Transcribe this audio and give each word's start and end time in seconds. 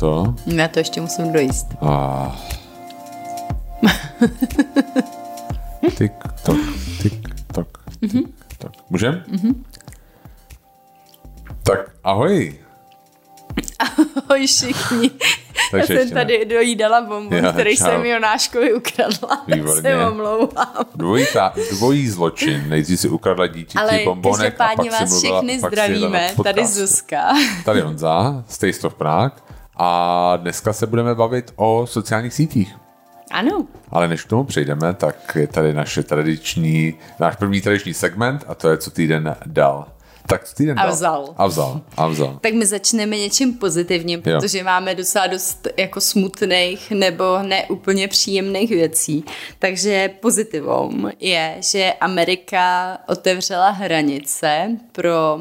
to? 0.00 0.34
Na 0.46 0.68
to 0.68 0.78
ještě 0.78 1.00
musím 1.00 1.32
dojíst. 1.32 1.66
Ah. 1.82 2.32
tik, 5.98 6.12
tok, 6.44 6.56
tik, 7.02 7.12
tok, 7.54 7.68
Mhm. 8.02 8.22
tik, 8.22 8.34
tok. 8.58 8.72
Můžem? 8.90 9.24
Tak 11.62 11.90
ahoj. 12.04 12.54
Ahoj 13.78 14.46
všichni. 14.46 15.10
Já 15.56 15.70
Takže 15.70 15.86
jsem 15.86 15.96
ještě 15.96 16.14
tady 16.14 16.44
dojídala 16.44 17.00
bonbon, 17.02 17.44
Jo, 17.44 17.52
který 17.52 17.76
čau. 17.76 17.84
jsem 17.84 18.04
Jonáškovi 18.06 18.74
ukradla. 18.74 19.44
Výborně. 19.46 19.82
Tak 19.82 19.92
se 19.92 20.06
omlouvám. 20.06 20.74
Dvojí, 20.94 21.26
ta, 21.32 21.52
dvojí 21.70 22.08
zločin. 22.08 22.68
Nejdřív 22.68 23.00
si 23.00 23.08
ukradla 23.08 23.46
dítěti 23.46 23.78
Ale 23.78 24.00
bombonek 24.04 24.60
a 24.60 24.64
pak 24.74 24.82
si 24.84 24.90
vás 24.90 25.10
mluvila, 25.10 25.40
všechny 25.40 25.60
pak 25.60 25.70
si 25.70 25.74
zdravíme. 25.76 26.30
na 26.38 26.44
Tady. 26.44 26.66
Zuzka. 26.66 27.32
Tady 27.64 27.80
Honza 27.80 28.44
z 28.48 28.58
Taste 28.58 28.86
of 28.86 28.94
Prague. 28.94 29.36
A 29.76 30.36
dneska 30.36 30.72
se 30.72 30.86
budeme 30.86 31.14
bavit 31.14 31.52
o 31.56 31.86
sociálních 31.86 32.34
sítích. 32.34 32.76
Ano. 33.30 33.66
Ale 33.90 34.08
než 34.08 34.24
k 34.24 34.28
tomu 34.28 34.44
přejdeme, 34.44 34.94
tak 34.94 35.36
je 35.36 35.46
tady 35.46 35.72
naše 35.74 36.02
tradiční, 36.02 36.94
náš 37.20 37.36
první 37.36 37.60
tradiční 37.60 37.94
segment 37.94 38.44
a 38.48 38.54
to 38.54 38.68
je, 38.68 38.76
co 38.76 38.90
týden 38.90 39.36
dal. 39.46 39.86
Tak 40.28 40.44
co 40.44 40.54
týden 40.54 40.78
A 40.78 40.82
dal? 40.82 40.92
vzal. 40.92 41.34
A 41.36 41.46
vzal. 41.46 41.80
A 41.96 42.06
vzal. 42.06 42.38
Tak 42.40 42.52
my 42.52 42.66
začneme 42.66 43.16
něčím 43.16 43.54
pozitivním, 43.54 44.22
Jo. 44.26 44.40
protože 44.40 44.62
máme 44.62 44.94
docela 44.94 45.26
dost 45.26 45.68
jako 45.76 46.00
smutných 46.00 46.90
nebo 46.90 47.38
neúplně 47.42 48.08
příjemných 48.08 48.70
věcí. 48.70 49.24
Takže 49.58 50.10
pozitivum 50.20 51.10
je, 51.20 51.56
že 51.60 51.92
Amerika 52.00 52.98
otevřela 53.08 53.70
hranice 53.70 54.68
pro 54.92 55.40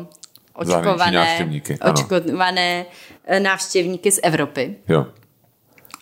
očkované, 0.56 1.12
návštěvníky, 1.12 1.78
ano. 1.82 1.94
očkované 1.94 2.86
eh, 3.26 3.40
návštěvníky 3.40 4.12
z 4.12 4.20
Evropy. 4.24 4.76
Jo. 4.90 5.06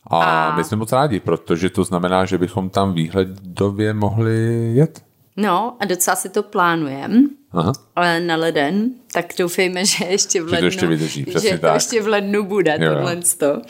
A, 0.08 0.24
A- 0.48 0.56
my 0.56 0.64
jsme 0.64 0.78
moc 0.78 0.92
rádi, 0.92 1.20
protože 1.20 1.70
to 1.70 1.84
znamená, 1.84 2.26
že 2.26 2.38
bychom 2.38 2.70
tam 2.70 2.94
výhledově 2.94 3.94
mohli 3.94 4.72
jet. 4.76 5.04
No 5.38 5.78
a 5.80 5.86
docela 5.86 6.16
si 6.16 6.30
to 6.30 6.44
plánujeme 6.44 7.16
Aha. 7.52 7.74
ale 7.96 8.20
na 8.20 8.36
leden, 8.36 8.90
tak 9.14 9.26
doufejme, 9.40 9.86
že 9.86 10.06
ještě 10.06 10.42
v 10.42 10.46
to 10.46 10.52
lednu, 10.52 10.68
ještě 10.68 10.88
vydrží, 10.88 11.26
že 11.42 11.50
to 11.50 11.58
tak. 11.58 11.74
ještě 11.74 12.02
v 12.02 12.08
lednu 12.08 12.44
bude, 12.44 12.78
Jo, 12.82 12.86
jo. 12.90 12.96
tohle 12.96 13.16
to. 13.16 13.62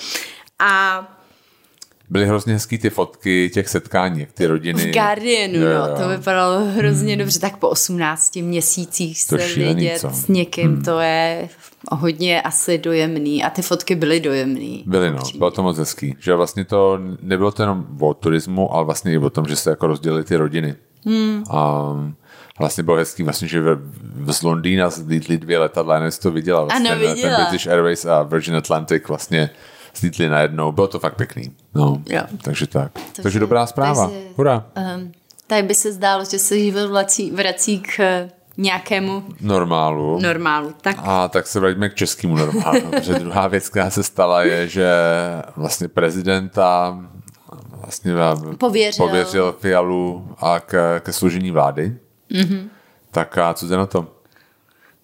A 0.59 1.01
Byly 2.13 2.25
hrozně 2.25 2.53
hezký 2.53 2.77
ty 2.77 2.89
fotky 2.89 3.49
těch 3.53 3.69
setkání, 3.69 4.19
jak 4.19 4.31
ty 4.31 4.45
rodiny. 4.45 4.91
v 4.91 4.93
Guardianu, 4.93 5.53
Jo, 5.53 5.87
no, 5.89 5.95
to 6.03 6.09
vypadalo 6.09 6.65
hrozně 6.65 7.17
dobře, 7.17 7.39
tak 7.39 7.57
po 7.57 7.69
18 7.69 8.35
měsících 8.35 9.21
se 9.21 9.39
šílený, 9.39 9.75
vidět 9.75 9.99
co? 9.99 10.09
s 10.09 10.27
někým, 10.27 10.81
to 10.81 10.99
je 10.99 11.49
hodně 11.91 12.41
asi 12.41 12.77
dojemný 12.77 13.43
a 13.43 13.49
ty 13.49 13.61
fotky 13.61 13.95
byly 13.95 14.19
dojemný. 14.19 14.83
Byly, 14.87 15.11
no, 15.11 15.19
bylo 15.37 15.51
to 15.51 15.63
moc 15.63 15.77
hezký. 15.77 16.15
Že 16.19 16.35
vlastně 16.35 16.65
to 16.65 16.99
nebylo 17.21 17.51
to 17.51 17.63
jenom 17.63 17.85
o 17.99 18.13
turismu, 18.13 18.73
ale 18.73 18.85
vlastně 18.85 19.13
i 19.13 19.17
o 19.17 19.29
tom, 19.29 19.45
že 19.45 19.55
se 19.55 19.69
jako 19.69 19.87
rozdělily 19.87 20.23
ty 20.23 20.35
rodiny. 20.35 20.75
Hmm. 21.05 21.43
A 21.49 21.89
vlastně 22.59 22.83
bylo 22.83 22.97
hezký, 22.97 23.23
vlastně, 23.23 23.47
že 23.47 23.61
v, 23.61 24.31
z 24.33 24.41
Londýna 24.43 24.89
zlítly 24.89 25.37
dvě 25.37 25.59
letadla, 25.59 25.99
nevím, 25.99 26.11
to 26.21 26.31
viděla. 26.31 26.63
Vlastně 26.63 26.89
Ano, 26.89 26.99
viděla. 26.99 27.37
ten 27.37 27.45
British 27.45 27.67
Airways 27.67 28.05
a 28.05 28.23
Virgin 28.23 28.55
Atlantic 28.55 29.03
vlastně 29.07 29.49
zlítly 29.95 30.29
najednou. 30.29 30.71
Bylo 30.71 30.87
to 30.87 30.99
fakt 30.99 31.15
pěkný. 31.15 31.51
No, 31.75 32.01
Jo. 32.09 32.21
takže 32.41 32.67
tak. 32.67 32.91
Takže, 32.93 33.21
takže 33.23 33.39
dobrá 33.39 33.65
zpráva. 33.65 34.05
takže- 34.07 34.21
Hurá. 34.35 34.65
Um, 34.95 35.11
tady 35.47 35.63
by 35.63 35.75
se 35.75 35.91
zdálo, 35.93 36.25
že 36.25 36.39
se 36.39 36.59
život 36.59 36.87
vrací, 36.87 37.31
vrací 37.31 37.79
k 37.79 37.99
eh, 37.99 38.29
nějakému 38.57 39.23
Normálu. 39.41 40.19
normálu. 40.21 40.73
Tak 40.81 40.95
A 40.99 41.27
tak 41.27 41.47
se 41.47 41.59
vraťme 41.59 41.89
k 41.89 41.95
českému 41.95 42.35
normálu. 42.37 42.81
protože 42.91 43.13
druhá 43.19 43.47
věc, 43.47 43.69
která 43.69 43.89
se 43.89 44.03
stala, 44.03 44.43
je, 44.43 44.67
že 44.67 44.87
vlastně 45.55 45.87
prezidenta 45.87 46.99
vlastně 47.81 48.13
Pověřil. 48.57 49.05
pověřil 49.07 49.55
Fialu 49.59 50.27
a 50.39 50.59
k, 50.59 50.99
ke 50.99 51.13
složení 51.13 51.51
vlády. 51.51 51.97
Mhm. 52.33 52.43
Mm-hmm. 52.43 52.67
Tak 53.11 53.37
a 53.37 53.53
co 53.53 53.65
je 53.65 53.77
na 53.77 53.85
to? 53.85 54.07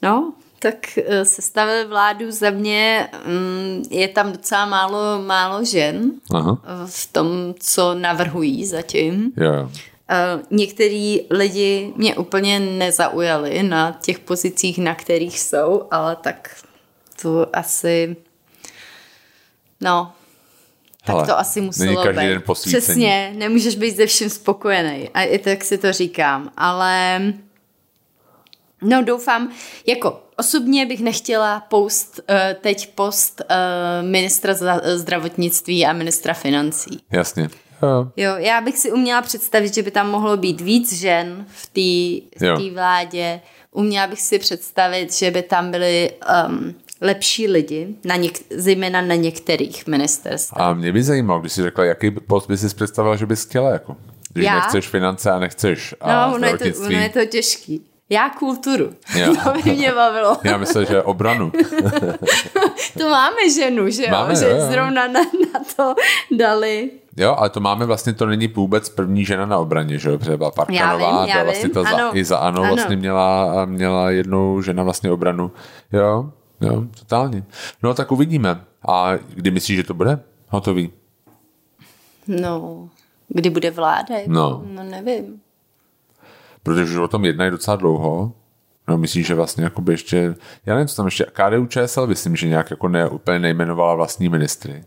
No, 0.03 0.33
tak 0.59 0.97
eh, 0.97 1.25
sestavil 1.25 1.87
vládu 1.87 2.31
za 2.31 2.49
mě, 2.49 3.09
mm, 3.25 3.83
je 3.89 4.07
tam 4.07 4.31
docela 4.31 4.65
málo, 4.65 5.21
málo 5.25 5.65
žen 5.65 6.11
Aha. 6.33 6.61
v 6.85 7.13
tom, 7.13 7.53
co 7.59 7.93
navrhují 7.95 8.65
zatím. 8.65 9.31
Eh, 9.41 10.39
Některý 10.51 11.21
lidi 11.29 11.93
mě 11.95 12.15
úplně 12.15 12.59
nezaujali 12.59 13.63
na 13.63 13.97
těch 14.01 14.19
pozicích, 14.19 14.77
na 14.77 14.95
kterých 14.95 15.39
jsou, 15.39 15.83
ale 15.91 16.15
tak 16.15 16.55
to 17.21 17.47
asi, 17.55 18.15
no, 19.81 20.11
tak 21.05 21.15
Hele, 21.15 21.27
to 21.27 21.39
asi 21.39 21.59
není 21.59 21.65
muselo 21.67 22.03
každý 22.03 22.21
být. 22.21 22.27
den 22.27 22.41
posvícení. 22.45 22.81
Přesně, 22.81 23.33
nemůžeš 23.35 23.75
být 23.75 23.95
ze 23.95 24.05
vším 24.05 24.29
spokojený. 24.29 25.09
A 25.13 25.21
i 25.23 25.39
tak 25.39 25.63
si 25.63 25.77
to 25.77 25.93
říkám, 25.93 26.51
ale 26.57 27.21
no 28.81 29.03
doufám, 29.03 29.51
jako 29.87 30.23
osobně 30.39 30.85
bych 30.85 30.99
nechtěla 31.01 31.59
post, 31.59 32.19
eh, 32.29 32.55
teď 32.61 32.89
post 32.95 33.41
eh, 33.49 33.55
ministra 34.03 34.53
zdravotnictví 34.95 35.85
a 35.85 35.93
ministra 35.93 36.33
financí. 36.33 36.99
Jasně. 37.11 37.49
Jo. 37.83 38.11
Jo, 38.17 38.35
já 38.37 38.61
bych 38.61 38.77
si 38.77 38.91
uměla 38.91 39.21
představit, 39.21 39.73
že 39.73 39.83
by 39.83 39.91
tam 39.91 40.09
mohlo 40.11 40.37
být 40.37 40.61
víc 40.61 40.93
žen 40.93 41.45
v 41.47 41.67
té 42.39 42.69
vládě. 42.73 43.41
Uměla 43.71 44.07
bych 44.07 44.21
si 44.21 44.39
představit, 44.39 45.13
že 45.13 45.31
by 45.31 45.41
tam 45.41 45.71
byly 45.71 46.11
um, 46.47 46.75
lepší 47.01 47.47
lidi, 47.47 47.95
na 48.05 48.17
něk- 48.17 48.43
zejména 48.49 49.01
na 49.01 49.15
některých 49.15 49.87
ministerstvech. 49.87 50.61
A 50.61 50.73
mě 50.73 50.91
by 50.91 51.03
zajímalo, 51.03 51.39
když 51.39 51.53
jsi 51.53 51.61
řekla, 51.61 51.85
jaký 51.85 52.11
post 52.11 52.47
by 52.47 52.57
si 52.57 52.75
představila, 52.75 53.15
že 53.15 53.25
bys 53.25 53.45
chtěla, 53.45 53.69
jako. 53.69 53.95
Když 54.33 54.45
Já? 54.45 54.55
nechceš 54.55 54.87
finance 54.87 55.31
a 55.31 55.39
nechceš 55.39 55.95
a 56.01 56.27
No, 56.27 56.35
ono 56.35 56.47
je, 56.47 56.57
to, 56.57 56.79
ono 56.79 56.99
je 56.99 57.09
to 57.09 57.25
těžký. 57.25 57.85
Já 58.09 58.29
kulturu. 58.29 58.93
Jo. 59.15 59.35
To 59.43 59.51
by 59.63 59.71
mě 59.75 59.91
bavilo. 59.91 60.37
Já 60.43 60.57
myslím, 60.57 60.85
že 60.85 61.03
obranu. 61.03 61.51
To 62.97 63.09
máme 63.09 63.49
ženu, 63.55 63.89
že 63.89 64.03
jo? 64.03 64.11
Máme, 64.11 64.35
že 64.35 64.45
jo, 64.45 64.55
jo. 64.55 64.71
zrovna 64.71 65.07
na, 65.07 65.19
na 65.53 65.59
to 65.75 65.95
dali. 66.37 66.91
Jo, 67.17 67.35
ale 67.37 67.49
to 67.49 67.59
máme 67.59 67.85
vlastně, 67.85 68.13
to 68.13 68.25
není 68.25 68.47
vůbec 68.47 68.89
první 68.89 69.25
žena 69.25 69.45
na 69.45 69.57
obraně, 69.57 69.97
že 69.97 70.09
jo, 70.09 70.17
protože 70.17 70.37
byla 70.37 70.47
Já 70.47 70.51
Parkanová, 70.51 71.21
vím, 71.21 71.29
já 71.29 71.35
ta 71.37 71.43
vlastně 71.43 71.63
vím, 71.63 71.73
ta 71.73 71.83
za, 71.83 71.89
ano. 71.89 72.17
i 72.17 72.25
za 72.25 72.37
ANO, 72.37 72.61
Ano. 72.61 72.75
vlastně 72.75 72.95
měla, 72.95 73.65
měla 73.65 74.09
jednou 74.09 74.61
žena 74.61 74.83
vlastně 74.83 75.11
obranu. 75.11 75.51
Jo, 75.93 76.31
jo, 76.61 76.83
totálně. 76.99 77.43
No 77.83 77.93
tak 77.93 78.11
uvidíme. 78.11 78.61
A 78.87 79.11
kdy 79.33 79.51
myslíš, 79.51 79.77
že 79.77 79.83
to 79.83 79.93
bude? 79.93 80.19
Hotový. 80.47 80.91
No, 82.27 82.89
kdy 83.27 83.49
bude 83.49 83.71
vláda? 83.71 84.15
No. 84.27 84.63
no 84.65 84.83
nevím. 84.83 85.41
Protože 86.63 86.83
už 86.83 86.95
o 86.95 87.07
tom 87.07 87.25
jednají 87.25 87.51
docela 87.51 87.77
dlouho. 87.77 88.31
No, 88.87 88.97
myslím, 88.97 89.23
že 89.23 89.35
vlastně 89.35 89.63
jakoby 89.63 89.93
ještě, 89.93 90.35
já 90.65 90.73
nevím, 90.75 90.87
co 90.87 90.95
tam 90.95 91.05
ještě, 91.05 91.25
KDU 91.33 91.65
ČSL, 91.65 92.07
myslím, 92.07 92.35
že 92.35 92.47
nějak 92.47 92.71
jako 92.71 92.87
ne, 92.87 93.09
úplně 93.09 93.39
nejmenovala 93.39 93.95
vlastní 93.95 94.29
ministry. 94.29 94.83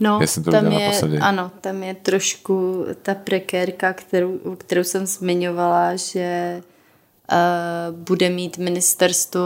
No, 0.00 0.18
Já 0.20 0.26
jsem 0.26 0.44
to 0.44 0.50
tam 0.50 0.72
je, 0.72 0.80
naposledy. 0.80 1.18
ano, 1.18 1.50
tam 1.60 1.82
je 1.82 1.94
trošku 1.94 2.86
ta 3.02 3.14
prekérka, 3.14 3.92
kterou, 3.92 4.38
kterou 4.58 4.84
jsem 4.84 5.06
zmiňovala, 5.06 5.96
že 5.96 6.60
uh, 7.32 7.96
bude 7.96 8.30
mít 8.30 8.58
ministerstvo 8.58 9.40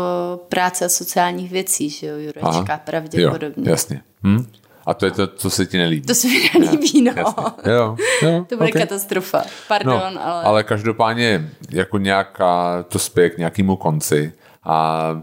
práce 0.49 0.85
a 0.85 0.89
sociálních 0.89 1.53
věcí, 1.53 1.91
že 1.91 2.07
jo, 2.07 2.17
Jurečka, 2.17 2.81
pravděpodobně. 2.85 3.65
Jo, 3.69 3.71
jasně. 3.71 4.03
Hm? 4.27 4.47
A 4.87 4.95
to 4.95 5.05
je 5.05 5.11
to, 5.11 5.27
co 5.27 5.51
se 5.51 5.67
ti 5.67 5.79
nelíbí. 5.79 6.07
To 6.07 6.15
se 6.15 6.29
mi 6.29 6.51
nelíbí, 6.59 7.03
no. 7.03 7.13
Jasně. 7.17 7.73
Jo, 7.73 7.97
jo, 8.23 8.47
To 8.49 8.57
bude 8.57 8.69
okay. 8.69 8.83
katastrofa. 8.83 9.43
Pardon, 9.69 10.01
No, 10.15 10.27
ale... 10.27 10.45
ale 10.45 10.63
každopádně 10.65 11.51
jako 11.71 11.99
nějaká, 11.99 12.83
to 12.89 12.99
spěje 12.99 13.31
k 13.31 13.39
nějakému 13.39 13.77
konci 13.77 14.33
a 14.65 15.23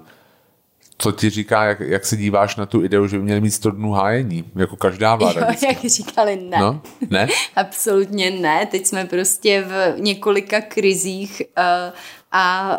co 0.98 1.12
ti 1.12 1.30
říká, 1.30 1.64
jak, 1.64 1.80
jak 1.80 2.06
se 2.06 2.18
díváš 2.18 2.56
na 2.56 2.66
tu 2.66 2.84
ideu, 2.84 3.08
že 3.08 3.18
by 3.18 3.24
měli 3.24 3.42
mít 3.42 3.52
100 3.52 3.72
dnů 3.72 3.92
hájení, 3.92 4.44
jako 4.56 4.76
každá 4.76 5.16
vláda. 5.16 5.40
Jo, 5.40 5.48
vždycky. 5.48 5.66
jak 5.66 5.86
říkali, 5.86 6.36
ne. 6.36 6.58
No, 6.60 6.82
ne? 7.10 7.28
Absolutně 7.56 8.32
ne. 8.32 8.66
Teď 8.66 8.86
jsme 8.86 9.06
prostě 9.06 9.62
v 9.62 10.00
několika 10.00 10.62
krizích 10.62 11.42
uh, 11.58 11.94
a 12.32 12.78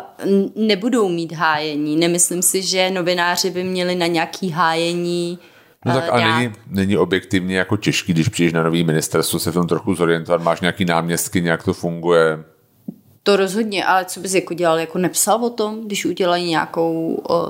nebudou 0.55 1.09
mít 1.09 1.31
hájení. 1.31 1.95
Nemyslím 1.95 2.41
si, 2.41 2.61
že 2.61 2.91
novináři 2.91 3.49
by 3.49 3.63
měli 3.63 3.95
na 3.95 4.07
nějaký 4.07 4.49
hájení 4.49 5.39
No 5.85 5.93
tak 5.93 6.03
eh, 6.03 6.09
a 6.09 6.19
dát. 6.19 6.37
není, 6.37 6.53
není 6.67 6.97
objektivně 6.97 7.57
jako 7.57 7.77
těžký, 7.77 8.13
když 8.13 8.29
přijdeš 8.29 8.53
na 8.53 8.63
nový 8.63 8.83
ministerstvo, 8.83 9.39
se 9.39 9.51
v 9.51 9.53
tom 9.53 9.67
trochu 9.67 9.95
zorientovat, 9.95 10.41
máš 10.41 10.61
nějaký 10.61 10.85
náměstky, 10.85 11.41
nějak 11.41 11.63
to 11.63 11.73
funguje. 11.73 12.43
To 13.25 13.35
rozhodně, 13.35 13.85
ale 13.85 14.05
co 14.05 14.19
bys 14.19 14.33
jako 14.33 14.53
dělal, 14.53 14.79
jako 14.79 14.97
nepsal 14.97 15.45
o 15.45 15.49
tom, 15.49 15.81
když 15.85 16.05
udělají 16.05 16.49
nějakou 16.49 17.21
o, 17.29 17.47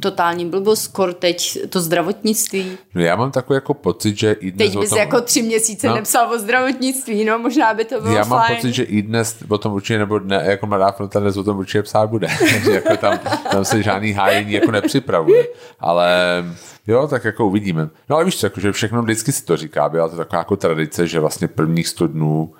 totální 0.00 0.46
blbost, 0.46 0.82
skoro 0.82 1.14
teď 1.14 1.58
to 1.68 1.80
zdravotnictví. 1.80 2.78
No 2.94 3.02
já 3.02 3.16
mám 3.16 3.30
takový 3.30 3.54
jako 3.54 3.74
pocit, 3.74 4.18
že 4.18 4.32
i 4.32 4.50
dnes 4.50 4.68
Teď 4.70 4.80
bys 4.80 4.88
tom... 4.90 4.98
jako 4.98 5.20
tři 5.20 5.42
měsíce 5.42 5.88
No. 5.88 5.94
nepsal 5.94 6.32
o 6.34 6.38
zdravotnictví, 6.38 7.24
no 7.24 7.38
možná 7.38 7.74
by 7.74 7.84
to 7.84 8.00
bylo 8.00 8.14
já 8.14 8.24
mám 8.24 8.40
fajn. 8.40 8.56
pocit, 8.56 8.72
že 8.72 8.82
i 8.82 9.02
dnes 9.02 9.36
o 9.48 9.58
tom 9.58 9.72
určitě, 9.72 9.98
nebo 9.98 10.18
ne, 10.18 10.42
jako 10.46 10.66
Mladá 10.66 10.92
fronta 10.92 11.20
dnes 11.20 11.36
o 11.36 11.44
tom 11.44 11.58
určitě 11.58 11.82
psát 11.82 12.06
bude. 12.10 12.28
že 12.64 12.70
jako 12.72 12.96
tam, 12.96 13.18
tam 13.50 13.64
se 13.64 13.82
žádný 13.82 14.12
hájení 14.12 14.52
jako 14.52 14.70
nepřipravuje. 14.70 15.46
Ale 15.80 16.44
jo, 16.86 17.06
tak 17.08 17.24
jako 17.24 17.46
uvidíme. 17.46 17.88
No 18.08 18.16
ale 18.16 18.24
víš 18.24 18.38
co, 18.40 18.46
jako, 18.46 18.60
že 18.60 18.72
všechno 18.72 19.02
vždycky 19.02 19.32
si 19.32 19.44
to 19.44 19.56
říká. 19.56 19.88
Byla 19.88 20.08
to 20.08 20.16
taková 20.16 20.38
jako 20.38 20.56
tradice, 20.56 21.06
že 21.06 21.20
vlastně 21.20 21.48
prvních 21.48 21.88
100 21.88 22.06
dnů 22.06 22.52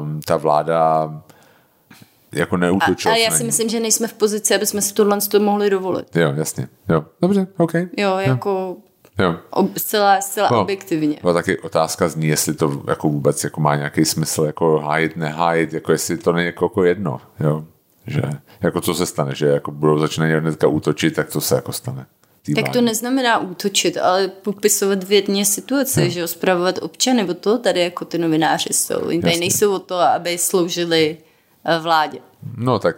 um, 0.00 0.20
ta 0.26 0.36
vláda 0.36 1.10
jako 2.34 2.54
A, 2.54 2.58
neútočila. 2.58 3.14
ale 3.14 3.20
se 3.20 3.24
já 3.24 3.30
si 3.30 3.44
myslím, 3.44 3.68
že 3.68 3.80
nejsme 3.80 4.08
v 4.08 4.12
pozici, 4.12 4.54
aby 4.54 4.66
jsme 4.66 4.82
si 4.82 4.94
tohle 4.94 5.18
to 5.30 5.40
mohli 5.40 5.70
dovolit. 5.70 6.16
Jo, 6.16 6.32
jasně. 6.36 6.68
Jo, 6.88 7.04
dobře, 7.22 7.46
OK. 7.58 7.72
Jo, 7.96 8.16
jako 8.18 8.76
Jo. 9.18 9.34
ob, 9.50 9.78
zcela, 9.78 10.20
zcela 10.20 10.48
No. 10.52 10.60
objektivně. 10.62 11.18
No 11.24 11.34
taky 11.34 11.58
otázka 11.58 12.08
zní, 12.08 12.26
jestli 12.26 12.54
to 12.54 12.82
jako 12.88 13.08
vůbec 13.08 13.44
jako 13.44 13.60
má 13.60 13.76
nějaký 13.76 14.04
smysl 14.04 14.42
jako 14.44 14.78
hájit, 14.78 15.16
nehájit, 15.16 15.72
jako 15.72 15.92
jestli 15.92 16.16
to 16.16 16.32
není 16.32 16.46
jako, 16.46 16.64
jako 16.64 16.84
jedno, 16.84 17.20
jo. 17.40 17.64
Že, 18.06 18.22
jako 18.62 18.80
co 18.80 18.94
se 18.94 19.06
stane, 19.06 19.34
že 19.34 19.46
jako 19.46 19.70
budou 19.70 19.98
začínají 19.98 20.32
hnedka 20.34 20.66
útočit, 20.68 21.14
tak 21.14 21.30
to 21.30 21.40
se 21.40 21.54
jako 21.54 21.72
stane. 21.72 22.06
Tý 22.42 22.54
Tak 22.54 22.68
to 22.68 22.80
neznamená 22.80 23.38
útočit, 23.38 23.96
ale 23.96 24.28
popisovat 24.28 25.04
vědně 25.04 25.44
situaci, 25.44 26.10
že 26.10 26.20
jo, 26.20 26.26
zpravovat 26.26 26.78
občany, 26.82 27.24
o 27.28 27.34
to 27.34 27.58
tady 27.58 27.80
jako 27.80 28.04
ty 28.04 28.18
novináři 28.18 28.68
jsou. 28.72 28.94
Oni 28.98 29.22
tady 29.22 29.36
nejsou 29.36 29.74
o 29.74 29.78
to, 29.78 29.94
aby 29.94 30.38
sloužili 30.38 31.16
vládě. 31.80 32.18
No 32.56 32.78
tak 32.78 32.96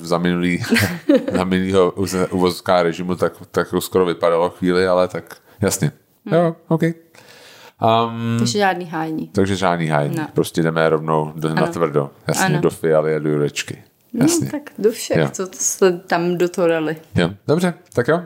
za 0.00 0.18
minulý, 0.18 0.62
za 1.32 1.44
minulýho 1.44 1.92
uvozovská 2.30 2.82
režimu 2.82 3.14
tak, 3.14 3.32
tak 3.50 3.68
skoro 3.78 4.04
vypadalo 4.06 4.50
chvíli, 4.50 4.86
ale 4.86 5.08
tak 5.08 5.36
jasně. 5.60 5.92
Jo, 6.32 6.56
OK. 6.68 6.82
Um, 6.82 8.36
Takže 8.38 8.58
žádný 8.58 8.84
hájení. 8.86 9.28
takže 9.28 9.56
žádný 9.56 9.86
hájení. 9.86 10.16
No. 10.18 10.26
Prostě 10.34 10.62
jdeme 10.62 10.88
rovnou 10.88 11.32
do, 11.36 11.54
na 11.54 11.66
tvrdo. 11.66 12.10
Jasně, 12.28 12.44
Ano. 12.44 12.60
do 12.60 12.70
fialy 12.70 13.14
a 13.14 13.18
do 13.18 13.30
jurečky. 13.30 13.82
Jasně. 14.14 14.44
No, 14.44 14.50
tak 14.50 14.70
do 14.78 14.90
všech, 14.90 15.16
Jo. 15.16 15.28
co 15.32 15.46
se 15.52 15.92
tam 15.92 16.38
do 16.38 16.48
toho 16.48 16.68
dali. 16.68 16.96
Jo, 17.14 17.30
dobře, 17.48 17.74
tak 17.92 18.08
jo. 18.08 18.22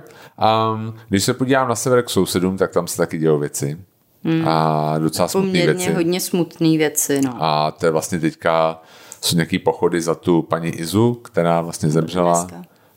Um, 0.75 0.95
když 1.09 1.25
se 1.25 1.35
podívám 1.35 1.69
na 1.69 1.75
sever 1.75 2.03
k 2.03 2.11
sousedům, 2.11 2.57
tak 2.57 2.73
tam 2.73 2.87
se 2.87 2.97
taky 2.97 3.19
dějou 3.19 3.39
věci. 3.39 3.79
Hmm. 4.25 4.49
A 4.49 4.95
docela 4.99 5.29
smutné 5.29 5.49
Poměrně 5.51 5.75
věci. 5.75 5.93
hodně 5.93 6.21
smutné 6.21 6.69
věci, 6.79 7.21
no. 7.25 7.35
A 7.41 7.71
to 7.71 7.87
je 7.87 7.93
vlastně 7.93 8.21
teďka, 8.21 8.83
jsou 9.27 9.37
nějaký 9.37 9.59
pochody 9.59 10.01
za 10.01 10.15
tu 10.15 10.43
paní 10.43 10.69
Izu, 10.69 11.15
která 11.15 11.61
vlastně 11.61 11.91
zemřela. 11.91 12.47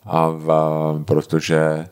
A 0.05 0.29
v, 0.29 0.49
protože 1.05 1.87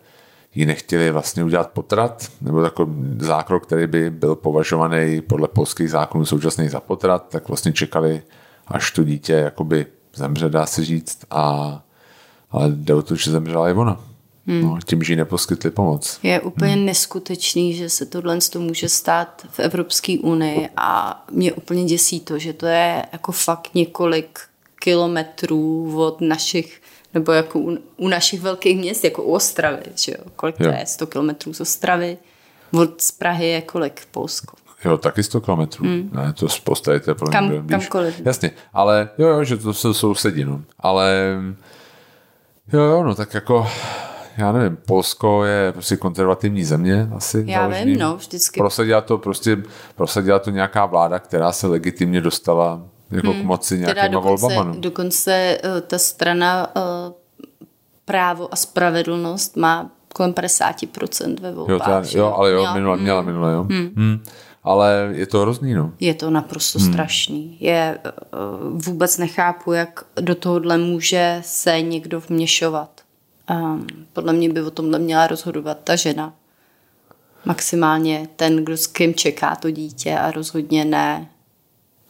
ji 0.56 0.66
nechtěli 0.66 1.12
vlastně 1.12 1.44
udělat 1.44 1.72
potrat, 1.72 2.28
nebo 2.42 2.62
takový 2.62 2.94
zákrok, 3.20 3.66
který 3.66 3.88
by 3.88 4.10
byl 4.10 4.36
považovaný 4.36 5.22
podle 5.22 5.48
polských 5.48 5.92
zákonů 5.92 6.26
současných 6.26 6.72
za 6.72 6.80
potrat, 6.80 7.26
tak 7.30 7.48
vlastně 7.48 7.74
čekali, 7.74 8.22
až 8.68 8.92
to 8.92 9.04
dítě 9.04 9.34
jakoby 9.34 9.86
zemře, 10.16 10.50
dá 10.50 10.66
se 10.66 10.86
říct, 10.86 11.20
a, 11.32 11.82
ale 12.52 12.70
jde 12.70 12.94
o 12.94 13.02
to, 13.02 13.16
že 13.16 13.32
zemřela 13.32 13.70
i 13.70 13.74
ona. 13.74 14.00
Hmm. 14.48 14.62
No, 14.62 14.78
tím, 14.86 15.04
že 15.04 15.14
jí 15.14 15.18
neposkytli 15.18 15.72
pomoc. 15.72 16.20
Je 16.24 16.42
úplně 16.42 16.74
hmm. 16.74 16.86
neskutečný, 16.86 17.74
že 17.74 17.90
se 17.90 18.06
tohle 18.06 18.38
to 18.52 18.60
může 18.60 18.90
stát 18.90 19.46
v 19.50 19.60
Evropské 19.60 20.18
unii 20.20 20.70
a 20.78 21.24
mě 21.32 21.54
úplně 21.54 21.84
děsí 21.86 22.20
to, 22.20 22.40
že 22.40 22.54
to 22.54 22.66
je 22.66 23.04
jako 23.12 23.32
fakt 23.32 23.70
několik 23.74 24.40
kilometrů 24.80 25.94
od 26.02 26.22
našich, 26.22 26.82
nebo 27.14 27.32
jako 27.32 27.60
u, 27.60 27.78
u 27.98 28.08
našich 28.08 28.42
velkých 28.42 28.78
měst, 28.78 29.04
jako 29.04 29.24
u 29.24 29.32
Ostravy, 29.32 29.84
že 29.96 30.12
jo? 30.12 30.24
Kolik 30.36 30.58
to 30.58 30.64
Jo. 30.64 30.72
je? 30.80 30.86
100 30.86 31.08
kilometrů 31.08 31.54
z 31.54 31.62
Ostravy. 31.62 32.18
Od 32.74 33.02
z 33.02 33.12
Prahy 33.12 33.48
je 33.48 33.62
kolik 33.62 34.06
Polsko. 34.12 34.56
Jo, 34.86 34.98
taky 34.98 35.24
100 35.24 35.42
kilometrů. 35.42 35.86
Hmm. 35.86 36.10
Ne, 36.14 36.34
to 36.34 36.48
to 37.06 37.16
pro 37.16 37.28
mě 37.28 37.38
Kam- 37.38 37.62
blíž. 37.62 37.70
kamkoliv. 37.70 38.22
Jasně, 38.26 38.52
ale 38.74 39.10
jo, 39.18 39.28
jo, 39.28 39.44
že 39.44 39.58
to 39.58 39.74
se 39.74 39.94
sousedí, 39.94 40.46
no. 40.46 40.62
Ale 40.80 41.38
jo, 42.74 42.82
jo, 42.82 43.04
no 43.04 43.16
tak 43.16 43.34
jako 43.34 43.68
já 44.38 44.52
nevím, 44.52 44.78
Polsko 44.88 45.44
je 45.46 45.72
prostě 45.72 45.98
konzervativní 45.98 46.64
země 46.64 47.10
asi. 47.16 47.44
Já 47.48 47.60
založený. 47.62 47.92
vím, 47.92 48.00
no, 48.00 48.18
vždycky. 48.18 48.60
Prosadila 48.60 49.02
to 49.02 49.18
prostě, 49.18 49.58
prosadila 49.96 50.40
to 50.40 50.50
nějaká 50.50 50.86
vláda, 50.86 51.20
která 51.20 51.52
se 51.52 51.68
legitimně 51.68 52.22
dostala 52.22 52.82
jako 53.12 53.32
hmm, 53.32 53.42
k 53.42 53.46
moci 53.46 53.80
Teda 53.80 53.94
nějakýma 53.94 54.22
dokonce, 54.22 54.42
volbama. 54.42 54.74
No. 54.74 54.80
dokonce 54.80 55.58
eh, 55.64 55.82
ta 55.82 55.98
strana 55.98 56.72
eh, 56.78 56.82
právo 58.06 58.54
a 58.54 58.56
spravedlnost 58.56 59.58
má 59.58 59.90
kolem 60.14 60.34
50% 60.34 61.40
ve 61.42 61.50
Jo, 61.50 61.56
volbách. 61.56 61.86
teda, 61.86 62.04
že 62.04 62.18
jo, 62.18 62.34
ale 62.38 62.52
jo, 62.52 62.60
Měla- 62.60 62.74
minule, 62.74 62.98
měla 62.98 63.22
minule, 63.22 63.54
jo. 63.54 63.64
Hmm. 63.64 63.90
Hmm. 63.96 64.24
Ale 64.64 65.10
je 65.12 65.26
to 65.26 65.40
hrozný, 65.40 65.74
no. 65.74 65.92
Je 66.00 66.14
to 66.14 66.30
naprosto 66.30 66.80
hmm. 66.80 66.94
strašný. 66.94 67.58
Je, 67.60 67.98
eh, 68.06 68.10
vůbec 68.72 69.18
nechápu, 69.18 69.72
jak 69.72 70.04
do 70.22 70.36
tohohle 70.36 70.78
může 70.78 71.42
se 71.46 71.82
někdo 71.82 72.20
vměšovat. 72.20 73.02
Um, 73.52 73.88
podle 74.14 74.34
mě 74.34 74.50
by 74.50 74.62
o 74.62 74.72
tomhle 74.72 75.00
měla 75.00 75.28
rozhodovat 75.28 75.78
ta 75.84 75.96
žena. 75.96 76.34
Maximálně 77.46 78.28
ten, 78.36 78.64
kdo 78.64 78.78
s 78.78 78.88
kým 78.88 79.14
čeká 79.14 79.56
to 79.56 79.72
dítě 79.72 80.18
a 80.18 80.32
rozhodně 80.32 80.86
ne 80.86 81.30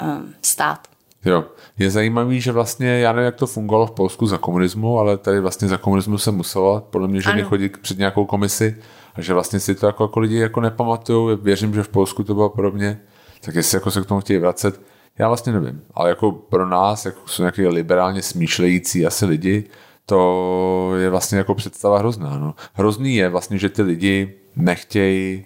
um, 0.04 0.34
stát. 0.42 0.88
Jo, 1.26 1.46
je 1.80 1.92
zajímavý, 1.92 2.42
že 2.42 2.52
vlastně, 2.52 3.00
já 3.00 3.14
nevím, 3.14 3.26
jak 3.26 3.36
to 3.36 3.48
fungovalo 3.48 3.86
v 3.88 3.92
Polsku 3.92 4.28
za 4.28 4.38
komunismu, 4.38 5.00
ale 5.00 5.18
tady 5.18 5.40
vlastně 5.40 5.68
za 5.68 5.78
komunismu 5.78 6.18
se 6.18 6.32
muselo, 6.32 6.88
podle 6.90 7.08
mě 7.08 7.22
ženy 7.22 7.42
Ano. 7.42 7.50
chodit 7.50 7.78
před 7.78 7.98
nějakou 7.98 8.26
komisi 8.26 8.76
a 9.16 9.22
že 9.22 9.34
vlastně 9.34 9.60
si 9.60 9.76
to 9.76 9.86
jako, 9.86 10.04
jako 10.04 10.20
lidi 10.20 10.38
jako 10.38 10.62
nepamatují, 10.62 11.38
věřím, 11.42 11.74
že 11.74 11.84
v 11.84 11.90
Polsku 11.90 12.24
to 12.24 12.34
bylo 12.34 12.50
podobně, 12.50 13.00
tak 13.42 13.56
jestli 13.56 13.76
jako 13.76 13.92
se 13.92 14.02
k 14.02 14.06
tomu 14.06 14.22
chtějí 14.22 14.40
vracet, 14.40 14.82
já 15.18 15.28
vlastně 15.28 15.54
nevím, 15.54 15.82
ale 15.94 16.10
jako 16.10 16.32
pro 16.32 16.70
nás, 16.70 17.06
jako 17.06 17.20
jsou 17.26 17.44
nějaký 17.44 17.68
liberálně 17.68 18.22
smýšlející 18.22 19.06
asi 19.06 19.26
lidi, 19.26 19.64
to 20.10 20.92
je 20.96 21.10
vlastně 21.10 21.38
jako 21.38 21.56
představa 21.56 22.00
hrozná. 22.00 22.38
No. 22.38 22.56
Hrozný 22.74 23.16
je 23.16 23.30
vlastně, 23.30 23.58
že 23.58 23.70
ty 23.70 23.82
lidi 23.82 24.34
nechtějí 24.56 25.46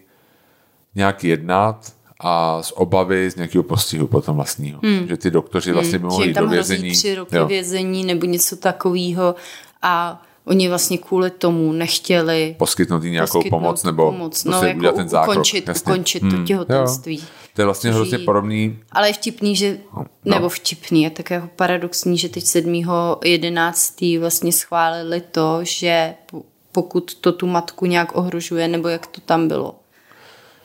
nějak 0.95 1.23
jednat 1.23 1.93
a 2.19 2.63
z 2.63 2.71
obavy 2.75 3.31
z 3.31 3.35
nějakého 3.35 3.63
postihu 3.63 4.07
potom 4.07 4.35
vlastního. 4.35 4.79
Hmm. 4.83 5.07
Že 5.07 5.17
ty 5.17 5.31
doktoři 5.31 5.71
vlastně 5.71 5.99
by 5.99 6.03
že 6.03 6.07
mohli 6.07 6.27
jít 6.27 6.37
do 6.37 6.47
vězení. 6.47 6.91
tři 6.91 7.15
roky 7.15 7.35
Jo. 7.35 7.47
vězení 7.47 8.05
nebo 8.05 8.25
něco 8.25 8.55
takového 8.55 9.35
a 9.81 10.21
oni 10.45 10.69
vlastně 10.69 10.97
kvůli 10.97 11.29
tomu 11.31 11.71
nechtěli 11.71 12.55
Poskytnout 12.59 13.03
jí 13.03 13.11
nějakou 13.11 13.31
poskytnout 13.37 13.59
pomoc 13.59 13.83
nebo 13.83 14.11
pomoc. 14.11 14.43
prostě 14.43 14.49
No, 14.49 14.67
jako 14.67 14.77
udělat 14.79 14.95
ten 14.95 15.09
zákrok. 15.09 15.33
ukončit, 15.35 15.67
jasně. 15.67 15.91
ukončit 15.91 16.19
to 16.19 16.43
těhotenství. 16.45 17.15
Jo. 17.15 17.21
To 17.53 17.61
je 17.61 17.65
vlastně 17.65 17.89
Což 17.89 17.95
hrozně 17.95 18.19
podobný. 18.19 18.79
Ale 18.91 19.09
je 19.09 19.13
vtipný, 19.13 19.55
že, 19.55 19.77
No. 19.97 20.05
nebo 20.25 20.49
vtipný, 20.49 21.03
je 21.03 21.09
tak 21.09 21.29
jako 21.31 21.49
paradoxní, 21.55 22.17
že 22.17 22.29
teď 22.29 22.43
7.11. 22.43 24.19
vlastně 24.19 24.51
schválili 24.51 25.21
to, 25.21 25.59
že 25.61 26.13
po- 26.31 26.41
pokud 26.71 27.15
to 27.15 27.31
tu 27.31 27.47
matku 27.47 27.85
nějak 27.85 28.15
ohrožuje, 28.17 28.67
nebo 28.67 28.87
jak 28.87 29.07
to 29.07 29.21
tam 29.21 29.47
bylo. 29.47 29.75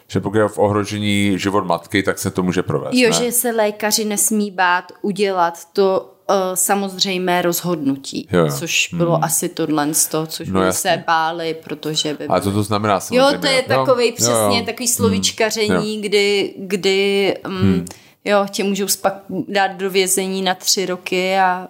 Že 0.08 0.20
pokud 0.20 0.38
je 0.38 0.48
v 0.48 0.58
ohrožení 0.58 1.38
život 1.38 1.64
matky, 1.66 2.02
tak 2.02 2.18
se 2.18 2.30
to 2.30 2.42
může 2.42 2.62
provést. 2.62 2.94
Jo, 2.94 3.10
ne? 3.10 3.16
že 3.24 3.32
se 3.32 3.50
lékaři 3.52 4.04
nesmí 4.04 4.50
bát 4.50 4.92
udělat 5.02 5.58
to 5.72 6.12
uh, 6.30 6.37
samozřejmé 6.54 7.42
rozhodnutí, 7.42 8.28
Jo, 8.33 8.40
jo. 8.40 8.52
což 8.59 8.88
bylo 8.92 9.14
hmm. 9.14 9.25
asi 9.25 9.49
tohle 9.49 9.95
z 9.95 10.06
toho, 10.06 10.26
což 10.26 10.49
No 10.49 10.73
se 10.73 11.04
báli, 11.06 11.54
protože 11.64 12.14
by... 12.14 12.26
A 12.26 12.40
co 12.40 12.52
to 12.52 12.62
znamená 12.62 13.00
samozřejmě? 13.00 13.18
Jo, 13.18 13.40
to 13.40 13.47
je 13.47 13.62
takový 13.62 14.12
přesně 14.12 14.62
takový 14.66 14.88
slovíčkaření, 14.88 16.02
kdy, 16.02 16.54
kdy 16.59 17.35
um, 17.47 17.52
hmm. 17.52 17.87
jo, 18.25 18.47
tě 18.50 18.64
můžou 18.64 18.88
spak 18.88 19.14
dát 19.49 19.68
do 19.68 19.90
vězení 19.90 20.42
na 20.42 20.54
tři 20.54 20.87
roky 20.87 21.38
a 21.38 21.68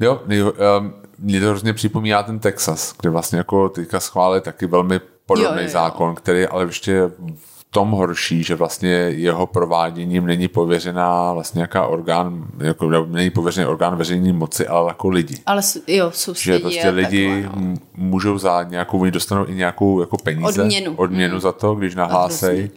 Jo, 0.00 0.22
um, 0.26 0.94
mě 1.18 1.40
to 1.40 1.46
hrozně 1.46 1.74
připomíná 1.74 2.22
ten 2.22 2.38
Texas, 2.38 2.94
kde 3.00 3.10
vlastně 3.10 3.38
jako 3.38 3.68
teďka 3.68 4.00
schválili 4.00 4.40
taky 4.40 4.66
velmi 4.66 5.00
podobný 5.26 5.44
Jo, 5.44 5.54
jo, 5.56 5.62
jo. 5.62 5.68
zákon, 5.68 6.14
který 6.14 6.46
ale 6.46 6.64
ještě 6.64 7.10
v 7.34 7.51
tom 7.74 7.90
horší, 7.90 8.42
že 8.42 8.54
vlastně 8.54 8.88
jeho 8.90 9.46
prováděním 9.46 10.26
není 10.26 10.48
pověřená 10.48 11.32
vlastně 11.32 11.58
nějaká 11.58 11.86
orgán, 11.86 12.46
jako 12.58 12.90
není 13.06 13.30
pověřený 13.30 13.66
orgán 13.66 13.96
veřejné 13.96 14.32
moci, 14.32 14.66
ale 14.66 14.88
jako 14.88 15.08
lidi. 15.08 15.34
ale 15.46 15.62
jo, 15.86 16.10
soustředí 16.14 16.56
Že 16.58 16.60
prostě 16.60 16.88
lidi 16.90 17.48
m- 17.54 17.76
můžou 17.94 18.38
za 18.38 18.62
nějakou, 18.62 19.00
oni 19.00 19.10
dostanou 19.10 19.46
i 19.48 19.54
nějakou 19.54 20.00
jako 20.00 20.16
peníze, 20.16 20.62
Odměnu. 20.62 20.94
odměnu 20.96 21.40
za 21.40 21.52
to, 21.52 21.74
když 21.74 21.94
nahlásejí 21.94 22.70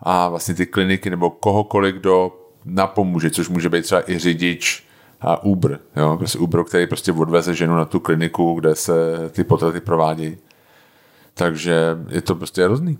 a 0.00 0.28
vlastně 0.28 0.54
ty 0.54 0.66
kliniky 0.66 1.10
nebo 1.10 1.30
kohokoliv, 1.30 1.94
kdo 1.94 2.32
napomůže, 2.64 3.30
což 3.30 3.48
může 3.48 3.68
být 3.68 3.82
třeba 3.82 4.10
i 4.10 4.18
řidič 4.18 4.84
a 5.20 5.42
Uber, 5.44 5.78
jo, 5.96 6.16
prostě 6.18 6.38
Uber, 6.38 6.64
který 6.64 6.86
prostě 6.86 7.12
odveze 7.12 7.54
ženu 7.54 7.76
na 7.76 7.84
tu 7.84 8.00
kliniku, 8.00 8.54
kde 8.54 8.74
se 8.74 8.94
ty 9.30 9.44
potraty 9.44 9.80
provádějí. 9.80 10.36
Takže 11.34 11.96
je 12.08 12.20
to 12.22 12.34
prostě 12.34 12.64
hrozný. 12.64 12.98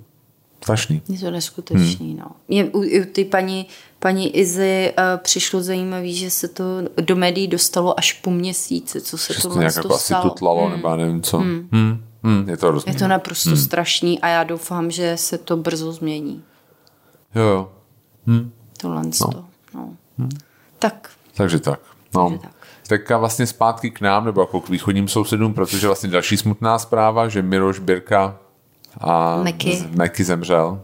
Strašný. 0.62 1.02
Je 1.08 1.18
to 1.18 1.30
neskutečný, 1.30 2.10
hmm. 2.10 2.18
no. 2.18 2.26
Mě, 2.48 2.64
u, 2.64 2.78
u 2.78 3.04
ty 3.12 3.24
paní, 3.24 3.66
paní 3.98 4.36
Izy 4.36 4.92
uh, 4.98 5.04
přišlo 5.22 5.62
zajímavé, 5.62 6.12
že 6.12 6.30
se 6.30 6.48
to 6.48 6.64
do 7.00 7.16
médií 7.16 7.48
dostalo 7.48 7.98
až 7.98 8.12
po 8.12 8.30
měsíci, 8.30 9.00
co 9.00 9.18
se 9.18 9.34
to 9.34 9.58
nějak 9.58 9.76
jako 9.76 9.94
asi 9.94 10.14
tutlalo, 10.22 10.64
hmm. 10.64 10.76
nebo 10.76 10.88
já 10.88 10.96
nevím 10.96 11.22
co. 11.22 11.38
Hmm. 11.38 11.68
Hmm. 11.72 12.04
Hmm. 12.22 12.48
Je 12.48 12.56
to 12.56 12.82
Je 12.86 12.94
to 12.94 13.08
naprosto 13.08 13.50
hmm. 13.50 13.58
strašný 13.58 14.20
a 14.20 14.28
já 14.28 14.44
doufám, 14.44 14.90
že 14.90 15.16
se 15.16 15.38
to 15.38 15.56
brzo 15.56 15.92
změní. 15.92 16.42
Jo, 17.34 17.42
jo. 17.42 17.72
Hmm. 18.26 18.52
Tohle 18.80 19.02
no. 19.02 19.10
to, 19.32 19.44
no. 19.74 19.96
Hmm. 20.18 20.30
Tak. 20.78 21.10
Takže 21.34 21.58
tak. 21.58 21.80
No. 22.14 22.28
Takže 22.30 22.42
tak. 22.42 22.52
Teďka 22.88 23.18
vlastně 23.18 23.46
zpátky 23.46 23.90
k 23.90 24.00
nám, 24.00 24.24
nebo 24.24 24.40
jako 24.40 24.60
k 24.60 24.68
východním 24.68 25.08
sousedům, 25.08 25.54
protože 25.54 25.86
vlastně 25.86 26.08
další 26.08 26.36
smutná 26.36 26.78
zpráva, 26.78 27.28
že 27.28 27.42
Miroš 27.42 27.78
Birka 27.78 28.38
a 28.98 29.42
Meky, 29.42 29.84
Meky 29.90 30.24
zemřel. 30.24 30.80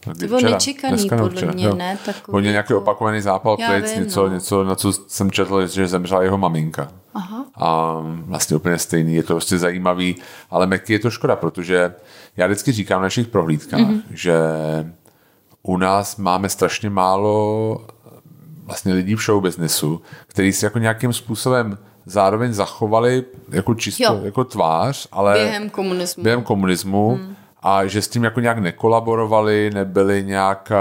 To 0.00 0.26
bylo 0.26 0.38
včera, 0.38 0.52
nečekaný, 0.52 1.08
podle 1.08 1.30
včera, 1.30 1.52
mě, 1.52 1.64
jo. 1.64 1.74
ne? 1.74 1.98
Takový 2.04 2.32
Hodně 2.32 2.50
nějaký 2.50 2.72
jako... 2.72 2.82
opakovaný 2.82 3.20
zápal 3.20 3.56
plic, 3.56 3.96
něco, 3.96 4.28
no. 4.28 4.34
něco, 4.34 4.64
na 4.64 4.74
co 4.74 4.92
jsem 4.92 5.30
četl, 5.30 5.66
že 5.66 5.88
zemřela 5.88 6.22
jeho 6.22 6.38
maminka. 6.38 6.88
Aha. 7.14 7.44
A 7.54 7.96
vlastně 8.02 8.56
úplně 8.56 8.78
stejný, 8.78 9.14
je 9.14 9.22
to 9.22 9.34
prostě 9.34 9.58
zajímavý, 9.58 10.16
ale 10.50 10.66
Meky 10.66 10.92
je 10.92 10.98
to 10.98 11.10
škoda, 11.10 11.36
protože 11.36 11.94
já 12.36 12.46
vždycky 12.46 12.72
říkám 12.72 13.00
na 13.00 13.02
našich 13.06 13.26
prohlídkách, 13.26 13.80
mm-hmm. 13.80 14.02
že 14.10 14.38
u 15.62 15.76
nás 15.76 16.16
máme 16.16 16.48
strašně 16.48 16.90
málo 16.90 17.86
vlastně 18.64 18.94
lidí 18.94 19.14
v 19.14 19.20
show 19.20 19.42
businessu, 19.42 20.00
kteří 20.26 20.52
si 20.52 20.64
jako 20.64 20.78
nějakým 20.78 21.12
způsobem 21.12 21.78
zároveň 22.06 22.52
zachovali 22.52 23.24
jako 23.50 23.74
čisto 23.74 24.02
jo. 24.02 24.20
jako 24.24 24.44
tvář, 24.44 25.08
ale 25.12 25.34
během 25.34 25.70
komunismu, 25.70 26.22
během 26.22 26.42
komunismu 26.42 27.10
hmm. 27.10 27.36
A 27.62 27.86
že 27.86 28.02
s 28.02 28.08
tím 28.08 28.24
jako 28.24 28.40
nějak 28.40 28.58
nekolaborovali, 28.58 29.70
nebyli 29.74 30.24
nějak 30.24 30.72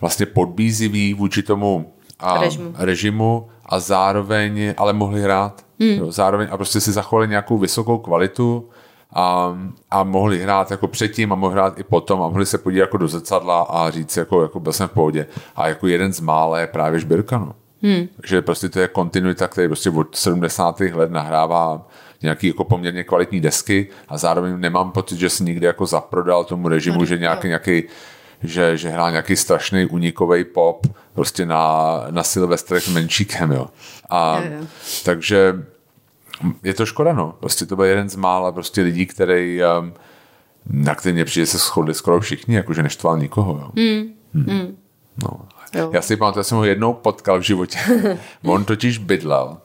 vlastně 0.00 0.26
podbíziví 0.26 1.14
vůči 1.14 1.42
tomu 1.42 1.92
a, 2.20 2.40
režimu. 2.40 2.74
režimu 2.78 3.48
a 3.66 3.80
zároveň 3.80 4.74
ale 4.76 4.92
mohli 4.92 5.22
hrát. 5.22 5.64
Hmm. 5.80 5.90
Jo, 5.90 6.12
zároveň 6.12 6.48
a 6.50 6.56
prostě 6.56 6.80
si 6.80 6.92
zachovali 6.92 7.28
nějakou 7.28 7.58
vysokou 7.58 7.98
kvalitu 7.98 8.68
a, 9.14 9.56
a 9.90 10.02
mohli 10.04 10.42
hrát 10.42 10.70
jako 10.70 10.88
předtím 10.88 11.32
a 11.32 11.34
mohli 11.34 11.54
hrát 11.54 11.78
i 11.78 11.82
potom 11.82 12.22
a 12.22 12.28
mohli 12.28 12.46
se 12.46 12.58
podívat 12.58 12.82
jako 12.82 12.96
do 12.96 13.08
zrcadla 13.08 13.62
a 13.62 13.90
říct 13.90 14.16
jako, 14.16 14.42
jako 14.42 14.60
byl 14.60 14.72
jsem 14.72 14.88
v 14.88 14.92
pohodě. 14.92 15.26
A 15.56 15.68
jako 15.68 15.86
jeden 15.86 16.12
z 16.12 16.20
mála 16.20 16.60
je 16.60 16.66
právě 16.66 17.00
Žbirka, 17.00 17.38
no. 17.38 17.54
Hmm. 17.82 18.06
Takže 18.16 18.42
prostě 18.42 18.68
to 18.68 18.80
je 18.80 18.88
kontinuita, 18.88 19.48
který 19.48 19.68
prostě 19.68 19.90
od 19.90 20.16
70. 20.16 20.80
let 20.80 21.10
nahrává 21.10 21.86
nějaký 22.22 22.46
jako 22.46 22.64
poměrně 22.64 23.04
kvalitní 23.04 23.40
desky 23.40 23.88
a 24.08 24.18
zároveň 24.18 24.60
nemám 24.60 24.90
pocit, 24.90 25.18
že 25.18 25.30
si 25.30 25.44
někdy 25.44 25.66
jako 25.66 25.86
zaprodal 25.86 26.44
tomu 26.44 26.68
režimu, 26.68 26.98
no, 26.98 27.04
že 27.04 27.18
nějaký, 27.18 27.48
nějaký 27.48 27.82
že, 28.42 28.76
že 28.76 28.88
hrál 28.88 29.10
nějaký 29.10 29.36
strašný 29.36 29.86
unikový 29.86 30.44
pop 30.44 30.86
prostě 31.12 31.46
na, 31.46 31.94
na 32.10 32.22
Silvestrech 32.22 32.88
menšíkem, 32.88 33.52
jo. 33.52 33.66
A, 34.10 34.40
jo, 34.44 34.52
jo. 34.58 34.66
Takže 35.04 35.54
je 36.62 36.74
to 36.74 36.86
škoda, 36.86 37.12
no. 37.12 37.34
Prostě 37.40 37.66
to 37.66 37.76
byl 37.76 37.84
jeden 37.84 38.10
z 38.10 38.16
mála 38.16 38.52
prostě 38.52 38.82
lidí, 38.82 39.06
který, 39.06 39.60
um, 39.80 39.94
na 40.66 40.94
který 40.94 41.12
mě 41.12 41.24
přijde 41.24 41.46
se 41.46 41.58
shodli 41.58 41.94
skoro 41.94 42.20
všichni, 42.20 42.54
jakože 42.54 42.82
neštval 42.82 43.18
nikoho, 43.18 43.52
jo. 43.52 43.70
Mm. 43.74 44.12
Mm. 44.32 44.76
No. 45.22 45.30
Jo. 45.74 45.90
Já 45.92 46.02
si 46.02 46.16
pamatuju, 46.16 46.40
já 46.40 46.44
jsem 46.44 46.58
ho 46.58 46.64
jednou 46.64 46.92
potkal 46.92 47.38
v 47.38 47.42
životě. 47.42 47.78
On 48.44 48.64
totiž 48.64 48.98
bydlel. 48.98 49.58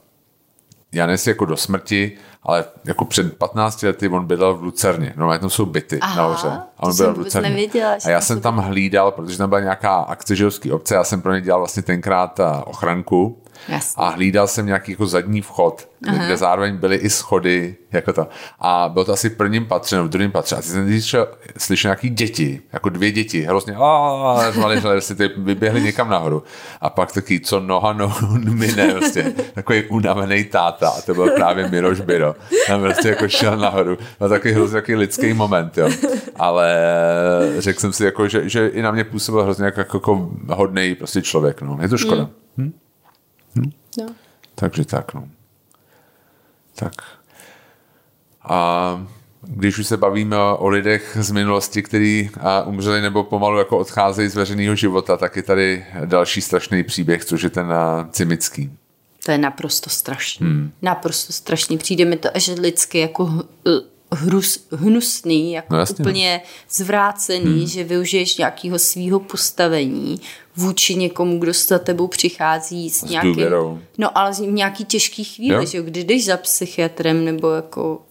Já 0.92 1.06
nejsi 1.06 1.30
jako 1.30 1.46
do 1.46 1.58
smrti, 1.58 2.18
ale 2.46 2.66
jako 2.86 3.06
před 3.06 3.38
15 3.38 3.84
lety 3.84 4.10
on 4.10 4.26
bydlel 4.26 4.54
v 4.54 4.64
Lucerně. 4.64 5.14
No, 5.16 5.40
tam 5.40 5.50
jsou 5.50 5.66
byty 5.66 6.00
Aha, 6.00 6.22
nahoře. 6.22 6.48
A 6.78 6.84
on 6.84 6.98
byl 6.98 7.14
v 7.14 7.18
Lucerně. 7.18 7.50
Nevěděla, 7.50 7.92
a 8.06 8.10
já 8.10 8.22
jsem 8.22 8.42
tam 8.42 8.58
hlídal, 8.58 9.12
protože 9.12 9.38
tam 9.38 9.50
byla 9.50 9.62
nějaká 9.62 9.96
akce 9.96 10.36
židovské 10.36 10.74
obce, 10.74 10.96
já 10.96 11.04
jsem 11.04 11.22
pro 11.22 11.34
ně 11.34 11.42
dělal 11.42 11.60
vlastně 11.60 11.84
tenkrát 11.84 12.40
eh, 12.40 12.44
ochranku 12.66 13.42
Jasně. 13.70 14.04
A 14.04 14.10
hlídal 14.10 14.48
jsem 14.48 14.66
nějaký 14.66 14.92
jako 14.92 15.08
zadní 15.08 15.42
vchod, 15.42 15.90
Aha. 16.08 16.26
kde 16.26 16.38
zároveň 16.38 16.78
byly 16.78 16.96
i 16.96 17.10
schody, 17.10 17.76
jako 17.92 18.14
to. 18.14 18.28
A 18.60 18.90
bylo 18.94 19.06
to 19.06 19.14
asi 19.14 19.30
v 19.30 19.38
prvním 19.38 19.66
patře, 19.66 19.96
nebo 19.96 20.08
v 20.08 20.12
druhém 20.12 20.32
patře. 20.32 20.56
A 20.56 20.62
ty 20.62 20.68
jsem 20.68 20.88
slyšel, 20.88 21.28
slyšel 21.58 21.90
nějaký 21.90 22.10
děti, 22.10 22.62
jako 22.74 22.90
dvě 22.90 23.12
děti, 23.12 23.42
hrozně, 23.42 23.76
a 23.76 24.52
řvali, 24.52 24.82
že 24.82 25.02
si 25.02 25.16
ty 25.16 25.30
vyběhli 25.38 25.82
někam 25.82 26.10
nahoru. 26.10 26.44
A 26.82 26.90
pak 26.90 27.12
taky, 27.12 27.40
co 27.40 27.60
noha 27.60 27.94
nohu 28.06 28.28
mine, 28.38 28.94
prostě, 28.94 29.34
takový 29.54 29.84
unavený 29.84 30.44
táta. 30.44 30.90
A 30.90 31.02
to 31.02 31.14
byl 31.14 31.30
právě 31.30 31.70
Miroš 31.70 32.00
Biro. 32.00 32.36
Tam 32.68 32.82
prostě 32.82 33.10
jako 33.10 33.28
šel 33.28 33.58
nahoru. 33.58 33.98
Byl 34.20 34.30
takový 34.30 34.54
hrozně 34.54 34.82
takový 34.82 34.96
lidský 34.96 35.34
moment, 35.34 35.78
jo. 35.78 35.90
Ale 36.36 36.76
řekl 37.58 37.80
jsem 37.80 37.94
si, 37.94 38.06
jako, 38.06 38.28
že, 38.28 38.50
že 38.50 38.68
i 38.68 38.82
na 38.82 38.92
mě 38.92 39.04
působil 39.04 39.44
hrozně 39.44 39.66
jako, 39.66 39.80
jako 39.80 40.30
hodný 40.50 40.96
prostě 40.96 41.22
člověk. 41.22 41.62
No. 41.62 41.78
Je 41.82 41.90
to 41.90 41.98
škoda. 41.98 42.22
Hmm. 42.58 42.68
Hm? 42.68 42.74
No. 43.98 44.06
Takže 44.56 44.86
tak, 44.86 45.14
no. 45.14 45.30
Tak. 46.76 46.94
A 48.42 49.08
když 49.42 49.78
už 49.78 49.88
se 49.88 49.98
bavíme 49.98 50.38
o 50.38 50.68
lidech 50.68 51.18
z 51.20 51.32
minulosti, 51.32 51.84
kteří 51.84 52.30
umřeli 52.66 53.02
nebo 53.02 53.24
pomalu 53.24 53.58
jako 53.58 53.78
odcházejí 53.78 54.30
z 54.30 54.36
veřejného 54.36 54.76
života, 54.76 55.18
tak 55.18 55.36
je 55.36 55.44
tady 55.44 55.86
další 56.06 56.42
strašný 56.42 56.84
příběh, 56.84 57.26
což 57.26 57.42
je 57.42 57.50
ten 57.50 57.74
Cimický. 58.12 58.78
To 59.26 59.32
je 59.32 59.38
naprosto 59.38 59.90
strašný. 59.90 60.48
Hmm. 60.48 60.72
Naprosto 60.82 61.34
strašný. 61.34 61.78
Přijde 61.78 62.06
mi 62.06 62.18
to 62.18 62.30
až 62.36 62.48
lidsky 62.48 63.00
jako 63.00 63.44
hrus, 64.12 64.68
hnusný, 64.72 65.52
jako 65.54 65.74
no 65.74 65.80
jasně, 65.80 66.04
úplně 66.04 66.42
no. 66.44 66.50
zvrácený, 66.70 67.58
hmm. 67.58 67.68
že 67.68 67.84
využiješ 67.84 68.38
nějakého 68.38 68.80
svého 68.80 69.20
postavení 69.20 70.22
vůči 70.56 70.96
někomu, 70.96 71.40
kdo 71.40 71.54
za 71.54 71.80
tebou 71.80 72.08
přichází 72.08 72.90
s, 72.90 73.00
s 73.00 73.04
nějakým... 73.04 73.34
Důvěrou. 73.34 73.80
No 73.98 74.18
ale 74.18 74.34
z 74.34 74.40
nějaký 74.40 74.86
těžký 74.86 75.24
chvíli, 75.24 75.56
jo? 75.56 75.66
že 75.66 75.78
jo, 75.78 75.84
kdy 75.84 76.04
jdeš 76.04 76.26
za 76.26 76.38
psychiatrem 76.38 77.26
nebo 77.26 77.52
jako... 77.52 78.02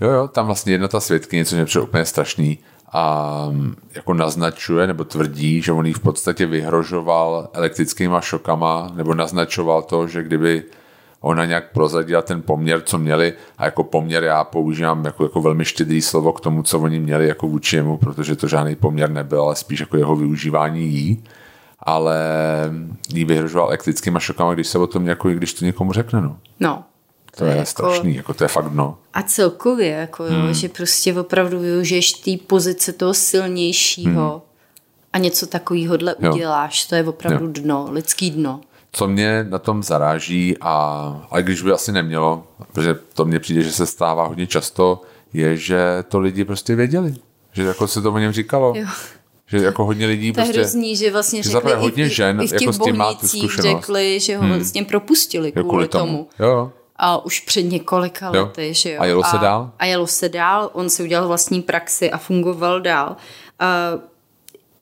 Jo, 0.00 0.10
jo, 0.10 0.28
tam 0.28 0.46
vlastně 0.46 0.72
jedna 0.72 0.88
ta 0.88 1.00
svědky, 1.00 1.36
něco 1.36 1.56
mě 1.56 1.80
úplně 1.80 2.04
strašný 2.04 2.58
a 2.92 3.48
jako 3.94 4.14
naznačuje 4.14 4.86
nebo 4.86 5.04
tvrdí, 5.04 5.62
že 5.62 5.72
on 5.72 5.86
jí 5.86 5.92
v 5.92 6.00
podstatě 6.00 6.46
vyhrožoval 6.46 7.48
elektrickýma 7.52 8.20
šokama 8.20 8.92
nebo 8.94 9.14
naznačoval 9.14 9.82
to, 9.82 10.08
že 10.08 10.22
kdyby 10.22 10.62
ona 11.24 11.44
nějak 11.44 11.72
prozadila 11.72 12.22
ten 12.22 12.42
poměr, 12.42 12.80
co 12.80 12.98
měli 12.98 13.32
a 13.58 13.64
jako 13.64 13.84
poměr 13.84 14.24
já 14.24 14.44
používám 14.44 15.04
jako, 15.04 15.22
jako 15.22 15.40
velmi 15.40 15.64
štědrý 15.64 16.02
slovo 16.02 16.32
k 16.32 16.40
tomu, 16.40 16.62
co 16.62 16.80
oni 16.80 17.00
měli 17.00 17.28
jako 17.28 17.48
vůči 17.48 17.76
jemu, 17.76 17.96
protože 17.96 18.36
to 18.36 18.48
žádný 18.48 18.76
poměr 18.76 19.10
nebyl, 19.10 19.42
ale 19.42 19.56
spíš 19.56 19.80
jako 19.80 19.96
jeho 19.96 20.16
využívání 20.16 20.88
jí 20.88 21.24
ale 21.86 22.18
jí 23.08 23.24
vyhrožoval 23.24 23.68
elektrickýma 23.68 24.20
šokama, 24.20 24.54
když 24.54 24.66
se 24.66 24.78
o 24.78 24.86
tom 24.86 25.06
jako, 25.06 25.28
když 25.28 25.54
to 25.54 25.64
někomu 25.64 25.92
řekne, 25.92 26.20
no. 26.20 26.36
No. 26.60 26.84
To, 27.36 27.44
je, 27.44 27.50
je 27.50 27.56
jako... 27.56 27.70
strašný, 27.70 28.14
jako 28.14 28.34
to 28.34 28.44
je 28.44 28.48
fakt 28.48 28.72
no. 28.72 28.98
A 29.14 29.22
celkově, 29.22 29.88
jako 29.88 30.24
hmm. 30.24 30.46
jo, 30.46 30.54
že 30.54 30.68
prostě 30.68 31.14
opravdu 31.14 31.58
využiješ 31.58 32.12
té 32.12 32.30
pozice 32.46 32.92
toho 32.92 33.14
silnějšího 33.14 34.30
hmm. 34.30 34.40
a 35.12 35.18
něco 35.18 35.46
takového 35.46 35.98
uděláš, 36.32 36.86
to 36.86 36.94
je 36.94 37.04
opravdu 37.04 37.46
jo. 37.46 37.52
dno, 37.52 37.88
lidský 37.90 38.30
dno 38.30 38.60
co 38.94 39.08
mě 39.08 39.46
na 39.48 39.58
tom 39.58 39.82
zaráží, 39.82 40.56
a, 40.60 41.26
ale 41.30 41.42
když 41.42 41.62
by 41.62 41.72
asi 41.72 41.92
nemělo, 41.92 42.46
protože 42.72 42.94
to 43.14 43.24
mně 43.24 43.40
přijde, 43.40 43.62
že 43.62 43.72
se 43.72 43.86
stává 43.86 44.26
hodně 44.26 44.46
často, 44.46 45.02
je, 45.32 45.56
že 45.56 46.04
to 46.08 46.20
lidi 46.20 46.44
prostě 46.44 46.74
věděli. 46.74 47.14
Že 47.52 47.62
jako 47.62 47.88
se 47.88 48.02
to 48.02 48.12
o 48.12 48.18
něm 48.18 48.32
říkalo. 48.32 48.72
Jo. 48.76 48.86
Že 49.46 49.56
jako 49.58 49.84
hodně 49.84 50.06
lidí 50.06 50.32
to 50.32 50.40
prostě... 50.40 50.60
hrozný, 50.60 50.96
že 50.96 51.12
vlastně 51.12 51.42
že 51.42 51.50
řekli 51.50 51.72
hodně 51.74 52.08
žen 52.08 52.40
i 52.40 52.46
v, 52.46 52.52
jako 52.52 52.72
s 52.72 52.78
tím 52.78 52.96
má 52.96 53.14
tu 53.14 53.28
zkušenost. 53.28 53.62
řekli, 53.62 54.20
že 54.20 54.36
ho 54.36 54.42
hmm. 54.42 54.52
vlastně 54.52 54.84
propustili 54.84 55.52
kvůli, 55.52 55.68
kvůli 55.68 55.88
tomu. 55.88 56.12
tomu. 56.12 56.28
Jo. 56.38 56.72
A 56.96 57.24
už 57.24 57.40
před 57.40 57.62
několika 57.62 58.30
jo. 58.34 58.42
lety, 58.42 58.74
že 58.74 58.92
jo. 58.92 59.00
A 59.00 59.06
jelo 59.06 59.22
se 59.24 59.38
dál? 59.38 59.70
A 59.78 59.84
jelo 59.84 60.06
se 60.06 60.28
dál, 60.28 60.70
on 60.72 60.90
si 60.90 61.02
udělal 61.02 61.28
vlastní 61.28 61.62
praxi 61.62 62.10
a 62.10 62.18
fungoval 62.18 62.80
dál. 62.80 63.16
Uh, 63.96 64.00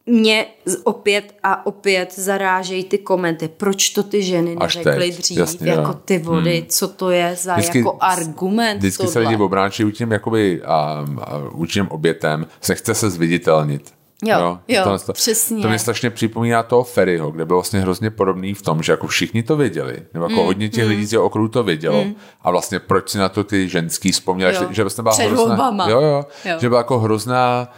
mě 0.07 0.47
opět 0.85 1.35
a 1.43 1.67
opět 1.67 2.19
zarážejí 2.19 2.85
ty 2.85 2.99
komenty, 2.99 3.49
proč 3.49 3.91
to 3.91 4.03
ty 4.03 4.23
ženy 4.23 4.57
neřekly 4.57 5.11
dřív, 5.11 5.39
jasně, 5.39 5.71
jako 5.71 5.95
ty 5.95 6.19
vody, 6.19 6.59
hmm. 6.59 6.67
co 6.69 6.89
to 6.89 7.11
je 7.11 7.37
za 7.37 7.55
vždycky, 7.55 7.79
jako 7.79 7.97
argument. 8.01 8.79
Vždycky 8.79 8.99
tohle. 8.99 9.13
se 9.13 9.19
lidi 9.19 9.37
obráčí 9.37 9.93
tím 9.93 10.13
jakoby 10.13 10.63
a, 10.63 11.05
a 11.21 11.39
určitým 11.39 11.89
obětem, 11.89 12.47
se 12.61 12.75
chce 12.75 12.95
se 12.95 13.11
zviditelnit. 13.11 13.93
Jo, 14.25 14.39
jo, 14.39 14.59
jo 14.69 14.99
to, 15.07 15.13
přesně. 15.13 15.63
To 15.63 15.69
mě 15.69 15.79
strašně 15.79 16.11
připomíná 16.11 16.63
toho 16.63 16.85
Ferryho, 16.85 17.31
kde 17.31 17.45
byl 17.45 17.57
vlastně 17.57 17.81
hrozně 17.81 18.11
podobný 18.11 18.55
v 18.55 18.63
tom, 18.63 18.83
že 18.83 18.93
jako 18.93 19.07
všichni 19.07 19.43
to 19.43 19.57
věděli, 19.57 20.03
nebo 20.15 20.25
jako 20.25 20.41
mm, 20.41 20.47
hodně 20.47 20.69
těch 20.69 20.85
mm. 20.85 20.91
lidí 20.91 21.07
z 21.07 21.13
jeho 21.13 21.25
okruhu 21.25 21.49
to 21.49 21.63
vědělo 21.63 22.05
mm. 22.05 22.15
a 22.43 22.51
vlastně 22.51 22.79
proč 22.79 23.09
si 23.09 23.19
na 23.19 23.29
to 23.29 23.45
ty 23.45 23.69
ženský 23.69 24.13
vzpomněli, 24.13 24.55
že, 24.55 24.67
že 24.71 24.83
vlastně 24.83 25.03
byla 25.03 25.15
Před 25.15 25.27
hrozná, 25.27 25.87
jo, 25.89 26.01
jo, 26.01 26.25
jo, 26.45 26.57
že 26.61 26.69
byla 26.69 26.81
jako 26.81 26.99
hrozná 26.99 27.69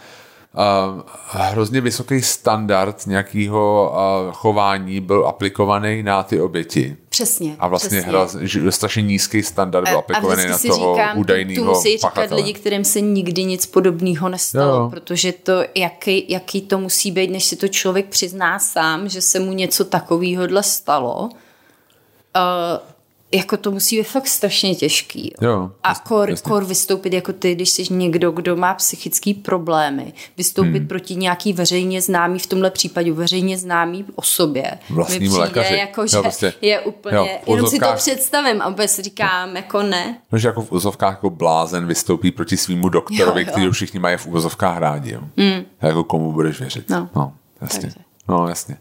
uh, 0.55 1.03
hrozně 1.29 1.81
vysoký 1.81 2.23
standard 2.23 3.07
nějakého 3.07 3.93
uh, 4.27 4.33
chování 4.33 5.01
byl 5.01 5.27
aplikovaný 5.27 6.03
na 6.03 6.23
ty 6.23 6.41
oběti. 6.41 6.97
Přesně. 7.09 7.57
A 7.59 7.69
vlastně 7.69 8.01
přesně. 8.01 8.19
hra, 8.19 8.29
že 8.41 8.73
strašně 8.73 9.03
nízký 9.03 9.43
standard 9.43 9.89
byl 9.89 9.99
aplikovaný 9.99 10.47
na 10.47 10.59
si 10.59 10.69
toho 10.69 10.95
říkám, 10.95 11.19
údajného 11.19 11.65
tu 11.65 11.71
musí 11.71 11.97
říkat 11.97 12.31
lidi, 12.31 12.53
kterým 12.53 12.85
se 12.85 13.01
nikdy 13.01 13.45
nic 13.45 13.67
podobného 13.67 14.29
nestalo, 14.29 14.77
Jo. 14.77 14.91
protože 14.91 15.33
to, 15.33 15.53
jaký, 15.75 16.25
jaký 16.29 16.63
to 16.63 16.79
musí 16.79 17.11
být, 17.11 17.31
než 17.31 17.45
si 17.45 17.57
to 17.57 17.69
člověk 17.69 18.07
přizná 18.07 18.59
sám, 18.59 19.09
že 19.09 19.21
se 19.21 19.41
mu 19.41 19.53
něco 19.53 19.85
takového 19.85 20.63
stalo, 20.63 21.29
uh, 21.29 22.94
jako 23.35 23.57
to 23.57 23.71
musí 23.71 23.97
být 23.97 24.03
fakt 24.03 24.27
strašně 24.27 24.75
těžký. 24.75 25.33
Jo. 25.41 25.51
Jo, 25.51 25.71
A 25.83 25.95
kor, 25.95 26.31
jasně. 26.31 26.51
kor 26.51 26.65
vystoupit 26.65 27.13
jako 27.13 27.33
ty, 27.33 27.55
když 27.55 27.71
jsi 27.71 27.85
někdo, 27.91 28.31
kdo 28.31 28.57
má 28.57 28.75
psychické 28.75 29.35
problémy, 29.43 30.13
vystoupit 30.37 30.79
hmm. 30.79 30.89
proti 30.89 31.17
nějaký 31.17 31.53
veřejně 31.53 32.03
známý, 32.03 32.39
v 32.39 32.47
tomhle 32.47 32.71
případě 32.71 33.13
veřejně 33.13 33.59
známý 33.59 34.05
osobě. 34.15 34.79
Přijde 35.07 35.37
lékaři. 35.37 35.75
jako, 35.75 36.01
Jo, 36.01 36.07
že 36.07 36.19
prostě. 36.21 36.53
je 36.61 36.81
úplně, 36.81 37.17
Jo, 37.17 37.29
jenom 37.47 37.67
si 37.67 37.79
to 37.79 37.93
představím 37.95 38.63
a 38.63 38.69
vůbec 38.69 39.01
říkám, 39.01 39.57
jako 39.57 39.83
ne. 39.83 40.19
No, 40.33 40.39
že 40.39 40.49
jako 40.49 40.63
v 40.63 40.71
úvozovkách 40.71 41.13
jako 41.13 41.31
blázen 41.31 41.87
vystoupí 41.87 42.31
proti 42.31 42.57
svýmu 42.57 42.89
doktorovi, 42.89 43.41
Jo, 43.41 43.47
jo. 43.47 43.53
který 43.53 43.69
už 43.69 43.77
všichni 43.77 44.01
mají 44.01 44.17
v 44.17 44.27
úvozovkách 44.27 44.79
rádi. 44.79 45.13
Jo. 45.13 45.21
Mm. 45.37 45.65
Jako 45.83 46.05
komu 46.05 46.33
budeš 46.33 46.61
věřit. 46.61 46.91
No. 46.91 47.09
no 47.17 47.33
jasně. 47.61 47.81
Takže. 47.81 47.97
No, 48.29 48.49
jasně. 48.49 48.77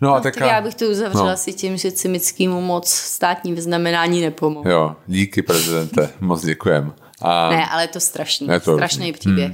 No, 0.00 0.10
a 0.14 0.16
No, 0.16 0.22
tak 0.22 0.34
teďka- 0.34 0.46
já 0.46 0.60
bych 0.60 0.74
to 0.74 0.84
uzavřela 0.86 1.24
no. 1.24 1.30
asi 1.32 1.52
tím, 1.52 1.76
že 1.76 1.92
Cimickému 1.92 2.60
moc 2.60 2.88
státní 2.88 3.52
vyznamenání 3.52 4.20
nepomohlo. 4.20 4.70
Jo, 4.70 4.96
díky 5.06 5.42
prezidente, 5.42 6.10
moc 6.20 6.44
děkujem. 6.44 6.92
A, 7.22 7.50
Ne, 7.50 7.66
ale 7.66 7.82
je 7.84 7.88
to 7.88 8.00
strašný, 8.00 8.48
Je 8.48 8.60
to 8.60 8.74
strašný 8.74 8.98
hrozný. 9.06 9.12
příběh. 9.18 9.52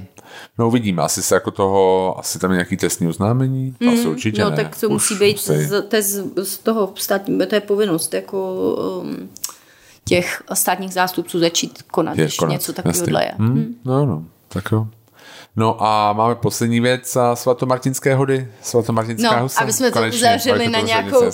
No 0.59 0.68
uvidíme, 0.68 1.02
asi 1.02 1.23
se 1.23 1.35
jako 1.35 1.50
toho, 1.50 2.14
asi 2.18 2.38
tam 2.38 2.50
je 2.50 2.54
nějaký 2.54 2.76
trestní 2.76 3.09
oznámení, 3.09 3.75
mm, 3.80 3.88
asi 3.88 4.09
určitě 4.09 4.44
No 4.44 4.50
ne. 4.50 4.56
tak 4.56 4.76
to 4.80 4.87
Už 4.88 4.92
musí 4.92 5.14
být 5.14 5.37
musí. 5.49 5.64
z, 5.64 5.82
to 5.88 5.97
je 5.97 6.02
z, 6.02 6.25
z 6.44 6.59
toho 6.59 6.92
státní, 6.97 7.38
to 7.47 7.54
je 7.54 7.61
povinnost 7.61 8.14
jako 8.14 8.54
um, 9.02 9.28
těch 10.04 10.42
státních 10.54 10.92
zástupců 10.92 11.38
začít 11.38 11.82
konat, 11.82 12.18
Je 12.18 12.25
když 12.25 12.40
něco 12.40 12.73
takového 12.73 13.18
je. 13.20 13.32
Hm, 13.38 13.75
no, 13.85 14.06
no, 14.06 14.25
tak 14.49 14.64
jo. 14.73 14.87
No 15.57 15.76
a 15.83 16.12
máme 16.12 16.35
poslední 16.35 16.80
věc 16.80 17.16
a 17.16 17.37
svatomartinské 17.37 18.14
hody, 18.14 18.49
svatomartinská 18.62 19.37
No, 19.37 19.42
husa. 19.42 19.61
aby 19.61 19.73
jsme 19.73 19.90
to 19.90 19.99
Konečně, 19.99 20.19
uzavřeli 20.19 20.64
to 20.64 20.71
na 20.71 20.78
bylo 20.78 20.87
nějakou 20.87 21.21
uh, 21.21 21.30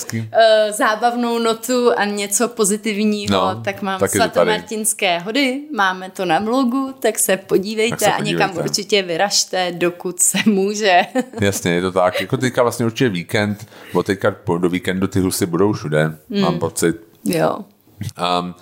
zábavnou 0.77 1.39
notu 1.39 1.91
a 1.99 2.05
něco 2.05 2.49
pozitivního, 2.49 3.33
No, 3.33 3.61
tak 3.65 3.83
mám 3.83 4.01
tak 4.01 4.15
je 4.15 4.21
to 4.21 4.25
tady. 4.29 4.33
svatomartinské 4.35 5.19
hody, 5.19 5.61
máme 5.77 6.11
to 6.11 6.25
na 6.25 6.41
blogu, 6.41 6.95
tak 7.01 7.19
se 7.19 7.37
podívejte 7.37 7.91
Tak 7.97 8.01
se 8.01 8.13
a 8.13 8.23
někam 8.23 8.51
podívejte. 8.51 8.71
určitě 8.71 9.03
vyražte, 9.03 9.73
dokud 9.73 10.21
se 10.21 10.39
může. 10.47 11.01
Jasně, 11.41 11.71
je 11.73 11.81
to 11.83 11.93
tak. 11.93 12.21
Jako 12.21 12.37
teďka 12.37 12.63
vlastně 12.63 12.87
určitě 12.87 13.09
víkend, 13.09 13.67
bo 13.93 14.03
teďka 14.03 14.31
po- 14.31 14.59
do 14.59 14.69
víkendu 14.69 15.07
ty 15.07 15.21
husy 15.21 15.47
budou 15.47 15.73
všude, 15.73 16.05
Hmm. 16.31 16.41
mám 16.41 16.59
pocit. 16.59 16.97
jo. 17.25 17.59
Um, 18.41 18.55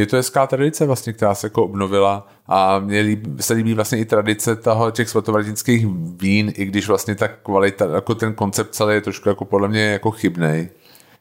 je 0.00 0.06
to 0.06 0.16
hezká 0.16 0.46
tradice 0.46 0.86
vlastně, 0.86 1.12
která 1.12 1.34
se 1.34 1.46
jako 1.46 1.64
obnovila 1.64 2.26
a 2.46 2.78
mě 2.78 3.00
líbí, 3.00 3.42
se 3.42 3.54
líbí 3.54 3.74
vlastně 3.74 3.98
i 3.98 4.04
tradice 4.04 4.56
toho 4.56 4.90
těch 4.90 5.08
svatomartinských 5.08 5.86
vín, 6.16 6.52
i 6.56 6.64
když 6.64 6.88
vlastně 6.88 7.14
ta 7.14 7.28
kvalita, 7.28 7.84
jako 7.94 8.14
ten 8.14 8.34
koncept 8.34 8.74
celý 8.74 8.94
je 8.94 9.00
trošku 9.00 9.28
jako 9.28 9.44
podle 9.44 9.68
mě 9.68 9.82
jako 9.82 10.10
chybnej. 10.10 10.68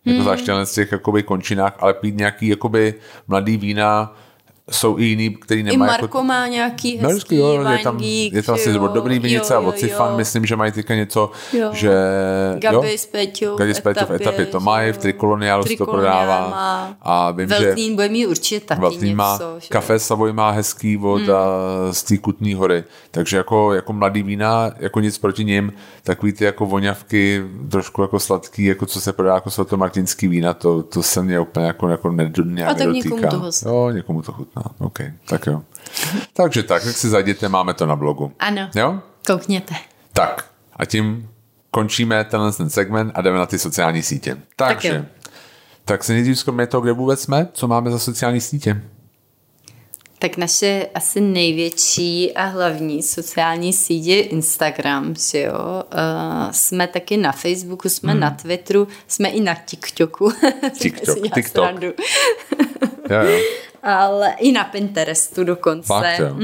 Jako 0.05 0.21
zvláště 0.21 0.51
z 0.63 0.74
těch 0.74 0.91
jakoby 0.91 1.24
končinách, 1.24 1.75
ale 1.79 1.93
pít 1.93 2.17
nějaký 2.17 2.48
jakoby 2.48 2.93
mladý 3.27 3.57
vína 3.57 4.15
jsou 4.71 4.99
i 4.99 5.03
jiný, 5.03 5.29
který 5.29 5.61
I 5.61 5.63
nemají 5.63 5.79
Marko 5.89 6.05
jako... 6.05 6.23
má 6.23 6.47
nějaký 6.47 6.91
hezký 6.91 7.03
No, 7.03 7.09
vždycky, 7.09 7.35
jo, 7.35 7.69
je 7.69 7.77
tam, 7.77 7.97
Geek, 7.97 8.33
je 8.33 8.43
to 8.43 8.51
vlastně 8.51 8.73
jo, 8.73 8.88
Dobrý 8.88 9.19
vinice 9.19 9.55
a 9.55 9.61
jo. 9.61 9.73
myslím, 10.15 10.45
že 10.45 10.55
mají 10.55 10.71
teďka 10.71 10.95
něco, 10.95 11.31
Jo. 11.53 11.69
že... 11.73 11.93
Gabi 12.59 12.97
s 12.97 13.05
Peťou 13.05 13.55
Gabi 13.55 13.73
v 13.73 13.77
s 13.77 13.79
Peťou 13.79 14.05
v 14.05 14.11
etapě, 14.11 14.45
to 14.45 14.59
mají, 14.59 14.91
v 14.91 14.95
že. 14.95 15.01
Trikoloniálu 15.01 15.63
se 15.63 15.75
to 15.77 15.85
prodává. 15.85 16.49
má. 16.49 16.97
A 17.01 17.31
vím, 17.31 17.49
že... 17.49 17.59
Veltlín 17.59 17.95
bude 17.95 18.09
mít 18.09 18.27
určitě 18.27 18.59
taky 18.65 18.81
Veltlín 18.81 19.09
něco. 19.09 19.15
má, 19.17 19.39
že 19.59 19.67
kafe 19.69 19.99
Savoy 19.99 20.33
má 20.33 20.51
hezký 20.51 20.97
od 20.97 21.21
hmm. 21.21 21.27
z 21.91 22.03
té 22.03 22.17
Kutní 22.17 22.53
hory, 22.53 22.83
takže 23.11 23.38
jako, 23.38 23.73
jako 23.73 23.93
mladý 23.93 24.23
vína, 24.23 24.71
jako 24.79 24.99
nic 24.99 25.17
proti 25.17 25.45
nim, 25.45 25.73
takový 26.03 26.33
ty 26.33 26.45
jako 26.45 26.65
voňavky, 26.65 27.43
trošku 27.71 28.01
jako 28.01 28.19
sladký, 28.19 28.65
jako 28.65 28.85
co 28.85 29.01
se 29.01 29.13
prodá 29.13 29.33
jako 29.33 29.49
svatomartinský 29.49 30.27
vína, 30.27 30.53
to, 30.53 30.83
to 30.83 31.03
se 31.03 31.23
mě 31.23 31.39
úplně 31.39 31.65
jako, 31.65 31.89
jako 31.89 32.11
ned, 32.11 32.38
nějak 32.45 32.71
A 32.71 32.73
tak 32.73 32.88
nedotýká. 32.88 33.15
někomu 33.15 33.49
to. 33.63 33.69
Jo, 33.69 33.89
někomu 33.89 34.21
to 34.21 34.31
chutná, 34.31 34.58
OK, 34.77 34.99
tak 35.25 35.47
jo. 35.47 35.61
takže 36.33 36.63
tak, 36.63 36.83
tak 36.83 36.95
si 36.97 37.09
zajděte, 37.09 37.49
máme 37.49 37.73
to 37.73 37.85
na 37.85 37.95
blogu. 37.95 38.33
Ano, 38.39 38.69
Jo? 38.75 38.99
koukněte. 39.27 39.75
Tak 40.13 40.49
a 40.75 40.85
tím 40.85 41.29
končíme 41.71 42.23
tenhle 42.23 42.51
ten 42.51 42.69
segment 42.69 43.11
a 43.15 43.21
jdeme 43.21 43.37
na 43.37 43.45
ty 43.45 43.59
sociální 43.59 44.03
sítě. 44.03 44.37
Takže, 44.55 44.87
jo. 44.87 44.95
tak, 45.23 45.33
tak 45.85 46.03
se 46.03 46.13
nejdřív 46.13 46.39
zkoumíme 46.39 46.67
to, 46.67 46.81
kde 46.81 46.91
vůbec 46.91 47.21
jsme, 47.21 47.47
co 47.53 47.67
máme 47.67 47.91
za 47.91 47.99
sociální 47.99 48.41
sítě. 48.41 48.81
Tak 50.19 50.37
naše 50.37 50.87
asi 50.95 51.21
největší 51.21 52.33
a 52.33 52.45
hlavní 52.45 53.03
sociální 53.03 53.74
sítě 53.74 54.15
je 54.15 54.24
Instagram, 54.24 55.15
že 55.31 55.41
jo. 55.41 55.83
Uh, 55.93 56.51
jsme 56.51 56.87
taky 56.87 57.17
na 57.17 57.31
Facebooku, 57.31 57.89
jsme 57.89 58.11
hmm. 58.11 58.22
na 58.22 58.31
Twitteru, 58.31 58.87
jsme 59.07 59.29
i 59.29 59.41
na 59.41 59.55
TikToku. 59.55 60.31
TikTok, 60.79 61.17
TikTok. 61.33 61.81
Jo, 61.81 61.91
jo. 63.09 63.39
Ale 63.83 64.33
i 64.39 64.51
na 64.51 64.63
Pinterestu 64.63 65.44
dokonce. 65.44 65.87
Fakt, 65.87 66.20
jo. 66.20 66.35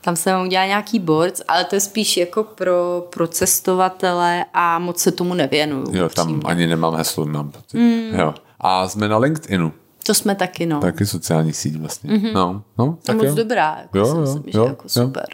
Tam 0.00 0.16
jsem 0.16 0.42
udělala 0.42 0.66
nějaký 0.66 0.98
boards, 0.98 1.42
ale 1.48 1.64
to 1.64 1.74
je 1.76 1.80
spíš 1.80 2.16
jako 2.16 2.44
pro, 2.44 3.06
pro 3.10 3.26
cestovatele 3.28 4.44
a 4.54 4.78
moc 4.78 4.98
se 4.98 5.12
tomu 5.12 5.34
nevěnuju. 5.34 5.86
Jo, 5.96 6.08
tam 6.08 6.26
upřímně. 6.26 6.42
ani 6.44 6.66
nemám 6.66 6.94
heslo, 6.94 7.26
mám 7.26 7.50
pocit. 7.50 7.78
Mm. 7.78 8.18
Jo. 8.20 8.34
A 8.60 8.88
jsme 8.88 9.08
na 9.08 9.18
LinkedInu, 9.18 9.72
To 10.06 10.14
jsme 10.14 10.34
taky, 10.34 10.66
no. 10.66 10.80
taky 10.80 11.06
sociální 11.06 11.52
síť 11.52 11.76
vlastně. 11.76 12.10
Mm-hmm. 12.10 12.32
No, 12.32 12.62
no, 12.78 12.98
tak 13.02 13.16
moc 13.16 13.26
jo. 13.26 13.34
dobrá, 13.34 13.78
jako 13.82 13.98
Jo, 13.98 14.04
si 14.06 14.10
jo, 14.14 14.20
myslím, 14.20 14.42
že 14.52 14.58
jo, 14.58 14.64
jako 14.64 14.82
jo. 14.84 14.88
super. 14.88 15.26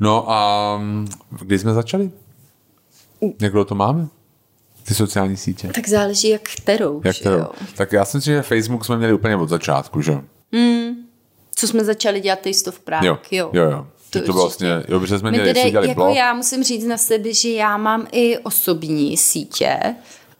No 0.00 0.30
a 0.30 0.80
kdy 1.40 1.58
jsme 1.58 1.74
začali? 1.74 2.10
Jak 3.40 3.52
dlouho 3.52 3.64
to 3.64 3.74
máme? 3.74 4.06
Ty 4.84 4.94
sociální 4.94 5.36
sítě. 5.36 5.68
Tak 5.74 5.88
záleží, 5.88 6.28
jak 6.28 6.42
kterou. 6.42 7.00
Jak 7.04 7.16
že 7.16 7.22
to? 7.22 7.30
jo. 7.30 7.46
Tak 7.76 7.92
já 7.92 8.04
si 8.04 8.16
myslím, 8.16 8.34
že 8.34 8.42
Facebook 8.42 8.84
jsme 8.84 8.96
měli 8.98 9.12
úplně 9.12 9.36
od 9.36 9.48
začátku, 9.48 10.00
že? 10.02 10.18
Co 11.54 11.68
jsme 11.68 11.84
začali 11.84 12.20
dělat 12.20 12.40
Taste 12.40 12.70
of 12.70 12.80
Prague, 12.80 13.08
Jo, 13.08 13.18
jo. 13.30 13.50
jo, 13.52 13.70
jo. 13.70 13.86
To 14.10 14.18
To, 14.20 14.32
bylo 14.32 14.42
vlastně, 14.44 14.68
jo, 14.88 15.00
protože 15.00 15.18
jsme 15.18 15.30
měli, 15.30 15.54
tedy, 15.54 15.70
dělali 15.70 15.88
jako 15.88 16.00
blog. 16.04 16.16
já 16.16 16.34
musím 16.34 16.62
říct 16.64 16.84
na 16.84 16.96
sebe, 16.96 17.34
že 17.34 17.48
já 17.50 17.76
mám 17.76 18.06
i 18.12 18.38
osobní 18.38 19.16
sítě 19.16 19.78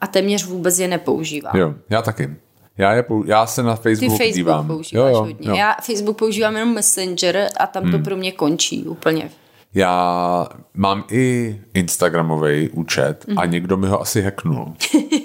a 0.00 0.06
téměř 0.06 0.44
vůbec 0.46 0.78
je 0.78 0.88
nepoužívám. 0.88 1.56
Jo, 1.56 1.74
já 1.90 2.02
taky. 2.02 2.36
Já, 2.78 2.92
je, 2.92 3.04
já 3.26 3.46
se 3.46 3.62
na 3.62 3.76
Ty 3.76 3.82
Facebook, 3.82 4.10
Facebook 4.18 4.34
dívám. 4.34 4.66
používáš 4.66 4.92
jo, 5.10 5.16
jo, 5.16 5.18
hodně. 5.18 5.48
Jo. 5.50 5.54
Já 5.56 5.76
Facebook 5.82 6.18
používám 6.18 6.56
jenom 6.56 6.74
Messenger 6.74 7.48
a 7.56 7.66
tam 7.66 7.90
to 7.90 7.98
pro 7.98 8.16
mě 8.16 8.32
končí 8.32 8.84
úplně. 8.84 9.30
Já 9.74 10.46
mám 10.74 11.04
i 11.10 11.56
Instagramový 11.74 12.68
účet 12.68 13.24
a 13.36 13.46
někdo 13.46 13.76
mi 13.76 13.86
ho 13.88 14.00
asi 14.00 14.22
hacknul. 14.22 14.72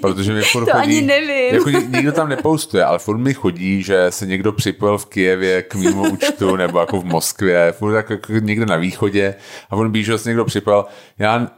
Protože 0.00 0.32
mi 0.32 0.42
furt 0.52 0.62
Mhm. 0.62 0.72
To 0.72 0.78
chodí, 0.78 0.98
ani 0.98 1.06
nevím. 1.06 1.54
Jako 1.54 1.68
ni- 1.70 1.86
nikdo 1.96 2.12
tam 2.12 2.28
nepostuje, 2.28 2.84
ale 2.84 2.98
furt 2.98 3.18
mi 3.18 3.34
chodí, 3.34 3.82
že 3.82 4.06
se 4.10 4.26
někdo 4.26 4.52
připojil 4.52 4.98
v 4.98 5.06
Kijevě 5.06 5.62
k 5.62 5.74
mýmu 5.74 6.02
účtu 6.02 6.56
nebo 6.56 6.78
jako 6.78 7.00
v 7.00 7.04
Moskvě, 7.04 7.72
furt 7.78 7.94
jako, 7.96 8.12
jako 8.12 8.32
někde 8.32 8.66
na 8.66 8.76
východě 8.76 9.34
a 9.70 9.76
on 9.76 9.92
ví, 9.92 10.04
že 10.04 10.18
se 10.18 10.28
někdo 10.30 10.44
připojil. 10.44 10.84
Já 11.18 11.48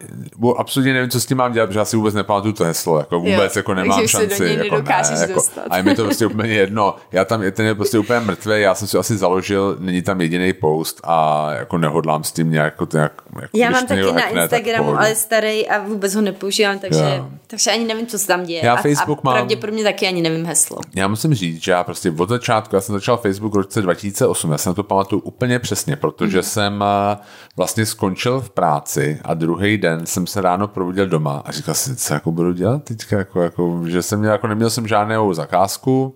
absolutně 0.57 0.93
nevím, 0.93 1.11
co 1.11 1.21
s 1.21 1.27
tím 1.27 1.37
mám 1.37 1.53
dělat, 1.53 1.67
protože 1.67 1.79
já 1.79 1.85
si 1.85 1.97
vůbec 1.97 2.15
nepamatuju 2.15 2.53
to 2.55 2.65
heslo, 2.65 2.99
jako 2.99 3.21
vůbec 3.21 3.57
Jo, 3.57 3.59
jako 3.61 3.75
nemám 3.75 3.99
takže 3.99 4.09
šanci. 4.09 4.45
jako, 4.45 4.63
nedokážeš 4.77 5.21
jako. 5.21 5.41
A 5.71 5.77
je 5.77 5.83
mi 5.83 5.95
to 5.95 6.05
prostě 6.05 6.27
úplně 6.27 6.53
jedno. 6.53 6.97
Já 7.13 7.25
tam, 7.25 7.43
ten 7.53 7.67
je 7.67 7.75
prostě 7.75 7.99
úplně 7.99 8.21
mrtvý, 8.21 8.53
já 8.57 8.75
jsem 8.75 8.89
si 8.89 8.99
asi 8.99 9.17
založil, 9.17 9.77
není 9.81 10.03
tam 10.03 10.21
jediný 10.21 10.53
post 10.53 11.01
a 11.05 11.49
jako 11.53 11.79
nehodlám 11.79 12.25
s 12.25 12.33
tím 12.33 12.51
nějak, 12.51 12.75
jako, 12.81 12.87
to 12.91 12.97
nějak 12.97 13.13
jako, 13.41 13.57
Já 13.59 13.71
mám 13.71 13.87
taky 13.87 14.13
na 14.13 14.29
Instagramu, 14.29 14.99
ale 14.99 15.15
starý 15.15 15.69
a 15.69 15.83
vůbec 15.83 16.15
ho 16.15 16.21
nepoužívám, 16.21 16.79
takže, 16.79 17.15
Jo. 17.17 17.29
takže 17.47 17.71
ani 17.71 17.85
nevím, 17.85 18.07
co 18.07 18.19
se 18.19 18.27
tam 18.27 18.45
děje. 18.45 18.61
Já 18.65 18.75
a, 18.75 18.83
Facebook 18.83 19.19
a 19.19 19.23
mám- 19.25 19.35
pravděpodobně 19.35 19.85
taky 19.85 20.07
ani 20.07 20.23
nevím 20.23 20.47
heslo. 20.47 20.79
Já 20.95 21.09
musím 21.09 21.35
říct, 21.35 21.63
že 21.63 21.73
já 21.73 21.85
prostě 21.85 22.15
od 22.19 22.29
začátku, 22.29 22.75
já 22.77 22.81
jsem 22.81 22.95
začal 22.95 23.17
Facebook 23.17 23.53
v 23.55 23.57
roce 23.57 23.83
2008, 23.83 24.53
já 24.53 24.59
jsem 24.59 24.75
to 24.75 24.83
pamatuju 24.83 25.23
úplně 25.23 25.59
přesně, 25.59 25.97
protože 25.97 26.37
Mhm. 26.39 26.43
jsem 26.43 26.85
eh, 27.13 27.17
vlastně 27.57 27.87
skončil 27.87 28.41
v 28.41 28.51
práci 28.51 29.21
a 29.25 29.35
druhý 29.35 29.79
den 29.79 30.07
jsem 30.07 30.27
se 30.27 30.41
ráno 30.41 30.69
probudil 30.69 31.07
doma 31.07 31.43
a 31.45 31.53
říkal 31.53 31.75
jsem, 31.75 31.97
co 31.97 32.15
jako 32.15 32.33
budu 32.33 32.53
dělat 32.53 32.85
teďka, 32.85 33.19
jako, 33.19 33.43
jako, 33.43 33.81
že 33.87 34.03
jsem 34.03 34.19
měl, 34.19 34.33
jako 34.33 34.47
neměl 34.47 34.71
jsem 34.71 34.87
žádnou 34.87 35.35
zakázku, 35.35 36.15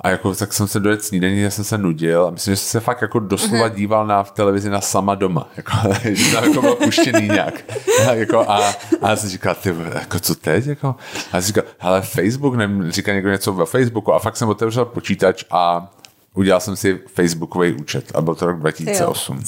a 0.00 0.08
jako, 0.08 0.34
tak 0.34 0.52
jsem 0.52 0.68
se 0.68 0.80
dojet 0.80 1.04
snídaní, 1.04 1.40
já 1.40 1.50
jsem 1.50 1.64
se 1.64 1.78
nudil 1.78 2.26
a 2.26 2.30
myslím, 2.30 2.52
že 2.52 2.56
jsem 2.56 2.80
se 2.80 2.84
fakt 2.84 3.02
jako 3.02 3.18
doslova 3.18 3.68
díval 3.68 4.06
na 4.06 4.22
v 4.22 4.30
televizi 4.30 4.70
na 4.70 4.80
sama 4.80 5.14
doma. 5.14 5.48
Jako, 5.56 5.72
že 6.12 6.32
tam 6.32 6.44
jako 6.44 6.60
byl 6.60 6.74
puštěný 6.74 7.28
nějak. 7.28 7.64
A, 8.08 8.12
jako, 8.12 8.50
a, 8.50 8.68
a 9.02 9.10
já 9.10 9.16
jsem 9.16 9.30
říkal, 9.30 9.54
ty, 9.54 9.74
jako 9.94 10.20
co 10.20 10.34
teď? 10.34 10.66
Jako? 10.66 10.88
A 11.32 11.36
já 11.36 11.40
jsem 11.40 11.46
říkal, 11.46 11.64
hele, 11.78 12.02
Facebook, 12.02 12.54
ne, 12.54 12.92
říká 12.92 13.12
někdo 13.12 13.30
něco 13.30 13.52
ve 13.52 13.66
Facebooku 13.66 14.12
a 14.12 14.18
fakt 14.18 14.36
jsem 14.36 14.48
otevřel 14.48 14.84
počítač 14.84 15.44
a 15.50 15.92
udělal 16.34 16.60
jsem 16.60 16.76
si 16.76 17.00
Facebookový 17.14 17.72
účet 17.72 18.12
a 18.14 18.20
byl 18.20 18.34
to 18.34 18.46
rok 18.46 18.58
2008. 18.58 19.36
Jo, 19.36 19.42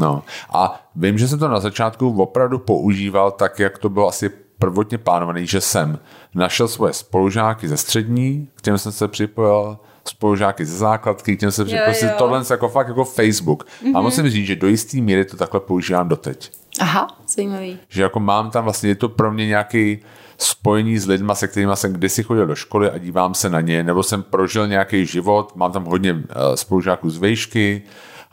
no. 0.00 0.22
A 0.52 0.80
vím, 0.96 1.18
že 1.18 1.28
jsem 1.28 1.38
to 1.38 1.48
na 1.48 1.60
začátku 1.60 2.22
opravdu 2.22 2.58
používal 2.58 3.30
tak, 3.30 3.58
jak 3.58 3.78
to 3.78 3.88
bylo 3.88 4.08
asi 4.08 4.30
prvotně 4.58 4.98
plánovaný, 4.98 5.46
že 5.46 5.60
jsem 5.60 5.98
našel 6.34 6.68
svoje 6.68 6.92
spolužáky 6.92 7.68
ze 7.68 7.76
střední, 7.76 8.48
k 8.54 8.62
těm 8.62 8.78
jsem 8.78 8.92
se 8.92 9.08
připojil, 9.08 9.78
spolužáky 10.08 10.66
ze 10.66 10.76
základky, 10.76 11.36
k 11.36 11.40
těm 11.40 11.50
jsem 11.50 11.66
připojil, 11.66 11.84
prostě 11.84 12.08
tohle 12.18 12.44
jako 12.50 12.68
fakt 12.68 12.88
jako 12.88 13.04
Facebook. 13.04 13.64
Mm-hmm. 13.64 13.88
A 13.94 13.98
mhm. 13.98 14.02
musím 14.02 14.30
říct, 14.30 14.46
že 14.46 14.56
do 14.56 14.68
jisté 14.68 14.96
míry 14.96 15.24
to 15.24 15.36
takhle 15.36 15.60
používám 15.60 16.08
doteď. 16.08 16.52
Aha, 16.80 17.08
zajímavý. 17.28 17.78
Že 17.88 18.02
jako 18.02 18.20
mám 18.20 18.50
tam 18.50 18.64
vlastně, 18.64 18.88
je 18.88 18.94
to 18.94 19.08
pro 19.08 19.32
mě 19.32 19.46
nějaký 19.46 19.98
spojení 20.38 20.98
s 20.98 21.06
lidma, 21.06 21.34
se 21.34 21.48
kterými 21.48 21.72
jsem 21.76 21.92
kdysi 21.92 22.22
chodil 22.22 22.46
do 22.46 22.54
školy 22.54 22.90
a 22.90 22.98
dívám 22.98 23.34
se 23.34 23.50
na 23.50 23.60
ně, 23.60 23.82
nebo 23.82 24.02
jsem 24.02 24.22
prožil 24.22 24.68
nějaký 24.68 25.06
život, 25.06 25.56
mám 25.56 25.72
tam 25.72 25.84
hodně 25.84 26.16
eh, 26.30 26.56
spolužáků 26.56 27.10
z 27.10 27.18
vejšky, 27.18 27.82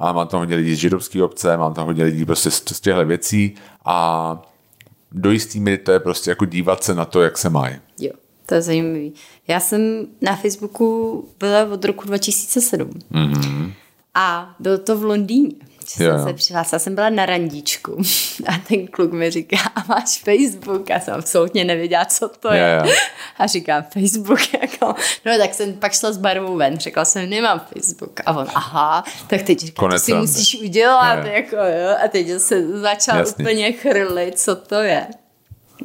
a 0.01 0.11
mám 0.11 0.27
tam 0.27 0.39
hodně 0.39 0.55
lidí 0.55 0.75
z 0.75 0.77
židovské 0.77 1.23
obce, 1.23 1.57
mám 1.57 1.73
tam 1.73 1.85
hodně 1.85 2.03
lidí 2.03 2.25
prostě 2.25 2.51
z, 2.51 2.63
z 2.67 2.79
těchto 2.79 3.05
věcí 3.05 3.55
a 3.85 4.41
do 5.11 5.31
jistý 5.31 5.59
míry 5.59 5.77
to 5.77 5.91
je 5.91 5.99
prostě 5.99 6.31
jako 6.31 6.45
dívat 6.45 6.83
se 6.83 6.95
na 6.95 7.05
to, 7.05 7.21
jak 7.21 7.37
se 7.37 7.49
mají. 7.49 7.75
Jo, 7.99 8.11
to 8.45 8.55
je 8.55 8.61
zajímavý. 8.61 9.13
Já 9.47 9.59
jsem 9.59 10.07
na 10.21 10.35
Facebooku 10.35 11.29
byla 11.39 11.65
od 11.73 11.85
roku 11.85 12.07
2007 12.07 12.89
mm-hmm. 13.11 13.73
a 14.13 14.55
bylo 14.59 14.77
to 14.77 14.97
v 14.97 15.03
Londýně 15.03 15.55
že 15.97 16.11
jsem 16.11 16.23
se 16.23 16.33
přihlásila, 16.33 16.79
jsem 16.79 16.95
byla 16.95 17.09
na 17.09 17.25
randíčku 17.25 18.01
a 18.47 18.51
ten 18.67 18.87
kluk 18.87 19.11
mi 19.11 19.31
říká, 19.31 19.57
a 19.75 19.83
máš 19.87 20.23
Facebook? 20.23 20.91
A 20.91 20.99
jsem 20.99 21.13
absolutně 21.13 21.65
nevěděla, 21.65 22.05
co 22.05 22.29
to 22.29 22.53
je. 22.53 22.81
Jo, 22.83 22.89
jo. 22.89 22.95
A 23.37 23.47
říkám, 23.47 23.83
Facebook, 23.93 24.53
jako, 24.61 24.95
no 25.25 25.37
tak 25.37 25.53
jsem 25.53 25.73
pak 25.73 25.93
šla 25.93 26.11
s 26.11 26.17
barvou 26.17 26.55
ven, 26.55 26.79
řekla 26.79 27.05
jsem, 27.05 27.29
nemám 27.29 27.61
Facebook. 27.73 28.19
A 28.25 28.37
on, 28.37 28.47
aha, 28.53 29.03
tak 29.27 29.41
teď 29.41 29.59
říká, 29.59 29.87
to 29.87 29.99
si 29.99 30.13
musíš 30.13 30.61
udělat, 30.61 31.25
jo. 31.25 31.31
jako 31.31 31.55
jo. 31.55 31.95
A 32.05 32.07
teď 32.07 32.27
se 32.37 32.79
začal 32.79 33.17
Jasný. 33.17 33.43
úplně 33.43 33.71
chrlit, 33.71 34.39
co 34.39 34.55
to 34.55 34.75
je. 34.75 35.07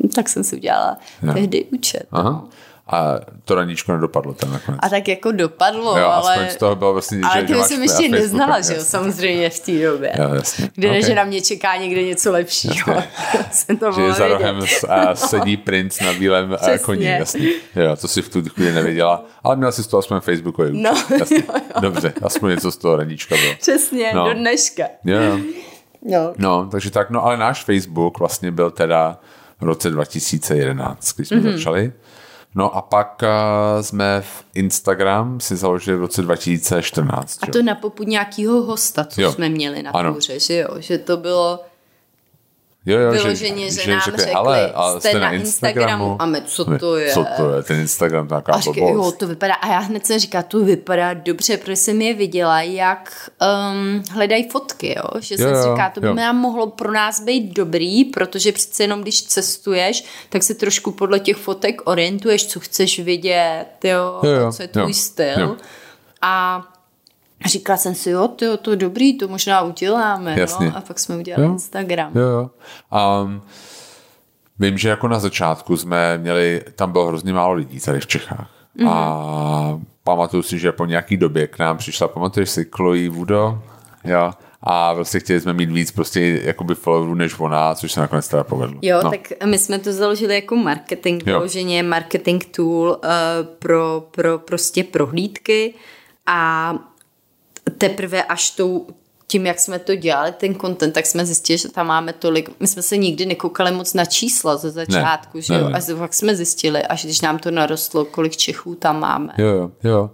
No, 0.03 0.09
tak 0.09 0.29
jsem 0.29 0.45
si 0.45 0.57
udělala 0.57 0.99
jo. 1.23 1.33
tehdy 1.33 1.64
účet. 1.64 2.07
Aha. 2.12 2.31
No 2.31 2.49
a 2.88 3.14
to 3.44 3.55
raníčko 3.55 3.92
nedopadlo 3.92 4.35
tam 4.35 4.53
nakonec. 4.53 4.81
A 4.83 4.88
tak 4.88 5.09
jako 5.09 5.33
dopadlo, 5.33 5.99
jo, 5.99 6.07
ale... 6.07 6.51
z 6.51 6.57
toho 6.57 6.77
bylo 6.77 6.92
vlastně, 6.92 7.20
ale 7.22 7.46
že, 7.46 7.62
jsem 7.62 7.83
ještě 7.83 8.09
neznala, 8.09 8.61
že 8.61 8.75
jo, 8.75 8.85
samozřejmě 8.85 9.51
v 9.51 9.61
té 9.61 9.72
době. 9.72 10.12
Jo, 10.18 10.35
jasně. 10.35 10.70
Kde 10.75 10.88
okay. 10.88 11.03
že 11.03 11.14
na 11.14 11.25
mě 11.25 11.40
čeká 11.40 11.77
někde 11.77 12.03
něco 12.03 12.33
lepšího. 12.33 13.03
jsem 13.51 13.77
to 13.79 13.92
že 13.92 14.12
za 14.12 14.29
rohem 14.29 14.61
a 14.88 15.14
sedí 15.14 15.57
princ 15.57 16.01
na 16.01 16.12
bílém 16.12 16.57
Přesně. 16.57 16.79
koni, 16.79 17.07
jasně. 17.07 17.49
Jo, 17.77 17.96
to 17.96 18.09
si 18.09 18.22
v 18.22 18.29
tu 18.29 18.42
chvíli 18.42 18.72
nevěděla, 18.72 19.25
ale 19.44 19.57
měla 19.57 19.72
si 19.72 19.83
z 19.83 19.87
toho 19.87 19.99
aspoň 19.99 20.20
Facebookový 20.20 20.83
No, 20.83 20.94
jasně. 21.18 21.37
Jo, 21.37 21.55
jo. 21.55 21.81
Dobře, 21.81 22.12
aspoň 22.22 22.51
něco 22.51 22.72
z 22.72 22.77
toho 22.77 22.96
raníčka 22.96 23.37
bylo. 23.37 23.55
Přesně, 23.61 24.12
no. 24.14 24.25
do 24.25 24.35
dneška. 24.35 24.85
Jo, 25.05 25.20
jo. 25.22 25.38
No. 26.03 26.35
no, 26.38 26.68
takže 26.70 26.90
tak, 26.90 27.11
no 27.11 27.25
ale 27.25 27.37
náš 27.37 27.64
Facebook 27.64 28.18
vlastně 28.18 28.51
byl 28.51 28.70
teda 28.70 29.18
v 29.61 29.64
roce 29.64 29.90
2011, 29.90 31.12
když 31.16 31.29
jsme 31.29 31.37
mm-hmm. 31.37 31.53
začali. 31.53 31.92
No 32.57 32.77
a 32.77 32.83
pak 32.83 33.23
uh, 33.23 33.83
jsme 33.83 34.21
v 34.21 34.45
Instagram 34.55 35.40
si 35.40 35.57
založili 35.57 35.97
v 35.97 36.01
roce 36.01 36.23
2014. 36.23 37.38
A 37.42 37.47
to 37.47 37.62
na 37.62 37.75
popud 37.75 38.09
nějakého 38.09 38.62
hosta, 38.62 39.05
co 39.05 39.21
jo. 39.21 39.33
jsme 39.33 39.49
měli 39.49 39.83
na 39.83 40.12
kůře, 40.12 40.40
že 40.40 40.57
jo? 40.57 40.69
Že 40.79 40.99
to 40.99 41.16
bylo 41.16 41.61
Jo, 42.87 42.99
jo, 42.99 43.11
vyloženě, 43.11 43.70
že, 43.70 43.75
že, 43.75 43.83
že 43.83 43.90
nám 43.90 44.01
řekli, 44.01 44.25
hele, 44.25 44.72
a 44.75 44.90
jste, 44.90 45.09
jste 45.09 45.20
na 45.20 45.33
Instagramu, 45.33 45.85
Instagramu 45.85 46.22
a 46.22 46.27
my, 46.27 46.42
co 46.46 46.79
to 46.79 46.96
je? 46.96 47.12
Co 47.12 47.27
to 47.37 47.55
je, 47.55 47.62
ten 47.62 47.81
Instagram, 47.81 48.29
taková 48.29 48.57
a 48.57 48.61
říkaj, 48.61 48.83
jo, 48.83 49.12
to 49.12 49.27
vypadá, 49.27 49.55
a 49.55 49.68
já 49.68 49.79
hned 49.79 50.07
jsem 50.07 50.18
říkala, 50.18 50.42
to 50.42 50.59
vypadá 50.59 51.14
dobře, 51.14 51.57
protože 51.57 51.77
jsem 51.77 52.03
je 52.03 52.14
viděla, 52.14 52.62
jak 52.62 53.31
um, 53.70 54.03
hledají 54.11 54.49
fotky, 54.49 54.94
jo, 54.96 55.20
že 55.20 55.35
jo, 55.35 55.38
jsem 55.38 55.51
jo, 55.51 55.62
říká, 55.62 55.90
to 55.90 56.01
by 56.01 56.14
nám 56.14 56.37
mohlo 56.37 56.66
pro 56.66 56.92
nás 56.92 57.20
být 57.20 57.53
dobrý, 57.53 58.05
protože 58.05 58.53
přece 58.53 58.83
jenom, 58.83 59.03
když 59.03 59.22
cestuješ, 59.22 60.05
tak 60.29 60.42
se 60.42 60.55
trošku 60.55 60.92
podle 60.92 61.20
těch 61.20 61.37
fotek 61.37 61.83
orientuješ, 61.85 62.46
co 62.46 62.61
chceš 62.61 62.99
vidět, 62.99 63.66
jo, 63.85 64.20
jo, 64.22 64.31
jo 64.31 64.53
co 64.53 64.62
je 64.62 64.68
tvůj 64.68 64.83
jo, 64.83 64.94
styl. 64.94 65.40
Jo. 65.40 65.57
A 66.22 66.62
a 67.47 67.49
říkala 67.49 67.77
jsem 67.77 67.95
si, 67.95 68.11
jo, 68.11 68.29
to, 68.29 68.57
to 68.57 68.71
je 68.71 68.77
dobrý, 68.77 69.19
to 69.19 69.29
možná 69.29 69.63
uděláme. 69.63 70.35
No. 70.35 70.41
Jasně. 70.41 70.67
No? 70.67 70.77
A 70.77 70.81
pak 70.81 70.99
jsme 70.99 71.17
udělali 71.17 71.47
jo. 71.47 71.53
Instagram. 71.53 72.13
Jo, 72.15 72.23
jo. 72.23 72.51
Um, 73.25 73.43
vím, 74.59 74.79
že 74.79 74.89
jako 74.89 75.09
na 75.09 75.19
začátku 75.19 75.77
jsme 75.77 76.19
měli, 76.19 76.63
tam 76.75 76.93
bylo 76.93 77.07
hrozně 77.07 77.33
málo 77.33 77.55
lidí 77.55 77.81
tady 77.81 78.01
v 78.01 78.07
Čechách. 78.07 78.51
Mm-hmm. 78.79 78.91
A 78.91 79.81
pamatuju 80.05 80.43
si, 80.43 80.59
že 80.59 80.73
po 80.73 80.85
nějaký 80.85 81.17
době 81.17 81.47
k 81.47 81.59
nám 81.59 81.77
přišla, 81.77 82.09
pamatuješ 82.09 82.51
si 82.51 82.67
Chloe 82.73 83.09
Vudo? 83.09 83.63
Jo 84.05 84.33
a 84.69 84.95
prostě 84.95 85.21
chtěli 85.21 85.41
jsme 85.41 85.53
mít 85.53 85.71
víc 85.71 85.91
prostě 85.91 86.41
jakoby 86.45 86.75
followerů 86.75 87.15
než 87.15 87.39
ona, 87.39 87.75
což 87.75 87.93
se 87.93 88.01
nakonec 88.01 88.29
teda 88.29 88.45
povedlo. 88.45 88.79
Jo, 88.83 89.01
no. 89.05 89.11
tak 89.11 89.21
my 89.45 89.59
jsme 89.59 89.79
to 89.79 89.93
založili 89.93 90.35
jako 90.35 90.57
marketing, 90.57 91.25
vyloženě 91.25 91.83
marketing 91.83 92.45
tool 92.45 92.89
uh, 92.89 92.99
pro, 93.59 94.09
pro 94.11 94.39
prostě 94.39 94.85
prohlídky 94.85 95.75
a 96.27 96.75
teprve 97.79 98.23
až 98.23 98.51
tou, 98.51 98.87
tím, 99.27 99.47
jak 99.47 99.61
jsme 99.61 99.79
to 99.79 99.95
dělali, 99.95 100.33
ten 100.33 100.55
content, 100.55 100.95
tak 100.95 101.07
jsme 101.07 101.27
zjistili, 101.27 101.59
že 101.59 101.69
tam 101.69 101.87
máme 101.87 102.12
tolik, 102.12 102.51
my 102.61 102.67
jsme 102.67 102.83
se 102.83 102.97
nikdy 102.97 103.27
nekoukali 103.27 103.73
moc 103.73 103.95
na 103.95 104.05
čísla 104.05 104.57
ze 104.57 104.71
začátku, 104.71 105.39
ne, 105.39 105.43
že 105.43 105.53
ne, 105.53 105.59
jo, 105.59 105.69
ne. 105.69 105.79
a 105.79 105.99
pak 105.99 106.15
jsme 106.15 106.37
zjistili, 106.37 106.83
až 106.83 107.05
když 107.05 107.21
nám 107.21 107.39
to 107.39 107.51
narostlo, 107.51 108.05
kolik 108.05 108.37
Čechů 108.37 108.75
tam 108.75 109.01
máme. 109.01 109.33
Jo, 109.39 109.49
jo, 109.49 109.71
jo. 109.85 110.11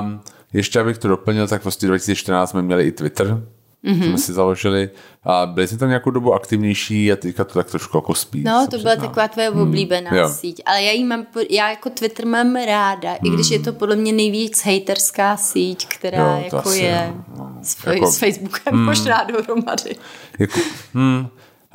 Um, 0.00 0.20
ještě 0.52 0.80
abych 0.80 0.98
to 0.98 1.08
doplnil, 1.08 1.48
tak 1.48 1.64
vlastně 1.64 1.88
2014 1.88 2.50
jsme 2.50 2.62
měli 2.62 2.84
i 2.84 2.92
Twitter, 2.92 3.42
mm-hmm. 3.84 4.08
jsme 4.08 4.18
si 4.18 4.32
založili 4.32 4.90
a 5.24 5.46
byli 5.46 5.68
jsme 5.68 5.78
tam 5.78 5.88
nějakou 5.88 6.10
dobu 6.10 6.34
aktivnější 6.34 7.12
a 7.12 7.16
teďka 7.16 7.44
to 7.44 7.54
tak 7.54 7.70
trošku 7.70 7.96
jako 7.96 8.14
spí. 8.14 8.42
No, 8.42 8.66
to 8.70 8.78
byla 8.78 8.96
taková 8.96 9.28
tvoje 9.28 9.50
oblíbená 9.50 10.10
mm, 10.10 10.32
síť, 10.32 10.62
ale 10.66 10.82
já, 10.82 10.92
jí 10.92 11.04
mám, 11.04 11.26
já 11.50 11.70
jako 11.70 11.90
Twitter 11.90 12.26
mám 12.26 12.56
ráda, 12.56 13.10
mm. 13.10 13.32
i 13.32 13.34
když 13.34 13.50
je 13.50 13.56
hmm. 13.56 13.64
to 13.64 13.72
podle 13.72 13.96
mě 13.96 14.12
nejvíc 14.12 14.64
haterská 14.64 15.36
síť, 15.36 15.86
která 15.88 16.36
jo, 16.38 16.44
jako 16.52 16.70
je 16.70 17.14
no, 17.38 17.58
s, 17.62 17.86
jako, 17.86 18.12
s 18.12 18.18
Facebookem 18.18 18.74
mm, 18.74 18.84
možná 18.84 19.24
dohromady. 19.24 19.96
Jako, 20.38 20.60
hmm, 20.94 21.28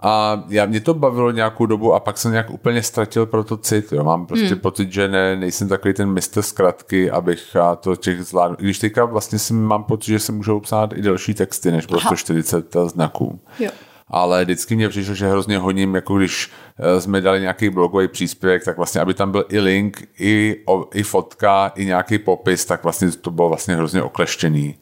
a 0.03 0.43
já, 0.49 0.65
mě 0.65 0.81
to 0.81 0.93
bavilo 0.93 1.31
nějakou 1.31 1.65
dobu 1.65 1.93
a 1.93 1.99
pak 1.99 2.17
jsem 2.17 2.31
nějak 2.31 2.49
úplně 2.49 2.83
ztratil 2.83 3.25
pro 3.25 3.43
to 3.43 3.57
cit. 3.57 3.91
Jo. 3.91 4.03
Mám 4.03 4.25
prostě 4.25 4.47
hmm. 4.47 4.59
pocit, 4.59 4.91
že 4.91 5.07
ne, 5.07 5.35
nejsem 5.35 5.67
takový 5.67 5.93
ten 5.93 6.09
mistr 6.09 6.41
zkratky, 6.41 7.11
abych 7.11 7.55
a 7.55 7.75
to 7.75 7.95
těch 7.95 8.23
zvládl. 8.23 8.55
Když 8.59 8.79
teďka 8.79 9.05
vlastně 9.05 9.39
si 9.39 9.53
mám 9.53 9.83
pocit, 9.83 10.11
že 10.11 10.19
se 10.19 10.31
můžou 10.31 10.59
psát 10.59 10.93
i 10.93 11.01
delší 11.01 11.33
texty, 11.33 11.71
než 11.71 11.85
bylo 11.85 12.01
140 12.01 12.75
znaků. 12.87 13.39
Jo. 13.59 13.69
Ale 14.09 14.43
vždycky 14.43 14.75
mě 14.75 14.89
přišlo, 14.89 15.15
že 15.15 15.27
hrozně 15.27 15.57
hodím, 15.57 15.95
jako 15.95 16.17
když 16.17 16.51
eh, 16.79 17.01
jsme 17.01 17.21
dali 17.21 17.41
nějaký 17.41 17.69
blogový 17.69 18.07
příspěvek, 18.07 18.65
tak 18.65 18.77
vlastně, 18.77 19.01
aby 19.01 19.13
tam 19.13 19.31
byl 19.31 19.45
i 19.49 19.59
link, 19.59 20.07
i, 20.19 20.63
i 20.93 21.03
fotka, 21.03 21.71
i 21.75 21.85
nějaký 21.85 22.17
popis, 22.17 22.65
tak 22.65 22.83
vlastně 22.83 23.11
to 23.11 23.31
bylo 23.31 23.49
vlastně 23.49 23.75
hrozně 23.75 24.03
okleštěný. 24.03 24.75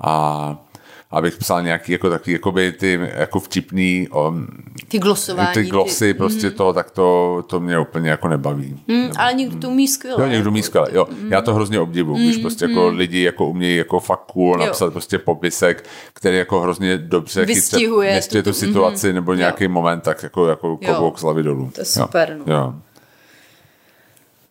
A 0.00 0.65
abych 1.10 1.38
psal 1.38 1.62
nějaký 1.62 1.92
jako 1.92 2.10
takový, 2.10 2.32
jakoby 2.32 2.72
ty 2.72 3.00
jako 3.14 3.40
vtipný 3.40 4.08
um, 4.28 4.46
ty 4.88 4.98
glosování. 4.98 5.54
Ty 5.54 5.64
glosy, 5.64 6.14
ty, 6.14 6.18
prostě 6.18 6.46
mm. 6.46 6.52
to, 6.52 6.72
tak 6.72 6.90
to, 6.90 7.44
to 7.46 7.60
mě 7.60 7.78
úplně 7.78 8.10
jako 8.10 8.28
nebaví. 8.28 8.80
Mm, 8.88 9.10
ale 9.18 9.34
někdo 9.34 9.58
to 9.58 9.68
umí 9.68 9.88
skvěle. 9.88 10.22
Jo, 10.22 10.28
někdo 10.28 10.50
umí 10.50 10.62
skvěle, 10.62 10.88
jo. 10.92 11.06
Mm. 11.22 11.32
Já 11.32 11.40
to 11.42 11.54
hrozně 11.54 11.80
obdivu, 11.80 12.16
mm, 12.16 12.24
když 12.24 12.36
prostě 12.36 12.66
mm. 12.66 12.70
jako 12.70 12.88
lidi 12.88 13.22
jako 13.22 13.46
umějí 13.46 13.76
jako 13.76 14.00
fakt 14.00 14.24
cool 14.32 14.58
napsat 14.58 14.84
jo. 14.84 14.90
prostě 14.90 15.18
popisek, 15.18 15.84
který 16.12 16.38
jako 16.38 16.60
hrozně 16.60 16.98
dobře 16.98 17.44
vystihuje 17.44 18.20
chytře, 18.20 18.42
tu, 18.42 18.50
tu 18.50 18.54
situaci 18.54 19.08
mm, 19.08 19.14
nebo 19.14 19.34
nějaký 19.34 19.64
jo. 19.64 19.70
moment, 19.70 20.00
tak 20.00 20.22
jako, 20.22 20.48
jako 20.48 20.76
klobouk 20.76 21.18
z 21.18 21.22
hlavy 21.22 21.42
dolů. 21.42 21.70
To 21.74 21.80
je 21.80 21.84
super, 21.84 22.36
jo. 22.38 22.44
no. 22.46 22.54
Jo. 22.54 22.74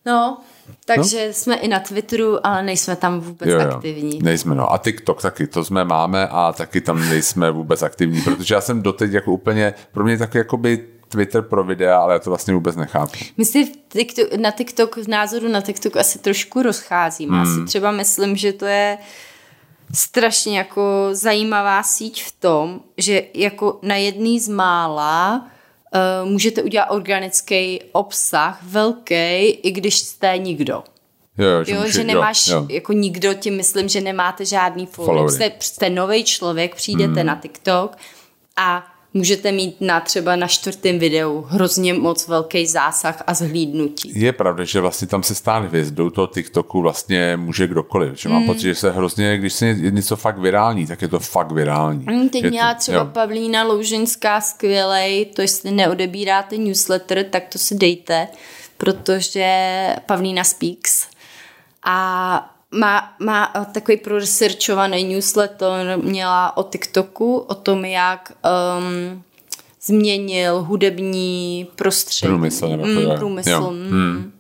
No, 0.06 0.38
takže 0.86 1.28
no? 1.28 1.34
jsme 1.34 1.56
i 1.56 1.68
na 1.68 1.80
Twitteru, 1.80 2.48
ale 2.48 2.64
nejsme 2.64 2.96
tam 2.96 3.20
vůbec 3.20 3.50
jo, 3.50 3.60
jo. 3.60 3.72
aktivní. 3.72 4.20
Nejsme, 4.24 4.56
no. 4.56 4.74
A 4.74 4.78
TikTok 4.78 5.22
taky, 5.22 5.48
to 5.48 5.66
jsme 5.66 5.86
máme 5.86 6.28
a 6.28 6.54
taky 6.54 6.82
tam 6.82 7.10
nejsme 7.10 7.52
vůbec 7.52 7.82
aktivní, 7.82 8.22
protože 8.22 8.54
já 8.56 8.62
jsem 8.62 8.82
doteď 8.82 9.12
jako 9.12 9.32
úplně, 9.32 9.74
pro 9.92 10.04
mě 10.04 10.18
taky 10.18 10.38
jakoby 10.38 10.88
Twitter 11.10 11.42
pro 11.42 11.64
videa, 11.64 12.00
ale 12.00 12.14
já 12.14 12.20
to 12.20 12.30
vlastně 12.30 12.54
vůbec 12.54 12.76
nechápu. 12.76 13.18
My 13.38 13.46
si 13.46 13.72
na 14.38 14.52
TikTok, 14.52 14.98
v 14.98 15.08
názoru 15.08 15.48
na 15.48 15.62
TikTok 15.62 15.98
asi 15.98 16.20
trošku 16.20 16.62
rozcházím. 16.62 17.30
Hmm. 17.30 17.42
Asi 17.42 17.66
třeba 17.66 17.92
myslím, 17.92 18.36
že 18.36 18.54
to 18.54 18.66
je 18.66 18.98
strašně 19.94 20.58
jako 20.58 21.10
zajímavá 21.12 21.84
síť 21.84 22.24
v 22.24 22.32
tom, 22.40 22.80
že 22.98 23.24
jako 23.34 23.80
na 23.82 23.96
jedný 23.96 24.40
z 24.40 24.48
mála 24.48 25.48
můžete 26.26 26.64
udělat 26.64 26.86
organický 26.86 27.82
obsah 27.92 28.64
velký, 28.64 29.50
i 29.50 29.72
když 29.72 29.98
jste 29.98 30.38
nikdo. 30.38 30.84
Jo, 31.38 31.48
jo, 31.48 31.64
že, 31.64 31.72
jo, 31.74 31.82
že 31.88 32.04
nemáš, 32.04 32.48
jo, 32.48 32.58
jo. 32.58 32.68
jako 32.70 32.94
nikdo, 32.94 33.34
tím 33.34 33.58
myslím, 33.58 33.90
že 33.90 34.02
nemáte 34.02 34.46
žádný 34.46 34.86
follower. 34.86 35.32
Jste, 35.32 35.52
jste 35.60 35.90
nový 35.90 36.24
člověk, 36.24 36.76
přijdete 36.76 37.22
mm. 37.22 37.26
na 37.28 37.36
TikTok 37.36 37.98
a 38.58 38.95
můžete 39.16 39.52
mít 39.52 39.76
na 39.82 40.00
třeba 40.00 40.36
na 40.36 40.48
čtvrtém 40.48 41.00
videu 41.00 41.46
hrozně 41.48 41.94
moc 41.94 42.28
velký 42.28 42.68
zásah 42.68 43.24
a 43.28 43.34
zhlídnutí. 43.34 44.20
Je 44.20 44.34
pravda, 44.34 44.64
že 44.64 44.82
vlastně 44.82 45.08
tam 45.08 45.24
se 45.24 45.36
stane 45.36 45.68
hvězdou 45.68 46.10
toho 46.10 46.28
TikToku 46.28 46.82
vlastně 46.82 47.38
může 47.38 47.68
kdokoliv. 47.68 48.20
Že 48.20 48.30
mám 48.30 48.42
mm. 48.42 48.48
pocit, 48.48 48.62
že 48.62 48.76
se 48.76 48.92
hrozně, 48.92 49.38
když 49.38 49.54
se 49.54 49.66
je 49.66 49.92
něco 49.92 50.16
fakt 50.16 50.38
virální, 50.38 50.88
tak 50.88 51.02
je 51.02 51.08
to 51.08 51.20
fakt 51.20 51.52
virální. 51.52 52.06
Mm, 52.10 52.30
teď 52.30 52.44
je 52.44 52.50
měla 52.50 52.74
to, 52.74 52.80
třeba 52.80 52.98
jo. 52.98 53.10
Pavlína 53.14 53.64
Loužinská 53.64 54.42
skvělej, 54.42 55.26
to 55.26 55.42
jestli 55.42 55.72
neodebíráte 55.72 56.58
newsletter, 56.58 57.26
tak 57.30 57.44
to 57.50 57.60
si 57.60 57.76
dejte, 57.76 58.28
protože 58.78 59.50
Pavlína 60.06 60.44
Speaks 60.44 61.08
a 61.84 62.55
má, 62.72 63.14
má 63.20 63.54
takový 63.74 63.98
proresearchovaný 63.98 65.04
newsletter, 65.04 65.98
měla 66.02 66.58
o 66.58 66.64
TikToku, 66.64 67.38
o 67.38 67.56
tom, 67.56 67.86
jak 67.86 68.32
um, 68.78 69.24
změnil 69.82 70.64
hudební 70.64 71.68
prostředí. 71.76 72.30
Průmysl, 72.30 72.68
nebo 72.68 72.86
mm, 72.86 73.18
průmysl. 73.18 73.50
Jo. 73.50 73.72
Mm. 73.72 73.90
Hmm. 73.90 74.32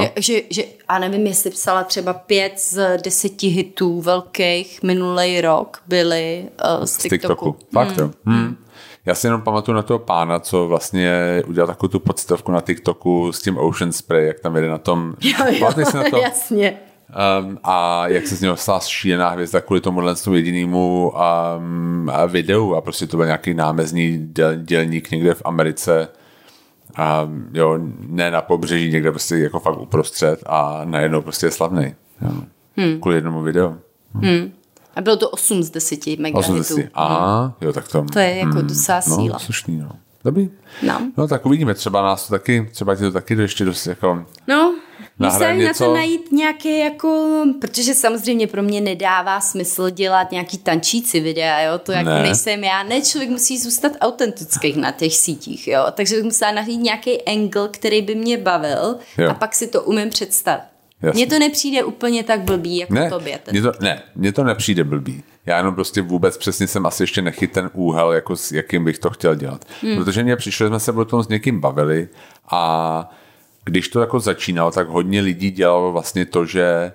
Je, 0.00 0.12
že, 0.16 0.42
že, 0.50 0.64
a 0.88 0.98
nevím, 0.98 1.26
jestli 1.26 1.50
psala 1.50 1.84
třeba 1.84 2.12
pět 2.12 2.60
z 2.60 2.98
deseti 3.02 3.48
hitů 3.48 4.00
velkých 4.00 4.82
minulý 4.82 5.40
rok 5.40 5.82
byly 5.86 6.48
uh, 6.78 6.84
z, 6.84 6.90
z 6.90 6.96
TikToku. 6.96 7.52
TikToku. 7.52 7.56
Fakt 7.72 7.98
jo. 7.98 8.10
Hmm. 8.24 8.56
Já 9.06 9.14
si 9.14 9.26
jenom 9.26 9.42
pamatuju 9.42 9.76
na 9.76 9.82
toho 9.82 9.98
pána, 9.98 10.40
co 10.40 10.66
vlastně 10.66 11.42
udělal 11.46 11.66
takovou 11.66 11.88
tu 11.88 12.00
pocitovku 12.00 12.52
na 12.52 12.60
TikToku 12.60 13.32
s 13.32 13.42
tím 13.42 13.58
Ocean 13.58 13.92
Spray, 13.92 14.26
jak 14.26 14.40
tam 14.40 14.56
jede 14.56 14.68
na 14.68 14.78
tom. 14.78 15.14
Jo, 15.20 15.36
jo, 15.48 15.84
si 15.84 15.96
na 15.96 16.04
to? 16.10 16.16
jasně. 16.16 16.78
Um, 17.40 17.58
a 17.64 18.08
jak 18.08 18.26
se 18.26 18.36
z 18.36 18.40
něho 18.40 18.56
stala 18.56 18.80
šílená 18.80 19.28
hvězda 19.28 19.60
kvůli 19.60 19.80
tomu 19.80 20.02
jedinému 20.34 21.12
um, 21.58 22.10
videu 22.28 22.74
a 22.74 22.80
prostě 22.80 23.06
to 23.06 23.16
byl 23.16 23.26
nějaký 23.26 23.54
námezní 23.54 24.28
děl, 24.32 24.56
dělník 24.56 25.10
někde 25.10 25.34
v 25.34 25.42
Americe 25.44 26.08
a 26.96 27.28
jo, 27.52 27.78
ne 28.08 28.30
na 28.30 28.42
pobřeží, 28.42 28.90
někde 28.90 29.10
prostě 29.10 29.36
jako 29.36 29.60
fakt 29.60 29.80
uprostřed 29.80 30.42
a 30.46 30.80
najednou 30.84 31.22
prostě 31.22 31.46
je 31.46 31.50
slavný. 31.50 31.94
Jo. 32.22 32.30
Hmm. 32.76 33.00
Kvůli 33.00 33.16
jednomu 33.16 33.42
videu. 33.42 33.76
Hmm. 34.14 34.52
A 34.96 35.00
bylo 35.00 35.16
to 35.16 35.30
8 35.30 35.62
z 35.62 35.70
10 35.70 36.06
mega 36.18 36.38
8 36.38 36.54
hitů. 36.54 36.64
si. 36.64 36.90
Aha, 36.94 37.54
jo, 37.60 37.72
tak 37.72 37.88
to... 37.88 38.04
To 38.12 38.18
je 38.18 38.36
jako 38.36 38.62
docela 38.62 39.00
no, 39.08 39.16
síla. 39.16 39.38
slušný, 39.38 39.76
no. 39.76 39.90
Dobrý. 40.24 40.50
No. 40.82 41.00
No 41.16 41.28
tak 41.28 41.46
uvidíme, 41.46 41.74
třeba 41.74 42.02
nás 42.02 42.28
to 42.28 42.34
taky, 42.34 42.68
třeba 42.72 42.94
ti 42.94 43.02
to 43.02 43.10
taky 43.12 43.34
ještě 43.34 43.64
dost 43.64 43.86
jako... 43.86 44.24
No, 44.48 44.74
Nahraj 45.18 45.52
musím 45.54 45.64
na 45.64 45.68
něco. 45.68 45.84
to 45.84 45.94
najít 45.94 46.32
nějaké 46.32 46.78
jako, 46.78 47.42
protože 47.60 47.94
samozřejmě 47.94 48.46
pro 48.46 48.62
mě 48.62 48.80
nedává 48.80 49.40
smysl 49.40 49.90
dělat 49.90 50.30
nějaký 50.30 50.58
tančící 50.58 51.20
videa, 51.20 51.60
jo, 51.62 51.78
to 51.78 51.92
jako 51.92 52.08
Ne. 52.10 52.22
nejsem 52.22 52.64
já, 52.64 52.82
ne, 52.82 53.02
člověk 53.02 53.30
musí 53.30 53.58
zůstat 53.58 53.92
autentický 54.00 54.80
na 54.80 54.90
těch 54.92 55.14
sítích, 55.16 55.68
jo, 55.68 55.84
takže 55.92 56.14
bych 56.16 56.24
musela 56.24 56.52
najít 56.52 56.80
nějaký 56.80 57.22
angle, 57.22 57.68
který 57.68 58.02
by 58.02 58.14
mě 58.14 58.38
bavil 58.38 58.96
Jo. 59.18 59.30
a 59.30 59.34
pak 59.34 59.54
si 59.54 59.66
to 59.66 59.82
umím 59.82 60.10
představit. 60.10 60.64
Mně 61.14 61.26
to 61.26 61.38
nepřijde 61.38 61.84
úplně 61.84 62.24
tak 62.24 62.40
blbý, 62.40 62.76
jako 62.76 62.94
Ne, 62.94 63.10
tobě. 63.10 63.38
Mně 63.52 63.62
to, 63.62 63.72
ne, 63.80 64.02
mně 64.16 64.32
to 64.32 64.44
nepřijde 64.44 64.84
blbý. 64.84 65.22
Já 65.46 65.56
jenom 65.56 65.74
prostě 65.74 66.02
vůbec 66.02 66.36
přesně 66.36 66.66
jsem 66.66 66.86
asi 66.86 67.02
ještě 67.02 67.22
nechyt 67.22 67.52
ten 67.52 67.70
úhel, 67.72 68.12
jako 68.12 68.36
s 68.36 68.52
jakým 68.52 68.84
bych 68.84 68.98
to 68.98 69.10
chtěl 69.10 69.34
dělat. 69.34 69.64
Hmm. 69.82 69.96
Protože 69.96 70.22
mně 70.22 70.36
přišlo, 70.36 70.68
jsme 70.68 70.80
se 70.80 70.92
o 70.92 71.04
tom 71.04 71.22
s 71.22 71.28
někým 71.28 71.60
bavili 71.60 72.08
a 72.50 73.10
když 73.64 73.88
to 73.88 74.00
jako 74.00 74.20
začínalo, 74.20 74.70
tak 74.70 74.88
hodně 74.88 75.20
lidí 75.20 75.50
dělalo 75.50 75.92
vlastně 75.92 76.26
to, 76.26 76.46
že 76.46 76.92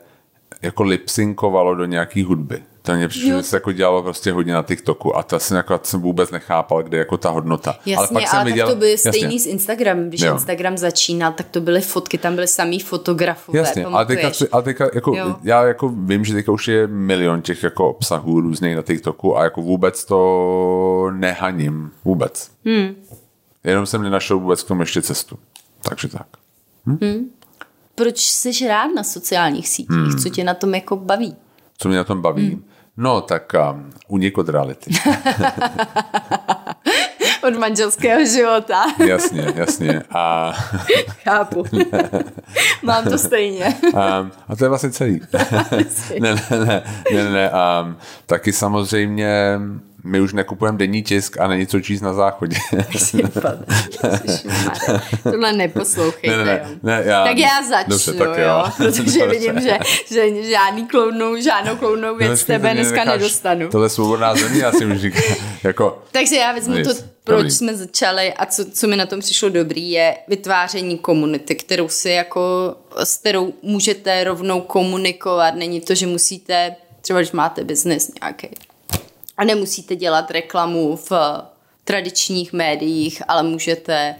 jako 0.61 0.83
lipsinkovalo 0.83 1.75
do 1.75 1.85
nějaký 1.85 2.23
hudby. 2.23 2.63
To 2.81 2.95
mně 2.95 3.07
přišlo, 3.07 3.37
že 3.37 3.43
se 3.43 3.55
jako 3.55 3.71
dělalo 3.71 4.03
prostě 4.03 4.31
hodně 4.31 4.53
na 4.53 4.63
TikToku 4.63 5.17
a 5.17 5.23
to 5.23 5.39
jsem, 5.39 5.57
jako, 5.57 5.77
to 5.77 5.87
jsem 5.87 6.01
vůbec 6.01 6.31
nechápal, 6.31 6.83
kde 6.83 6.97
je 6.97 6.99
jako 6.99 7.17
ta 7.17 7.29
hodnota. 7.29 7.75
Jasně, 7.85 7.95
ale 7.97 8.07
pak 8.13 8.27
jsem 8.27 8.39
ale 8.39 8.45
viděl, 8.49 8.67
tak 8.67 8.75
to 8.75 8.79
byly 8.79 8.91
jasně. 8.91 9.11
stejný 9.11 9.39
s 9.39 9.45
Instagramem. 9.45 10.07
Když 10.09 10.21
Jo. 10.21 10.33
Instagram 10.33 10.77
začínal, 10.77 11.31
tak 11.33 11.47
to 11.49 11.61
byly 11.61 11.81
fotky, 11.81 12.17
tam 12.17 12.35
byly 12.35 12.47
samý 12.47 12.79
fotografové, 12.79 13.59
Jasně, 13.59 13.85
ale 13.85 14.05
teďka, 14.05 14.31
ale 14.51 14.63
teďka 14.63 14.89
jako, 14.93 15.15
Jo. 15.15 15.35
já 15.43 15.63
jako 15.63 15.89
vím, 15.89 16.25
že 16.25 16.33
teďka 16.33 16.51
už 16.51 16.67
je 16.67 16.87
milion 16.87 17.41
těch 17.41 17.63
jako 17.63 17.89
obsahů 17.89 18.41
různých 18.41 18.75
na 18.75 18.81
TikToku 18.81 19.37
a 19.37 19.43
jako 19.43 19.61
vůbec 19.61 20.05
to 20.05 21.11
nehaním. 21.13 21.91
Vůbec. 22.05 22.51
Hmm. 22.65 22.95
Jenom 23.63 23.85
jsem 23.85 24.01
nenašel 24.01 24.39
vůbec 24.39 24.63
k 24.63 24.67
tomu 24.67 24.81
ještě 24.81 25.01
cestu. 25.01 25.39
Takže 25.81 26.07
tak. 26.07 26.27
Proč 27.95 28.19
jsi 28.19 28.67
rád 28.67 28.87
na 28.95 29.03
sociálních 29.03 29.69
sítích? 29.69 29.97
Hmm. 29.97 30.19
Co 30.19 30.29
tě 30.29 30.43
na 30.43 30.53
tom 30.53 30.75
jako 30.75 30.95
baví? 30.95 31.35
Co 31.77 31.89
mě 31.89 31.97
na 31.97 32.03
tom 32.03 32.21
baví? 32.21 32.49
Hmm. 32.49 32.63
No 32.97 33.21
tak 33.21 33.53
um, 33.73 33.89
unik 34.07 34.37
od 34.37 34.49
reality. 34.49 34.91
Od 37.49 37.57
manželského 37.59 38.25
života. 38.25 38.83
jasně, 39.07 39.53
jasně. 39.55 40.01
A, 40.11 40.51
Chápu. 41.23 41.63
Mám 42.83 43.03
to 43.03 43.17
stejně. 43.17 43.75
um, 43.93 44.31
a 44.47 44.55
to 44.57 44.65
je 44.65 44.69
vlastně 44.69 44.89
celý. 44.91 45.21
ne, 46.19 46.33
ne, 46.35 46.41
ne, 46.51 46.65
ne, 46.65 46.83
ne, 47.23 47.29
ne. 47.29 47.51
Um, 47.83 47.97
taky 48.25 48.53
samozřejmě 48.53 49.59
my 50.03 50.21
už 50.21 50.33
nekupujeme 50.33 50.77
denní 50.77 51.03
tisk 51.03 51.39
a 51.39 51.47
není 51.47 51.67
co 51.67 51.79
číst 51.79 52.01
na 52.01 52.13
záchodě. 52.13 52.57
Tohle 55.23 55.53
neposlouchejte. 55.53 56.37
Ne, 56.37 56.43
ne, 56.45 56.61
ne, 56.83 56.97
ne, 56.97 57.03
já- 57.05 57.23
tak 57.25 57.37
já 57.37 57.49
začnu, 57.69 57.89
Dobře, 57.89 58.13
tak 58.13 58.27
jo. 58.27 58.43
jo. 58.47 58.63
protože 58.77 59.01
Dobře. 59.03 59.27
vidím, 59.27 59.61
že, 59.61 59.77
že 60.07 60.43
žádný 60.43 60.87
kloudnou, 60.87 61.41
žádnou 61.41 61.75
kloudnou 61.75 62.15
věc 62.15 62.31
z 62.39 62.41
Počkej, 62.41 62.55
tebe 62.55 62.73
dneska 62.73 63.03
nedostanu. 63.03 63.67
Tohle 63.69 63.85
je 63.85 63.89
svobodná 63.89 64.35
země, 64.35 64.61
já 64.61 64.71
si 64.71 64.85
už 64.85 64.97
říkám, 64.97 65.35
jako, 65.63 66.03
Takže 66.11 66.35
já 66.35 66.51
vezmu 66.53 66.75
Nic. 66.75 66.87
to, 66.87 67.03
proč 67.29 67.37
Dobrý. 67.37 67.51
jsme 67.51 67.75
začali 67.75 68.33
a 68.33 68.45
co, 68.45 68.65
co 68.71 68.87
mi 68.87 68.95
na 68.95 69.05
tom 69.05 69.19
přišlo 69.19 69.49
dobrý, 69.49 69.91
je 69.91 70.17
vytváření 70.27 70.97
komunity, 70.97 71.55
kterou 71.55 71.87
si 71.89 72.09
jako, 72.09 72.75
s 73.03 73.17
kterou 73.17 73.53
můžete 73.61 74.23
rovnou 74.23 74.61
komunikovat. 74.61 75.55
Není 75.55 75.81
to, 75.81 75.95
že 75.95 76.07
musíte, 76.07 76.75
třeba 77.01 77.19
když 77.19 77.31
máte 77.31 77.63
biznis 77.63 78.11
nějaký, 78.21 78.47
a 79.37 79.43
nemusíte 79.43 79.95
dělat 79.95 80.31
reklamu 80.31 80.95
v 80.95 81.11
tradičních 81.83 82.53
médiích, 82.53 83.21
ale 83.27 83.43
můžete 83.43 84.15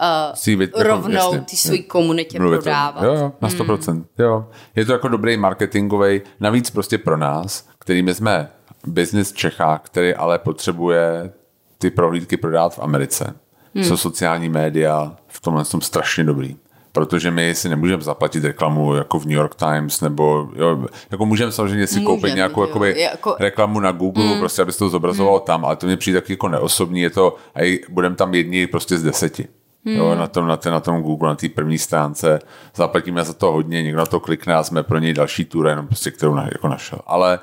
uh, 0.00 0.34
Si 0.34 0.56
vyt- 0.56 0.60
jako, 0.60 0.82
rovnou 0.82 1.38
ty 1.40 1.56
své 1.56 1.76
jo. 1.76 1.82
komunitě 1.86 2.38
mluvit 2.38 2.62
prodávat. 2.62 3.04
Jo, 3.04 3.14
jo, 3.14 3.32
na 3.40 3.48
100%. 3.48 3.92
Hmm. 3.92 4.04
Jo. 4.18 4.46
Je 4.76 4.84
to 4.84 4.92
jako 4.92 5.08
dobrý 5.08 5.36
marketingový, 5.36 6.20
navíc 6.40 6.70
prostě 6.70 6.98
pro 6.98 7.16
nás, 7.16 7.68
kterými 7.78 8.14
jsme 8.14 8.50
business 8.86 9.32
Čechách, 9.32 9.80
který 9.84 10.14
ale 10.14 10.38
potřebuje 10.38 11.32
ty 11.80 11.90
prohlídky 11.90 12.36
prodávat 12.36 12.74
v 12.74 12.78
Americe. 12.78 13.34
Hmm. 13.74 13.84
Jsou 13.84 13.96
sociální 13.96 14.48
média 14.48 15.16
v 15.28 15.40
tomhle 15.40 15.64
tom 15.64 15.80
strašně 15.80 16.24
dobrý. 16.24 16.56
Protože 16.92 17.30
my 17.30 17.54
si 17.54 17.68
nemůžeme 17.68 18.02
zaplatit 18.02 18.44
reklamu 18.44 18.94
jako 18.94 19.18
v 19.18 19.24
New 19.24 19.36
York 19.36 19.54
Times, 19.54 20.00
nebo 20.00 20.48
jo, 20.54 20.86
jako 21.10 21.26
můžeme 21.26 21.52
samozřejmě 21.52 21.86
si 21.86 22.00
koupit 22.00 22.22
Můžeme, 22.22 22.36
nějakou 22.36 22.60
jo. 22.60 22.66
jakoby, 22.66 23.00
Jako- 23.00 23.36
reklamu 23.38 23.80
na 23.80 23.92
Google, 23.92 24.24
mm. 24.24 24.38
prostě 24.38 24.62
aby 24.62 24.72
se 24.72 24.78
to 24.78 24.88
zobrazovalo 24.88 25.38
mm. 25.38 25.44
tam, 25.44 25.64
ale 25.64 25.76
to 25.76 25.86
mě 25.86 25.96
přijde 25.96 26.20
taky 26.20 26.32
jako 26.32 26.48
neosobní, 26.48 27.00
je 27.00 27.10
to, 27.10 27.36
a 27.54 27.80
budeme 27.88 28.16
tam 28.16 28.34
jedni 28.34 28.66
prostě 28.66 28.98
z 28.98 29.02
deseti. 29.02 29.48
Mm. 29.84 29.96
Jo, 29.96 30.14
na 30.14 30.26
tom, 30.26 30.46
na, 30.46 30.56
té, 30.56 30.70
na 30.70 30.80
tom 30.80 31.02
Google, 31.02 31.28
na 31.28 31.34
té 31.34 31.48
první 31.48 31.78
stránce, 31.78 32.38
zaplatíme 32.74 33.24
za 33.24 33.32
to 33.32 33.52
hodně, 33.52 33.82
někdo 33.82 33.98
na 33.98 34.06
to 34.06 34.20
klikne 34.20 34.54
a 34.54 34.62
jsme 34.62 34.82
pro 34.82 34.98
něj 34.98 35.12
další 35.12 35.44
tour, 35.44 35.66
jenom 35.66 35.86
prostě, 35.86 36.10
kterou 36.10 36.34
na, 36.34 36.48
jako 36.52 36.68
našel. 36.68 36.98
Ale 37.06 37.38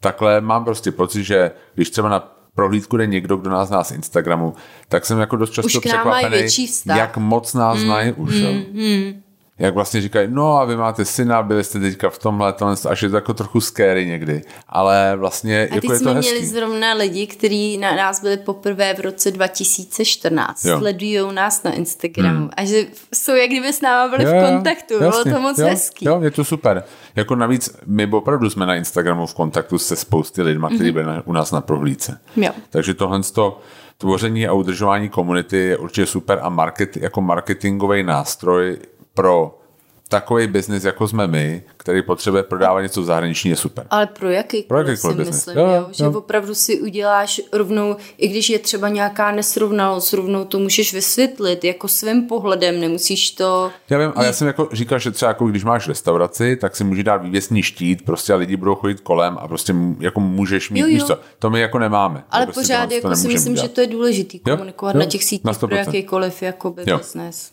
takhle 0.00 0.40
mám 0.40 0.64
prostě 0.64 0.92
pocit, 0.92 1.24
že 1.24 1.50
když 1.74 1.90
třeba 1.90 2.08
na 2.08 2.32
prohlídku 2.54 2.96
jde 2.96 3.06
někdo, 3.06 3.36
kdo 3.36 3.50
nás 3.50 3.68
zná 3.68 3.84
z 3.84 3.90
Instagramu, 3.90 4.54
tak 4.88 5.06
jsem 5.06 5.18
jako 5.18 5.36
dost 5.36 5.50
často 5.50 5.66
Už 5.66 5.78
překvapený, 5.78 6.36
větší 6.36 6.66
vztah. 6.66 6.96
jak 6.96 7.16
moc 7.16 7.54
nás 7.54 7.78
mm. 7.78 7.84
znají 7.84 8.12
už. 8.12 8.34
Mm. 8.72 9.21
Jak 9.62 9.74
vlastně 9.74 10.00
říkají, 10.00 10.28
no 10.30 10.56
a 10.58 10.64
vy 10.64 10.76
máte 10.76 11.04
syna, 11.04 11.42
byli 11.42 11.64
jste 11.64 11.80
teďka 11.80 12.10
v 12.10 12.18
tomhle, 12.18 12.52
tohle, 12.52 12.74
až 12.88 13.02
je 13.02 13.08
to 13.08 13.16
jako 13.16 13.34
trochu 13.34 13.60
scary 13.60 14.06
někdy. 14.06 14.42
Ale 14.68 15.12
vlastně 15.16 15.68
A 15.70 15.74
jako 15.74 15.92
je 15.92 15.98
to 15.98 16.04
jsme 16.04 16.14
hezký. 16.14 16.30
měli 16.32 16.46
zrovna 16.46 16.92
lidi, 16.94 17.26
kteří 17.26 17.78
na 17.78 17.94
nás 17.96 18.22
byli 18.22 18.36
poprvé 18.36 18.94
v 18.94 19.00
roce 19.00 19.30
2014. 19.30 20.64
Jo. 20.64 20.78
Sledují 20.78 21.18
nás 21.34 21.62
na 21.62 21.72
Instagramu. 21.72 22.38
Hmm. 22.38 22.50
A 22.56 22.64
že 22.64 22.84
jsou 23.14 23.34
jak 23.34 23.50
kdyby 23.50 23.72
s 23.72 23.80
náma 23.80 24.16
byli 24.16 24.24
v 24.30 24.50
kontaktu. 24.50 24.98
Bylo 24.98 25.24
to 25.24 25.40
moc 25.40 25.58
jo, 25.58 25.66
hezký. 25.66 26.04
Jo, 26.06 26.20
je 26.22 26.30
to 26.30 26.44
super. 26.44 26.84
Jako 27.16 27.36
navíc 27.36 27.76
my 27.86 28.06
opravdu 28.06 28.50
jsme 28.50 28.66
na 28.66 28.74
Instagramu 28.74 29.26
v 29.26 29.34
kontaktu 29.34 29.78
se 29.78 29.96
spousty 29.96 30.42
lidma, 30.42 30.68
kteří 30.68 30.84
Mhm. 30.84 30.92
byli 30.92 31.06
na, 31.06 31.22
u 31.26 31.32
nás 31.32 31.52
na 31.52 31.60
prohlídce. 31.60 32.20
Jo. 32.36 32.50
Takže 32.70 32.94
tohle 32.94 33.20
to 33.22 33.60
tvoření 33.98 34.46
a 34.46 34.52
udržování 34.52 35.08
komunity 35.08 35.56
je 35.56 35.76
určitě 35.76 36.06
super 36.06 36.38
a 36.42 36.48
market, 36.48 36.96
jako 36.96 37.20
marketingový 37.20 38.02
nástroj 38.02 38.76
pro 39.14 39.58
takový 40.08 40.46
biznis, 40.46 40.84
jako 40.84 41.08
jsme 41.08 41.26
my, 41.26 41.62
který 41.76 42.02
potřebuje 42.02 42.42
prodávat 42.42 42.80
něco 42.80 43.02
v 43.02 43.04
zahraničí, 43.04 43.48
je 43.48 43.56
super. 43.56 43.86
Ale 43.90 44.06
pro 44.06 44.30
jaký 44.30 44.62
Pro 44.62 44.84
si 44.84 44.90
jakýkoliv 44.90 45.16
business. 45.16 45.36
myslím, 45.46 45.58
Jo, 45.58 45.64
jo, 45.66 45.72
jo, 45.74 45.86
že 45.90 46.04
jo. 46.04 46.12
opravdu 46.12 46.54
si 46.54 46.80
uděláš 46.80 47.40
rovnou, 47.52 47.96
i 48.18 48.28
když 48.28 48.50
je 48.50 48.58
třeba 48.58 48.88
nějaká 48.88 49.32
nesrovnalost, 49.32 50.12
rovnou 50.12 50.44
to 50.44 50.58
můžeš 50.58 50.94
vysvětlit 50.94 51.64
jako 51.64 51.88
svým 51.88 52.26
pohledem, 52.26 52.80
nemusíš 52.80 53.30
to... 53.30 53.70
Já 53.90 53.98
vím, 53.98 54.12
ale 54.16 54.26
já 54.26 54.32
jsem 54.32 54.46
jako 54.46 54.68
říkal, 54.72 54.98
že 54.98 55.10
třeba 55.10 55.28
jako 55.28 55.46
když 55.46 55.64
máš 55.64 55.88
restauraci, 55.88 56.56
tak 56.56 56.76
si 56.76 56.84
může 56.84 57.02
dát 57.02 57.16
vývěsný 57.16 57.62
štít, 57.62 58.04
prostě 58.04 58.32
a 58.32 58.36
lidi 58.36 58.56
budou 58.56 58.74
chodit 58.74 59.00
kolem 59.00 59.38
a 59.40 59.48
prostě 59.48 59.74
jako 60.00 60.20
můžeš 60.20 60.70
mít 60.70 60.80
Jo, 60.80 60.86
jo. 60.86 60.94
místo. 60.94 61.18
To 61.38 61.50
my 61.50 61.60
jako 61.60 61.78
nemáme. 61.78 62.24
Ale 62.30 62.46
prostě 62.46 62.60
pořád 62.60 62.88
to 62.88 62.94
jako 62.94 63.16
si 63.16 63.28
myslím, 63.28 63.54
dělat. 63.54 63.64
že 63.64 63.68
to 63.68 63.80
je 63.80 63.86
důležitý 63.86 64.40
Jo, 64.46 64.56
komunikovat 64.56 64.94
jo, 64.94 64.98
na 65.00 65.06
těch 65.06 65.24
sítích 65.24 65.44
na 65.44 65.52
pro 65.52 65.68
100%. 65.68 65.76
jakýkoliv 65.76 66.42
jakoby 66.42 66.82
Jo. 66.86 66.98
business. 66.98 67.50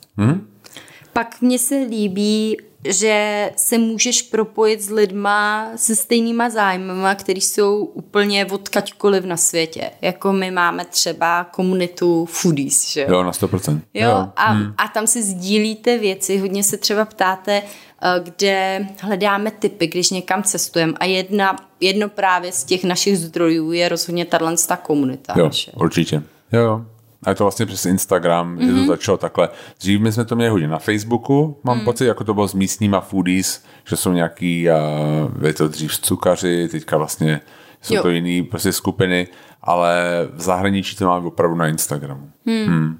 Pak 1.13 1.41
mně 1.41 1.59
se 1.59 1.75
líbí, 1.75 2.57
že 2.87 3.51
se 3.55 3.77
můžeš 3.77 4.21
propojit 4.21 4.81
s 4.81 4.89
lidma 4.89 5.69
se 5.75 5.95
stejnýma 5.95 6.49
zájmama, 6.49 7.15
který 7.15 7.41
jsou 7.41 7.83
úplně 7.83 8.45
odkaďkoliv 8.45 9.25
na 9.25 9.37
světě. 9.37 9.91
Jako 10.01 10.33
my 10.33 10.51
máme 10.51 10.85
třeba 10.85 11.43
komunitu 11.43 12.25
foodies, 12.25 12.89
že 12.89 13.01
jo? 13.01 13.07
Jo, 13.09 13.23
na 13.23 13.31
100%. 13.31 13.79
Jo, 13.93 14.27
a, 14.35 14.51
hmm. 14.51 14.73
a 14.77 14.87
tam 14.87 15.07
si 15.07 15.23
sdílíte 15.23 15.97
věci, 15.97 16.37
hodně 16.37 16.63
se 16.63 16.77
třeba 16.77 17.05
ptáte, 17.05 17.61
eh, 18.01 18.19
kde 18.23 18.87
hledáme 18.99 19.51
typy, 19.51 19.87
když 19.87 20.09
někam 20.09 20.43
cestujeme 20.43 20.93
a 20.99 21.05
jedna, 21.05 21.55
jedno 21.79 22.09
právě 22.09 22.51
z 22.51 22.63
těch 22.63 22.83
našich 22.83 23.17
zdrojů 23.17 23.71
je 23.71 23.89
rozhodně 23.89 24.25
tahle 24.25 24.55
ta 24.67 24.77
komunita 24.77 25.33
Jo, 25.37 25.45
naše. 25.45 25.71
určitě. 25.71 26.23
Jo, 26.51 26.61
jo. 26.61 26.85
A 27.23 27.29
je 27.29 27.35
to 27.35 27.43
vlastně 27.43 27.65
přes 27.65 27.85
Instagram, 27.85 28.55
mm-hmm. 28.57 28.65
že 28.65 28.71
Mhm. 28.71 28.81
to 28.81 28.87
začalo 28.87 29.17
takhle. 29.17 29.49
Dřív 29.79 30.01
my 30.01 30.11
jsme 30.11 30.25
to 30.25 30.35
měli 30.35 30.49
hodně 30.51 30.67
na 30.67 30.79
Facebooku, 30.79 31.59
mám 31.63 31.77
mm. 31.79 31.85
pocit, 31.85 32.05
jako 32.05 32.23
to 32.23 32.33
bylo 32.33 32.47
s 32.47 32.53
místníma 32.53 33.01
foodies, 33.01 33.63
že 33.85 33.95
jsou 33.95 34.11
nějaký, 34.13 34.67
uh, 34.69 35.45
je 35.45 35.53
to 35.53 35.67
dřív 35.67 35.99
cukaři, 35.99 36.67
teďka 36.71 36.97
vlastně 36.97 37.41
jsou 37.81 37.95
Jo. 37.95 38.01
to 38.01 38.09
jiný 38.09 38.43
prostě 38.43 38.71
skupiny, 38.71 39.27
ale 39.61 40.03
v 40.33 40.41
zahraničí 40.41 40.95
to 40.95 41.05
máme 41.05 41.25
opravdu 41.27 41.55
na 41.55 41.67
Instagramu. 41.67 42.29
Hmm. 42.45 42.65
Hmm. 42.65 42.97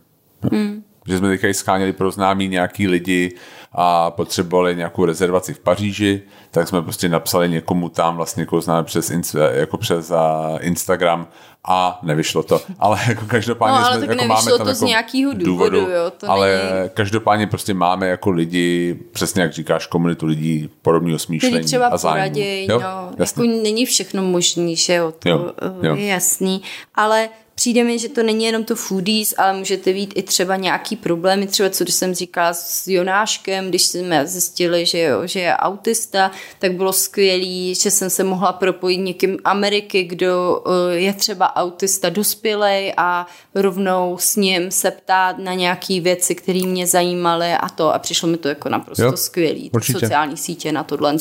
Hmm. 0.52 0.84
Že 1.08 1.18
jsme 1.18 1.30
teďka 1.30 1.48
i 1.48 1.54
scháněli 1.54 1.94
pro 1.94 2.12
známí 2.12 2.48
nějaký 2.48 2.88
lidi 2.88 3.36
a 3.72 4.12
potřebovali 4.12 4.76
nějakou 4.76 5.06
rezervaci 5.06 5.54
v 5.54 5.60
Paříži, 5.60 6.22
tak 6.52 6.68
jsme 6.68 6.82
prostě 6.82 7.10
napsali 7.10 7.50
někomu 7.50 7.90
tam 7.90 8.16
vlastně, 8.18 8.46
koho 8.46 8.62
známe 8.62 8.84
přes, 8.84 9.12
jako 9.52 9.78
přes 9.78 10.12
Instagram 10.60 11.28
a 11.68 12.00
nevyšlo 12.04 12.44
to. 12.44 12.62
Ale 12.80 13.00
jako 13.08 13.26
každopádně 13.28 13.80
No, 13.80 13.86
ale 13.86 13.98
jsme, 13.98 14.08
tak 14.08 14.10
jako 14.10 14.28
nevyšlo 14.28 14.36
máme 14.36 14.58
tam 14.58 14.66
to 14.66 14.70
jako 14.70 14.80
z 14.80 14.82
nějakýho 14.82 15.34
důvodu, 15.34 15.78
jo, 15.78 16.12
to 16.18 16.30
ale 16.32 16.62
není- 16.80 16.90
každopádně 16.94 17.48
prostě 17.48 17.74
máme 17.74 18.08
jako 18.08 18.30
lidi, 18.30 19.00
přesně 19.12 19.42
jak 19.42 19.54
říkáš, 19.54 19.88
komunitu 19.88 20.26
lidí 20.26 20.70
podobného 20.82 21.20
smýšlení 21.20 21.54
Který 21.54 21.66
třeba 21.66 21.88
a 21.88 21.98
zájmu. 21.98 22.16
poradějí, 22.18 22.68
Jo, 22.72 22.80
no, 22.80 23.12
jako 23.20 23.42
není 23.44 23.86
všechno 23.86 24.24
možný, 24.24 24.76
že 24.76 24.94
jo, 24.94 25.14
to 25.20 25.30
Jo, 25.30 25.52
eh, 25.82 25.88
jo. 25.88 25.96
je 25.96 26.06
jasný, 26.08 26.62
ale 26.96 27.30
přijde 27.60 27.84
mi, 27.84 28.00
že 28.00 28.10
to 28.10 28.24
není 28.24 28.46
jenom 28.46 28.64
to 28.64 28.76
foodies, 28.76 29.34
ale 29.38 29.54
můžete 29.54 29.94
být 29.94 30.14
i 30.16 30.24
třeba 30.24 30.56
nějaký 30.56 30.96
problémy, 30.96 31.48
třeba 31.48 31.70
co 31.70 31.84
když 31.84 31.96
jsem 31.96 32.16
říkala 32.16 32.54
s 32.54 32.88
Jonáškem, 32.88 33.70
když 33.70 33.86
jsme 33.86 34.28
zjistili, 34.28 34.86
že, 34.86 35.00
jo, 35.00 35.28
že 35.28 35.40
je 35.40 35.54
autista, 35.54 36.32
tak 36.60 36.74
bylo 36.74 36.94
skvělý, 36.94 37.76
že 37.76 37.92
jsem 37.92 38.10
se 38.10 38.24
mohla 38.24 38.54
propojit 38.54 39.00
někým 39.00 39.38
Ameriky, 39.44 40.04
kdo 40.04 40.64
eh, 40.66 40.96
je 40.96 41.14
třeba 41.14 41.56
autista 41.56 42.10
dospělej 42.10 42.94
a 42.98 43.28
rovnou 43.56 44.18
s 44.20 44.36
ním 44.36 44.72
se 44.72 44.92
ptát 44.92 45.38
na 45.38 45.54
nějaké 45.54 46.02
věci, 46.02 46.36
které 46.36 46.66
mě 46.66 46.88
zajímaly 46.88 47.54
a 47.54 47.70
to 47.70 47.94
a 47.94 48.00
přišlo 48.00 48.30
mi 48.30 48.38
to 48.38 48.48
jako 48.48 48.70
naprosto 48.70 49.04
Jo, 49.04 49.18
skvělý. 49.18 49.70
určitě. 49.74 50.00
Sociální 50.00 50.38
sítě 50.38 50.72
na 50.72 50.84
tohle. 50.84 51.14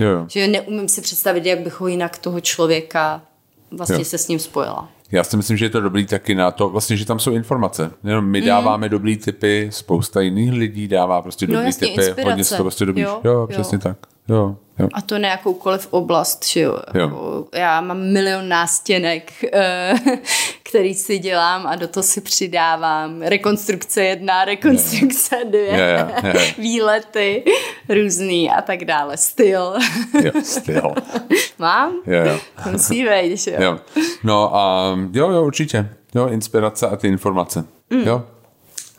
Jo, 0.00 0.08
jo. 0.08 0.24
Že 0.28 0.48
neumím 0.48 0.88
si 0.88 1.00
představit, 1.00 1.46
jak 1.46 1.60
bych 1.60 1.80
ho 1.80 1.88
jinak 1.88 2.18
toho 2.18 2.40
člověka 2.40 3.22
vlastně 3.70 3.96
Jo. 3.96 4.04
se 4.04 4.18
s 4.18 4.28
ním 4.28 4.38
spojila. 4.38 4.88
Já 5.12 5.24
si 5.24 5.36
myslím, 5.36 5.56
že 5.56 5.64
je 5.64 5.70
to 5.70 5.80
dobrý 5.80 6.06
taky 6.06 6.34
na 6.34 6.50
to, 6.50 6.68
vlastně, 6.68 6.96
že 6.96 7.06
tam 7.06 7.18
jsou 7.18 7.32
informace. 7.32 7.90
Jenom 8.04 8.24
my 8.24 8.40
dáváme 8.40 8.88
dobrý 8.88 9.16
typy, 9.16 9.68
spousta 9.72 10.20
jiných 10.20 10.52
lidí 10.52 10.88
dává 10.88 11.22
prostě. 11.22 11.46
No 11.46 11.52
dobrý 11.52 11.66
jasně, 11.66 11.88
typy, 11.88 12.00
inspirace. 12.00 12.30
hodně 12.30 12.44
se 12.44 12.56
to 12.56 12.62
prostě 12.62 12.84
dobrý. 12.86 13.02
Jo, 13.02 13.20
jo, 13.24 13.32
jo. 13.32 13.46
přesně 13.46 13.78
tak. 13.78 13.96
Jo, 14.30 14.56
jo. 14.78 14.88
A 14.94 15.00
to 15.02 15.18
ne 15.18 15.28
jakoukoliv 15.28 15.88
oblast, 15.90 16.46
že 16.46 16.60
jo. 16.60 16.78
Jo. 16.94 17.44
Já 17.54 17.80
mám 17.80 18.12
milion 18.12 18.48
nástěnek, 18.48 19.32
eh, 19.52 19.94
který 20.62 20.94
si 20.94 21.18
dělám 21.18 21.66
a 21.66 21.74
do 21.74 21.88
toho 21.88 22.04
si 22.04 22.20
přidávám 22.20 23.22
rekonstrukce 23.22 24.04
jedna, 24.04 24.44
rekonstrukce 24.44 25.36
dvě, 25.48 25.68
Jo, 25.68 25.86
jo, 25.98 26.14
jo, 26.22 26.40
jo. 26.40 26.46
výlety 26.58 27.44
různý 27.88 28.50
a 28.50 28.62
tak 28.62 28.84
dále. 28.84 29.16
Styl. 29.16 29.74
jo 30.22 30.32
styl. 30.42 30.94
mám? 31.58 31.92
Jo, 32.06 32.24
jo. 32.24 32.38
Musí 32.70 33.04
být, 33.08 33.36
že 33.36 33.50
jo. 33.50 33.62
jo. 33.62 33.78
No 34.24 34.56
a 34.56 34.94
jo, 35.12 35.30
jo, 35.30 35.44
určitě. 35.44 35.88
Jo, 36.14 36.28
inspirace 36.28 36.86
a 36.86 36.96
ty 36.96 37.08
informace. 37.08 37.64
Mm. 37.90 38.00
Jo. 38.06 38.22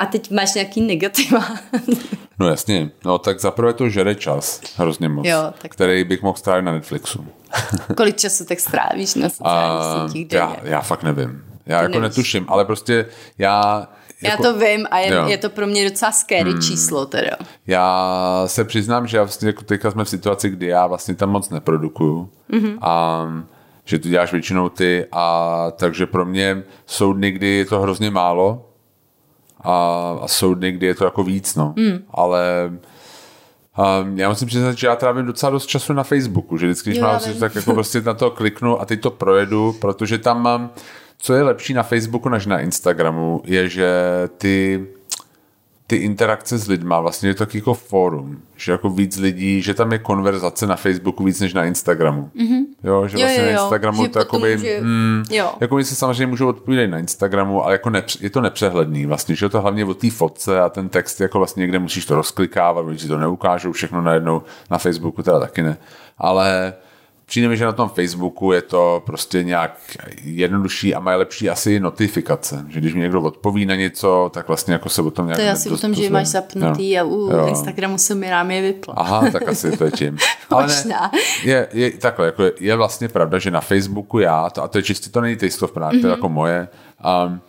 A 0.01 0.05
teď 0.05 0.31
máš 0.31 0.53
nějaký 0.53 0.81
negativa. 0.81 1.39
No 2.39 2.47
jasně. 2.49 2.89
No 3.05 3.17
tak 3.17 3.39
zaprvé 3.39 3.73
to 3.73 3.89
žere 3.89 4.15
čas 4.15 4.61
hrozně 4.77 5.09
moc, 5.09 5.27
Jo, 5.27 5.53
tak- 5.61 5.71
který 5.71 6.03
bych 6.03 6.21
mohl 6.21 6.37
strávit 6.37 6.61
na 6.65 6.71
Netflixu. 6.71 7.25
Kolik 7.97 8.15
času 8.15 8.45
tak 8.45 8.59
strávíš 8.59 9.15
na 9.15 9.29
sociálních 9.29 10.11
sítích 10.11 10.31
já, 10.31 10.55
já 10.63 10.81
fakt 10.81 11.03
nevím. 11.03 11.43
Já 11.65 11.81
jako 11.81 11.99
nevíš. 11.99 12.15
netuším, 12.15 12.45
ale 12.49 12.65
prostě 12.65 13.05
já... 13.37 13.87
Já 14.21 14.29
jako, 14.31 14.43
to 14.43 14.57
vím 14.59 14.87
a 14.91 14.99
je, 14.99 15.13
Jo. 15.13 15.27
je 15.27 15.37
to 15.37 15.49
pro 15.49 15.67
mě 15.67 15.89
docela 15.89 16.11
scary 16.11 16.51
hmm. 16.51 16.61
číslo 16.61 17.05
teda. 17.05 17.37
Já 17.67 18.43
se 18.45 18.63
přiznám, 18.65 19.07
že 19.07 19.17
já 19.17 19.23
vlastně 19.23 19.47
jako 19.47 19.63
teďka 19.63 19.91
jsme 19.91 20.03
v 20.05 20.09
situaci, 20.09 20.49
kdy 20.49 20.65
já 20.67 20.87
vlastně 20.87 21.15
tam 21.15 21.29
moc 21.29 21.49
neprodukuju. 21.49 22.29
Mhm. 22.49 22.61
Mm-hmm. 22.61 22.77
A 22.81 23.25
že 23.85 23.99
to 23.99 24.07
děláš 24.07 24.31
většinou 24.31 24.69
ty 24.69 25.05
a 25.11 25.67
takže 25.75 26.05
pro 26.05 26.25
mě 26.25 26.63
jsou 26.85 27.13
dny, 27.13 27.31
kdy 27.31 27.47
je 27.47 27.65
to 27.65 27.81
hrozně 27.81 28.11
málo 28.11 28.67
a, 29.63 30.17
a 30.21 30.27
jsou 30.27 30.53
dny, 30.53 30.71
kdy 30.71 30.87
je 30.87 30.95
to 30.95 31.05
jako 31.05 31.23
víc, 31.23 31.55
no. 31.55 31.73
Mm. 31.77 31.99
Ale 32.09 32.71
a 33.75 34.05
já 34.15 34.29
musím 34.29 34.47
přiznat, 34.47 34.77
že 34.77 34.87
já 34.87 34.95
trávím 34.95 35.25
docela 35.25 35.49
dost 35.49 35.65
času 35.65 35.93
na 35.93 36.03
Facebooku, 36.03 36.57
že 36.57 36.65
vždycky, 36.65 36.89
když 36.89 36.99
Jo, 36.99 37.03
mám 37.03 37.19
si 37.19 37.39
tak 37.39 37.55
jako 37.55 37.73
prostě 37.73 38.01
na 38.01 38.13
to 38.13 38.31
kliknu 38.31 38.81
a 38.81 38.85
teď 38.85 39.01
to 39.01 39.11
projedu, 39.11 39.73
protože 39.81 40.17
tam 40.17 40.41
mám, 40.41 40.69
co 41.17 41.33
je 41.33 41.43
lepší 41.43 41.73
na 41.73 41.83
Facebooku 41.83 42.29
než 42.29 42.45
na 42.45 42.59
Instagramu, 42.59 43.41
je, 43.45 43.69
že 43.69 43.89
ty 44.37 44.87
ty 45.91 45.97
interakce 45.97 46.57
s 46.57 46.67
lidma, 46.67 46.99
vlastně 46.99 47.29
je 47.29 47.33
to 47.33 47.45
taky 47.45 47.57
jako 47.57 47.73
fórum, 47.73 48.39
že 48.55 48.71
jako 48.71 48.89
víc 48.89 49.17
lidí, 49.17 49.61
že 49.61 49.73
tam 49.73 49.91
je 49.91 49.97
konverzace 49.99 50.67
na 50.67 50.75
Facebooku 50.75 51.23
víc 51.23 51.39
než 51.39 51.53
na 51.53 51.65
Instagramu. 51.65 52.29
Mm-hmm. 52.35 52.61
Jo, 52.83 53.07
že 53.07 53.17
Jo, 53.17 53.21
vlastně 53.21 53.39
jo, 53.39 53.45
na 53.45 53.51
jo, 53.51 53.61
Instagramu 53.63 54.03
že 54.03 54.09
to 54.09 54.19
jakoby, 54.19 54.57
může- 54.57 54.81
mm, 54.81 55.23
jo. 55.31 55.51
jako 55.59 55.75
oni 55.75 55.85
se 55.85 55.95
samozřejmě 55.95 56.27
můžou 56.27 56.47
odpovídat 56.47 56.87
na 56.87 56.99
Instagramu, 56.99 57.63
ale 57.63 57.73
jako 57.73 57.89
nepř, 57.89 58.21
je 58.21 58.29
to 58.29 58.41
nepřehledný 58.41 59.05
vlastně, 59.05 59.35
že 59.35 59.45
je 59.45 59.49
to 59.49 59.61
hlavně 59.61 59.85
o 59.85 59.93
té 59.93 60.09
fotce 60.09 60.61
a 60.61 60.69
ten 60.69 60.89
text 60.89 61.21
jako 61.21 61.37
vlastně 61.37 61.61
někde 61.61 61.79
musíš 61.79 62.05
to 62.05 62.15
rozklikávat, 62.15 62.85
oni 62.85 62.97
ti 62.97 63.07
to 63.07 63.17
neukážou 63.17 63.71
všechno 63.71 64.01
najednou, 64.01 64.41
na 64.71 64.77
Facebooku 64.77 65.23
teda 65.23 65.39
taky 65.39 65.61
ne, 65.63 65.77
ale 66.17 66.73
Přijde 67.31 67.47
mi, 67.47 67.57
že 67.57 67.65
na 67.65 67.71
tom 67.71 67.89
Facebooku 67.89 68.51
je 68.51 68.61
to 68.61 69.03
prostě 69.05 69.43
nějak 69.43 69.79
jednodušší 70.23 70.95
a 70.95 70.99
mají 70.99 71.17
lepší 71.17 71.49
asi 71.49 71.79
notifikace. 71.79 72.65
Že 72.69 72.79
když 72.79 72.93
mi 72.93 72.99
někdo 72.99 73.21
odpoví 73.21 73.65
na 73.65 73.75
něco, 73.75 74.31
tak 74.33 74.47
vlastně 74.47 74.73
jako 74.73 74.89
se 74.89 75.01
o 75.01 75.11
tom 75.11 75.25
nějak 75.25 75.37
To 75.37 75.45
je 75.45 75.51
asi 75.51 75.69
o 75.69 75.77
tom, 75.77 75.93
že 75.93 76.09
máš 76.09 76.27
zapnutý 76.27 76.99
a 76.99 77.03
u 77.03 77.31
Jo. 77.31 77.47
Instagramu 77.47 77.97
se 77.97 78.15
mi 78.15 78.29
nám 78.29 78.51
je 78.51 78.61
vypla. 78.61 78.93
Aha, 78.97 79.31
tak 79.31 79.47
asi 79.47 79.77
to 79.77 79.85
je 79.85 79.91
tím. 79.91 80.17
Ale 80.49 80.67
ne, 80.85 81.11
je, 81.43 81.67
je, 81.73 81.91
takhle, 81.91 82.25
jako 82.25 82.43
je, 82.43 82.51
je 82.59 82.75
vlastně 82.75 83.07
pravda, 83.07 83.39
že 83.39 83.51
na 83.51 83.61
Facebooku 83.61 84.19
já, 84.19 84.49
to, 84.49 84.63
a 84.63 84.67
to 84.67 84.77
je 84.77 84.83
čistě, 84.83 85.09
to 85.09 85.21
není 85.21 85.35
Taste 85.35 85.65
of 85.65 85.71
Prague, 85.71 85.97
mm-hmm. 85.97 86.01
to 86.01 86.07
je 86.07 86.11
jako 86.11 86.29
moje, 86.29 86.67
um, 87.27 87.41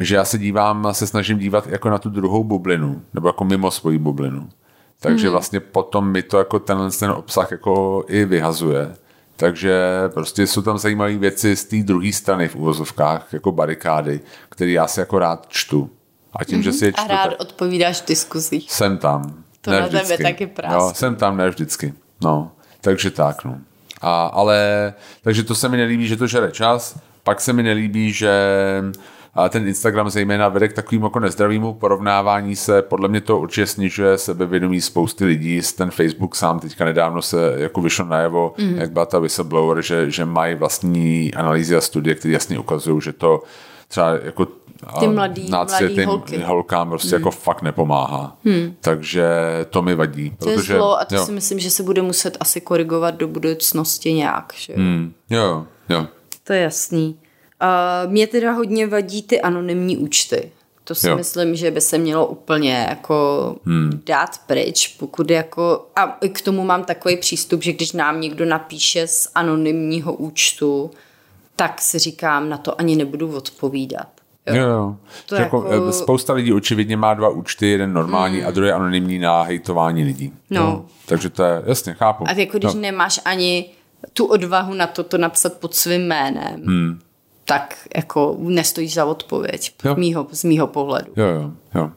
že 0.00 0.16
já 0.16 0.24
se 0.24 0.38
dívám, 0.38 0.88
se 0.92 1.06
snažím 1.06 1.38
dívat 1.38 1.66
jako 1.66 1.90
na 1.90 1.98
tu 1.98 2.10
druhou 2.10 2.44
bublinu, 2.44 3.02
nebo 3.14 3.28
jako 3.28 3.44
mimo 3.44 3.70
svoji 3.70 3.98
bublinu. 3.98 4.48
Takže 5.00 5.26
mm. 5.26 5.32
vlastně 5.32 5.60
potom 5.60 6.12
mi 6.12 6.22
to 6.22 6.38
jako 6.38 6.58
tenhle 6.58 6.90
ten 6.90 7.10
obsah 7.10 7.50
jako 7.50 8.04
i 8.08 8.24
vyhazuje. 8.24 8.94
Takže 9.40 9.80
prostě 10.14 10.46
jsou 10.46 10.62
tam 10.62 10.78
zajímavé 10.78 11.16
věci 11.16 11.56
z 11.56 11.64
té 11.64 11.76
druhé 11.76 12.12
strany 12.12 12.48
v 12.48 12.56
úvozovkách, 12.56 13.32
jako 13.32 13.52
barikády, 13.52 14.20
které 14.48 14.70
já 14.70 14.86
si 14.86 15.00
jako 15.00 15.18
rád 15.18 15.46
čtu. 15.48 15.90
A 16.32 16.44
tím, 16.44 16.58
mm-hmm. 16.58 16.62
že 16.62 16.72
si 16.72 16.84
je 16.84 16.92
A 16.92 17.00
čtu, 17.00 17.08
rád 17.08 17.28
tak 17.28 17.40
odpovídáš 17.40 18.02
v 18.02 18.06
diskuzích. 18.06 18.72
jsem 18.72 18.98
tam. 18.98 19.44
To 19.60 19.70
ne 19.70 19.80
na 19.80 19.88
tebe 19.88 20.18
taky 20.18 20.46
práskne. 20.46 20.78
Jo, 20.78 20.92
jsem 20.94 21.16
tam, 21.16 21.36
ne 21.36 21.48
vždycky. 21.48 21.94
No, 22.22 22.52
takže 22.80 23.10
tak, 23.10 23.44
no. 23.44 23.58
A, 24.00 24.26
ale, 24.26 24.94
takže 25.22 25.42
to 25.42 25.54
se 25.54 25.68
mi 25.68 25.76
nelíbí, 25.76 26.08
že 26.08 26.16
to 26.16 26.26
žere 26.26 26.50
čas, 26.50 26.98
pak 27.22 27.40
se 27.40 27.52
mi 27.52 27.62
nelíbí, 27.62 28.12
že 28.12 28.32
a 29.19 29.19
ten 29.48 29.68
Instagram 29.68 30.10
zejména 30.10 30.48
vede 30.48 30.68
k 30.68 30.72
takovému 30.72 31.06
jako 31.06 31.20
nezdravému 31.20 31.74
porovnávání 31.74 32.56
se. 32.56 32.82
Podle 32.82 33.08
mě 33.08 33.20
to 33.20 33.38
určitě 33.38 33.66
snižuje 33.66 34.18
sebevědomí 34.18 34.80
spousty 34.80 35.24
lidí. 35.24 35.60
Ten 35.76 35.90
Facebook 35.90 36.36
sám 36.36 36.60
teďka 36.60 36.84
nedávno 36.84 37.22
se 37.22 37.54
jako 37.56 37.80
vyšlo 37.80 38.04
najevo, 38.04 38.54
mm. 38.58 38.74
jak 38.78 38.92
byla 38.92 39.06
ta 39.06 39.18
whistleblower, 39.18 39.82
že, 39.82 40.10
že 40.10 40.24
mají 40.24 40.54
vlastní 40.54 41.34
analýzy 41.34 41.76
a 41.76 41.80
studie, 41.80 42.14
které 42.14 42.34
jasně 42.34 42.58
ukazují, 42.58 43.00
že 43.02 43.12
to 43.12 43.42
třeba 43.88 44.10
jako 44.22 44.46
Ty 45.00 45.08
mladý, 45.08 45.50
mladý 45.50 46.04
holky. 46.04 46.38
holkám 46.38 46.88
prostě 46.88 47.16
hmm. 47.16 47.20
jako 47.20 47.30
fakt 47.30 47.62
nepomáhá. 47.62 48.36
Hmm. 48.44 48.74
Takže 48.80 49.28
to 49.70 49.82
mi 49.82 49.94
vadí. 49.94 50.30
To 50.30 50.36
protože, 50.36 50.72
je 50.72 50.78
zlo 50.78 51.00
a 51.00 51.04
to 51.04 51.14
jo. 51.14 51.26
si 51.26 51.32
myslím, 51.32 51.58
že 51.58 51.70
se 51.70 51.82
bude 51.82 52.02
muset 52.02 52.36
asi 52.40 52.60
korigovat 52.60 53.14
do 53.14 53.28
budoucnosti 53.28 54.12
nějak. 54.12 54.52
Že? 54.56 54.74
Hmm. 54.76 55.12
Jo, 55.30 55.66
jo. 55.88 56.06
To 56.44 56.52
je 56.52 56.60
jasný. 56.60 57.16
Uh, 57.62 58.12
mě 58.12 58.26
teda 58.26 58.52
hodně 58.52 58.86
vadí 58.86 59.22
ty 59.22 59.40
anonymní 59.40 59.96
účty. 59.96 60.50
To 60.84 60.94
si 60.94 61.08
jo. 61.08 61.16
myslím, 61.16 61.56
že 61.56 61.70
by 61.70 61.80
se 61.80 61.98
mělo 61.98 62.26
úplně 62.26 62.86
jako 62.88 63.56
hmm. 63.66 64.02
dát 64.06 64.30
pryč, 64.46 64.88
pokud 64.88 65.30
jako, 65.30 65.86
a 65.96 66.18
k 66.32 66.40
tomu 66.40 66.64
mám 66.64 66.84
takový 66.84 67.16
přístup, 67.16 67.62
že 67.62 67.72
když 67.72 67.92
nám 67.92 68.20
někdo 68.20 68.44
napíše 68.44 69.06
z 69.06 69.28
anonymního 69.34 70.14
účtu, 70.14 70.90
tak 71.56 71.80
si 71.80 71.98
říkám, 71.98 72.48
na 72.48 72.58
to 72.58 72.80
ani 72.80 72.96
nebudu 72.96 73.36
odpovídat. 73.36 74.08
Jo, 74.46 74.54
jo. 74.54 74.68
jo. 74.68 74.96
To 75.26 75.34
jako... 75.34 75.66
jako... 75.70 75.92
Spousta 75.92 76.32
lidí 76.32 76.52
očividně 76.52 76.96
má 76.96 77.14
dva 77.14 77.28
účty, 77.28 77.66
jeden 77.66 77.92
normální 77.92 78.38
hmm. 78.38 78.48
a 78.48 78.50
druhý 78.50 78.70
anonymní 78.70 79.18
na 79.18 79.42
hejtování 79.42 80.04
lidí. 80.04 80.32
No. 80.50 80.60
no. 80.60 80.86
Takže 81.06 81.30
to 81.30 81.42
je, 81.42 81.62
jasně, 81.66 81.94
chápu. 81.94 82.24
A 82.28 82.32
jako 82.32 82.58
když 82.58 82.74
no. 82.74 82.80
nemáš 82.80 83.20
ani 83.24 83.70
tu 84.12 84.24
odvahu 84.24 84.74
na 84.74 84.86
to, 84.86 85.02
to 85.04 85.18
napsat 85.18 85.52
pod 85.52 85.74
svým 85.74 86.02
jménem, 86.02 86.62
hmm 86.66 87.00
tak 87.50 87.76
jako 87.96 88.36
nestojíš 88.38 88.94
za 88.94 89.04
odpověď 89.04 89.74
jo. 89.84 89.94
Mýho, 89.96 90.26
z 90.32 90.44
mýho 90.44 90.66
pohledu. 90.66 91.12
Jo, 91.16 91.26
jo, 91.26 91.50
jo. 91.74 91.90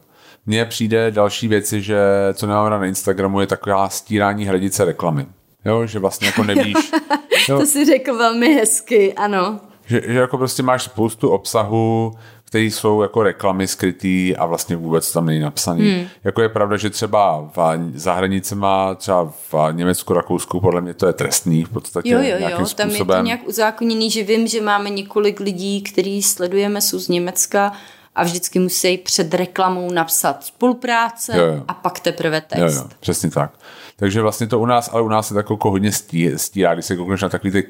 Mně 0.46 0.64
přijde 0.64 1.10
další 1.10 1.48
věci, 1.48 1.82
že 1.82 1.98
co 2.34 2.46
nemám 2.46 2.70
na 2.70 2.84
Instagramu, 2.86 3.40
je 3.40 3.46
taková 3.46 3.88
stírání 3.88 4.44
hradice 4.44 4.84
reklamy. 4.84 5.26
Jo, 5.64 5.86
že 5.86 5.98
vlastně 5.98 6.26
jako 6.26 6.44
nevíš. 6.44 6.74
Jo. 7.48 7.58
to 7.58 7.66
si 7.66 7.84
řekl 7.84 8.16
velmi 8.16 8.54
hezky, 8.54 9.14
ano. 9.14 9.60
Že, 9.86 10.02
že 10.06 10.18
jako 10.18 10.38
prostě 10.38 10.62
máš 10.62 10.82
spoustu 10.82 11.28
obsahu, 11.28 12.12
které 12.54 12.64
jsou 12.64 13.02
jako 13.02 13.22
reklamy 13.22 13.68
skrytý 13.68 14.36
a 14.36 14.46
vlastně 14.46 14.76
vůbec 14.76 15.12
tam 15.12 15.26
není 15.26 15.40
napsaný. 15.40 15.92
Hmm. 15.92 16.06
Jako 16.24 16.42
je 16.42 16.48
pravda, 16.48 16.76
že 16.76 16.90
třeba 16.90 17.50
v 17.56 18.54
má 18.54 18.94
třeba 18.94 19.32
v 19.52 19.54
Německu, 19.72 20.14
Rakousku, 20.14 20.60
podle 20.60 20.80
mě 20.80 20.94
to 20.94 21.06
je 21.06 21.12
trestný 21.12 21.64
v 21.64 21.68
podstatě 21.68 22.10
Jo, 22.10 22.18
jo, 22.22 22.36
jo, 22.38 22.66
tam 22.74 22.90
je 22.90 23.04
to 23.04 23.22
nějak 23.22 23.48
uzákoněný, 23.48 24.10
že 24.10 24.22
vím, 24.22 24.46
že 24.46 24.60
máme 24.60 24.90
několik 24.90 25.40
lidí, 25.40 25.82
který 25.82 26.22
sledujeme, 26.22 26.80
jsou 26.80 26.98
z 26.98 27.08
Německa 27.08 27.72
a 28.14 28.24
vždycky 28.24 28.58
musí 28.58 28.98
před 28.98 29.34
reklamou 29.34 29.92
napsat 29.92 30.44
spolupráce 30.44 31.38
jo, 31.38 31.44
jo. 31.44 31.64
a 31.68 31.74
pak 31.74 32.00
teprve 32.00 32.40
text. 32.40 32.76
Jo, 32.76 32.82
jo, 32.82 32.88
přesně 33.00 33.30
tak. 33.30 33.50
Takže 33.96 34.22
vlastně 34.22 34.46
to 34.46 34.58
u 34.58 34.66
nás, 34.66 34.90
ale 34.92 35.02
u 35.02 35.08
nás 35.08 35.28
se 35.28 35.34
tak 35.34 35.50
jako 35.50 35.70
hodně 35.70 35.92
stí, 35.92 36.30
stírá, 36.36 36.74
když 36.74 36.86
se 36.86 36.96
koukneš 36.96 37.22
na 37.22 37.28
takový 37.28 37.52
ty 37.52 37.66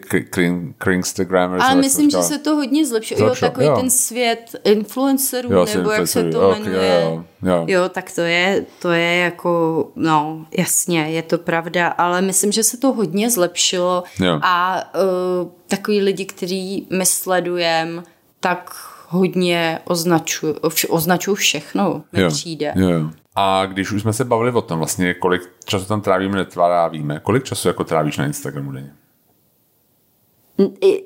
Kringstagrammers. 0.79 1.64
Ale 1.64 1.75
myslím, 1.75 2.11
že 2.11 2.22
se 2.22 2.39
to 2.39 2.55
hodně 2.55 2.87
zlepšilo. 2.87 3.29
Jo, 3.29 3.35
takový 3.41 3.66
jo. 3.66 3.77
ten 3.77 3.91
svět 3.91 4.57
influencerů, 4.64 5.53
jo, 5.53 5.66
nebo 5.75 5.91
jak 5.91 6.09
se 6.09 6.31
to 6.31 6.49
okay, 6.49 6.61
jmenuje. 6.61 7.01
Jo, 7.03 7.25
jo. 7.43 7.64
jo, 7.68 7.89
tak 7.89 8.12
to 8.12 8.20
je, 8.20 8.66
to 8.83 8.91
je 8.91 9.16
jako, 9.16 9.85
no, 9.97 10.47
jasně, 10.59 11.01
je 11.01 11.22
to 11.22 11.39
pravda, 11.39 11.89
ale 11.89 12.22
myslím, 12.22 12.53
že 12.53 12.62
se 12.62 12.77
to 12.77 12.93
hodně 12.93 13.31
zlepšilo 13.31 14.05
jo. 14.20 14.41
a 14.43 14.85
uh, 14.95 15.51
takový 15.68 16.01
lidi, 16.01 16.25
kteří 16.25 16.87
my 16.91 17.07
sledujeme, 17.07 18.03
tak 18.41 18.70
hodně 19.09 19.79
označují 19.85 20.55
označuj 20.89 21.35
všechno, 21.35 22.03
mi 22.12 22.29
přijde. 22.29 22.72
Jo. 22.77 23.11
A 23.35 23.66
když 23.66 23.93
už 23.93 24.03
jsme 24.03 24.12
se 24.12 24.24
bavili 24.24 24.53
o 24.53 24.62
tom, 24.62 24.78
vlastně 24.78 25.14
kolik 25.14 25.43
času 25.64 25.85
tam 25.85 26.01
trávíme, 26.01 26.37
netrávíme, 26.37 27.20
kolik 27.22 27.45
času 27.45 27.68
jako 27.68 27.85
trávíš 27.85 28.16
na 28.16 28.26
Instagramu 28.26 28.72
denně? 28.72 28.93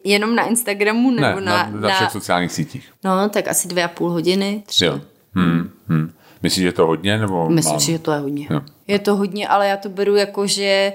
Jenom 0.05 0.35
na 0.35 0.45
Instagramu 0.45 1.11
nebo 1.11 1.41
ne, 1.41 1.47
na, 1.47 1.71
na, 1.71 1.81
na, 1.81 1.95
všech 1.95 2.11
sociálních 2.11 2.53
sítích? 2.53 2.93
No, 3.05 3.29
tak 3.29 3.49
asi 3.49 3.69
dvě 3.69 3.85
a 3.85 3.89
půl 3.89 4.11
hodiny, 4.11 4.63
tři. 4.67 4.85
Jo. 4.85 5.01
Hmm, 5.35 5.71
hmm. 5.89 6.13
Myslíš, 6.43 6.63
že 6.63 6.69
je 6.69 6.73
to 6.73 6.87
hodně? 6.87 7.19
Nebo 7.19 7.49
Myslím 7.51 7.73
málo? 7.73 7.81
že 7.81 7.99
to 7.99 8.13
je 8.13 8.19
hodně. 8.19 8.47
Jo. 8.51 8.61
Je 8.87 8.99
to 8.99 9.17
hodně, 9.17 9.49
ale 9.49 9.69
já 9.69 9.77
to 9.77 9.89
beru 9.89 10.17
jako, 10.17 10.47
že 10.47 10.93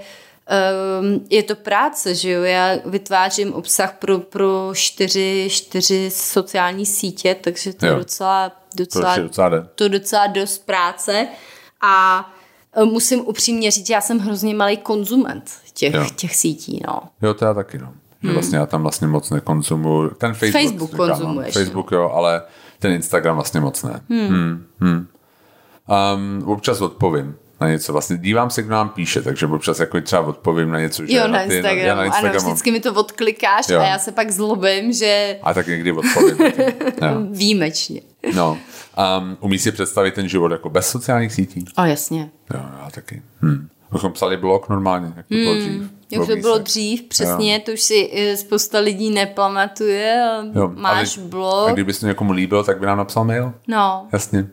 um, 1.02 1.26
je 1.30 1.44
to 1.44 1.56
práce, 1.56 2.16
že 2.16 2.32
jo? 2.32 2.44
Já 2.44 2.76
vytvářím 2.86 3.54
obsah 3.54 3.94
pro, 3.94 4.20
pro 4.20 4.72
čtyři, 4.74 5.48
čtyři 5.52 6.10
sociální 6.12 6.86
sítě, 6.86 7.36
takže 7.42 7.74
to 7.74 7.86
jo. 7.86 7.94
je 7.94 8.00
docela 8.00 8.52
docela, 8.76 9.18
docela 9.18 9.50
to 9.76 9.88
docela 9.88 10.28
dost 10.28 10.66
práce 10.66 11.28
a 11.82 12.26
e, 12.74 12.86
musím 12.86 13.28
upřímně 13.28 13.72
říct, 13.72 13.90
já 13.90 14.02
jsem 14.02 14.20
hrozně 14.20 14.56
malý 14.56 14.78
konzument 14.78 15.52
těch, 15.74 16.12
těch 16.12 16.36
sítí. 16.36 16.82
No. 16.88 17.02
Jo, 17.22 17.34
to 17.34 17.46
já 17.46 17.54
taky. 17.54 17.78
No. 17.78 17.94
Hmm. 18.22 18.34
Vlastně 18.34 18.58
já 18.58 18.66
tam 18.66 18.82
vlastně 18.82 19.08
moc 19.08 19.30
nekonzumuju. 19.30 20.10
Ten 20.10 20.34
Facebook, 20.34 20.62
Facebook 20.64 20.92
říkám, 20.92 21.08
no. 21.08 21.16
konzumuješ. 21.16 21.54
Facebook 21.54 21.92
jo, 21.92 22.12
ale 22.14 22.42
ten 22.80 22.92
Instagram 22.92 23.36
vlastně 23.36 23.60
moc 23.60 23.84
ne. 23.84 24.02
Hmm. 24.10 24.28
Hmm. 24.28 24.66
Hmm. 24.80 25.08
Um, 26.16 26.44
občas 26.48 26.82
odpovím 26.82 27.36
na 27.62 27.70
něco. 27.70 27.94
Vlastně 27.94 28.18
dívám 28.18 28.50
se, 28.50 28.62
kdo 28.62 28.72
nám 28.72 28.90
píše, 28.90 29.22
takže 29.22 29.48
občas 29.48 29.80
jako 29.80 30.02
třeba 30.02 30.22
odpovím 30.22 30.72
na 30.72 30.80
něco. 30.80 31.06
Že 31.06 31.18
jo, 31.18 31.28
na, 31.28 31.40
ty, 31.40 31.56
Instagramu. 31.56 31.88
Já 31.88 31.96
na 31.96 32.06
Instagramu. 32.06 32.40
Ano, 32.40 32.50
vždycky 32.50 32.72
mi 32.72 32.80
to 32.80 32.94
odklikáš 32.94 33.70
jo. 33.70 33.80
a 33.80 33.84
já 33.84 34.00
se 34.00 34.12
pak 34.12 34.32
zlobím, 34.32 34.94
že... 34.94 35.40
A 35.44 35.54
tak 35.54 35.68
někdy 35.68 35.92
odpovím. 35.92 36.38
Výjimečně. 37.32 38.02
No. 38.36 38.58
Um, 39.20 39.38
umí 39.40 39.60
si 39.60 39.72
představit 39.72 40.14
ten 40.14 40.28
život 40.28 40.52
jako 40.52 40.70
bez 40.70 40.90
sociálních 40.90 41.34
sítí? 41.34 41.66
A 41.76 41.88
jasně. 41.88 42.30
Jo, 42.54 42.60
já 42.84 42.90
taky. 42.92 43.22
Hm. 43.42 43.68
Bychom 43.92 44.14
psali 44.14 44.38
blog 44.38 44.70
normálně, 44.70 45.14
jak 45.16 45.28
to 45.28 45.36
bylo 45.36 45.52
hmm. 45.52 45.62
dřív. 45.62 45.92
Jak 46.12 46.28
to 46.28 46.36
bylo 46.36 46.58
dřív, 46.58 47.04
přesně, 47.04 47.54
jo. 47.54 47.60
to 47.66 47.72
už 47.72 47.82
si 47.82 48.12
eh, 48.14 48.38
spousta 48.38 48.80
lidí 48.80 49.10
nepamatuje. 49.10 50.24
Jo, 50.56 50.72
máš 50.76 51.18
ale, 51.18 51.28
blog. 51.28 51.70
A 51.70 51.74
kdybys 51.74 52.00
to 52.00 52.08
někomu 52.08 52.32
líbil, 52.32 52.64
tak 52.64 52.80
by 52.80 52.86
nám 52.86 52.98
napsal 52.98 53.24
mail? 53.24 53.54
No. 53.68 54.08
Jasně. 54.14 54.48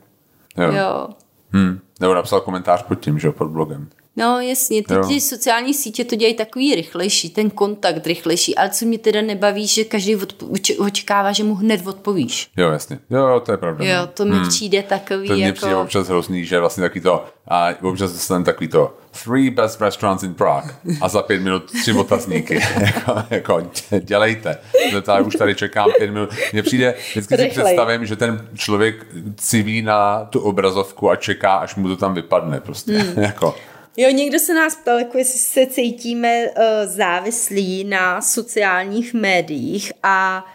Jo. 0.59 0.73
jo. 0.73 1.09
Hm. 1.53 1.81
Nebo 2.01 2.15
napsal 2.15 2.41
komentář 2.41 2.83
pod 2.83 2.95
tím, 2.95 3.19
že 3.19 3.31
pod 3.31 3.49
blogem. 3.49 3.89
No 4.17 4.41
jasně, 4.41 4.83
ty, 4.83 4.95
ty 5.09 5.21
sociální 5.21 5.75
sítě 5.75 6.05
to 6.05 6.17
dělají 6.17 6.35
takový 6.35 6.75
rychlejší, 6.75 7.31
ten 7.31 7.51
kontakt 7.51 8.07
rychlejší, 8.07 8.57
ale 8.57 8.71
co 8.71 8.85
mě 8.85 8.99
teda 8.99 9.23
nebaví, 9.23 9.67
že 9.67 9.85
každý 9.85 10.17
odpo- 10.17 10.87
očekává, 10.87 11.33
že 11.33 11.45
mu 11.45 11.55
hned 11.55 11.87
odpovíš. 11.87 12.51
Jo, 12.57 12.71
jasně. 12.71 12.99
Jo, 13.11 13.27
jo 13.27 13.41
to 13.41 13.53
je 13.53 13.59
pravda. 13.59 13.85
Jo, 13.85 14.01
no. 14.01 14.07
to 14.07 14.25
mi 14.25 14.37
hmm. 14.37 14.49
přijde 14.49 14.83
takový 14.83 15.29
to 15.29 15.35
mě 15.35 15.47
jako... 15.47 15.57
přijde 15.57 15.77
občas 15.77 16.09
hrozný, 16.09 16.45
že 16.45 16.61
vlastně 16.61 16.83
takový 16.83 17.01
to, 17.01 17.25
a 17.49 17.69
občas 17.83 18.13
dostanem 18.13 18.45
takový 18.45 18.69
to, 18.69 18.95
three 19.25 19.51
best 19.51 19.81
restaurants 19.81 20.23
in 20.23 20.35
Prague 20.35 20.75
a 21.01 21.09
za 21.09 21.23
pět 21.23 21.43
minut 21.43 21.73
tři 21.81 21.93
otazníky. 21.93 22.55
jako, 22.81 23.23
jako, 23.31 23.71
dělejte. 24.01 24.59
Tady 25.03 25.25
už 25.25 25.37
tady 25.37 25.55
čekám 25.55 25.91
pět 25.99 26.11
minut. 26.11 26.31
Mně 26.53 26.63
přijde, 26.63 26.95
vždycky 27.11 27.37
Rychlej. 27.37 27.55
si 27.55 27.61
představím, 27.61 28.07
že 28.07 28.17
ten 28.17 28.49
člověk 28.55 29.07
civí 29.37 29.83
na 29.83 30.25
tu 30.25 30.41
obrazovku 30.41 31.11
a 31.11 31.17
čeká, 31.17 31.55
až 31.55 31.75
mu 31.75 31.89
to 31.89 31.97
tam 31.97 32.15
vypadne 32.15 32.61
prostě. 32.61 32.99
Hmm. 32.99 33.23
jako, 33.23 33.55
Jo, 33.97 34.11
někdo 34.11 34.39
se 34.39 34.55
nás 34.55 34.77
ptal, 34.77 34.99
jako 34.99 35.19
jestli 35.19 35.39
se 35.39 35.67
cítíme 35.67 36.47
uh, 36.47 36.53
závislí 36.85 37.85
na 37.85 38.21
sociálních 38.21 39.15
médiích 39.15 39.93
a 40.03 40.47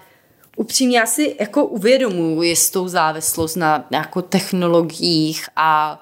upřímně 0.56 1.00
já 1.00 1.06
si 1.06 1.36
jako 1.40 1.66
uvědomuji 1.66 2.42
jistou 2.42 2.88
závislost 2.88 3.56
na 3.56 3.88
jako 3.92 4.22
technologiích 4.22 5.48
a 5.56 6.02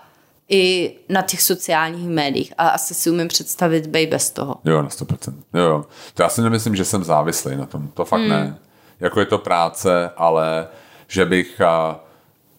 i 0.50 0.96
na 1.10 1.22
těch 1.22 1.42
sociálních 1.42 2.08
médiích 2.08 2.54
a 2.58 2.68
asi 2.68 2.94
si 2.94 3.10
umím 3.10 3.28
představit 3.28 3.88
bej 3.88 4.08
bez 4.08 4.32
toho. 4.32 4.56
Jo, 4.66 4.82
na 4.82 4.90
100%. 4.90 5.34
Jo, 5.54 5.64
jo. 5.64 5.86
To 6.14 6.24
já 6.24 6.30
si 6.30 6.42
nemyslím, 6.42 6.76
že 6.76 6.86
jsem 6.86 7.04
závislý 7.04 7.56
na 7.56 7.66
tom. 7.66 7.88
To 7.94 8.06
fakt 8.06 8.20
hmm. 8.20 8.30
ne. 8.30 8.58
Jako 9.00 9.20
je 9.20 9.26
to 9.26 9.38
práce, 9.38 10.12
ale 10.18 10.68
že 11.08 11.26
bych... 11.26 11.62
Uh, 11.62 12.03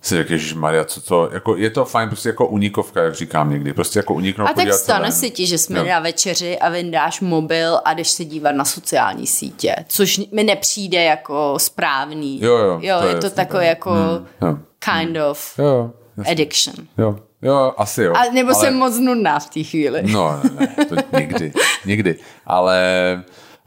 si 0.05 0.24
řekl, 0.24 0.59
Maria, 0.59 0.84
co 0.84 1.00
to, 1.00 1.30
jako, 1.32 1.57
je 1.57 1.70
to 1.70 1.84
fajn, 1.84 2.09
prostě 2.09 2.28
jako 2.28 2.46
unikovka, 2.46 3.02
jak 3.02 3.14
říkám 3.14 3.50
někdy, 3.50 3.72
prostě 3.72 3.98
jako 3.98 4.14
uniknout. 4.14 4.48
A 4.48 4.52
tak 4.52 4.72
stane 4.72 5.12
se 5.12 5.30
ti, 5.30 5.46
že 5.46 5.59
jsme 5.59 5.78
jo. 5.78 5.84
na 5.84 6.00
večeři 6.00 6.59
a 6.59 6.68
vyndáš 6.68 7.20
mobil 7.20 7.80
a 7.84 7.94
jdeš 7.94 8.11
se 8.11 8.24
dívat 8.24 8.52
na 8.52 8.64
sociální 8.64 9.26
sítě, 9.26 9.76
což 9.88 10.20
mi 10.32 10.44
nepřijde 10.44 11.02
jako 11.02 11.55
správný. 11.59 12.42
Jo, 12.42 12.57
jo. 12.57 12.78
Jo, 12.82 12.98
to 13.00 13.07
je, 13.07 13.14
je 13.14 13.20
to 13.20 13.30
takové 13.30 13.66
jako 13.66 13.90
hmm, 13.90 14.26
jo. 14.42 14.59
kind 14.78 15.16
hmm. 15.16 15.30
of 15.30 15.59
jo, 15.59 15.90
addiction. 16.30 16.86
Jo, 16.98 17.18
jo, 17.42 17.74
asi 17.76 18.02
jo. 18.02 18.12
A 18.16 18.32
nebo 18.32 18.50
ale... 18.50 18.61
jsem 18.61 18.74
moc 18.74 18.98
nudná 18.98 19.38
v 19.38 19.50
té 19.50 19.62
chvíli. 19.62 20.02
No, 20.12 20.40
ne, 20.42 20.74
ne, 20.78 20.84
to 20.84 20.94
někdy, 21.18 21.52
někdy, 21.86 22.16
ale 22.46 22.78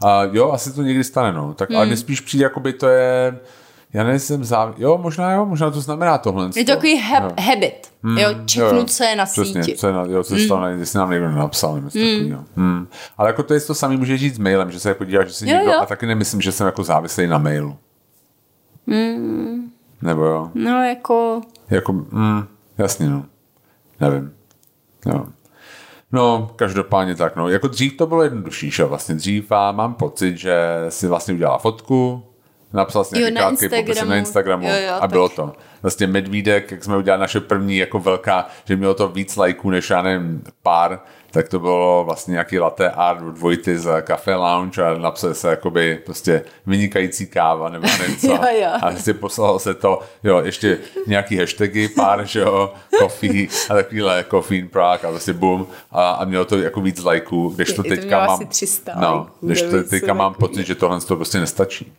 a 0.06 0.24
jo, 0.24 0.52
asi 0.52 0.74
to 0.74 0.82
někdy 0.82 1.04
stane, 1.04 1.32
no. 1.32 1.54
Tak, 1.54 1.70
hmm. 1.70 1.78
ale 1.78 1.86
mi 1.86 1.98
spíš 1.98 2.22
přijde, 2.22 2.50
by 2.60 2.74
to 2.74 2.88
je 2.88 3.40
já 3.94 4.04
nejsem 4.04 4.44
záv... 4.44 4.76
Jo, 4.78 4.98
možná 4.98 5.32
jo, 5.32 5.46
možná 5.46 5.72
to 5.72 5.82
znamená 5.82 6.18
tohle. 6.18 6.50
Je 6.56 6.66
to 6.66 6.72
takový 6.72 7.02
hab- 7.02 7.40
habit, 7.40 7.92
mm, 8.04 8.18
jo, 8.18 8.30
čeknout 8.46 8.92
se 8.92 9.16
na 9.16 9.26
Přesně, 9.26 9.64
síti. 9.64 9.78
Co 9.78 9.88
je 9.88 9.94
na, 9.94 10.04
jo, 10.04 10.24
co 10.24 10.34
mm. 10.34 10.40
stalo, 10.40 10.68
jestli 10.68 11.00
nám 11.00 11.12
někdo 11.12 11.30
nenapsal, 11.30 11.76
nebo 11.76 11.90
mm. 11.96 12.46
mm. 12.56 12.88
Ale 13.18 13.30
jako 13.30 13.44
to 13.44 13.54
je 13.54 13.62
to 13.62 13.76
samé, 13.76 13.98
může 13.98 14.18
říct 14.18 14.38
mailem, 14.38 14.72
že 14.72 14.80
se 14.80 14.90
jako 14.90 15.04
díváš, 15.04 15.28
že 15.28 15.34
si 15.34 15.50
jo, 15.50 15.58
někdo, 15.58 15.72
jo. 15.72 15.80
a 15.82 15.86
taky 15.86 16.06
nemyslím, 16.06 16.42
že 16.42 16.52
jsem 16.52 16.66
jako 16.66 16.84
závislý 16.84 17.28
na 17.28 17.38
mailu. 17.38 17.78
Mm. 18.88 19.72
Nebo 20.02 20.26
jo? 20.26 20.52
No, 20.54 20.84
jako... 20.84 21.42
Jako, 21.70 21.94
mm, 21.94 22.44
jasně, 22.78 23.10
no. 23.10 23.26
Nevím. 24.00 24.34
Jo. 25.06 25.26
No, 26.12 26.52
každopádně 26.56 27.16
tak, 27.16 27.36
no. 27.36 27.50
Jako 27.50 27.68
dřív 27.68 27.98
to 27.98 28.08
bylo 28.08 28.24
jednodušší, 28.24 28.72
že 28.72 28.84
vlastně 28.84 29.16
dřív 29.16 29.52
a 29.52 29.72
mám 29.72 29.94
pocit, 29.94 30.38
že 30.38 30.86
si 30.90 31.08
vlastně 31.08 31.34
udělala 31.34 31.58
fotku, 31.58 32.24
Napsal 32.74 33.04
jsem 33.04 33.20
nějaký 33.20 33.36
Jo, 33.36 33.42
na 33.42 33.48
krátký 33.50 33.70
popis 33.70 33.80
Instagramu. 33.80 34.10
na 34.10 34.18
Instagramu 34.18 34.68
Jo, 34.68 34.76
jo, 34.88 34.94
a 34.96 35.00
tak- 35.00 35.10
bylo 35.10 35.30
to. 35.30 35.54
Vlastně 35.82 36.08
Medvídek, 36.08 36.72
jak 36.72 36.84
jsme 36.84 36.98
udělali 36.98 37.22
naše 37.22 37.40
první 37.40 37.78
jako 37.78 38.00
velká, 38.00 38.48
že 38.66 38.76
mělo 38.76 38.94
to 38.94 39.08
víc 39.08 39.36
lajků 39.36 39.70
než 39.70 39.90
já 39.90 40.02
nevím, 40.02 40.44
pár, 40.64 41.00
tak 41.32 41.50
to 41.50 41.60
bylo 41.60 42.04
vlastně 42.06 42.32
nějaký 42.32 42.60
latte 42.60 42.90
art 42.90 43.22
od 43.22 43.38
Vojty 43.38 43.78
z 43.80 44.02
Café 44.02 44.36
Lounge 44.36 44.84
a 44.84 44.98
napsal 44.98 45.34
se 45.34 45.50
jakoby 45.50 46.00
prostě 46.06 46.42
vynikající 46.66 47.28
káva 47.28 47.70
nebo 47.70 47.88
nevím 48.00 48.18
co. 48.18 48.28
Jo, 48.28 48.40
jo. 48.62 48.70
A 48.82 48.96
si 48.96 49.14
poslalo 49.14 49.60
se 49.60 49.74
to, 49.74 50.00
jo, 50.24 50.42
ještě 50.46 50.78
nějaký 51.08 51.38
hashtagy, 51.38 51.88
pár, 51.88 52.26
že 52.26 52.40
jo, 52.40 52.74
coffee 53.00 53.48
a 53.70 53.74
takovýhle 53.74 54.26
coffee 54.30 54.60
in 54.60 54.68
Prague 54.68 55.08
a 55.08 55.12
prostě 55.12 55.34
boom 55.34 55.68
a, 55.92 56.10
a 56.12 56.26
mělo 56.26 56.46
to 56.46 56.58
jako 56.58 56.82
víc 56.82 57.04
lajků, 57.04 57.50
když 57.56 57.74
to 57.74 57.84
teďka 57.84 58.20
mám, 58.20 58.30
asi 58.30 58.46
300 58.46 58.92
no, 59.00 59.28
když 59.42 59.62
to 59.62 59.84
teďka 59.84 60.14
mám 60.14 60.34
pocit, 60.34 60.68
že 60.68 60.76
tohle 60.76 61.02
to 61.02 61.16
prostě 61.16 61.40
nestačí. 61.40 61.94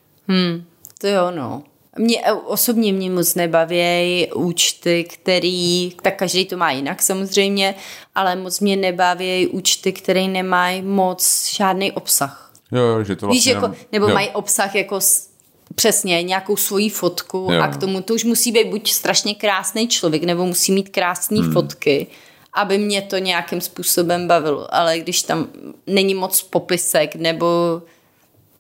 To 1.01 1.07
jo, 1.07 1.31
no. 1.31 1.63
Mě, 1.99 2.23
osobně 2.33 2.93
mě 2.93 3.11
moc 3.11 3.35
nebaví 3.35 4.29
účty, 4.35 5.05
který, 5.05 5.93
tak 6.03 6.17
každý 6.19 6.45
to 6.45 6.57
má 6.57 6.71
jinak 6.71 7.03
samozřejmě, 7.03 7.75
ale 8.15 8.37
moc 8.37 8.61
mě 8.61 8.77
nebaví 8.77 9.47
účty, 9.47 9.93
které 9.93 10.29
nemají 10.29 10.83
moc 10.83 11.49
žádný 11.57 11.93
obsah. 11.93 12.53
Jo, 12.73 12.81
jo, 12.83 13.05
že 13.05 13.17
to 13.17 13.27
vlastně 13.27 13.39
Víš, 13.39 13.47
jako, 13.47 13.65
jenom- 13.65 13.77
nebo 13.93 14.09
jo. 14.09 14.15
mají 14.15 14.29
obsah 14.29 14.75
jako 14.75 15.01
s- 15.01 15.29
přesně 15.75 16.23
nějakou 16.23 16.57
svoji 16.57 16.89
fotku 16.91 17.49
Jo. 17.53 17.63
a 17.63 17.69
k 17.69 17.77
tomu 17.77 18.01
to 18.03 18.15
už 18.15 18.25
musí 18.25 18.53
být 18.53 18.67
buď 18.67 18.93
strašně 18.93 19.35
krásný 19.35 19.89
člověk, 19.89 20.23
nebo 20.25 20.47
musí 20.47 20.73
mít 20.73 20.89
krásné 20.89 21.41
hmm. 21.41 21.53
fotky, 21.53 22.07
aby 22.55 22.79
mě 22.79 23.03
to 23.03 23.19
nějakým 23.19 23.61
způsobem 23.61 24.29
bavilo. 24.29 24.75
Ale 24.75 24.99
když 24.99 25.23
tam 25.23 25.49
není 25.87 26.15
moc 26.15 26.43
popisek, 26.43 27.15
nebo 27.15 27.47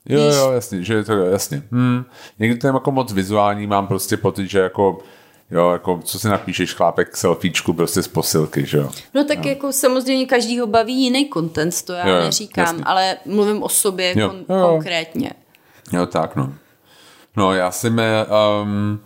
Jo, 0.08 0.26
Víš? 0.26 0.34
jo, 0.36 0.50
jasně, 0.52 0.82
že 0.84 0.94
je 0.94 1.04
to 1.04 1.12
jasně. 1.12 1.62
Hmm. 1.72 2.04
Někdy 2.38 2.58
to 2.58 2.66
je 2.66 2.72
jako 2.72 2.92
moc 2.92 3.12
vizuální, 3.12 3.66
mám 3.66 3.86
prostě 3.86 4.16
pocit, 4.16 4.46
že 4.50 4.58
jako 4.58 4.98
Jo, 5.50 5.70
jako 5.70 6.00
co 6.04 6.18
si 6.18 6.28
napíšeš, 6.28 6.74
chlápek 6.74 7.16
selfiečku 7.16 7.72
prostě 7.72 8.02
z 8.02 8.08
posilky, 8.08 8.66
že 8.66 8.78
jo. 8.78 8.90
No 9.14 9.24
tak 9.24 9.38
jo. 9.44 9.48
jako 9.48 9.72
samozřejmě 9.72 10.26
každýho 10.26 10.66
baví 10.66 11.02
jiný 11.02 11.30
content, 11.32 11.82
to 11.82 11.92
já 11.92 12.08
Jo, 12.08 12.14
neříkám, 12.24 12.64
jasně. 12.66 12.84
ale 12.84 13.16
mluvím 13.26 13.62
o 13.62 13.68
sobě 13.68 14.14
Jo, 14.16 14.28
kon- 14.28 14.44
jo, 14.48 14.56
jo. 14.56 14.66
konkrétně. 14.68 15.32
Jo, 15.92 16.06
tak 16.06 16.36
no. 16.36 16.52
No, 17.36 17.54
já 17.54 17.70
jsem, 17.70 17.98
eh, 17.98 18.26
um, 18.62 19.00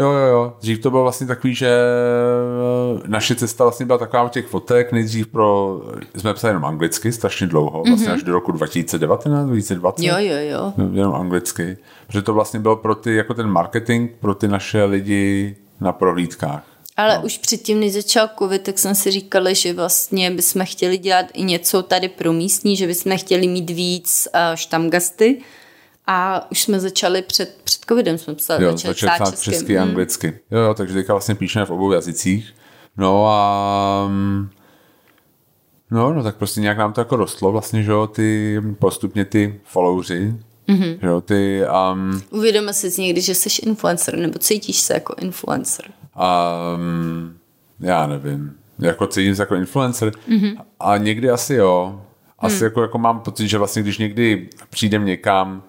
jo, 0.00 0.10
jo, 0.10 0.26
jo, 0.26 0.56
dřív 0.60 0.78
to 0.78 0.90
bylo 0.90 1.02
vlastně 1.02 1.26
takový, 1.26 1.54
že 1.54 1.68
eh, 1.68 3.02
naše 3.06 3.34
cesta 3.34 3.64
vlastně 3.64 3.86
byla 3.86 3.98
taková 3.98 4.28
těch 4.28 4.46
fotek, 4.46 4.92
nejdřív 4.92 5.26
pro, 5.26 5.80
jsme 6.16 6.34
psali 6.34 6.50
jenom 6.50 6.64
anglicky 6.64 7.12
strašně 7.12 7.46
dlouho, 7.46 7.82
vlastně 7.86 8.08
mm-hmm. 8.08 8.14
až 8.14 8.22
do 8.22 8.32
roku 8.32 8.52
2019, 8.52 9.46
2020. 9.46 10.02
Jo, 10.04 10.14
jo, 10.18 10.36
jo. 10.40 10.72
No, 10.76 10.90
jenom 10.92 11.14
anglicky. 11.14 11.76
Protože 12.06 12.22
to 12.22 12.34
vlastně 12.34 12.60
bylo 12.60 12.76
pro 12.76 12.94
ty, 12.94 13.14
jako 13.16 13.34
ten 13.34 13.46
marketing 13.46 14.10
pro 14.20 14.34
ty 14.34 14.48
naše 14.48 14.84
lidi 14.84 15.56
na 15.80 15.92
prohlídkách. 15.92 16.64
Ale 16.96 17.18
no. 17.18 17.24
už 17.24 17.38
předtím, 17.38 17.80
než 17.80 17.92
začal 17.92 18.28
covid, 18.38 18.62
tak 18.62 18.78
jsme 18.78 18.94
si 18.94 19.10
říkali, 19.10 19.54
že 19.54 19.72
vlastně 19.72 20.30
bychom 20.30 20.64
chtěli 20.64 20.98
dělat 20.98 21.26
i 21.34 21.42
něco 21.42 21.82
tady 21.82 22.08
pro 22.08 22.32
místní, 22.32 22.76
že 22.76 22.86
bychom 22.86 23.18
chtěli 23.18 23.48
mít 23.48 23.70
víc 23.70 24.28
uh, 24.34 24.56
štamgasty. 24.56 25.40
A 26.06 26.50
už 26.50 26.62
jsme 26.62 26.80
začali 26.80 27.22
před, 27.22 27.60
před 27.64 27.84
covidem, 27.88 28.18
jsme 28.18 28.34
psali, 28.34 28.64
Jo, 28.64 28.72
začali 28.72 28.94
začali 28.94 29.12
psát 29.20 29.30
česky. 29.30 29.50
česky 29.50 29.76
Mm. 29.76 29.82
anglicky. 29.82 30.38
Jo, 30.50 30.58
jo, 30.58 30.74
takže 30.74 30.94
teďka 30.94 31.12
vlastně 31.12 31.34
píšeme 31.34 31.66
v 31.66 31.70
obou 31.70 31.92
jazycích. 31.92 32.54
No 32.96 33.26
a 33.28 34.06
mm, 34.08 34.50
no, 35.90 36.12
no 36.14 36.22
tak 36.22 36.36
prostě 36.36 36.60
nějak 36.60 36.78
nám 36.78 36.92
to 36.92 37.00
jako 37.00 37.16
rostlo 37.16 37.52
vlastně, 37.52 37.82
že 37.82 37.90
jo, 37.90 38.06
ty 38.06 38.60
postupně 38.78 39.24
ty 39.24 39.60
followři, 39.64 40.20
Mhm. 40.68 40.78
mm-hmm. 40.82 40.98
že 41.00 41.06
jo, 41.06 41.20
ty 41.20 41.62
um, 41.92 42.22
Uvědomil 42.30 42.72
jsi 42.72 43.02
někdy, 43.02 43.20
že 43.20 43.34
jsi 43.34 43.62
influencer, 43.62 44.16
nebo 44.18 44.38
cítíš 44.38 44.80
se 44.80 44.94
jako 44.94 45.14
influencer. 45.20 45.84
um, 46.76 47.36
já 47.80 48.06
nevím, 48.06 48.52
jako 48.78 49.06
cítím 49.06 49.34
se 49.34 49.42
jako 49.42 49.54
influencer 49.54 50.12
Mhm. 50.28 50.38
mm-hmm. 50.40 50.56
a 50.80 50.96
někdy 50.96 51.30
asi 51.30 51.54
jo, 51.54 52.02
asi 52.38 52.56
mm. 52.56 52.62
jako, 52.64 52.82
jako 52.82 52.98
mám 52.98 53.20
pocit, 53.20 53.48
že 53.48 53.58
vlastně 53.58 53.82
když 53.82 53.98
někdy 53.98 54.48
přijdem 54.70 55.04
někam 55.04 55.62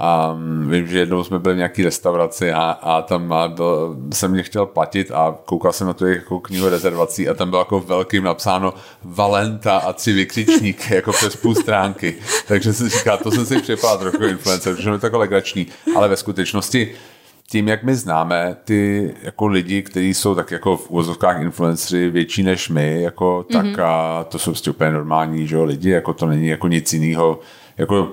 a 0.00 0.36
vím, 0.68 0.86
že 0.86 0.98
jednou 0.98 1.24
jsme 1.24 1.38
byli 1.38 1.54
v 1.54 1.56
nějaký 1.56 1.82
restauraci 1.82 2.52
a, 2.52 2.60
a 2.62 3.02
tam 3.02 3.32
a 3.32 3.48
byl, 3.48 3.96
jsem 4.12 4.30
mě 4.30 4.42
chtěl 4.42 4.66
platit 4.66 5.10
a 5.10 5.36
koukal 5.44 5.72
jsem 5.72 5.86
na 5.86 5.92
tu 5.92 6.06
jako 6.06 6.40
knihu 6.40 6.68
rezervací 6.68 7.28
a 7.28 7.34
tam 7.34 7.50
bylo 7.50 7.60
jako 7.60 7.80
velkým 7.80 8.24
napsáno 8.24 8.74
Valenta 9.04 9.78
a 9.78 9.92
tři 9.92 10.12
vykřičníky 10.12 10.94
jako 10.94 11.12
přes 11.12 11.36
půl 11.36 11.54
stránky. 11.54 12.14
Takže 12.48 12.72
si 12.72 12.88
říká, 12.88 13.16
to 13.16 13.30
jsem 13.30 13.46
si 13.46 13.60
připadal 13.60 13.98
trochu 13.98 14.24
influencer, 14.24 14.74
protože 14.74 14.90
je 14.90 14.98
to 14.98 15.06
jako 15.06 15.18
legrační, 15.18 15.66
ale 15.96 16.08
ve 16.08 16.16
skutečnosti 16.16 16.94
tím, 17.50 17.68
jak 17.68 17.82
my 17.82 17.94
známe 17.94 18.56
ty 18.64 19.14
jako 19.22 19.46
lidi, 19.46 19.82
kteří 19.82 20.14
jsou 20.14 20.34
tak 20.34 20.50
jako 20.50 20.76
v 20.76 20.90
úvozovkách 20.90 21.42
influenceri 21.42 22.10
větší 22.10 22.42
než 22.42 22.68
my, 22.68 23.02
jako, 23.02 23.46
tak 23.52 23.66
mm-hmm. 23.66 23.84
a 23.84 24.24
to 24.24 24.38
jsou 24.38 24.50
prostě 24.50 24.70
úplně 24.70 24.90
normální 24.90 25.46
že 25.46 25.56
jo, 25.56 25.64
lidi, 25.64 25.90
jako 25.90 26.12
to 26.12 26.26
není 26.26 26.46
jako 26.46 26.68
nic 26.68 26.92
jiného. 26.92 27.40
Jako, 27.78 28.10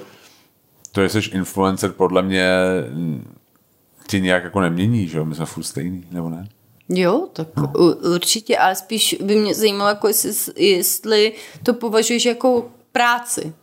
to, 0.98 1.08
že 1.08 1.22
jsi 1.22 1.30
influencer, 1.30 1.92
podle 1.92 2.22
mě 2.22 2.50
mm, 2.90 3.36
ti 4.08 4.22
nějak 4.22 4.44
jako 4.44 4.62
nemění, 4.62 5.08
že 5.08 5.18
jo? 5.18 5.26
My 5.26 5.36
jsme 5.36 5.46
furt 5.46 5.64
stejný, 5.64 6.08
nebo 6.12 6.30
ne? 6.30 6.48
Jo, 6.90 7.28
tak 7.34 7.48
no. 7.58 7.74
určitě, 8.14 8.58
ale 8.58 8.76
spíš 8.76 9.18
by 9.22 9.36
mě 9.36 9.56
zajímalo, 9.56 9.90
jako 9.90 10.08
jestli, 10.08 10.32
jestli 10.56 11.34
to 11.64 11.74
považuješ 11.74 12.26
jako 12.26 12.66
práci. 12.92 13.54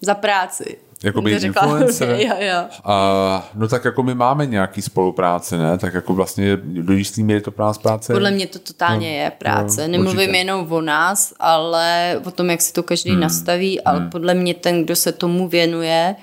Za 0.00 0.14
práci. 0.14 0.78
Jako 1.04 1.22
být 1.22 1.42
influencer? 1.44 2.08
Jo, 2.20 2.34
jo. 2.38 2.64
A, 2.84 3.50
no 3.54 3.68
tak 3.68 3.84
jako 3.84 4.02
my 4.02 4.14
máme 4.14 4.46
nějaký 4.46 4.82
spolupráce, 4.82 5.58
ne? 5.58 5.78
Tak 5.78 5.94
jako 5.94 6.14
vlastně 6.14 6.56
do 6.62 6.92
jistý 6.92 7.22
míry 7.22 7.40
to 7.40 7.50
pro 7.50 7.64
nás 7.64 7.78
práce. 7.78 8.12
Podle 8.12 8.30
mě 8.30 8.46
to 8.46 8.58
totálně 8.58 9.16
je 9.16 9.30
práce. 9.30 9.82
jo, 9.82 9.88
Nemluvím 9.88 10.18
určitě. 10.18 10.36
jenom 10.36 10.72
o 10.72 10.80
nás, 10.80 11.34
ale 11.40 12.20
o 12.24 12.30
tom, 12.30 12.50
jak 12.50 12.60
si 12.60 12.72
to 12.72 12.82
každý 12.82 13.10
hmm. 13.10 13.20
nastaví, 13.20 13.80
ale 13.80 13.98
hmm. 13.98 14.10
podle 14.10 14.34
mě 14.34 14.54
ten, 14.54 14.84
kdo 14.84 14.96
se 14.96 15.12
tomu 15.12 15.48
věnuje, 15.48 16.16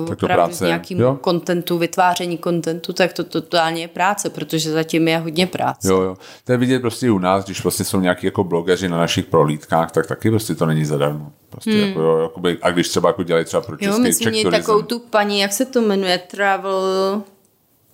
uh, 0.00 0.08
Tak 0.08 0.18
to 0.18 0.26
opravdu 0.26 0.46
práce 0.46 0.66
nějakým 0.66 1.00
Jo. 1.00 1.18
kontentu, 1.20 1.78
vytváření 1.78 2.38
kontentu, 2.38 2.92
tak 2.92 3.12
to 3.12 3.24
totálně 3.24 3.80
je 3.80 3.88
práce, 3.88 4.30
protože 4.30 4.72
zatím 4.72 5.08
je 5.08 5.18
hodně 5.18 5.46
práce. 5.46 5.88
Jo, 5.88 6.00
jo. 6.00 6.16
To 6.44 6.52
je 6.52 6.58
vidět 6.58 6.80
prostě 6.80 7.10
u 7.10 7.18
nás, 7.18 7.44
když 7.44 7.62
vlastně 7.62 7.84
jsou 7.84 8.00
nějaký 8.00 8.26
jako 8.26 8.44
blogeři 8.44 8.88
na 8.88 8.98
našich 8.98 9.24
prohlídkách, 9.26 9.92
tak 9.92 10.06
taky 10.06 10.30
prostě 10.30 10.54
to 10.54 10.66
není 10.66 10.84
zadarmo. 10.84 11.32
Prostě 11.50 11.70
hmm. 11.70 11.88
jako, 11.88 12.00
jo, 12.00 12.18
jakoby, 12.18 12.58
a 12.62 12.70
když 12.70 12.88
třeba 12.88 13.08
jako 13.08 13.22
dělají 13.22 13.44
třeba 13.44 13.60
pro 13.60 13.76
Jo, 13.80 13.90
český 13.90 14.02
my 14.02 14.12
jsme 14.12 14.30
měli 14.30 14.50
takovou 14.50 14.82
tu 14.82 14.98
paní, 14.98 15.40
jak 15.40 15.52
se 15.52 15.64
to 15.64 15.80
jmenuje, 15.80 16.18
Travel, 16.18 17.22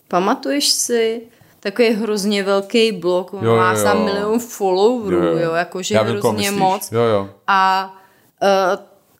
pamatuješ 0.08 0.68
si? 0.68 1.22
Takový 1.60 1.90
hrozně 1.90 2.42
velký 2.42 2.92
blog, 2.92 3.34
on 3.34 3.44
Jo, 3.44 3.56
má 3.56 3.72
jo, 3.72 3.76
sám 3.82 3.98
jo. 3.98 4.04
milion 4.04 4.38
followerů, 4.38 5.16
jo, 5.16 5.38
jo. 5.38 5.52
jakože 5.52 5.94
Já 5.94 6.02
vím, 6.02 6.20
koho 6.20 6.32
hrozně 6.32 6.50
myslíš. 6.50 6.60
moc. 6.60 6.92
Jo, 6.92 7.00
jo. 7.00 7.28
A 7.46 7.94
uh, 8.42 8.48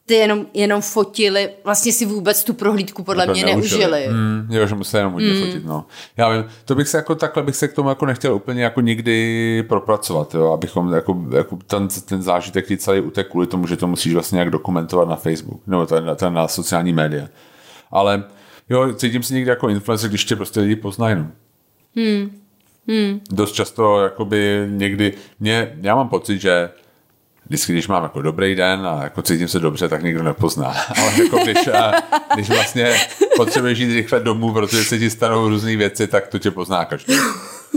ty 0.07 0.15
jenom, 0.15 0.47
jenom 0.55 0.83
fotili, 0.83 1.51
vlastně 1.65 1.93
si 1.93 2.07
vůbec 2.07 2.45
tu 2.45 2.55
prohlídku 2.55 3.05
podle 3.05 3.27
mě 3.27 3.45
neužili. 3.45 4.07
Hmm, 4.07 4.49
jo, 4.51 4.67
že 4.67 4.75
museli 4.75 5.01
jenom 5.01 5.13
hodně 5.13 5.33
hmm. 5.33 5.47
fotit, 5.47 5.65
no. 5.65 5.87
Já 6.17 6.29
vím, 6.29 6.45
to 6.65 6.75
bych 6.75 6.89
se 6.89 6.97
jako 6.97 7.15
takhle 7.15 7.43
bych 7.43 7.57
se 7.57 7.69
k 7.69 7.73
tomu 7.73 7.89
jako 7.89 8.07
nechtěl 8.07 8.35
úplně 8.35 8.63
jako 8.63 8.81
nikdy 8.81 9.65
propracovat, 9.69 10.35
jo, 10.35 10.53
abychom 10.53 10.93
jako, 10.93 11.25
jako 11.37 11.59
ten, 11.67 11.89
ten 11.89 12.23
zážitek 12.23 12.67
ti 12.67 12.77
celý 12.77 13.01
utek 13.01 13.31
kvůli 13.31 13.47
tomu, 13.47 13.67
že 13.67 13.77
to 13.77 13.87
musíš 13.87 14.13
vlastně 14.13 14.37
nějak 14.37 14.51
dokumentovat 14.51 15.09
na 15.09 15.17
Facebook, 15.17 15.67
nebo 15.67 15.87
ten, 15.87 16.11
ten 16.17 16.35
na 16.35 16.49
sociální 16.49 16.93
média. 16.93 17.29
Ale 17.91 18.25
jo, 18.71 18.93
cítím 18.95 19.23
se 19.23 19.35
někdy 19.35 19.51
jako 19.51 19.69
influencer, 19.69 20.11
když 20.11 20.25
tě 20.25 20.37
prostě 20.37 20.61
lidi 20.61 20.77
poznají, 20.77 21.17
no. 21.17 21.27
Hmm. 21.97 22.31
Hmm. 22.89 23.21
Dost 23.31 23.53
často 23.53 24.01
jakoby 24.01 24.67
někdy, 24.71 25.13
mě, 25.41 25.79
já 25.81 25.95
mám 25.95 26.09
pocit, 26.09 26.41
že 26.41 26.71
vždycky, 27.47 27.73
když 27.73 27.89
mám 27.89 28.03
jako 28.03 28.23
dobrý 28.23 28.55
den 28.55 28.87
a 28.87 29.05
jako 29.05 29.23
cítím 29.23 29.49
se 29.49 29.61
dobře, 29.61 29.89
tak 29.89 30.03
nikdo 30.03 30.23
nepozná. 30.23 30.75
Ale 31.01 31.23
jako 31.23 31.39
když, 31.39 31.69
a, 31.69 31.93
když 32.35 32.49
vlastně 32.49 32.95
potřebuješ 33.37 33.79
jít 33.79 33.95
rychle 33.95 34.21
domů, 34.21 34.53
protože 34.53 34.85
se 34.85 34.99
ti 34.99 35.11
stanou 35.11 35.49
různé 35.49 35.77
věci, 35.77 36.07
tak 36.07 36.29
to 36.29 36.39
tě 36.39 36.51
pozná 36.51 36.85
každý. 36.85 37.15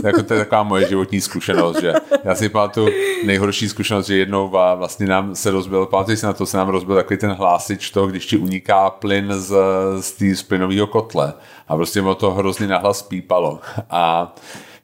Jako 0.04 0.22
to 0.22 0.34
je 0.34 0.40
taková 0.40 0.62
moje 0.62 0.88
životní 0.88 1.20
zkušenost, 1.20 1.80
že 1.80 1.94
já 2.24 2.34
si 2.34 2.48
pamatuju 2.48 2.88
nejhorší 3.24 3.68
zkušenost, 3.68 4.06
že 4.06 4.16
jednou 4.16 4.48
vlastně 4.48 5.06
nám 5.06 5.34
se 5.34 5.50
rozbil, 5.50 5.86
pamatuji 5.86 6.16
si 6.16 6.26
na 6.26 6.32
to, 6.32 6.46
se 6.46 6.56
nám 6.56 6.68
rozbil 6.68 6.96
takový 6.96 7.18
ten 7.18 7.30
hlásič 7.30 7.90
to, 7.90 8.06
když 8.06 8.26
ti 8.26 8.36
uniká 8.36 8.90
plyn 8.90 9.32
z, 9.36 9.56
z, 10.00 10.12
tý, 10.12 10.36
z 10.36 10.42
plynového 10.42 10.86
kotle 10.86 11.32
a 11.68 11.76
prostě 11.76 12.02
mu 12.02 12.14
to 12.14 12.30
hrozně 12.30 12.66
nahlas 12.66 13.02
pípalo 13.02 13.60
a 13.90 14.34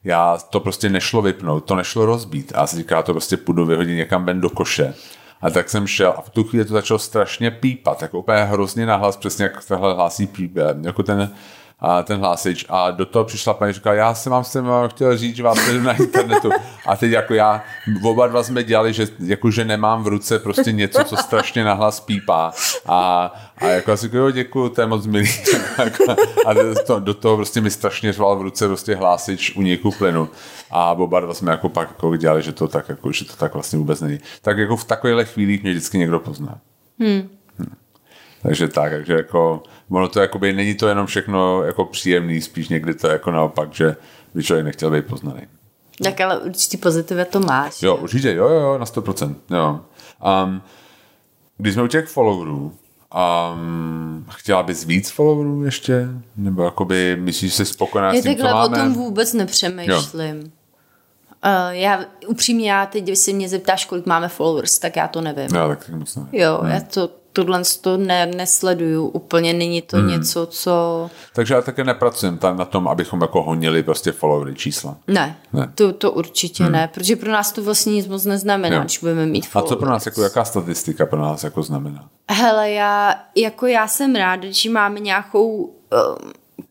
já 0.05 0.37
to 0.49 0.59
prostě 0.59 0.89
nešlo 0.89 1.21
vypnout, 1.21 1.65
to 1.65 1.75
nešlo 1.75 2.05
rozbít 2.05 2.51
a 2.55 2.59
já 2.59 2.67
si 2.67 2.77
říká, 2.77 3.01
to 3.01 3.11
prostě 3.11 3.37
půjdu 3.37 3.65
vyhodit 3.65 3.97
někam 3.97 4.25
ven 4.25 4.41
do 4.41 4.49
koše. 4.49 4.93
A 5.41 5.49
tak 5.49 5.69
jsem 5.69 5.87
šel 5.87 6.13
a 6.17 6.21
v 6.21 6.29
tu 6.29 6.43
chvíli 6.43 6.65
to 6.65 6.73
začalo 6.73 6.99
strašně 6.99 7.51
pípat, 7.51 8.01
jako 8.01 8.19
úplně 8.19 8.43
hrozně 8.43 8.85
nahlas, 8.85 9.17
přesně 9.17 9.43
jak 9.43 9.65
tohle 9.65 9.93
hlásí 9.93 10.27
píp, 10.27 10.57
jako 10.81 11.03
ten 11.03 11.31
a 11.79 12.03
ten 12.03 12.19
hlásič 12.19 12.65
a 12.69 12.91
do 12.91 13.05
toho 13.05 13.25
přišla 13.25 13.53
paní 13.53 13.73
říká, 13.73 13.93
já 13.93 14.13
jsem 14.13 14.31
vám 14.31 14.43
jsem 14.43 14.65
vám 14.65 14.89
chtěl 14.89 15.17
říct, 15.17 15.35
že 15.35 15.43
vás 15.43 15.57
sleduju 15.57 15.83
na 15.83 15.93
internetu 15.93 16.49
a 16.85 16.97
teď 16.97 17.11
jako 17.11 17.33
já, 17.33 17.63
oba 18.03 18.27
dva 18.27 18.43
jsme 18.43 18.63
dělali, 18.63 18.93
že, 18.93 19.07
jako, 19.19 19.51
že 19.51 19.65
nemám 19.65 20.03
v 20.03 20.07
ruce 20.07 20.39
prostě 20.39 20.71
něco, 20.71 21.03
co 21.03 21.17
strašně 21.17 21.63
nahlas 21.63 21.99
pípá 21.99 22.53
a, 22.85 23.33
a 23.57 23.65
jako 23.65 23.91
asi 23.91 24.09
jo, 24.13 24.31
děkuju, 24.31 24.69
to 24.69 24.81
je 24.81 24.87
moc 24.87 25.05
milý 25.05 25.29
a 26.45 26.53
to, 26.87 26.99
do 26.99 27.13
toho 27.13 27.35
prostě 27.35 27.61
mi 27.61 27.71
strašně 27.71 28.13
řval 28.13 28.37
v 28.37 28.41
ruce 28.41 28.67
prostě 28.67 28.95
hlásič 28.95 29.55
uniku 29.55 29.91
plynu 29.91 30.29
a 30.71 30.91
oba 30.91 31.19
dva 31.19 31.33
jsme 31.33 31.51
jako 31.51 31.69
pak 31.69 31.87
jako 31.87 32.15
dělali, 32.15 32.41
že 32.41 32.51
to 32.51 32.67
tak, 32.67 32.89
jako, 32.89 33.11
že 33.11 33.25
to 33.25 33.35
tak 33.35 33.53
vlastně 33.53 33.79
vůbec 33.79 34.01
není. 34.01 34.19
Tak 34.41 34.57
jako 34.57 34.77
v 34.77 34.83
takovýchhle 34.83 35.25
chvílích 35.25 35.63
mě 35.63 35.71
vždycky 35.71 35.97
někdo 35.97 36.19
pozná. 36.19 36.57
Hmm. 36.99 37.29
Takže 38.41 38.67
tak, 38.67 38.91
takže 38.91 39.13
jako, 39.13 39.63
ono 39.89 40.07
to 40.07 40.19
jakoby, 40.19 40.53
není 40.53 40.75
to 40.75 40.87
jenom 40.87 41.07
všechno 41.07 41.63
jako 41.63 41.85
příjemný, 41.85 42.41
spíš 42.41 42.69
někdy 42.69 42.93
to 42.93 43.07
je 43.07 43.13
jako 43.13 43.31
naopak, 43.31 43.73
že 43.73 43.95
by 44.33 44.43
člověk 44.43 44.65
nechtěl 44.65 44.91
být 44.91 45.05
poznaný. 45.05 45.41
Tak 46.03 46.21
ale 46.21 46.37
určitě 46.39 46.77
pozitivě 46.77 47.25
to 47.25 47.39
máš. 47.39 47.81
Jo, 47.83 47.95
určitě, 47.95 48.33
jo, 48.33 48.47
jo, 48.47 48.59
jo, 48.59 48.77
na 48.77 48.85
100%, 48.85 49.35
jo. 49.49 49.79
Um, 50.45 50.61
když 51.57 51.73
jsme 51.73 51.83
u 51.83 51.87
těch 51.87 52.07
followerů, 52.07 52.73
um, 53.53 54.25
chtěla 54.31 54.63
bys 54.63 54.83
víc 54.83 55.09
followerů 55.09 55.63
ještě? 55.63 56.07
Nebo 56.35 56.63
jakoby 56.63 57.17
myslíš, 57.19 57.51
že 57.51 57.57
jsi 57.57 57.65
spokojená 57.65 58.13
Já 58.13 58.19
s 58.19 58.23
tím, 58.23 58.35
co 58.35 58.43
takhle 58.43 58.53
o 58.53 58.69
máme? 58.69 58.77
tom 58.77 58.93
vůbec 58.93 59.33
nepřemýšlím. 59.33 60.51
Uh, 61.45 61.71
já 61.71 62.05
upřímně, 62.27 62.71
já 62.71 62.85
teď, 62.85 63.03
když 63.03 63.19
se 63.19 63.33
mě 63.33 63.49
zeptáš, 63.49 63.85
kolik 63.85 64.05
máme 64.05 64.27
followers, 64.27 64.79
tak 64.79 64.95
já 64.95 65.07
to 65.07 65.21
nevím. 65.21 65.55
Já 65.55 65.67
tak 65.67 65.89
moc 65.89 66.15
nevím. 66.15 66.29
Jo, 66.33 66.61
já 66.67 66.81
to, 66.81 67.09
tohle 67.33 67.61
to 67.81 67.97
ne, 67.97 68.25
nesleduju 68.25 69.07
úplně, 69.07 69.53
není 69.53 69.81
to 69.81 69.97
hmm. 69.97 70.07
něco, 70.07 70.45
co... 70.45 71.09
Takže 71.33 71.53
já 71.53 71.61
také 71.61 71.83
nepracujem 71.83 72.37
tam 72.37 72.57
na 72.57 72.65
tom, 72.65 72.87
abychom 72.87 73.21
jako 73.21 73.43
honili 73.43 73.83
prostě 73.83 74.11
followery 74.11 74.55
čísla. 74.55 74.97
Ne, 75.07 75.37
Ne. 75.53 75.71
To, 75.75 75.93
to 75.93 76.11
určitě 76.11 76.63
hmm. 76.63 76.73
ne, 76.73 76.89
protože 76.93 77.15
pro 77.15 77.31
nás 77.31 77.51
to 77.51 77.63
vlastně 77.63 77.93
nic 77.93 78.07
moc 78.07 78.25
neznamená, 78.25 78.75
Jo. 78.75 78.81
když 78.81 78.97
budeme 78.97 79.25
mít 79.25 79.45
A 79.45 79.49
followers. 79.49 79.69
co 79.69 79.75
pro 79.75 79.89
nás, 79.89 80.05
jako 80.05 80.21
jaká 80.21 80.45
statistika 80.45 81.05
pro 81.05 81.21
nás 81.21 81.43
jako 81.43 81.63
znamená? 81.63 82.09
Hele, 82.31 82.71
já, 82.71 83.15
jako 83.35 83.65
já 83.65 83.87
jsem 83.87 84.15
ráda, 84.15 84.47
že 84.51 84.69
máme 84.69 84.99
nějakou 84.99 85.55
um, 85.55 85.71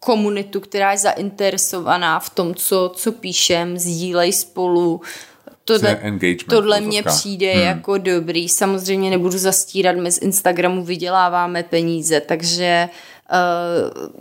komunitu, 0.00 0.60
která 0.60 0.92
je 0.92 0.98
zainteresovaná 0.98 2.20
v 2.20 2.30
tom, 2.30 2.54
co, 2.54 2.92
co 2.96 3.12
píšem, 3.12 3.78
sdílej 3.78 4.32
spolu. 4.32 5.00
Tohle, 5.64 6.00
tohle 6.48 6.80
mně 6.80 7.02
přijde 7.02 7.52
hmm. 7.52 7.62
jako 7.62 7.98
dobrý. 7.98 8.48
Samozřejmě 8.48 9.10
nebudu 9.10 9.38
zastírat, 9.38 9.96
my 9.96 10.12
z 10.12 10.18
Instagramu 10.18 10.84
vyděláváme 10.84 11.62
peníze, 11.62 12.20
takže 12.20 12.88
uh, 12.88 13.13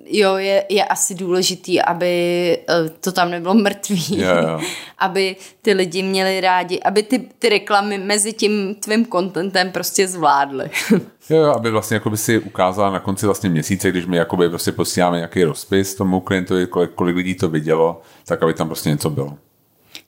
jo, 0.06 0.36
je, 0.36 0.66
je 0.70 0.86
asi 0.86 1.16
důležitý, 1.16 1.82
aby 1.82 2.58
uh, 2.70 2.90
to 3.00 3.12
tam 3.12 3.32
nebylo 3.32 3.54
mrtvý. 3.54 4.22
Jo, 4.22 4.36
jo. 4.48 4.60
aby 4.98 5.36
ty 5.62 5.74
lidi 5.74 6.04
měli 6.04 6.42
rádi, 6.42 6.80
aby 6.80 7.04
ty, 7.04 7.20
ty 7.40 7.50
reklamy 7.50 7.98
mezi 7.98 8.34
tím 8.34 8.76
tvým 8.76 9.06
contentem 9.06 9.72
prostě 9.72 10.08
zvládly. 10.08 10.70
Jo, 11.30 11.38
jo, 11.38 11.52
aby 11.52 11.72
vlastně 11.72 11.96
jako 11.96 12.10
by 12.10 12.18
si 12.18 12.40
ukázala 12.40 12.92
na 12.92 13.00
konci 13.00 13.26
vlastně 13.26 13.50
měsíce, 13.50 13.92
když 13.92 14.06
my 14.06 14.18
jakoby 14.18 14.50
prostě 14.50 14.72
posíláme 14.72 15.18
nějaký 15.18 15.44
rozpis 15.44 15.96
tomu 15.96 16.20
klientovi, 16.20 16.68
kolik, 16.68 16.92
kolik 16.92 17.16
lidí 17.16 17.36
to 17.36 17.50
vidělo, 17.50 18.02
tak 18.26 18.44
aby 18.44 18.54
tam 18.54 18.68
prostě 18.68 18.90
něco 18.90 19.10
bylo. 19.10 19.38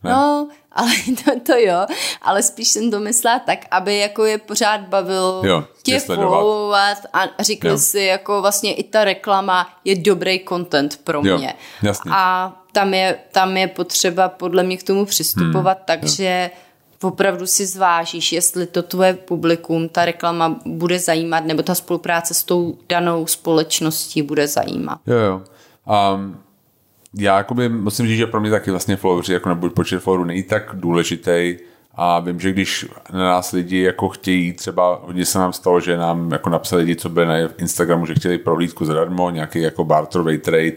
Ne? 0.06 0.12
No, 0.12 0.48
ale 0.72 0.92
to, 1.26 1.32
to 1.40 1.54
jo, 1.58 1.86
ale 2.22 2.44
spíš 2.44 2.68
jsem 2.68 2.92
to 2.92 3.00
myslela 3.00 3.40
tak, 3.40 3.60
aby 3.72 3.98
jako 3.98 4.26
je 4.26 4.38
pořád 4.38 4.82
bavil 4.82 5.42
Jo, 5.46 5.64
tě 5.84 6.00
followovat 6.00 6.98
a 7.14 7.24
řekli 7.40 7.70
Jo. 7.70 7.78
si 7.78 8.00
jako 8.00 8.42
vlastně 8.42 8.74
i 8.74 8.84
ta 8.84 9.04
reklama 9.04 9.70
je 9.86 9.96
dobrý 9.96 10.46
content 10.50 11.00
pro 11.04 11.22
Jo, 11.26 11.38
mě. 11.38 11.54
jasně. 11.84 12.12
A 12.16 12.54
tam 12.72 12.94
je, 12.94 13.18
tam 13.32 13.58
je 13.58 13.68
potřeba 13.68 14.30
podle 14.30 14.64
mě 14.64 14.78
k 14.78 14.84
tomu 14.84 15.06
přistupovat, 15.06 15.78
hmm, 15.78 15.86
takže 15.86 16.52
opravdu 17.04 17.48
si 17.48 17.66
zvážíš, 17.66 18.32
jestli 18.32 18.68
to 18.68 18.84
tvoje 18.84 19.14
publikum, 19.14 19.90
ta 19.90 20.06
reklama 20.06 20.56
bude 20.66 21.00
zajímat, 21.00 21.46
nebo 21.46 21.64
ta 21.64 21.76
spolupráce 21.76 22.34
s 22.34 22.44
tou 22.44 22.78
danou 22.90 23.28
společností 23.28 24.22
bude 24.22 24.48
zajímat. 24.48 25.00
Jo, 25.08 25.16
jo. 25.18 25.42
Um, 26.16 26.38
já 27.20 27.38
jakoby 27.38 27.70
musím 27.70 28.08
říct, 28.08 28.18
že 28.18 28.28
pro 28.28 28.42
mě 28.42 28.52
taky 28.52 28.72
vlastně 28.72 28.96
followers, 28.96 29.30
jako 29.30 29.50
nebo 29.50 29.70
počet 29.70 30.00
followerů 30.00 30.28
není 30.28 30.44
tak 30.44 30.70
důležitý 30.74 31.58
a 31.96 32.20
vím, 32.20 32.40
že 32.40 32.52
když 32.52 32.86
na 33.14 33.20
nás 33.20 33.52
lidi 33.52 33.82
jako 33.82 34.10
chtějí, 34.10 34.54
třeba 34.54 35.02
hodně 35.06 35.26
se 35.26 35.40
nám 35.40 35.54
stalo, 35.54 35.80
že 35.80 35.98
nám 35.98 36.32
jako 36.32 36.50
napsali 36.50 36.82
lidi, 36.82 36.96
co 36.96 37.10
byli 37.10 37.26
na 37.26 37.38
Instagramu, 37.58 38.06
že 38.06 38.16
chtěli 38.16 38.38
prohlídku 38.38 38.86
zadarmo, 38.86 39.30
nějaký 39.30 39.62
jako 39.62 39.84
barterový 39.84 40.38
trade, 40.38 40.76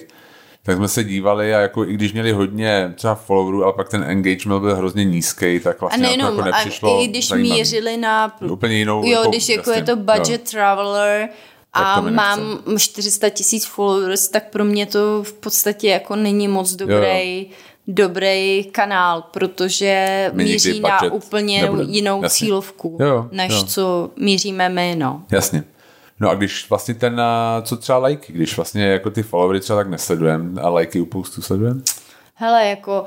tak 0.63 0.77
jsme 0.77 0.89
se 0.89 1.05
dívali 1.05 1.55
a 1.55 1.61
jako 1.61 1.85
i 1.85 1.95
když 1.95 2.13
měli 2.13 2.33
hodně 2.33 2.93
třeba 2.95 3.15
followerů, 3.15 3.65
ale 3.65 3.73
pak 3.73 3.89
ten 3.89 4.05
engagement 4.09 4.61
byl 4.63 4.77
hrozně 4.77 5.05
nízký, 5.05 5.61
tak 5.61 5.77
A 5.77 5.81
vlastně 5.81 6.03
nám 6.03 6.11
to 6.13 6.17
nejenom, 6.17 6.39
jako 6.39 6.55
a 6.55 6.59
nepřišlo 6.59 7.03
i 7.03 7.07
když 7.07 7.29
zajímavý. 7.29 7.59
mířili 7.59 7.97
na 7.97 8.37
Úplně 8.51 8.75
jinou, 8.77 9.03
Jo, 9.05 9.11
jako, 9.11 9.31
když 9.31 9.49
jako 9.49 9.71
jasně, 9.71 9.83
je 9.83 9.85
to 9.85 9.91
jo. 9.91 10.17
budget 10.17 10.51
traveler 10.51 11.29
a 11.73 12.01
mám 12.01 12.59
400 12.79 13.29
tisíc 13.31 13.67
followers, 13.67 14.29
tak 14.29 14.51
pro 14.51 14.65
mě 14.65 14.87
to 14.87 15.23
v 15.23 15.33
podstatě 15.33 15.89
jako 15.89 16.17
není 16.17 16.49
moc 16.49 16.73
dobrý, 16.73 17.47
dobrý 17.89 18.65
kanál, 18.73 19.23
protože 19.23 20.31
My 20.35 20.45
míří 20.45 20.81
na 20.81 21.03
úplně 21.13 21.63
nebudeme. 21.63 21.91
jinou 21.93 22.23
Jasně. 22.23 22.47
cílovku, 22.47 22.97
Jo, 23.01 23.07
jo, 23.07 23.29
než 23.33 23.53
jo. 23.53 23.65
co 23.65 24.11
míříme 24.17 24.69
my, 24.69 24.95
no. 24.99 25.23
Jasně. 25.31 25.65
No 26.21 26.31
a 26.31 26.35
když 26.35 26.71
vlastně 26.71 26.95
ten, 26.95 27.23
co 27.63 27.77
třeba 27.77 27.99
lajky, 27.99 28.33
když 28.33 28.57
vlastně 28.57 28.85
jako 28.85 29.11
ty 29.11 29.23
followery 29.23 29.61
třeba 29.61 29.79
tak 29.79 29.89
nesledujeme 29.91 30.61
a 30.61 30.69
lajky 30.69 31.01
u 31.01 31.07
postu 31.07 31.43
sledujeme? 31.43 31.81
Hele, 32.35 32.67
jako 32.69 33.05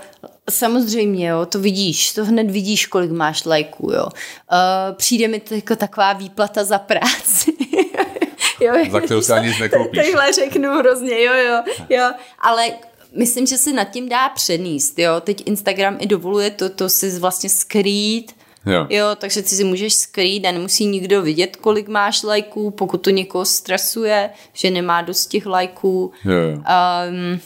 samozřejmě, 0.49 1.27
jo, 1.27 1.45
to 1.45 1.59
vidíš, 1.59 2.11
to 2.13 2.25
hned 2.25 2.51
vidíš, 2.51 2.85
kolik 2.85 3.11
máš 3.11 3.45
lajků, 3.45 3.91
jo. 3.91 4.03
Uh, 4.05 4.09
přijde 4.95 5.27
mi 5.27 5.39
to 5.39 5.53
jako 5.55 5.75
taková 5.75 6.13
výplata 6.13 6.63
za 6.63 6.79
práci. 6.79 7.53
jo, 8.61 8.73
Za 8.91 8.99
kterou 9.01 9.21
si 9.21 9.33
ani 9.33 9.47
nic 9.47 9.59
nekoupíš. 9.59 10.01
Takhle 10.03 10.33
řeknu 10.33 10.77
hrozně, 10.77 11.23
jo, 11.23 11.33
jo, 11.33 11.63
jo, 11.89 12.11
ale 12.39 12.71
myslím, 13.15 13.45
že 13.47 13.57
se 13.57 13.73
nad 13.73 13.83
tím 13.83 14.09
dá 14.09 14.29
přenést, 14.29 14.99
jo. 14.99 15.21
Teď 15.21 15.43
Instagram 15.45 15.97
i 15.99 16.05
dovoluje 16.05 16.49
to, 16.49 16.69
to 16.69 16.89
si 16.89 17.19
vlastně 17.19 17.49
skrýt, 17.49 18.31
Jo. 18.65 18.87
Jo, 18.89 19.05
takže 19.15 19.41
ty 19.41 19.49
si 19.49 19.63
můžeš 19.63 19.93
skrýt 19.93 20.45
a 20.45 20.51
nemusí 20.51 20.85
nikdo 20.85 21.21
vidět, 21.21 21.55
kolik 21.55 21.87
máš 21.87 22.23
lajků, 22.23 22.71
pokud 22.71 22.97
to 22.97 23.09
někoho 23.09 23.45
stresuje, 23.45 24.29
že 24.53 24.71
nemá 24.71 25.01
dost 25.01 25.25
těch 25.25 25.45
lajků. 25.45 26.11
Jo, 26.25 26.31
jo. 26.31 26.57
Um, 26.57 27.39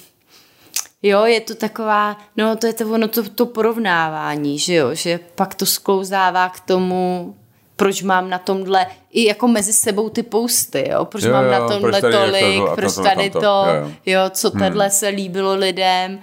jo, 1.03 1.25
je 1.25 1.41
to 1.41 1.55
taková, 1.55 2.17
no 2.37 2.55
to 2.55 2.67
je 2.67 2.73
to 2.73 2.89
ono, 2.89 3.07
to, 3.07 3.29
to 3.29 3.45
porovnávání, 3.45 4.59
že 4.59 4.73
jo, 4.73 4.95
že 4.95 5.19
pak 5.35 5.55
to 5.55 5.65
sklouzává 5.65 6.49
k 6.49 6.59
tomu, 6.59 7.35
proč 7.75 8.01
mám 8.01 8.29
na 8.29 8.37
tomhle, 8.37 8.85
i 9.11 9.25
jako 9.25 9.47
mezi 9.47 9.73
sebou 9.73 10.09
ty 10.09 10.23
posty, 10.23 10.89
jo, 10.89 11.05
proč 11.05 11.23
Jo, 11.23 11.31
mám 11.31 11.45
jo, 11.45 11.51
na 11.51 11.59
proč 11.59 11.71
tomhle 11.73 12.01
tady 12.01 12.15
je 12.15 12.19
tolik, 12.19 12.65
to 12.69 12.75
proč 12.75 12.93
to, 12.93 13.01
to, 13.01 13.03
tady 13.03 13.29
tamto. 13.29 13.39
to, 13.39 13.65
Jo, 13.67 13.75
jo. 13.75 13.91
jo, 14.05 14.29
co 14.29 14.51
tenhle 14.51 14.89
se 14.89 15.07
líbilo 15.07 15.55
lidem, 15.55 16.19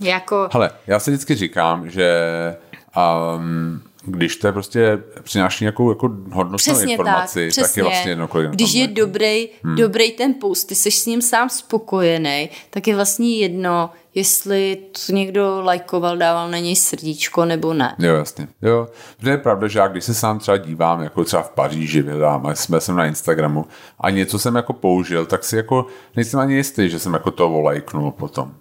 jako... 0.00 0.48
Hele, 0.52 0.70
já 0.86 0.98
si 0.98 1.10
vždycky 1.10 1.34
říkám, 1.34 1.90
že 1.90 2.16
um, 3.36 3.82
když 4.10 4.36
to 4.36 4.46
je 4.46 4.52
prostě 4.52 4.98
přináší 5.22 5.64
nějakou 5.64 5.88
jako 5.90 6.08
hodnotnou 6.32 6.56
Přesně 6.56 6.92
informaci, 6.92 7.46
tak, 7.46 7.50
přesně. 7.50 7.62
tak 7.62 7.76
je 7.76 7.82
vlastně 7.82 8.10
jedno, 8.10 8.28
kolik 8.28 8.50
Když 8.50 8.72
je 8.74 8.80
lajků. 8.80 8.94
dobrý, 8.94 9.48
hmm. 9.64 9.76
dobrý 9.76 10.12
ten 10.12 10.34
post, 10.34 10.64
ty 10.64 10.74
jsi 10.74 10.90
s 10.90 11.06
ním 11.06 11.22
sám 11.22 11.48
spokojený, 11.48 12.50
tak 12.70 12.86
je 12.88 12.94
vlastně 12.94 13.36
jedno, 13.36 13.90
jestli 14.14 14.78
to 15.06 15.12
někdo 15.12 15.60
lajkoval, 15.64 16.16
dával 16.16 16.50
na 16.50 16.58
něj 16.58 16.76
srdíčko 16.76 17.44
nebo 17.44 17.74
ne. 17.74 17.94
Jo, 17.98 18.14
jasně. 18.14 18.48
Jo, 18.62 18.88
protože 19.16 19.30
je 19.30 19.38
pravda, 19.38 19.68
že 19.68 19.78
já 19.78 19.88
když 19.88 20.04
se 20.04 20.14
sám 20.14 20.38
třeba 20.38 20.56
dívám, 20.56 21.02
jako 21.02 21.24
třeba 21.24 21.42
v 21.42 21.50
Paříži 21.50 22.02
hledám, 22.02 22.46
a 22.46 22.54
jsme 22.54 22.80
jsem 22.80 22.96
na 22.96 23.06
Instagramu 23.06 23.66
a 24.00 24.10
něco 24.10 24.38
jsem 24.38 24.56
jako 24.56 24.72
použil, 24.72 25.26
tak 25.26 25.44
si 25.44 25.56
jako 25.56 25.86
nejsem 26.16 26.40
ani 26.40 26.54
jistý, 26.54 26.88
že 26.88 26.98
jsem 26.98 27.12
jako 27.12 27.30
to 27.30 27.48
volajknul 27.48 28.10
potom. 28.10 28.52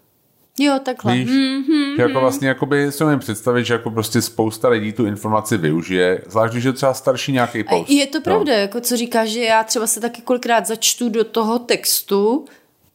Jo, 0.60 0.80
takhle. 0.86 1.14
Víš? 1.14 1.30
Hmm. 1.30 1.64
Že 1.98 2.02
jako 2.04 2.20
vlastně 2.20 2.48
jakoby 2.48 2.92
si 2.92 3.04
umím 3.04 3.20
představit, 3.20 3.66
že 3.66 3.74
jako 3.74 3.92
prostě 3.92 4.22
spousta 4.22 4.70
lidí 4.70 4.94
tu 4.94 5.06
informaci 5.06 5.58
využije, 5.58 6.22
zvlášť 6.30 6.54
když 6.54 6.64
je 6.64 6.74
třeba 6.74 6.94
starší 6.94 7.32
nějaký 7.32 7.64
post. 7.64 7.90
je 7.90 8.08
to 8.08 8.18
Jo. 8.18 8.22
pravda, 8.24 8.54
jako 8.54 8.82
co 8.82 8.98
říkáš, 8.98 9.30
že 9.30 9.40
já 9.44 9.64
třeba 9.64 9.88
se 9.88 10.00
taky 10.00 10.22
kolikrát 10.22 10.68
začtu 10.68 11.10
do 11.10 11.24
toho 11.24 11.60
textu 11.60 12.46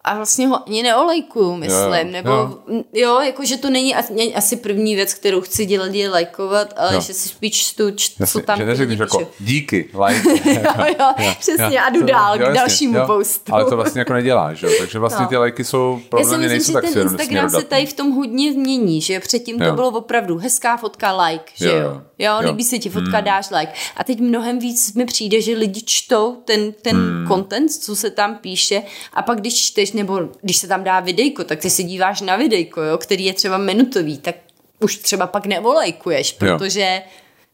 a 0.04 0.16
vlastně 0.16 0.48
ho 0.48 0.68
ani 0.68 0.82
neolejkuju, 0.82 1.56
myslím, 1.56 2.06
Jo, 2.06 2.12
nebo 2.12 2.30
jo. 2.30 2.58
jo, 2.68 2.82
jo 2.92 3.20
jako 3.20 3.44
že 3.44 3.56
to 3.56 3.70
není 3.70 3.94
asi, 4.34 4.56
první 4.56 4.94
věc, 4.94 5.14
kterou 5.14 5.40
chci 5.40 5.66
dělat, 5.66 5.94
je 5.94 6.10
lajkovat, 6.10 6.74
ale 6.76 6.94
Jo. 6.94 7.00
že 7.00 7.14
si 7.14 7.28
spíš 7.28 7.66
čtu, 7.66 7.90
č- 7.90 8.26
co 8.26 8.40
tam 8.40 8.58
že 8.58 8.64
neřekneš 8.66 8.98
jako 8.98 9.28
díky, 9.40 9.90
like. 10.06 10.28
jo, 10.50 10.84
jo, 11.00 11.34
přesně, 11.40 11.80
a 11.80 11.90
jdu 11.90 12.02
dál 12.02 12.38
k 12.38 12.40
dalšímu 12.52 12.98
postu. 13.06 13.54
Ale 13.54 13.64
to 13.64 13.76
vlastně 13.76 13.98
jako 13.98 14.12
neděláš, 14.12 14.58
že? 14.58 14.66
jo? 14.66 14.72
takže 14.78 14.98
vlastně 14.98 15.22
No. 15.22 15.28
ty 15.28 15.36
lajky 15.36 15.64
jsou 15.64 15.98
Já 16.02 16.08
pro 16.08 16.24
si 16.24 16.28
mě 16.28 16.38
myslím, 16.38 16.50
nejsou 16.50 16.66
že 16.68 16.72
tak 16.72 16.82
ten 16.84 16.92
směro- 16.92 17.10
Instagram 17.12 17.50
se 17.50 17.62
tady 17.62 17.86
v 17.86 17.92
tom 17.92 18.10
hodně 18.12 18.52
změní, 18.52 19.00
že 19.00 19.20
předtím 19.20 19.58
to 19.58 19.64
Jo. 19.64 19.74
bylo 19.74 19.88
opravdu 19.88 20.38
hezká 20.38 20.76
fotka, 20.76 21.22
like, 21.26 21.44
že 21.54 21.68
Jo, 21.68 21.74
jo. 21.74 21.80
jo. 21.82 22.02
Jo, 22.18 22.32
Jo. 22.32 22.38
Hmm. 22.38 22.46
líbí 22.48 22.64
se 22.64 22.78
ti 22.78 22.88
fotka, 22.90 23.20
dáš 23.20 23.50
like. 23.50 23.72
A 23.96 24.04
teď 24.04 24.20
mnohem 24.20 24.58
víc 24.58 24.94
mi 24.94 25.04
přijde, 25.04 25.40
že 25.40 25.52
lidi 25.56 25.80
čtou 25.84 26.36
ten, 26.44 26.72
ten 26.72 26.96
Hmm. 26.96 27.28
content, 27.28 27.72
co 27.72 27.96
se 27.96 28.10
tam 28.10 28.34
píše 28.36 28.82
a 29.12 29.22
pak 29.22 29.38
když 29.40 29.62
čteš, 29.66 29.91
nebo 29.94 30.20
když 30.42 30.56
se 30.56 30.68
tam 30.68 30.84
dá 30.84 31.00
videjko, 31.00 31.44
tak 31.44 31.58
ty 31.58 31.70
si 31.70 31.82
díváš 31.82 32.20
na 32.20 32.36
videjko, 32.36 32.82
jo, 32.82 32.98
který 32.98 33.24
je 33.24 33.32
třeba 33.32 33.58
minutový, 33.58 34.18
tak 34.18 34.34
už 34.80 34.96
třeba 34.96 35.26
pak 35.26 35.46
nevolajkuješ, 35.46 36.32
protože 36.32 37.02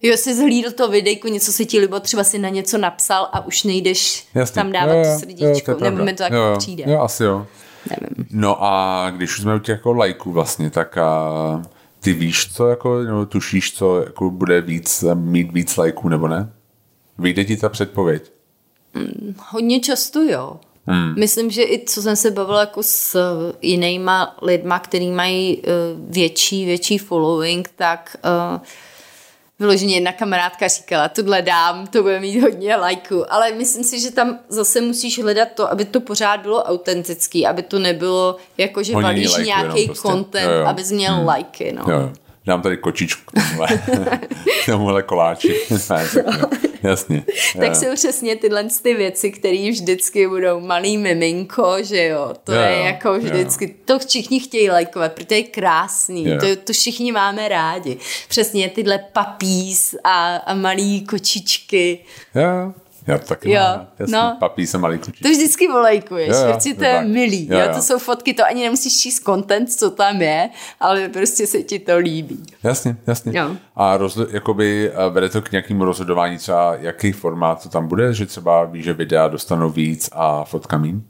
jo, 0.03 0.17
jsi 0.17 0.35
zhlídl 0.35 0.71
to 0.71 0.89
videjko, 0.89 1.29
něco 1.29 1.53
se 1.53 1.65
ti 1.65 1.79
líbilo, 1.79 2.01
třeba 2.01 2.25
si 2.25 2.39
na 2.39 2.49
něco 2.49 2.79
napsal 2.79 3.29
a 3.33 3.47
už 3.47 3.65
nejdeš 3.65 4.27
Jasný. 4.35 4.55
tam 4.55 4.73
dávat 4.73 4.93
jo, 4.93 4.99
jo, 4.99 5.13
to 5.15 5.19
srdíčko, 5.19 5.71
jo, 5.71 5.77
to 5.79 5.85
nebo 5.85 6.05
mi 6.05 6.13
to 6.13 6.23
tak 6.23 6.33
jo, 6.33 6.55
přijde. 6.59 6.85
Jo, 6.87 7.01
asi 7.01 7.25
jo. 7.25 7.47
Nevím. 7.91 8.27
No 8.31 8.65
a 8.65 9.11
když 9.17 9.31
už 9.31 9.41
jsme 9.41 9.55
u 9.55 9.59
těch 9.59 9.73
jako 9.73 9.93
lajků 9.93 10.33
vlastně, 10.33 10.71
tak 10.71 10.99
a 10.99 11.63
ty 12.01 12.13
víš, 12.13 12.55
co 12.55 12.69
jako, 12.69 13.03
nebo 13.03 13.27
tušíš, 13.27 13.75
co 13.75 14.01
jako 14.01 14.31
bude 14.31 14.61
víc, 14.61 15.05
mít 15.15 15.53
víc 15.53 15.77
lajků, 15.77 16.09
nebo 16.09 16.29
ne? 16.29 16.53
Vyjde 17.19 17.45
ti 17.45 17.57
ta 17.57 17.69
předpověď? 17.69 18.33
Mm, 18.95 19.35
hodně 19.39 19.81
často 19.81 20.23
jo. 20.23 20.61
Hmm. 20.89 21.15
Myslím, 21.19 21.51
že 21.51 21.63
i 21.63 21.85
co 21.87 22.03
jsem 22.03 22.17
se 22.17 22.31
bavila 22.31 22.61
jako 22.61 22.83
s 22.83 23.17
jinýma 23.63 24.37
lidma, 24.43 24.79
který 24.79 25.11
mají 25.11 25.57
uh, 25.57 25.65
větší, 26.11 26.65
větší 26.65 26.99
following, 26.99 27.71
tak 27.77 28.17
uh, 28.55 28.61
vyloženě 29.59 29.95
jedna 29.95 30.13
kamarádka 30.13 30.69
říkala, 30.69 31.09
tohle 31.09 31.43
dám, 31.43 31.87
to 31.87 32.03
bude 32.03 32.21
mít 32.21 32.41
hodně 32.41 32.77
lajků, 32.77 33.33
ale 33.33 33.53
myslím 33.53 33.85
si, 33.85 34.01
že 34.01 34.11
tam 34.11 34.39
zase 34.49 34.81
musíš 34.81 35.23
hledat 35.23 35.49
to, 35.55 35.71
aby 35.71 35.85
to 35.85 36.01
pořád 36.01 36.41
bylo 36.41 36.63
autentický, 36.63 37.47
aby 37.47 37.63
to 37.63 37.79
nebylo 37.79 38.37
jako, 38.59 38.83
že 38.83 38.93
valíš 38.93 39.37
nějaký 39.37 39.87
prostě. 39.87 40.09
content, 40.09 40.51
jo, 40.51 40.59
jo. 40.59 40.67
abys 40.67 40.91
měl 40.91 41.15
hmm. 41.15 41.27
lajky, 41.27 41.73
no. 41.73 41.93
Jo, 41.93 42.01
jo 42.01 42.13
dám 42.49 42.63
tady 42.63 42.77
kočičku 42.77 43.23
k 43.27 43.33
tomuhle, 43.33 43.69
tomuhle 44.67 45.03
koláči. 45.03 45.61
Jasně. 46.83 47.25
tak 47.61 47.77
jsou 47.77 47.95
přesně 47.95 48.37
tyhle 48.37 48.65
ty 48.83 48.95
věci, 48.95 49.31
které 49.31 49.71
vždycky 49.71 50.29
budou 50.29 50.61
malý 50.61 50.99
miminko, 50.99 51.77
že 51.81 52.05
jo, 52.05 52.35
to 52.45 52.53
jo, 52.53 52.61
je 52.61 52.79
jako 52.79 53.19
vždycky, 53.19 53.65
jo. 53.65 53.75
to 53.85 53.99
všichni 53.99 54.41
chtějí 54.41 54.71
lajkovat, 54.71 55.13
protože 55.13 55.37
je 55.37 55.43
krásný, 55.43 56.25
to, 56.41 56.47
to 56.65 56.73
všichni 56.73 57.13
máme 57.13 57.49
rádi. 57.49 57.99
Přesně 58.29 58.69
tyhle 58.69 58.99
papís 59.13 59.95
a, 60.05 60.37
a 60.37 60.55
malý 60.55 61.07
kočičky. 61.07 61.99
Jo, 62.35 62.73
já 63.09 63.19
to 63.19 63.27
taky 63.27 63.51
jo, 63.51 63.61
mám. 63.61 63.87
Jasný, 63.99 64.13
no, 64.13 64.37
papí 64.41 64.67
se 64.67 64.79
malý 64.79 64.99
klučí. 64.99 65.23
To 65.23 65.29
vždycky 65.29 65.69
volejkuješ, 65.69 66.29
jo, 66.29 66.59
jo, 66.67 66.75
to 66.79 66.85
je 66.85 67.05
milý. 67.05 67.49
Jo, 67.51 67.59
jo. 67.59 67.65
jo, 67.67 67.75
to 67.75 67.83
jsou 67.83 67.99
fotky, 67.99 68.35
to 68.35 68.45
ani 68.45 68.63
nemusíš 68.63 69.01
číst 69.01 69.25
content, 69.25 69.73
co 69.73 69.91
tam 69.91 70.23
je, 70.23 70.51
ale 70.81 71.09
prostě 71.09 71.47
se 71.47 71.63
ti 71.63 71.79
to 71.79 71.97
líbí. 71.97 72.43
Jasně, 72.63 72.97
jasně. 73.07 73.39
Jo. 73.39 73.51
A 73.77 73.97
rozli, 73.97 74.27
jakoby 74.31 74.93
vede 75.11 75.29
to 75.29 75.43
k 75.43 75.53
nějakému 75.53 75.85
rozhodování 75.85 76.39
třeba, 76.39 76.75
jaký 76.75 77.13
formát 77.13 77.63
to 77.63 77.69
tam 77.69 77.89
bude, 77.89 78.15
že 78.15 78.27
třeba 78.27 78.65
víš, 78.65 78.85
že 78.85 78.93
videa 78.93 79.29
dostanou 79.29 79.71
víc 79.71 80.09
a 80.13 80.45
fotka 80.45 80.79
míň? 80.79 81.03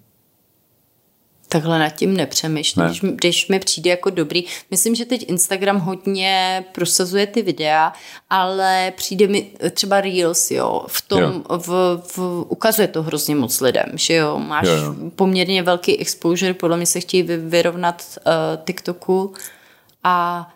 Takhle 1.48 1.78
nad 1.78 1.88
tím 1.88 2.16
nepřemýšlím, 2.16 2.84
ne. 2.84 2.90
když, 2.90 3.00
když 3.00 3.48
mi 3.48 3.58
přijde 3.58 3.90
jako 3.90 4.10
dobrý. 4.10 4.44
Myslím, 4.70 4.94
že 4.94 5.04
teď 5.04 5.24
Instagram 5.28 5.78
hodně 5.78 6.64
prosazuje 6.72 7.26
ty 7.26 7.42
videa, 7.42 7.92
ale 8.30 8.92
přijde 8.96 9.26
mi 9.26 9.50
třeba 9.70 10.00
Reels, 10.00 10.50
jo, 10.50 10.84
v 10.86 11.02
tom, 11.02 11.22
jo. 11.22 11.58
V, 11.58 12.02
v, 12.16 12.44
ukazuje 12.48 12.88
to 12.88 13.02
hrozně 13.02 13.34
moc 13.34 13.60
lidem, 13.60 13.86
že 13.94 14.14
jo, 14.14 14.38
máš 14.38 14.66
jo, 14.66 14.74
jo. 14.74 14.94
poměrně 15.16 15.62
velký 15.62 15.98
exposure, 15.98 16.54
podle 16.54 16.76
mě 16.76 16.86
se 16.86 17.00
chtějí 17.00 17.22
vyrovnat 17.22 18.02
uh, 18.16 18.32
TikToku 18.64 19.32
a 20.04 20.48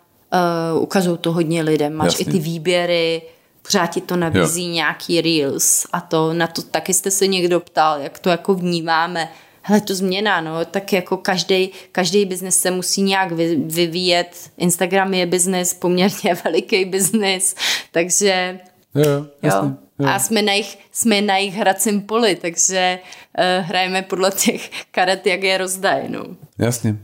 uh, 0.73 0.81
ukazují 0.81 1.17
to 1.17 1.31
hodně 1.31 1.61
lidem, 1.61 1.93
máš 1.93 2.05
Jasný. 2.05 2.25
i 2.27 2.31
ty 2.31 2.39
výběry, 2.39 3.21
pořád 3.61 3.87
ti 3.87 4.01
to 4.01 4.15
nabízí 4.15 4.67
jo. 4.67 4.73
nějaký 4.73 5.21
Reels 5.21 5.85
a 5.93 6.01
to, 6.01 6.33
na 6.33 6.47
to 6.47 6.61
taky 6.61 6.93
jste 6.93 7.11
se 7.11 7.27
někdo 7.27 7.59
ptal, 7.59 8.01
jak 8.01 8.19
to 8.19 8.29
jako 8.29 8.53
vnímáme, 8.53 9.29
hele, 9.63 9.81
to 9.81 9.95
změna, 9.95 10.41
no, 10.41 10.65
tak 10.65 10.93
jako 10.93 11.17
každý, 11.17 11.69
každý 11.91 12.25
biznes 12.25 12.59
se 12.59 12.71
musí 12.71 13.01
nějak 13.01 13.31
vyvíjet. 13.31 14.51
Instagram 14.57 15.13
je 15.13 15.25
biznes, 15.25 15.73
poměrně 15.73 16.35
veliký 16.45 16.85
biznes, 16.85 17.55
takže 17.91 18.59
jo, 18.95 19.25
jasný, 19.41 19.69
jo. 19.69 19.75
Jo. 19.99 20.07
A 20.07 20.19
jsme 20.19 20.41
na 20.41 20.53
jich, 20.53 20.77
jsme 20.91 21.21
na 21.21 21.37
jich 21.37 21.55
hracím 21.55 22.01
poli, 22.01 22.35
takže 22.35 22.99
uh, 23.37 23.65
hrajeme 23.65 24.01
podle 24.01 24.31
těch 24.31 24.71
karet, 24.91 25.27
jak 25.27 25.43
je 25.43 25.57
rozdají. 25.57 26.09
No. 26.09 26.25
Jasně. 26.57 26.97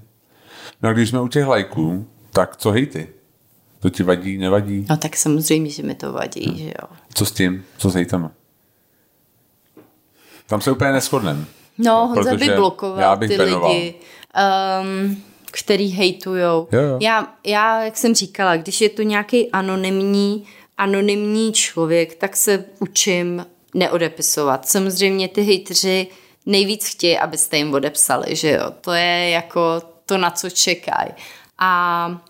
No 0.82 0.89
a 0.89 0.93
když 0.93 1.10
jsme 1.10 1.22
u 1.22 1.28
těch 1.28 1.45
lajků, 1.45 2.07
tak 2.34 2.57
co 2.57 2.72
hejty? 2.72 3.07
To 3.80 3.89
ti 3.89 4.03
vadí, 4.03 4.38
nevadí? 4.38 4.86
No 4.89 4.97
tak 4.97 5.16
samozřejmě, 5.16 5.72
že 5.72 5.84
mi 5.84 5.95
to 5.95 6.14
vadí, 6.14 6.45
no. 6.47 6.57
že 6.57 6.66
jo. 6.66 6.88
Co 7.14 7.26
s 7.26 7.32
tím? 7.32 7.66
Co 7.78 7.89
s 7.89 7.93
hejtama? 7.93 8.32
Tam 10.47 10.62
se 10.62 10.72
úplně 10.72 10.91
neschodneme. 10.91 11.45
No, 11.80 12.07
Honza 12.07 12.36
by 12.36 12.49
blokoval 12.49 13.17
ty 13.17 13.38
benoval. 13.38 13.71
lidi, 13.71 13.93
um, 14.82 15.23
který 15.51 15.91
hejtujou. 15.91 16.67
Jo, 16.71 16.82
jo. 16.82 16.97
Já, 17.01 17.34
já, 17.45 17.84
jak 17.84 17.97
jsem 17.97 18.15
říkala, 18.15 18.57
když 18.57 18.82
je 18.82 18.89
to 18.89 19.01
nějaký 19.01 19.51
anonymní, 19.51 20.45
anonymní 20.77 21.53
člověk, 21.53 22.15
tak 22.15 22.36
se 22.36 22.65
učím 22.80 23.45
neodepisovat. 23.73 24.67
Samozřejmě 24.67 25.27
ty 25.27 25.41
hejtři 25.41 26.07
nejvíc 26.45 26.88
chtějí, 26.88 27.17
abyste 27.17 27.57
jim 27.57 27.73
odepsali, 27.73 28.36
že 28.36 28.51
jo. 28.51 28.71
To 28.82 28.91
je 28.91 29.30
jako 29.30 29.82
to, 30.05 30.17
na 30.17 30.32
co 30.32 30.49
čekají. 30.49 31.09
A 31.59 32.21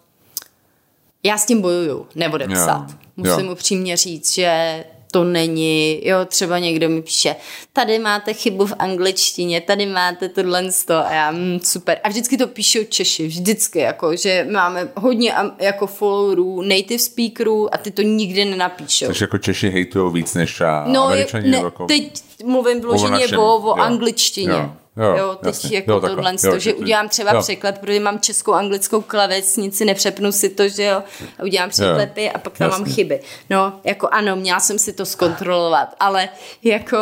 já 1.23 1.37
s 1.37 1.45
tím 1.45 1.61
bojuju, 1.61 2.07
neodepsat. 2.15 2.89
Jo. 2.89 2.95
Musím 3.17 3.45
jo. 3.45 3.51
upřímně 3.51 3.97
říct, 3.97 4.33
že 4.33 4.83
to 5.11 5.23
není, 5.23 6.07
jo, 6.07 6.17
třeba 6.25 6.59
někdo 6.59 6.89
mi 6.89 7.01
píše, 7.01 7.35
tady 7.73 7.99
máte 7.99 8.33
chybu 8.33 8.65
v 8.65 8.73
angličtině, 8.79 9.61
tady 9.61 9.85
máte 9.85 10.29
tohle 10.29 10.63
a 10.95 11.13
já, 11.13 11.31
mm, 11.31 11.59
super. 11.63 11.99
A 12.03 12.09
vždycky 12.09 12.37
to 12.37 12.47
píšou 12.47 12.79
Češi, 12.89 13.27
vždycky, 13.27 13.79
jako, 13.79 14.15
že 14.15 14.47
máme 14.51 14.89
hodně 14.95 15.33
jako 15.59 15.87
followerů, 15.87 16.61
native 16.61 16.99
speakerů 16.99 17.73
a 17.73 17.77
ty 17.77 17.91
to 17.91 18.01
nikdy 18.01 18.45
nenapíšou. 18.45 19.05
Takže 19.05 19.23
jako 19.23 19.37
Češi 19.37 19.69
hejtujou 19.69 20.09
víc 20.09 20.33
než 20.33 20.61
no, 20.85 21.03
američani? 21.03 21.49
Ne, 21.49 21.57
jako... 21.57 21.85
teď 21.85 22.21
mluvím 22.43 22.81
vloženě 22.81 23.27
o, 23.37 23.55
o, 23.55 23.57
o 23.57 23.73
angličtině. 23.73 24.51
Jo. 24.51 24.73
Jo, 24.99 25.17
jo 25.17 25.35
teď 25.35 25.45
jasně. 25.45 25.77
jako 25.77 25.91
jo, 25.91 25.99
tohle, 25.99 26.33
jo, 26.43 26.59
že 26.59 26.73
udělám 26.73 27.09
třeba 27.09 27.33
jo. 27.33 27.41
překlep, 27.41 27.77
protože 27.77 27.99
mám 27.99 28.19
českou 28.19 28.53
anglickou 28.53 29.01
klavesnici, 29.01 29.85
nepřepnu 29.85 30.31
si 30.31 30.49
to, 30.49 30.67
že 30.67 30.83
jo, 30.83 31.03
a 31.39 31.43
udělám 31.43 31.69
překlepy 31.69 32.23
jo. 32.23 32.31
a 32.33 32.37
pak 32.37 32.57
tam 32.57 32.69
jasně. 32.69 32.83
mám 32.83 32.93
chyby. 32.93 33.19
No, 33.49 33.79
jako 33.83 34.07
ano, 34.11 34.35
měla 34.35 34.59
jsem 34.59 34.79
si 34.79 34.93
to 34.93 35.05
zkontrolovat, 35.05 35.95
ale 35.99 36.29
jako... 36.63 36.97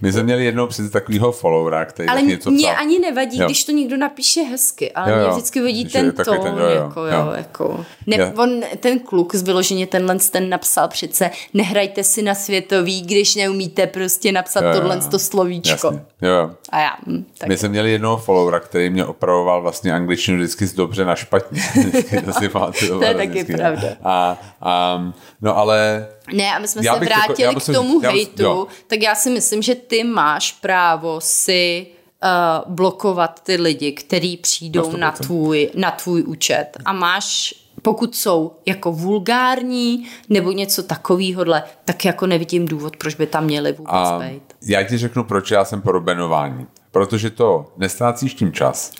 My 0.00 0.12
jsme 0.12 0.22
měli 0.22 0.44
jednou 0.44 0.66
před 0.66 0.92
takového 0.92 1.32
followera, 1.32 1.84
který 1.84 2.08
ale 2.08 2.22
něco 2.22 2.50
mě 2.50 2.68
psal. 2.68 2.80
ani 2.80 2.98
nevadí, 2.98 3.38
jo. 3.38 3.46
když 3.46 3.64
to 3.64 3.72
někdo 3.72 3.96
napíše 3.96 4.42
hezky, 4.42 4.92
ale 4.92 5.10
jo, 5.10 5.16
jo. 5.16 5.22
mě 5.22 5.32
vždycky 5.32 5.62
vadí 5.62 5.84
ten 5.84 6.12
tón, 6.12 6.38
ten, 6.42 6.54
jo, 6.58 6.64
jo. 6.64 6.70
jako, 6.70 7.00
jo, 7.00 7.12
jo. 7.12 7.32
jako. 7.36 7.84
Ne, 8.06 8.32
on, 8.36 8.62
ten 8.80 8.98
kluk 8.98 9.34
z 9.34 9.42
vyloženě 9.42 9.86
tenhle 9.86 10.18
ten 10.30 10.48
napsal 10.48 10.88
přece, 10.88 11.30
nehrajte 11.54 12.04
si 12.04 12.22
na 12.22 12.34
světový, 12.34 13.02
když 13.02 13.34
neumíte 13.34 13.86
prostě 13.86 14.32
napsat 14.32 14.64
jo, 14.64 14.72
tohle 14.72 15.00
to 15.10 15.18
slovíčko. 15.18 15.86
Jasně. 15.86 16.04
Jo. 16.22 16.50
A 16.70 16.80
já, 16.80 16.90
hm, 17.06 17.24
tak. 17.38 17.48
My 17.48 17.56
jsme 17.56 17.68
měli 17.68 17.90
jednoho 17.90 18.16
followera, 18.16 18.60
který 18.60 18.90
mě 18.90 19.04
opravoval 19.04 19.62
vlastně 19.62 19.92
angličtinu 19.92 20.38
vždycky 20.38 20.66
z 20.66 20.74
dobře 20.74 21.04
na 21.04 21.16
špatně. 21.16 21.62
to 22.24 22.32
si 22.32 22.48
to 22.88 23.04
je 23.04 23.14
taky 23.14 23.28
vždycky. 23.28 23.54
pravda. 23.54 23.88
A, 24.04 24.38
a, 24.60 25.02
no 25.40 25.56
ale... 25.56 26.08
Ne, 26.32 26.54
a 26.54 26.58
my 26.58 26.68
jsme 26.68 26.82
se 26.82 26.98
vrátili 26.98 27.42
jako, 27.42 27.60
k 27.60 27.74
tomu 27.74 28.00
já 28.02 28.10
hejtu, 28.10 28.42
jo. 28.42 28.66
tak 28.86 29.02
já 29.02 29.14
si 29.14 29.30
myslím, 29.30 29.62
že 29.62 29.74
ty 29.74 30.04
máš 30.04 30.52
právo 30.52 31.20
si 31.20 31.86
uh, 32.22 32.72
blokovat 32.74 33.42
ty 33.42 33.56
lidi, 33.56 33.92
kteří 33.92 34.36
přijdou 34.36 34.96
na 34.96 35.12
tvůj, 35.12 35.70
na 35.74 35.90
tvůj 35.90 36.22
účet 36.22 36.66
a 36.84 36.92
máš 36.92 37.54
pokud 37.82 38.16
jsou 38.16 38.52
jako 38.66 38.92
vulgární 38.92 40.06
nebo 40.28 40.52
něco 40.52 40.82
takovýhodle, 40.82 41.62
tak 41.84 42.04
jako 42.04 42.26
nevidím 42.26 42.66
důvod, 42.66 42.96
proč 42.96 43.14
by 43.14 43.26
tam 43.26 43.44
měli 43.44 43.72
vůbec 43.72 43.94
a 43.94 44.18
být. 44.18 44.49
Já 44.66 44.82
ti 44.82 44.96
řeknu, 44.96 45.24
proč 45.24 45.50
já 45.50 45.64
jsem 45.64 45.82
pro 45.82 46.00
benování 46.00 46.66
protože 46.90 47.30
to 47.30 47.72
nestrácíš 47.76 48.34
tím 48.34 48.52
čas. 48.52 48.92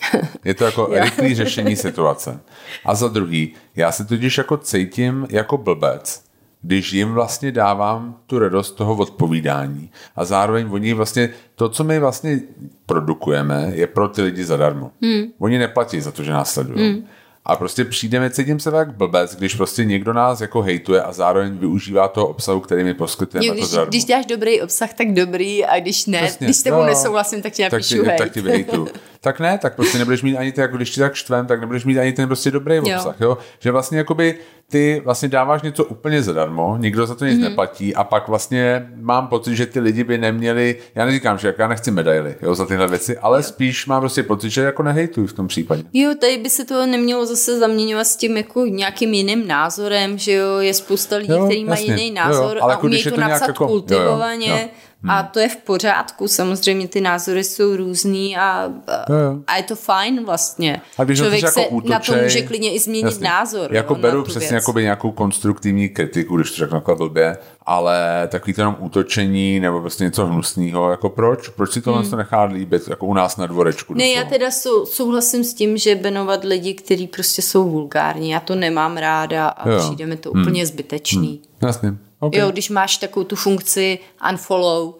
Je 0.45 0.53
to 0.53 0.65
jako 0.65 0.89
rychlé 0.91 1.35
řešení 1.35 1.75
situace. 1.75 2.39
A 2.85 2.95
za 2.95 3.07
druhý, 3.07 3.53
já 3.75 3.91
se 3.91 4.05
totiž 4.05 4.37
jako 4.37 4.57
cítím 4.57 5.27
jako 5.29 5.57
blbec, 5.57 6.23
když 6.61 6.93
jim 6.93 7.13
vlastně 7.13 7.51
dávám 7.51 8.15
tu 8.27 8.39
radost 8.39 8.71
toho 8.71 8.95
odpovídání 8.95 9.91
a 10.15 10.25
zároveň 10.25 10.67
oni 10.71 10.93
vlastně, 10.93 11.29
to, 11.55 11.69
co 11.69 11.83
my 11.83 11.99
vlastně 11.99 12.39
produkujeme, 12.85 13.71
je 13.73 13.87
pro 13.87 14.07
ty 14.07 14.21
lidi 14.21 14.45
zadarmo. 14.45 14.91
Hmm. 15.01 15.23
Oni 15.39 15.57
neplatí 15.57 16.01
za 16.01 16.11
to, 16.11 16.23
že 16.23 16.31
nás 16.31 16.53
sledují. 16.53 16.91
Hmm. 16.91 17.07
A 17.45 17.55
prostě 17.55 17.85
přijdeme, 17.85 18.29
cítím 18.29 18.59
se 18.59 18.71
tak 18.71 18.93
blbec, 18.97 19.35
když 19.35 19.55
prostě 19.55 19.85
někdo 19.85 20.13
nás 20.13 20.41
jako 20.41 20.61
hejtuje 20.61 21.01
a 21.03 21.11
zároveň 21.11 21.57
využívá 21.57 22.07
toho 22.07 22.27
obsahu, 22.27 22.59
který 22.59 22.83
mi 22.83 22.93
poskytujeme 22.93 23.47
jo, 23.47 23.53
když, 23.53 23.71
jako 23.71 23.85
když 23.85 24.05
děláš 24.05 24.25
dobrý 24.25 24.61
obsah, 24.61 24.93
tak 24.93 25.13
dobrý 25.13 25.65
a 25.65 25.79
když 25.79 26.05
ne, 26.05 26.21
Přesně, 26.23 26.47
když 26.47 26.57
s 26.57 26.63
tebou 26.63 26.77
no, 26.77 26.85
nesouhlasím, 26.85 27.41
tak 27.41 27.53
ti 27.53 27.63
napíšu 27.63 27.97
tak 27.97 28.05
hejt. 28.07 28.17
Tak 28.17 28.33
ti 28.33 28.41
tak 29.23 29.39
ne, 29.39 29.57
tak 29.57 29.75
prostě 29.75 29.97
nebudeš 29.97 30.23
mít 30.23 30.37
ani 30.37 30.51
ty, 30.51 30.61
jako 30.61 30.77
když 30.77 30.89
ti 30.89 30.99
tak 30.99 31.13
štvem, 31.13 31.47
tak 31.47 31.59
nebudeš 31.59 31.85
mít 31.85 31.99
ani 31.99 32.13
ten 32.13 32.27
prostě 32.27 32.51
dobrý 32.51 32.79
obsah, 32.79 33.21
jo. 33.21 33.29
jo? 33.29 33.37
Že 33.59 33.71
vlastně 33.71 33.97
jakoby 33.97 34.37
ty 34.71 35.01
vlastně 35.05 35.29
dáváš 35.29 35.61
něco 35.61 35.85
úplně 35.85 36.23
zadarmo, 36.23 36.77
nikdo 36.77 37.05
za 37.05 37.15
to 37.15 37.25
nic 37.25 37.37
mm. 37.37 37.43
neplatí 37.43 37.95
a 37.95 38.03
pak 38.03 38.27
vlastně 38.27 38.89
mám 38.95 39.27
pocit, 39.27 39.55
že 39.55 39.65
ty 39.65 39.79
lidi 39.79 40.03
by 40.03 40.17
neměli, 40.17 40.75
já 40.95 41.05
neříkám, 41.05 41.37
že 41.37 41.55
já 41.57 41.67
nechci 41.67 41.91
medaily 41.91 42.35
jo, 42.41 42.55
za 42.55 42.65
tyhle 42.65 42.87
věci, 42.87 43.17
ale 43.17 43.39
jo. 43.39 43.43
spíš 43.43 43.87
mám 43.87 44.01
prostě 44.01 44.23
pocit, 44.23 44.49
že 44.49 44.61
jako 44.61 44.83
nehejtuju 44.83 45.27
v 45.27 45.33
tom 45.33 45.47
případě. 45.47 45.83
Jo, 45.93 46.15
tady 46.21 46.37
by 46.37 46.49
se 46.49 46.65
to 46.65 46.85
nemělo 46.85 47.25
zase 47.25 47.59
zaměňovat 47.59 48.07
s 48.07 48.15
tím 48.15 48.37
jako 48.37 48.65
nějakým 48.65 49.13
jiným 49.13 49.47
názorem, 49.47 50.17
že 50.17 50.31
jo, 50.31 50.57
je 50.59 50.73
spousta 50.73 51.17
lidí, 51.17 51.33
kteří 51.45 51.65
mají 51.65 51.87
jiný 51.87 52.11
názor 52.11 52.57
jo, 52.57 52.63
ale 52.63 52.73
a 52.73 52.75
jako 52.75 52.85
umějí 52.85 53.03
to, 53.03 53.11
to 53.11 53.21
napsat 53.21 53.47
jako, 53.47 53.67
kultivovaně. 53.67 54.47
Jo, 54.47 54.55
jo, 54.55 54.61
jo. 54.61 54.69
Hmm. 55.03 55.11
A 55.11 55.23
to 55.23 55.39
je 55.39 55.49
v 55.49 55.55
pořádku, 55.55 56.27
samozřejmě 56.27 56.87
ty 56.87 57.01
názory 57.01 57.43
jsou 57.43 57.75
různý 57.75 58.37
a, 58.37 58.41
a, 58.41 59.05
a 59.47 59.57
je 59.57 59.63
to 59.63 59.75
fajn 59.75 60.25
vlastně. 60.25 60.81
A 60.97 61.03
když 61.03 61.19
Člověk 61.19 61.49
se 61.49 61.61
jako 61.61 61.75
útočej, 61.75 61.91
na 61.91 61.99
to 61.99 62.23
může 62.23 62.41
klidně 62.41 62.73
i 62.73 62.79
změnit 62.79 63.05
jasně. 63.05 63.23
názor. 63.23 63.73
Jako 63.73 63.93
jo, 63.93 63.99
beru 63.99 64.23
přesně 64.23 64.55
jakoby 64.55 64.83
nějakou 64.83 65.11
konstruktivní 65.11 65.89
kritiku, 65.89 66.35
když 66.35 66.51
to 66.51 66.57
řeknu 66.57 66.77
takhle 66.77 66.95
blbě, 66.95 67.37
ale 67.65 68.27
takový 68.31 68.53
to 68.53 68.61
jenom 68.61 68.75
útočení 68.79 69.59
nebo 69.59 69.81
prostě 69.81 70.03
něco 70.03 70.25
hnusného, 70.25 70.91
jako 70.91 71.09
proč? 71.09 71.49
Proč 71.49 71.71
si 71.71 71.81
hmm. 71.85 72.09
to 72.09 72.15
nechá 72.15 72.43
líbit, 72.43 72.87
jako 72.87 73.05
u 73.05 73.13
nás 73.13 73.37
na 73.37 73.45
dvorečku? 73.45 73.93
Ne, 73.93 74.07
já 74.07 74.23
teda 74.23 74.51
sou, 74.51 74.85
souhlasím 74.85 75.43
s 75.43 75.53
tím, 75.53 75.77
že 75.77 75.95
benovat 75.95 76.43
lidi, 76.43 76.73
kteří 76.73 77.07
prostě 77.07 77.41
jsou 77.41 77.69
vulgární, 77.69 78.29
já 78.29 78.39
to 78.39 78.55
nemám 78.55 78.97
ráda 78.97 79.47
a 79.47 79.69
jo. 79.69 79.79
přijde 79.79 80.05
mi 80.05 80.17
to 80.17 80.31
hmm. 80.31 80.41
úplně 80.41 80.65
zbytečný. 80.65 81.27
Hmm. 81.27 81.67
Jasně. 81.67 82.10
Okay. 82.21 82.41
Jo, 82.41 82.51
když 82.51 82.69
máš 82.69 82.97
takovou 82.97 83.23
tu 83.23 83.35
funkci 83.35 83.99
unfollow 84.31 84.93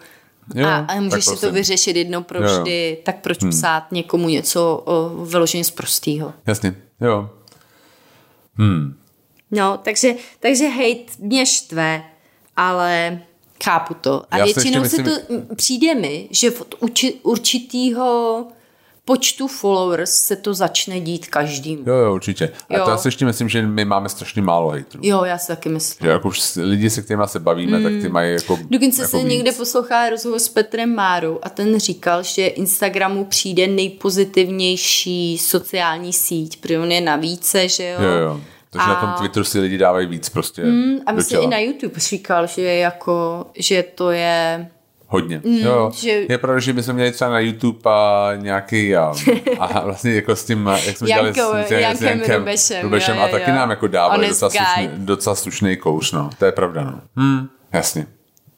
jo, 0.56 0.68
a, 0.68 0.78
a 0.78 0.96
můžeš 1.02 1.26
si 1.26 1.42
to 1.42 1.52
vyřešit 1.52 1.96
jednou 1.96 2.24
pro 2.24 2.42
vždy, 2.42 2.90
jo. 2.90 3.02
tak 3.04 3.22
proč 3.22 3.42
hmm. 3.42 3.52
psát 3.52 3.92
někomu 3.92 4.30
něco 4.30 4.84
o, 4.86 5.26
vyloženě 5.26 5.64
z 5.64 5.72
prostýho? 5.72 6.34
Jasně, 6.48 6.76
jo. 7.02 7.30
Hmm. 8.56 8.98
No, 9.52 9.80
takže, 9.84 10.14
takže 10.40 10.68
hejt 10.68 11.12
mě 11.20 11.46
štve, 11.46 12.04
ale 12.58 13.22
chápu 13.64 13.94
to. 13.94 14.24
A 14.32 14.38
Já 14.38 14.46
většinou 14.46 14.86
se, 14.86 15.02
myslím... 15.02 15.06
to 15.06 15.56
přijde 15.56 15.96
mi, 15.96 16.28
že 16.32 16.52
od 16.80 16.92
určitýho 17.24 18.46
počtu 19.12 19.48
followers 19.48 20.12
se 20.12 20.36
to 20.36 20.54
začne 20.54 21.00
dít 21.00 21.28
každým. 21.28 21.84
Jo, 21.88 21.94
jo, 21.96 22.14
určitě. 22.16 22.52
A 22.70 22.78
jo. 22.78 22.84
to 22.86 22.90
já 22.90 22.98
si 22.98 23.08
ještě 23.08 23.26
myslím, 23.26 23.50
že 23.50 23.62
my 23.62 23.86
máme 23.86 24.10
strašně 24.10 24.42
málo 24.42 24.70
hejtrů. 24.70 25.00
Jo, 25.04 25.24
já 25.24 25.38
si 25.38 25.48
taky 25.48 25.70
myslím. 25.70 26.06
Že 26.06 26.12
jako 26.12 26.28
už 26.28 26.56
lidi, 26.56 26.90
se 26.90 27.02
kterými 27.02 27.24
se 27.26 27.40
bavíme, 27.40 27.78
mm. 27.78 27.84
tak 27.84 27.94
ty 28.02 28.10
mají 28.10 28.34
jako 28.34 28.60
Dokonce 28.70 29.02
jako 29.02 29.18
se 29.18 29.24
někde 29.24 29.52
poslouchá 29.52 30.10
rozhovor 30.10 30.40
s 30.40 30.50
Petrem 30.50 30.96
Márou 30.96 31.40
a 31.44 31.50
ten 31.50 31.80
říkal, 31.80 32.24
že 32.24 32.48
Instagramu 32.48 33.26
přijde 33.26 33.68
nejpozitivnější 33.68 35.38
sociální 35.38 36.14
síť, 36.14 36.62
protože 36.62 36.80
on 36.80 36.92
je 36.92 37.02
na 37.02 37.16
více, 37.16 37.70
že 37.70 37.90
jo. 37.90 38.02
Jo, 38.02 38.12
jo. 38.12 38.42
Takže 38.70 38.86
a... 38.86 38.90
na 38.90 38.96
tom 38.96 39.14
Twitteru 39.18 39.44
si 39.44 39.60
lidi 39.60 39.78
dávají 39.78 40.08
víc 40.08 40.30
prostě 40.30 40.64
mm, 40.64 40.96
A 41.06 41.12
myslím 41.12 41.42
i 41.42 41.48
na 41.48 41.60
YouTube 41.60 42.00
říkal, 42.00 42.48
že 42.48 42.62
jako, 42.62 43.46
že 43.56 43.84
to 43.84 44.12
je 44.12 44.68
Hodně. 45.14 45.42
Mm, 45.46 45.58
jo, 45.58 45.92
že... 45.96 46.26
Je 46.30 46.38
pravda, 46.38 46.60
že 46.60 46.74
bychom 46.74 46.96
měli 46.96 47.12
třeba 47.12 47.32
na 47.32 47.40
YouTube 47.40 47.80
a 47.86 48.32
nějaký 48.36 48.96
a, 48.96 49.14
a 49.60 49.80
vlastně 49.80 50.14
jako 50.14 50.36
s 50.36 50.46
tím, 50.46 50.70
jak 50.86 50.98
jsme 50.98 51.08
dělali 51.08 51.34
s, 51.34 51.38
Jankem, 51.38 51.98
s 51.98 52.02
Jankem 52.02 52.40
Rubešem, 52.40 52.82
Rubešem 52.82 53.18
jo, 53.18 53.24
a 53.24 53.28
taky 53.28 53.50
jo. 53.50 53.56
nám 53.56 53.70
jako 53.70 53.88
dávali 53.88 54.28
docela 54.28 54.52
slušný, 54.52 54.90
docela 54.96 55.36
slušný 55.36 55.78
kouš, 55.78 56.12
no. 56.12 56.30
To 56.40 56.46
je 56.46 56.52
pravda, 56.52 56.84
no. 56.84 57.02
Hmm, 57.16 57.50
jasně. 57.74 58.08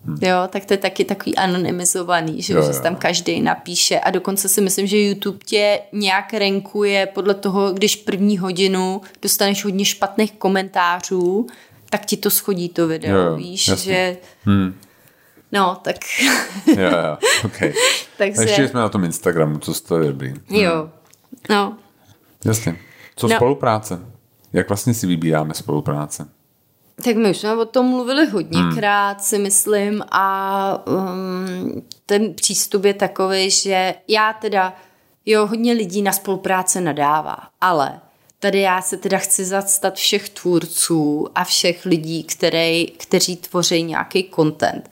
Hmm. 0.05 0.17
Jo, 0.21 0.37
tak 0.49 0.65
to 0.65 0.73
je 0.73 0.77
taky 0.77 1.05
takový 1.05 1.35
anonymizovaný, 1.35 2.41
že, 2.41 2.53
jo, 2.53 2.73
že 2.73 2.79
tam 2.79 2.95
každý 2.95 3.41
napíše 3.41 3.99
a 3.99 4.11
dokonce 4.11 4.49
si 4.49 4.61
myslím, 4.61 4.87
že 4.87 4.97
YouTube 4.97 5.39
tě 5.45 5.79
nějak 5.91 6.33
renkuje 6.33 7.05
podle 7.05 7.33
toho, 7.33 7.71
když 7.71 7.95
první 7.95 8.37
hodinu 8.37 9.01
dostaneš 9.21 9.63
hodně 9.63 9.85
špatných 9.85 10.31
komentářů, 10.31 11.47
tak 11.89 12.05
ti 12.05 12.17
to 12.17 12.29
schodí 12.29 12.69
to 12.69 12.87
video, 12.87 13.17
jo, 13.17 13.35
víš, 13.35 13.67
jasně. 13.67 13.93
že... 13.93 14.17
Hmm 14.45 14.73
No, 15.53 15.77
tak... 15.81 15.95
jo, 16.67 16.75
jo, 16.77 17.17
ok. 17.45 17.57
Takže... 18.17 18.41
Ještě 18.41 18.67
jsme 18.67 18.79
na 18.79 18.89
tom 18.89 19.03
Instagramu, 19.03 19.59
co 19.59 19.73
to 19.73 19.99
je 19.99 20.07
dobrý. 20.07 20.33
Jo, 20.49 20.89
no. 21.49 21.77
Jasně. 22.45 22.77
Co 23.15 23.27
no. 23.27 23.35
spolupráce? 23.35 23.99
Jak 24.53 24.69
vlastně 24.69 24.93
si 24.93 25.07
vybíráme 25.07 25.53
spolupráce? 25.53 26.27
Tak 27.03 27.15
my 27.15 27.29
už 27.29 27.37
jsme 27.37 27.55
o 27.55 27.65
tom 27.65 27.85
mluvili 27.85 28.29
hodněkrát, 28.29 29.17
hmm. 29.17 29.25
si 29.25 29.39
myslím, 29.39 30.03
a 30.11 30.87
um, 30.87 31.81
ten 32.05 32.33
přístup 32.33 32.85
je 32.85 32.93
takový, 32.93 33.51
že 33.51 33.93
já 34.07 34.33
teda, 34.33 34.73
jo, 35.25 35.47
hodně 35.47 35.73
lidí 35.73 36.01
na 36.01 36.11
spolupráce 36.11 36.81
nadává, 36.81 37.37
ale 37.61 37.99
tady 38.39 38.59
já 38.59 38.81
se 38.81 38.97
teda 38.97 39.17
chci 39.17 39.45
zastat 39.45 39.95
všech 39.95 40.29
tvůrců 40.29 41.27
a 41.35 41.43
všech 41.43 41.85
lidí, 41.85 42.23
který, 42.23 42.87
kteří 42.87 43.37
tvoří 43.37 43.83
nějaký 43.83 44.31
content 44.35 44.89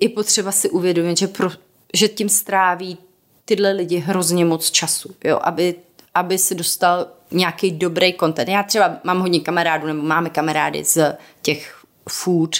je 0.00 0.08
potřeba 0.08 0.52
si 0.52 0.70
uvědomit, 0.70 1.18
že, 1.18 1.26
pro, 1.26 1.50
že 1.94 2.08
tím 2.08 2.28
stráví 2.28 2.98
tyhle 3.44 3.72
lidi 3.72 3.98
hrozně 3.98 4.44
moc 4.44 4.70
času, 4.70 5.14
jo, 5.24 5.38
aby, 5.42 5.74
aby 6.14 6.38
si 6.38 6.54
dostal 6.54 7.06
nějaký 7.30 7.70
dobrý 7.70 8.14
content. 8.20 8.48
Já 8.48 8.62
třeba 8.62 8.96
mám 9.04 9.20
hodně 9.20 9.40
kamarádů, 9.40 9.86
nebo 9.86 10.02
máme 10.02 10.30
kamarády 10.30 10.84
z 10.84 11.16
těch 11.42 11.82
food 12.08 12.56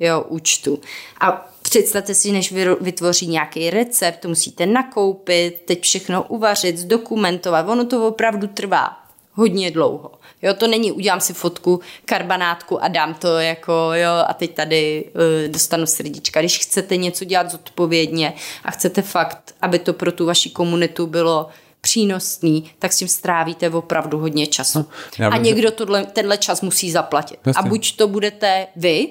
jo, 0.00 0.24
účtu. 0.28 0.80
A 1.20 1.50
představte 1.62 2.14
si, 2.14 2.32
než 2.32 2.52
vytvoří 2.80 3.26
nějaký 3.26 3.70
recept, 3.70 4.20
to 4.20 4.28
musíte 4.28 4.66
nakoupit, 4.66 5.62
teď 5.64 5.82
všechno 5.82 6.22
uvařit, 6.22 6.78
zdokumentovat. 6.78 7.68
Ono 7.68 7.84
to 7.84 8.08
opravdu 8.08 8.46
trvá 8.46 9.03
hodně 9.34 9.70
dlouho. 9.70 10.10
Jo, 10.42 10.54
to 10.54 10.66
není, 10.66 10.92
udělám 10.92 11.20
si 11.20 11.32
fotku, 11.32 11.80
karbanátku 12.04 12.82
a 12.82 12.88
dám 12.88 13.14
to 13.14 13.38
jako, 13.38 13.72
jo, 13.94 14.10
a 14.28 14.34
teď 14.34 14.54
tady 14.54 15.04
uh, 15.14 15.52
dostanu 15.52 15.86
srdíčka. 15.86 16.40
Když 16.40 16.58
chcete 16.58 16.96
něco 16.96 17.24
dělat 17.24 17.50
zodpovědně 17.50 18.34
a 18.64 18.70
chcete 18.70 19.02
fakt, 19.02 19.54
aby 19.62 19.78
to 19.78 19.92
pro 19.92 20.12
tu 20.12 20.26
vaši 20.26 20.50
komunitu 20.50 21.06
bylo 21.06 21.48
přínosný, 21.80 22.70
tak 22.78 22.92
s 22.92 22.96
tím 22.96 23.08
strávíte 23.08 23.70
opravdu 23.70 24.18
hodně 24.18 24.46
času. 24.46 24.86
No, 25.18 25.32
a 25.32 25.36
někdo 25.36 25.70
tohle, 25.70 26.04
tenhle 26.06 26.38
čas 26.38 26.60
musí 26.60 26.90
zaplatit. 26.90 27.38
Jasně. 27.46 27.60
A 27.60 27.68
buď 27.68 27.96
to 27.96 28.08
budete 28.08 28.66
vy 28.76 29.08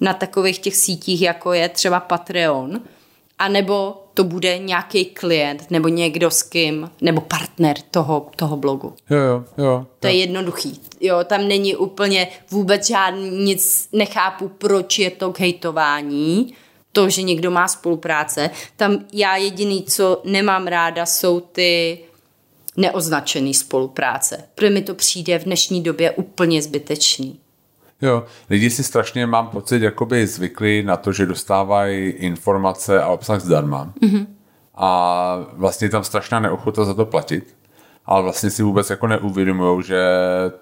na 0.00 0.14
takových 0.14 0.58
těch 0.58 0.76
sítích, 0.76 1.22
jako 1.22 1.52
je 1.52 1.68
třeba 1.68 2.00
Patreon, 2.00 2.80
anebo 3.38 4.05
to 4.16 4.24
bude 4.24 4.58
nějaký 4.58 5.04
klient 5.04 5.70
nebo 5.70 5.88
někdo 5.88 6.30
s 6.30 6.42
kým, 6.42 6.90
nebo 7.00 7.20
partner 7.20 7.76
toho, 7.90 8.30
toho 8.36 8.56
blogu. 8.56 8.94
Jo, 9.10 9.18
jo, 9.18 9.44
jo. 9.58 9.86
To 10.00 10.06
jo. 10.06 10.12
je 10.12 10.20
jednoduchý. 10.20 10.80
Jo, 11.00 11.18
tam 11.24 11.48
není 11.48 11.76
úplně 11.76 12.28
vůbec 12.50 12.86
žádný, 12.86 13.30
nic 13.30 13.88
nechápu, 13.92 14.48
proč 14.48 14.98
je 14.98 15.10
to 15.10 15.32
k 15.32 15.40
hejtování, 15.40 16.54
to, 16.92 17.10
že 17.10 17.22
někdo 17.22 17.50
má 17.50 17.68
spolupráce. 17.68 18.50
Tam 18.76 19.04
já 19.12 19.36
jediný, 19.36 19.82
co 19.82 20.22
nemám 20.24 20.66
ráda, 20.66 21.06
jsou 21.06 21.40
ty 21.40 21.98
neoznačený 22.76 23.54
spolupráce. 23.54 24.44
Protože 24.54 24.70
mi 24.70 24.82
to 24.82 24.94
přijde 24.94 25.38
v 25.38 25.44
dnešní 25.44 25.82
době 25.82 26.10
úplně 26.10 26.62
zbytečný. 26.62 27.38
Jo, 28.02 28.24
lidi 28.50 28.70
si 28.70 28.84
strašně, 28.84 29.26
mám 29.26 29.46
pocit, 29.46 29.82
jakoby 29.82 30.26
zvykli 30.26 30.82
na 30.82 30.96
to, 30.96 31.12
že 31.12 31.26
dostávají 31.26 32.08
informace 32.08 33.02
a 33.02 33.08
obsah 33.08 33.40
zdarma. 33.40 33.92
Mm-hmm. 34.02 34.26
A 34.74 35.38
vlastně 35.52 35.88
tam 35.88 36.04
strašná 36.04 36.40
neochota 36.40 36.84
za 36.84 36.94
to 36.94 37.06
platit. 37.06 37.56
Ale 38.06 38.22
vlastně 38.22 38.50
si 38.50 38.62
vůbec 38.62 38.90
jako 38.90 39.06
neuvědomují, 39.06 39.82
že 39.82 40.04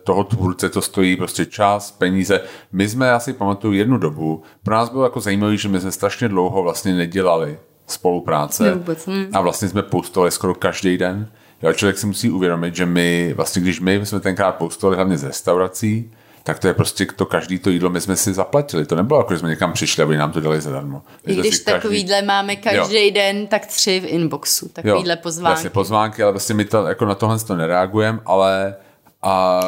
toho 0.05 0.25
tvůrce 0.25 0.69
to 0.69 0.83
stojí 0.83 1.17
prostě 1.17 1.47
čas, 1.47 1.91
peníze. 1.91 2.41
My 2.73 2.89
jsme, 2.89 3.13
asi 3.13 3.33
pamatuju 3.33 3.73
jednu 3.73 3.99
dobu, 3.99 4.43
pro 4.63 4.75
nás 4.75 4.91
bylo 4.91 5.05
jako 5.05 5.21
zajímavé, 5.21 5.57
že 5.57 5.69
my 5.69 5.81
jsme 5.81 5.93
strašně 5.93 6.29
dlouho 6.29 6.63
vlastně 6.63 6.95
nedělali 6.95 7.59
spolupráce. 7.87 8.75
Vůbec, 8.75 9.07
hm. 9.07 9.27
A 9.33 9.41
vlastně 9.41 9.69
jsme 9.69 9.83
postovali 9.83 10.31
skoro 10.31 10.55
každý 10.55 10.99
den. 10.99 11.29
Jo, 11.63 11.73
člověk 11.73 11.99
si 11.99 12.07
musí 12.07 12.31
uvědomit, 12.31 12.77
že 12.77 12.87
my, 12.87 13.33
vlastně 13.37 13.63
když 13.63 13.81
my 13.81 14.07
jsme 14.07 14.21
tenkrát 14.21 14.53
postovali 14.53 14.97
hlavně 14.97 15.19
z 15.19 15.25
restaurací, 15.25 16.11
tak 16.47 16.59
to 16.59 16.69
je 16.69 16.75
prostě 16.75 17.07
to 17.17 17.27
každý 17.27 17.59
to 17.59 17.71
jídlo, 17.71 17.91
my 17.91 18.01
jsme 18.01 18.17
si 18.17 18.35
zaplatili. 18.35 18.87
To 18.87 18.97
nebylo 18.97 19.21
jako, 19.21 19.35
že 19.35 19.39
jsme 19.39 19.49
někam 19.49 19.73
přišli, 19.73 20.03
aby 20.03 20.17
nám 20.17 20.33
to 20.33 20.41
dali 20.41 20.61
zadarmo. 20.61 21.03
I 21.27 21.35
když 21.35 21.59
každý... 21.59 21.65
takovýhle 21.65 22.23
máme 22.23 22.57
každý 22.57 23.07
jo. 23.07 23.13
den, 23.15 23.47
tak 23.47 23.67
tři 23.67 24.01
v 24.01 24.05
inboxu, 24.05 24.69
takovýhle 24.69 25.15
jo, 25.15 25.21
pozvánky. 25.23 25.53
Vlastně 25.53 25.71
pozvánky, 25.71 26.23
ale 26.23 26.33
prostě 26.33 26.55
my 26.55 26.65
to, 26.65 26.87
jako 26.87 27.05
na 27.05 27.15
tohle 27.15 27.39
to 27.39 27.57
nereagujeme, 27.57 28.19
ale 28.27 28.75
a 29.23 29.61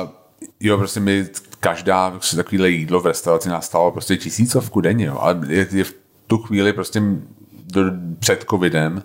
jo, 0.61 0.79
prostě 0.79 1.01
my 1.01 1.29
každá 1.61 2.11
prostě 2.11 2.37
takovýhle 2.37 2.71
jídlo 2.71 3.01
v 3.01 3.07
restauraci 3.07 3.49
nás 3.49 3.67
stalo 3.67 3.93
prostě 3.93 4.17
tisícovku 4.17 4.81
denně, 4.81 5.05
jo. 5.05 5.19
ale 5.21 5.41
je, 5.49 5.67
je 5.71 5.85
v 5.85 5.95
tu 6.27 6.39
chvíli 6.39 6.73
prostě 6.73 7.03
do, 7.73 7.83
před 8.19 8.45
covidem 8.51 9.03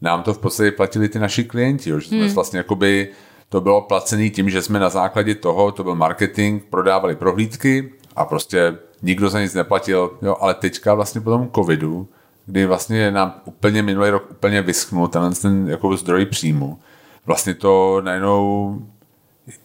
nám 0.00 0.22
to 0.22 0.34
v 0.34 0.38
podstatě 0.38 0.70
platili 0.70 1.08
ty 1.08 1.18
naši 1.18 1.44
klienti, 1.44 1.90
jo, 1.90 2.00
že 2.00 2.08
jsme 2.08 2.24
hmm. 2.24 2.34
vlastně 2.34 2.58
jakoby 2.58 3.08
to 3.48 3.60
bylo 3.60 3.80
placený 3.80 4.30
tím, 4.30 4.50
že 4.50 4.62
jsme 4.62 4.78
na 4.78 4.88
základě 4.88 5.34
toho, 5.34 5.72
to 5.72 5.84
byl 5.84 5.94
marketing, 5.94 6.62
prodávali 6.70 7.16
prohlídky 7.16 7.92
a 8.16 8.24
prostě 8.24 8.76
nikdo 9.02 9.30
za 9.30 9.40
nic 9.40 9.54
neplatil, 9.54 10.10
jo, 10.22 10.36
ale 10.40 10.54
teďka 10.54 10.94
vlastně 10.94 11.20
po 11.20 11.30
tom 11.30 11.50
covidu 11.54 12.08
kdy 12.46 12.66
vlastně 12.66 13.10
nám 13.10 13.40
úplně 13.44 13.82
minulý 13.82 14.10
rok 14.10 14.30
úplně 14.30 14.62
vyschnul 14.62 15.08
tenhle 15.08 15.30
ten 15.30 15.68
jako 15.68 15.96
zdroj 15.96 16.26
příjmu, 16.26 16.78
vlastně 17.26 17.54
to 17.54 18.00
najednou 18.04 18.78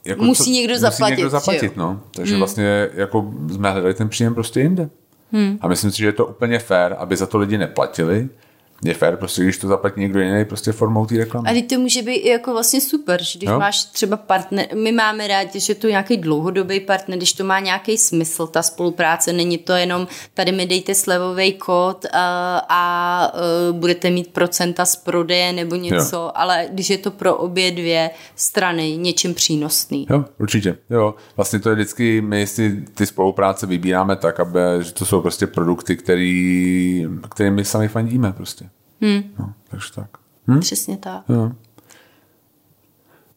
jako 0.06 0.24
musí 0.24 0.44
co, 0.44 0.50
někdo 0.50 0.74
musí 0.74 0.82
zaplatit. 0.82 1.16
někdo 1.16 1.30
zaplatit, 1.30 1.78
no. 1.78 2.02
Takže 2.16 2.34
hmm. 2.34 2.40
vlastně 2.40 2.90
jako 2.94 3.32
jsme 3.52 3.72
hledali 3.72 3.94
ten 3.94 4.10
příjem 4.10 4.34
prostě 4.34 4.60
jinde. 4.60 4.90
Hmm. 5.32 5.58
A 5.62 5.68
myslím 5.68 5.92
si, 5.92 5.98
že 5.98 6.06
je 6.06 6.12
to 6.12 6.26
úplně 6.26 6.60
fér, 6.60 6.96
aby 7.00 7.16
za 7.16 7.28
to 7.28 7.38
lidi 7.38 7.58
neplatili, 7.58 8.30
je 8.84 8.94
fér, 8.94 9.18
prostě 9.18 9.44
když 9.44 9.58
to 9.58 9.68
zaplatí 9.68 10.00
někdo 10.00 10.20
jiný, 10.20 10.46
prostě 10.46 10.72
formou 10.72 11.06
té 11.06 11.18
reklamy. 11.18 11.50
A 11.50 11.68
to 11.70 11.80
může 11.80 12.02
být 12.02 12.26
jako 12.26 12.52
vlastně 12.52 12.82
super, 12.82 13.24
že 13.24 13.40
když 13.40 13.50
jo? 13.50 13.60
máš 13.60 13.84
třeba 13.84 14.18
partner, 14.18 14.68
my 14.76 14.92
máme 14.92 15.28
rádi, 15.28 15.60
že 15.60 15.76
to 15.76 15.88
je 15.88 15.92
nějaký 15.92 16.18
dlouhodobý 16.18 16.80
partner, 16.80 17.18
když 17.18 17.34
to 17.34 17.44
má 17.44 17.60
nějaký 17.60 17.98
smysl, 17.98 18.48
ta 18.48 18.64
spolupráce, 18.64 19.34
není 19.34 19.58
to 19.58 19.74
jenom 19.74 20.08
tady 20.34 20.52
mi 20.52 20.66
dejte 20.66 20.96
slevový 20.96 21.54
kód 21.54 22.06
a, 22.14 22.58
a, 22.58 22.62
a 22.70 23.32
budete 23.72 24.10
mít 24.10 24.28
procenta 24.28 24.86
z 24.86 24.96
prodeje 24.96 25.54
nebo 25.54 25.76
něco, 25.76 26.16
jo. 26.16 26.32
ale 26.36 26.68
když 26.72 26.90
je 26.90 26.98
to 26.98 27.12
pro 27.12 27.36
obě 27.36 27.72
dvě 27.72 28.10
strany 28.36 28.98
něčím 28.98 29.34
přínosný. 29.34 30.08
Jo, 30.10 30.26
určitě. 30.40 30.78
Jo, 30.90 31.16
vlastně 31.36 31.60
to 31.60 31.70
je 31.70 31.76
vždycky, 31.76 32.22
my 32.22 32.48
si 32.48 32.86
ty 32.94 33.06
spolupráce 33.06 33.68
vybíráme 33.68 34.16
tak, 34.16 34.40
aby, 34.40 34.60
že 34.82 34.94
to 34.94 35.06
jsou 35.06 35.22
prostě 35.22 35.48
produkty, 35.48 35.98
který, 35.98 37.08
který 37.30 37.52
my 37.52 37.66
sami 37.66 37.88
fandíme 37.88 38.34
prostě. 38.34 38.71
Hmm. 39.02 39.24
No, 39.40 39.54
takže 39.70 39.88
tak. 39.96 40.10
Hm? 40.48 40.60
Přesně 40.60 40.98
tak. 40.98 41.24
No. 41.30 41.56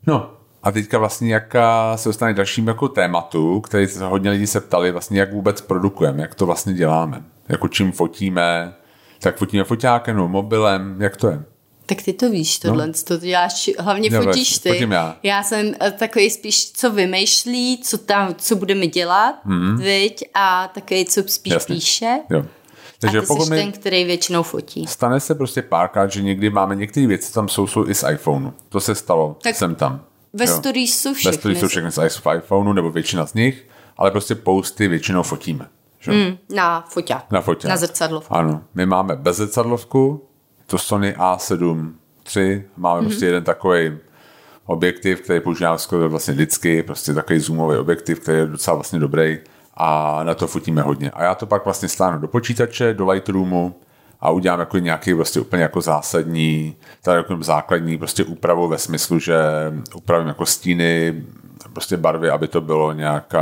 no, 0.06 0.30
a 0.62 0.72
teďka 0.72 0.98
vlastně 0.98 1.34
jak 1.34 1.56
se 1.96 2.08
dostane 2.08 2.34
dalším 2.34 2.68
jako 2.68 2.88
tématu, 2.88 3.60
který 3.60 3.86
se 3.86 4.04
hodně 4.04 4.30
lidí 4.30 4.46
se 4.46 4.60
ptali, 4.60 4.92
vlastně 4.92 5.20
jak 5.20 5.32
vůbec 5.32 5.60
produkujeme, 5.60 6.22
jak 6.22 6.34
to 6.34 6.46
vlastně 6.46 6.74
děláme. 6.74 7.22
Jako 7.48 7.68
čím 7.68 7.92
fotíme, 7.92 8.74
tak 9.20 9.36
fotíme 9.36 9.64
foťákem 9.64 10.16
nebo 10.16 10.28
mobilem, 10.28 11.02
jak 11.02 11.16
to 11.16 11.28
je? 11.28 11.42
Tak 11.86 12.02
ty 12.02 12.12
to 12.12 12.30
víš, 12.30 12.58
tohle, 12.58 12.86
no. 12.86 12.92
to 13.04 13.16
děláš, 13.16 13.70
hlavně 13.78 14.10
no, 14.10 14.22
fotíš 14.22 14.58
ty. 14.58 14.68
Fotím 14.68 14.92
já. 14.92 15.16
já 15.22 15.42
jsem 15.42 15.72
eh, 15.80 15.90
takový 15.90 16.30
spíš, 16.30 16.72
co 16.72 16.90
vymýšlí, 16.90 17.80
co 17.82 17.98
tam, 17.98 18.34
co 18.34 18.56
budeme 18.56 18.86
dělat, 18.86 19.34
mm-hmm. 19.46 19.76
viď, 19.76 20.24
a 20.34 20.68
takový, 20.74 21.04
co 21.04 21.22
spíš 21.26 21.52
Jasně. 21.52 21.74
píše. 21.74 22.18
Jo. 22.30 22.44
Takže 23.00 23.18
a 23.18 23.20
ty 23.20 23.26
pokud 23.26 23.44
jsi 23.44 23.50
ten, 23.50 23.72
který 23.72 24.04
většinou 24.04 24.42
fotí. 24.42 24.86
Stane 24.86 25.20
se 25.20 25.34
prostě 25.34 25.62
párkrát, 25.62 26.12
že 26.12 26.22
někdy 26.22 26.50
máme 26.50 26.76
některé 26.76 27.06
věci, 27.06 27.32
tam 27.32 27.48
jsou, 27.48 27.66
jsou 27.66 27.88
i 27.88 27.94
z 27.94 28.10
iPhoneu. 28.10 28.50
To 28.68 28.80
se 28.80 28.94
stalo, 28.94 29.36
tak 29.42 29.56
jsem 29.56 29.74
tam. 29.74 30.00
Ve 30.32 30.46
stories 30.46 31.00
jsou 31.00 31.14
všechny. 31.14 31.30
Ve 31.32 31.38
stories 31.38 31.60
jsou 31.60 31.68
všechny 31.68 31.90
z 31.92 32.20
iPhoneu, 32.36 32.72
nebo 32.72 32.90
většina 32.90 33.26
z 33.26 33.34
nich, 33.34 33.68
ale 33.96 34.10
prostě 34.10 34.34
posty 34.34 34.88
většinou 34.88 35.22
fotíme. 35.22 35.68
Že? 36.00 36.12
Mm, 36.12 36.38
na 36.54 36.84
foťák. 36.88 37.30
Na 37.30 37.40
foťák. 37.40 37.70
Na 37.70 37.76
zrcadlovku. 37.76 38.34
Ano. 38.34 38.62
My 38.74 38.86
máme 38.86 39.16
bez 39.16 39.36
zrcadlovku, 39.36 40.28
to 40.66 40.78
Sony 40.78 41.14
A7 41.18 41.92
III, 42.36 42.64
máme 42.76 43.00
mm-hmm. 43.00 43.04
prostě 43.04 43.26
jeden 43.26 43.44
takový 43.44 43.98
objektiv, 44.66 45.20
který 45.20 45.40
používám 45.40 45.78
skoro 45.78 46.10
vlastně 46.10 46.34
vždycky, 46.34 46.82
prostě 46.82 47.14
takový 47.14 47.38
zoomový 47.38 47.76
objektiv, 47.76 48.20
který 48.20 48.38
je 48.38 48.46
docela 48.46 48.74
vlastně 48.74 48.98
dobrý 48.98 49.38
a 49.76 50.20
na 50.24 50.34
to 50.34 50.46
fotíme 50.46 50.82
hodně. 50.82 51.10
A 51.10 51.22
já 51.22 51.34
to 51.34 51.46
pak 51.46 51.64
vlastně 51.64 51.88
stáhnu 51.88 52.18
do 52.18 52.28
počítače, 52.28 52.94
do 52.94 53.10
Lightroomu 53.10 53.74
a 54.20 54.30
udělám 54.30 54.60
jako 54.60 54.78
nějaký 54.78 55.14
prostě 55.14 55.40
úplně 55.40 55.62
jako 55.62 55.80
zásadní, 55.80 56.76
tady 57.02 57.16
jako 57.16 57.38
základní 57.40 57.98
prostě 57.98 58.24
úpravu 58.24 58.68
ve 58.68 58.78
smyslu, 58.78 59.18
že 59.18 59.36
upravím 59.94 60.28
jako 60.28 60.46
stíny, 60.46 61.22
prostě 61.72 61.96
barvy, 61.96 62.30
aby 62.30 62.48
to 62.48 62.60
bylo 62.60 62.92
nějak 62.92 63.34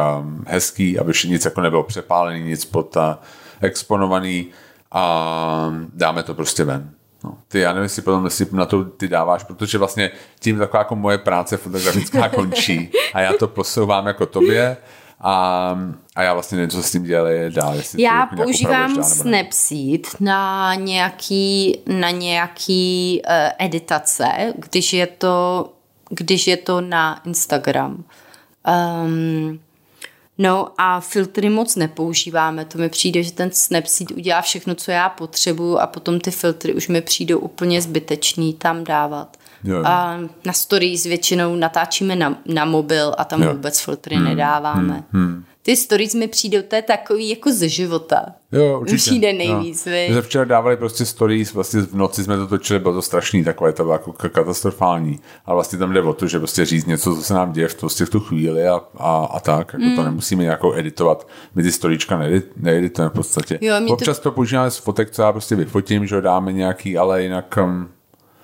hezký, 0.46 0.98
aby 0.98 1.12
nic 1.26 1.44
jako 1.44 1.60
nebylo 1.60 1.82
přepálený, 1.82 2.44
nic 2.44 2.64
pod 2.64 2.96
exponovaný 3.60 4.46
a 4.92 5.72
dáme 5.94 6.22
to 6.22 6.34
prostě 6.34 6.64
ven. 6.64 6.90
No, 7.24 7.38
ty, 7.48 7.60
já 7.60 7.72
nevím, 7.72 7.82
jestli 7.82 8.02
potom 8.02 8.24
jestli 8.24 8.46
na 8.52 8.66
to 8.66 8.84
ty 8.84 9.08
dáváš, 9.08 9.44
protože 9.44 9.78
vlastně 9.78 10.10
tím 10.40 10.58
taková 10.58 10.80
jako 10.80 10.96
moje 10.96 11.18
práce 11.18 11.56
fotografická 11.56 12.28
končí 12.34 12.92
a 13.14 13.20
já 13.20 13.32
to 13.32 13.48
posouvám 13.48 14.06
jako 14.06 14.26
tobě 14.26 14.76
a, 15.22 15.78
a 16.16 16.22
já 16.22 16.32
vlastně 16.32 16.56
nevím, 16.56 16.70
co 16.70 16.82
s 16.82 16.92
tím 16.92 17.04
dělali 17.04 17.50
dál. 17.50 17.76
Já 17.98 18.26
používám 18.26 19.04
Snapseed 19.04 20.20
na 20.20 20.74
nějaký, 20.74 21.78
na 21.86 22.10
nějaký 22.10 23.22
uh, 23.24 23.32
editace, 23.58 24.26
když 24.56 24.92
je 24.92 25.06
to, 25.06 25.68
když 26.10 26.46
je 26.46 26.56
to 26.56 26.80
na 26.80 27.20
Instagram. 27.24 28.04
Um, 29.04 29.60
No 30.38 30.68
a 30.78 31.00
filtry 31.00 31.50
moc 31.50 31.76
nepoužíváme, 31.76 32.64
to 32.64 32.78
mi 32.78 32.88
přijde, 32.88 33.22
že 33.22 33.32
ten 33.32 33.50
Snapseed 33.52 34.10
udělá 34.10 34.42
všechno, 34.42 34.74
co 34.74 34.90
já 34.90 35.08
potřebuju 35.08 35.78
a 35.78 35.86
potom 35.86 36.20
ty 36.20 36.30
filtry 36.30 36.74
už 36.74 36.88
mi 36.88 37.00
přijdou 37.00 37.38
úplně 37.38 37.82
zbytečný 37.82 38.54
tam 38.54 38.84
dávat. 38.84 39.36
Jo. 39.64 39.82
A 39.84 40.18
na 40.44 40.52
stories 40.52 41.04
většinou 41.04 41.56
natáčíme 41.56 42.16
na, 42.16 42.38
na 42.46 42.64
mobil 42.64 43.14
a 43.18 43.24
tam 43.24 43.42
jo. 43.42 43.52
vůbec 43.52 43.80
filtry 43.80 44.16
hmm. 44.16 44.24
nedáváme. 44.24 45.04
Hmm. 45.12 45.26
Hmm 45.26 45.44
ty 45.62 45.76
stories 45.76 46.14
mi 46.14 46.28
přijdou, 46.28 46.58
to 46.68 46.76
je 46.76 46.82
takový 46.82 47.28
jako 47.28 47.52
ze 47.52 47.68
života. 47.68 48.26
Jo, 48.52 48.80
určitě. 48.80 48.96
Přijde 48.96 49.32
nejvíc, 49.32 49.86
jo. 49.86 49.92
My 49.92 50.08
jsme 50.12 50.22
včera 50.22 50.44
dávali 50.44 50.76
prostě 50.76 51.04
stories, 51.04 51.52
vlastně 51.52 51.80
v 51.80 51.94
noci 51.94 52.24
jsme 52.24 52.36
to 52.36 52.46
točili, 52.46 52.78
bylo 52.78 52.94
to 52.94 53.02
strašný, 53.02 53.44
takové 53.44 53.72
to 53.72 53.82
bylo 53.82 53.92
jako 53.94 54.12
katastrofální. 54.12 55.20
A 55.46 55.54
vlastně 55.54 55.78
tam 55.78 55.92
jde 55.92 56.02
o 56.02 56.12
to, 56.12 56.26
že 56.26 56.38
prostě 56.38 56.64
říct 56.64 56.86
něco, 56.86 57.16
co 57.16 57.22
se 57.22 57.34
nám 57.34 57.52
děje 57.52 57.68
v, 57.68 57.74
prostě 57.74 58.04
v 58.04 58.10
tu 58.10 58.20
chvíli 58.20 58.68
a, 58.68 58.80
a, 58.96 59.24
a 59.24 59.40
tak. 59.40 59.72
Jako 59.72 59.84
mm. 59.84 59.96
to 59.96 60.04
nemusíme 60.04 60.42
nějakou 60.42 60.74
editovat. 60.74 61.28
My 61.54 61.62
ty 61.62 61.72
storička 61.72 62.18
needit, 62.18 62.50
needitujeme 62.56 63.10
v 63.10 63.12
podstatě. 63.12 63.58
Jo, 63.60 63.74
Občas 63.88 64.18
to... 64.18 64.22
to 64.22 64.32
používáme 64.32 64.70
z 64.70 64.76
fotek, 64.76 65.10
co 65.10 65.22
já 65.22 65.32
prostě 65.32 65.56
vyfotím, 65.56 66.06
že 66.06 66.20
dáme 66.20 66.52
nějaký, 66.52 66.98
ale 66.98 67.22
jinak 67.22 67.58
um, 67.62 67.88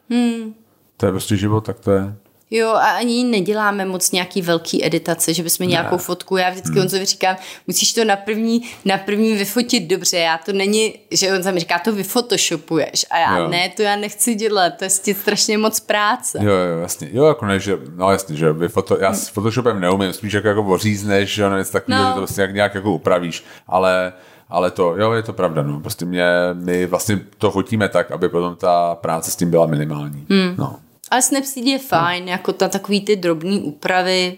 mm. 0.08 0.54
To 0.98 1.06
je 1.06 1.12
prostě 1.12 1.36
život, 1.36 1.60
tak 1.60 1.80
to 1.80 1.92
je. 1.92 2.14
Jo, 2.50 2.68
a 2.68 2.90
ani 2.90 3.24
neděláme 3.24 3.84
moc 3.84 4.12
nějaký 4.12 4.42
velký 4.42 4.86
editace, 4.86 5.34
že 5.34 5.42
bychom 5.42 5.66
ne. 5.66 5.70
nějakou 5.70 5.96
fotku, 5.96 6.36
já 6.36 6.50
vždycky 6.50 6.70
hmm. 6.70 6.78
Honzovi 6.78 7.04
říkám, 7.04 7.36
musíš 7.66 7.92
to 7.92 8.04
na 8.04 8.16
první, 8.16 8.62
na 8.84 8.98
první 8.98 9.32
vyfotit 9.32 9.88
dobře, 9.88 10.16
já 10.16 10.38
to 10.38 10.52
není, 10.52 10.94
že 11.10 11.32
on 11.32 11.54
mi 11.54 11.60
říká, 11.60 11.78
to 11.78 11.92
vyfotoshopuješ 11.92 13.06
a 13.10 13.18
já 13.18 13.38
jo. 13.38 13.48
ne, 13.48 13.68
to 13.76 13.82
já 13.82 13.96
nechci 13.96 14.34
dělat, 14.34 14.72
to 14.78 14.84
je 14.84 15.14
strašně 15.14 15.58
moc 15.58 15.80
práce. 15.80 16.38
Jo, 16.42 16.52
jo, 16.52 16.80
jasně, 16.82 17.08
jo, 17.12 17.24
jako 17.24 17.46
ne, 17.46 17.60
že, 17.60 17.78
no 17.96 18.10
jasně, 18.10 18.36
že 18.36 18.52
vyfoto, 18.52 18.98
já 19.00 19.12
s 19.12 19.28
Photoshopem 19.28 19.80
neumím, 19.80 20.12
spíš 20.12 20.32
jako, 20.32 20.48
jako 20.48 20.64
ořízneš, 20.64 21.34
že 21.34 21.50
něco 21.58 21.72
takového, 21.72 22.02
no. 22.02 22.08
že 22.08 22.14
to 22.14 22.20
vlastně 22.20 22.40
nějak, 22.40 22.54
nějak 22.54 22.74
jako 22.74 22.92
upravíš, 22.92 23.44
ale 23.66 24.12
ale 24.50 24.70
to, 24.70 24.96
jo, 24.96 25.12
je 25.12 25.22
to 25.22 25.32
pravda, 25.32 25.62
no. 25.62 25.80
Prostě 25.80 26.04
mě, 26.04 26.24
my 26.54 26.86
vlastně 26.86 27.20
to 27.38 27.50
fotíme 27.50 27.88
tak, 27.88 28.10
aby 28.10 28.28
potom 28.28 28.56
ta 28.56 28.94
práce 28.94 29.30
s 29.30 29.36
tím 29.36 29.50
byla 29.50 29.66
minimální. 29.66 30.26
Hmm. 30.30 30.54
No. 30.58 30.76
Ale 31.10 31.22
Snapseed 31.22 31.66
je 31.66 31.78
fajn, 31.78 32.24
no. 32.24 32.30
jako 32.30 32.52
ta 32.52 32.68
takový 32.68 33.00
ty 33.00 33.16
drobné 33.16 33.60
úpravy, 33.60 34.36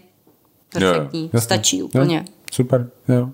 perfektní, 0.72 1.30
jo, 1.32 1.40
stačí 1.40 1.82
úplně. 1.82 2.16
Jo, 2.16 2.24
super, 2.52 2.90
jo. 3.08 3.30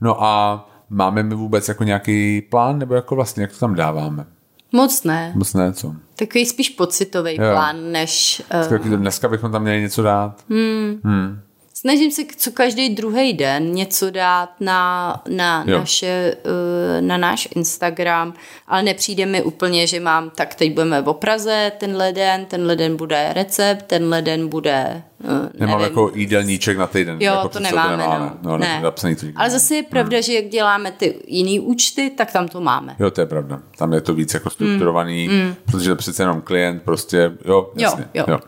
No 0.00 0.24
a 0.24 0.64
máme 0.90 1.22
my 1.22 1.34
vůbec 1.34 1.68
jako 1.68 1.84
nějaký 1.84 2.40
plán, 2.40 2.78
nebo 2.78 2.94
jako 2.94 3.14
vlastně, 3.14 3.42
jak 3.42 3.52
to 3.52 3.58
tam 3.58 3.74
dáváme? 3.74 4.26
Moc 4.72 5.04
ne. 5.04 5.32
Moc 5.34 5.54
ne, 5.54 5.72
co? 5.72 5.94
Takový 6.16 6.46
spíš 6.46 6.68
pocitový 6.68 7.36
plán, 7.36 7.92
než... 7.92 8.42
Uh... 8.70 8.96
Dneska 8.96 9.28
bychom 9.28 9.52
tam 9.52 9.62
měli 9.62 9.80
něco 9.80 10.02
dát. 10.02 10.44
Hmm. 10.48 11.00
Hmm 11.04 11.40
snažím 11.84 12.10
se 12.10 12.22
co 12.36 12.50
každý 12.50 12.88
druhý 12.88 13.32
den 13.32 13.72
něco 13.72 14.10
dát 14.10 14.50
na, 14.60 15.22
na, 15.28 15.64
naše, 15.64 16.36
eh, 16.44 17.00
na 17.00 17.16
náš 17.16 17.48
Instagram, 17.56 18.34
ale 18.68 18.82
nepřijde 18.82 19.26
mi 19.26 19.42
úplně, 19.42 19.86
že 19.86 20.00
mám, 20.00 20.30
tak 20.30 20.54
teď 20.54 20.72
budeme 20.72 21.02
v 21.02 21.12
Praze 21.12 21.72
tenhle 21.78 22.12
den, 22.12 22.44
tenhle 22.46 22.76
den 22.76 22.96
bude 22.96 23.30
recept, 23.32 23.82
tenhle 23.86 24.22
den 24.22 24.48
bude 24.48 25.02
Uh, 25.24 25.48
Nemám 25.60 25.80
jako 25.80 26.10
jídelníček 26.14 26.78
na 26.78 26.86
týden. 26.86 27.16
Jo, 27.20 27.32
jako 27.32 27.48
to 27.48 27.60
nemáme. 27.60 27.96
nemáme. 27.96 28.30
No. 28.42 28.50
No, 28.50 28.58
ne. 28.58 28.80
Napsaný 28.82 29.16
to 29.16 29.26
Ale 29.36 29.50
zase 29.50 29.74
je 29.74 29.82
pravda, 29.82 30.16
hmm. 30.16 30.22
že 30.22 30.32
jak 30.32 30.44
děláme 30.44 30.92
ty 30.92 31.14
jiný 31.26 31.60
účty, 31.60 32.10
tak 32.10 32.32
tam 32.32 32.48
to 32.48 32.60
máme. 32.60 32.96
Jo, 32.98 33.10
to 33.10 33.20
je 33.20 33.26
pravda. 33.26 33.60
Tam 33.78 33.92
je 33.92 34.00
to 34.00 34.14
víc 34.14 34.34
jako 34.34 34.50
strukturovaný, 34.50 35.28
mm. 35.28 35.54
protože 35.64 35.90
to 35.90 35.96
přece 35.96 36.22
jenom 36.22 36.40
klient 36.40 36.82
prostě, 36.82 37.32
jo, 37.44 37.70
jasně. 37.76 38.04
Jo, 38.14 38.24
jo. 38.28 38.38
Jo, 38.38 38.40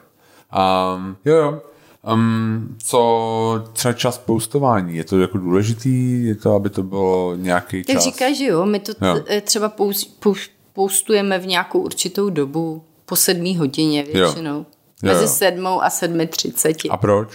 um, 0.96 1.16
jo, 1.24 1.36
jo. 1.36 1.60
Um, 2.12 2.76
co 2.78 3.64
třeba 3.72 3.92
čas 3.92 4.18
postování, 4.18 4.96
je 4.96 5.04
to 5.04 5.20
jako 5.20 5.38
důležitý, 5.38 6.24
je 6.24 6.34
to, 6.34 6.54
aby 6.54 6.70
to 6.70 6.82
bylo 6.82 7.34
nějaký 7.36 7.84
čas? 7.84 7.94
Tak 7.94 8.02
říkáš, 8.02 8.36
že 8.36 8.44
jo, 8.44 8.66
my 8.66 8.80
to 8.80 8.92
jo. 9.06 9.40
Třeba 9.40 9.72
postujeme 10.72 11.38
v 11.38 11.46
nějakou 11.46 11.80
určitou 11.80 12.30
dobu, 12.30 12.82
po 13.06 13.16
sedmý 13.16 13.56
hodině 13.56 14.02
většinou. 14.02 14.58
Jo. 14.58 14.66
Mezi 15.02 15.24
jo. 15.24 15.28
sedmou 15.28 15.82
a 15.82 15.90
sedmi 15.90 16.26
třiceti. 16.26 16.88
A 16.88 16.96
proč? 16.96 17.28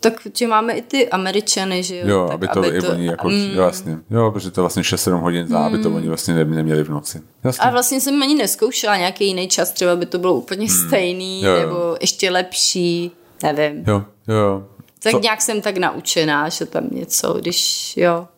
Tak, 0.00 0.26
že 0.34 0.46
máme 0.46 0.72
i 0.72 0.82
ty 0.82 1.08
Američany, 1.08 1.82
že 1.82 1.96
jo? 1.96 2.08
Jo, 2.08 2.24
tak 2.26 2.34
aby 2.34 2.48
to, 2.48 2.58
aby 2.58 2.80
to 2.80 2.90
oni 2.90 3.06
jako, 3.06 3.28
mm. 3.28 3.50
jo, 3.50 3.62
vlastně, 3.62 3.98
jo, 4.10 4.30
protože 4.30 4.50
to 4.50 4.60
vlastně 4.60 4.82
6-7 4.82 5.20
hodin 5.20 5.46
za, 5.46 5.58
mm. 5.58 5.64
aby 5.64 5.78
to 5.78 5.90
mm. 5.90 5.96
oni 5.96 6.08
vlastně 6.08 6.44
neměli 6.44 6.84
v 6.84 6.88
noci. 6.88 7.22
Jasně. 7.44 7.64
A 7.64 7.70
vlastně 7.70 8.00
jsem 8.00 8.22
ani 8.22 8.34
neskoušela 8.34 8.96
nějaký 8.96 9.26
jiný 9.26 9.48
čas, 9.48 9.72
třeba 9.72 9.96
by 9.96 10.06
to 10.06 10.18
bylo 10.18 10.34
úplně 10.34 10.62
mm. 10.62 10.68
stejný, 10.68 11.42
jo, 11.42 11.52
jo. 11.52 11.60
nebo 11.60 11.96
ještě 12.00 12.30
lepší. 12.30 13.12
Nevím. 13.42 13.84
Jo, 13.86 14.04
jo. 14.28 14.66
Tak 15.02 15.12
Co? 15.12 15.20
nějak 15.20 15.42
jsem 15.42 15.60
tak 15.60 15.76
naučená, 15.76 16.48
že 16.48 16.66
tam 16.66 16.88
něco, 16.90 17.32
když 17.32 17.96
jo. 17.96 18.28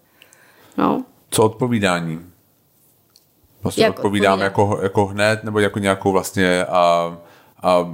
No. 0.78 1.05
Co 1.30 1.42
odpovídání? 1.44 2.20
Vlastně 3.62 3.84
Jak 3.84 3.96
odpovídám 3.96 4.40
jako, 4.40 4.78
jako 4.82 5.07
hned, 5.07 5.44
nebo 5.44 5.59
jako 5.61 5.78
nějakou 5.78 6.12
vlastně 6.12 6.64
a, 6.64 7.16
a 7.62 7.92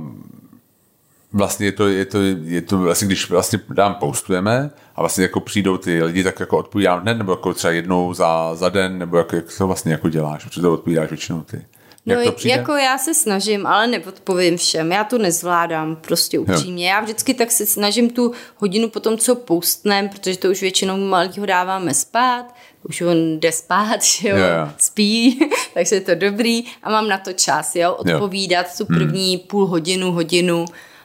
vlastně 1.33 1.67
je 1.67 1.73
to, 1.73 1.89
je 1.89 2.05
to, 2.05 2.19
je 2.45 2.63
to 2.63 2.79
vlastně, 2.79 3.07
když 3.07 3.31
vlastně 3.31 3.61
dám 3.71 3.95
postujeme 3.95 4.71
a 4.97 5.03
vlastně 5.03 5.23
jako 5.23 5.41
přijdou 5.41 5.79
ty 5.79 6.03
lidi, 6.03 6.25
tak 6.25 6.41
jako 6.41 6.59
odpovídám 6.59 7.01
hned, 7.01 7.15
nebo 7.15 7.33
jako 7.33 7.55
třeba 7.55 7.73
jednou 7.73 8.15
za, 8.15 8.55
za 8.55 8.69
den, 8.69 8.99
nebo 8.99 9.19
jako, 9.19 9.37
jak 9.37 9.45
to 9.59 9.67
vlastně 9.67 9.93
jako 9.93 10.09
děláš, 10.09 10.45
protože 10.45 10.61
to 10.61 10.73
odpovídáš 10.73 11.09
většinou 11.09 11.43
ty. 11.43 11.67
Jak 12.09 12.19
No, 12.19 12.25
to 12.25 12.33
přijde? 12.33 12.57
jako 12.57 12.73
já 12.73 12.99
se 12.99 13.15
snažím, 13.15 13.67
ale 13.67 13.87
neodpovím 13.87 14.57
všem. 14.57 14.93
Já 14.93 15.05
to 15.05 15.19
nezvládám, 15.19 15.97
prostě 15.97 16.39
upřímně. 16.39 16.89
Já 16.89 17.01
vždycky 17.01 17.35
tak 17.35 17.51
se 17.51 17.67
snažím 17.67 18.11
tu 18.11 18.33
hodinu 18.57 18.89
po 18.89 19.01
tom, 19.01 19.19
co 19.19 19.35
postnem, 19.35 20.09
protože 20.09 20.39
to 20.39 20.51
už 20.51 20.61
většinou 20.61 20.97
malýho 20.97 21.47
dáváme 21.47 21.95
spát, 21.95 22.55
už 22.89 23.01
on 23.01 23.41
jde 23.41 23.53
spát, 23.53 24.03
že 24.21 24.29
jo, 24.29 24.37
Jo, 24.37 24.43
jo. 24.45 24.73
spí, 24.79 25.41
takže 25.75 25.97
je 25.97 26.01
to 26.01 26.15
dobrý 26.15 26.65
a 26.83 26.91
mám 26.91 27.09
na 27.09 27.19
to 27.19 27.33
čas, 27.33 27.77
jo, 27.77 27.95
odpovídat 27.95 28.67
tu 28.79 28.87
první 28.87 29.37
Hmm. 29.37 29.47
půl 29.47 29.67
hodinu, 29.67 30.13
hodinu, 30.13 30.65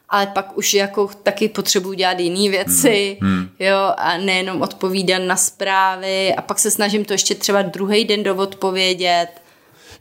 ale 0.10 0.28
pak 0.28 0.58
už 0.58 0.74
jako 0.74 1.10
taky 1.24 1.49
potřebuji 1.49 1.93
dělat 1.93 2.20
jiné 2.20 2.51
věci, 2.51 3.18
Hmm. 3.22 3.49
jo, 3.60 3.78
a 3.97 4.18
nejenom 4.18 4.62
odpovídat 4.62 5.20
na 5.20 5.36
zprávy 5.36 6.36
a 6.36 6.41
pak 6.41 6.60
se 6.60 6.72
snažím 6.72 7.06
to 7.06 7.14
ještě 7.14 7.36
třeba 7.36 7.62
druhý 7.62 8.06
den 8.06 8.24
doodpovědět, 8.24 9.28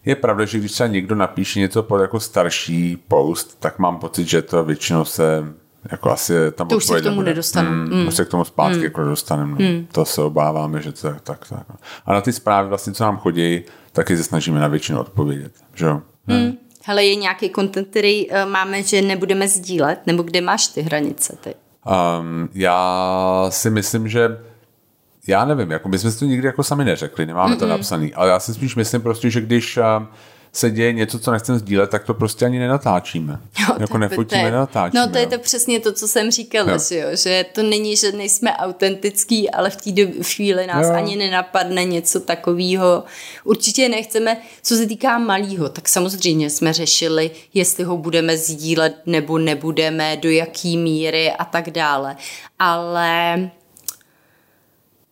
Je 0.04 0.16
pravda, 0.16 0.44
že 0.44 0.58
když 0.58 0.72
třeba 0.72 0.86
někdo 0.86 1.14
napíše 1.14 1.60
něco 1.60 1.82
pod 1.82 1.98
jako 1.98 2.20
starší 2.20 2.96
post, 3.08 3.60
tak 3.60 3.78
mám 3.78 3.98
pocit, 3.98 4.28
že 4.28 4.42
to 4.42 4.64
většinou 4.64 5.04
se 5.04 5.54
jako 5.90 6.10
asi 6.10 6.34
tam 6.52 6.68
To 6.68 6.76
už 6.76 6.84
se 6.84 7.00
k 7.00 7.04
tomu 7.04 7.22
nedostanu. 7.22 7.70
Mm, 7.70 8.08
Už 8.08 8.14
se 8.14 8.24
k 8.24 8.28
tomu 8.28 8.44
zpátky 8.44 8.78
mm. 8.78 8.84
jako 8.84 9.04
dostaneme. 9.04 9.56
No. 9.58 9.86
To 9.92 10.04
se 10.04 10.22
obáváme, 10.22 10.82
že 10.82 10.92
to 10.92 11.08
tak, 11.08 11.48
tak. 11.48 11.48
no. 11.50 11.76
A 12.06 12.12
na 12.12 12.20
ty 12.20 12.32
zprávy 12.32 12.68
vlastně, 12.68 12.92
co 12.92 13.04
nám 13.04 13.16
chodí, 13.16 13.62
taky 13.92 14.16
se 14.16 14.24
snažíme 14.24 14.60
na 14.60 14.68
většinu 14.68 15.00
odpovědět. 15.00 15.52
Že 15.74 15.86
jo? 15.86 16.02
Hmm. 16.26 16.52
Hele, 16.84 17.04
je 17.04 17.14
nějaký 17.14 17.50
content, 17.50 17.88
který 17.88 18.30
uh, 18.30 18.36
máme, 18.50 18.82
že 18.82 19.02
nebudeme 19.02 19.48
sdílet? 19.48 20.06
Nebo 20.06 20.22
kde 20.22 20.40
máš 20.40 20.66
ty 20.66 20.82
hranice 20.82 21.36
ty? 21.40 21.54
Um, 21.86 22.48
já 22.54 23.46
si 23.50 23.70
myslím, 23.70 24.08
že 24.08 24.38
já 25.26 25.44
nevím, 25.44 25.70
jako 25.70 25.88
my 25.88 25.98
jsme 25.98 26.10
si 26.10 26.18
to 26.18 26.24
nikdy 26.24 26.46
jako 26.46 26.62
sami 26.62 26.84
neřekli, 26.84 27.26
nemáme 27.26 27.54
Mm-mm. 27.54 27.58
to 27.58 27.66
napsaný, 27.66 28.14
ale 28.14 28.28
já 28.28 28.40
si 28.40 28.54
spíš 28.54 28.76
myslím 28.76 29.02
prostě, 29.02 29.30
že 29.30 29.40
když 29.40 29.76
um, 29.76 30.08
se 30.52 30.70
děje 30.70 30.92
něco, 30.92 31.18
co 31.18 31.32
nechceme 31.32 31.58
sdílet, 31.58 31.90
tak 31.90 32.04
to 32.04 32.14
prostě 32.14 32.44
ani 32.44 32.58
nenatáčíme. 32.58 33.38
Jo, 33.60 33.76
jako 33.80 33.98
nefotíme, 33.98 34.50
to. 34.72 34.80
No 34.94 35.08
to 35.08 35.18
je 35.18 35.26
to 35.26 35.38
přesně 35.38 35.80
to, 35.80 35.92
co 35.92 36.08
jsem 36.08 36.30
říkala, 36.30 36.72
Jo. 36.72 36.78
že, 36.88 36.98
jo, 36.98 37.08
že 37.12 37.44
to 37.54 37.62
není, 37.62 37.96
že 37.96 38.12
nejsme 38.12 38.56
autentický, 38.56 39.50
ale 39.50 39.70
v 39.70 39.76
té 39.76 40.22
chvíli 40.22 40.66
nás 40.66 40.86
Jo. 40.86 40.94
ani 40.94 41.16
nenapadne 41.16 41.84
něco 41.84 42.20
takového. 42.20 43.04
Určitě 43.44 43.88
nechceme, 43.88 44.36
co 44.62 44.76
se 44.76 44.86
týká 44.86 45.18
malýho, 45.18 45.68
tak 45.68 45.88
samozřejmě 45.88 46.50
jsme 46.50 46.72
řešili, 46.72 47.30
jestli 47.54 47.84
ho 47.84 47.96
budeme 47.96 48.36
sdílet 48.36 48.96
nebo 49.06 49.38
nebudeme, 49.38 50.16
do 50.16 50.30
jaký 50.30 50.76
míry 50.76 51.32
a 51.32 51.44
tak 51.44 51.70
dále. 51.70 52.16
Ale 52.58 53.50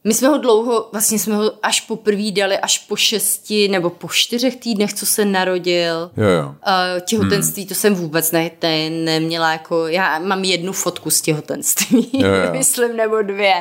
my 0.05 0.15
jsme 0.15 0.29
ho 0.29 0.39
dlouho, 0.39 0.89
vlastně 0.93 1.19
jsme 1.19 1.35
ho 1.35 1.53
až 1.63 1.81
poprvé 1.81 2.31
dali 2.31 2.59
až 2.59 2.79
po 2.79 2.97
šesti 2.97 3.69
nebo 3.69 3.91
po 3.91 4.09
čtyřech 4.09 4.57
týdnech, 4.57 4.95
co 4.95 5.07
se 5.07 5.25
narodil. 5.25 6.11
Jo, 6.17 6.25
jo. 6.25 6.47
Uh, 6.49 7.01
těhotenství, 7.01 7.63
hmm. 7.63 7.69
to 7.69 7.75
jsem 7.75 7.95
vůbec 7.95 8.33
ne, 8.33 8.51
ne, 8.63 8.91
neměla 8.91 9.53
jako, 9.53 9.87
já 9.87 10.19
mám 10.19 10.45
jednu 10.45 10.73
fotku 10.73 11.11
z 11.11 11.21
těhotenství, 11.21 12.11
Jo, 12.13 12.29
jo. 12.29 12.53
myslím, 12.53 12.97
nebo 12.97 13.23
dvě, 13.23 13.55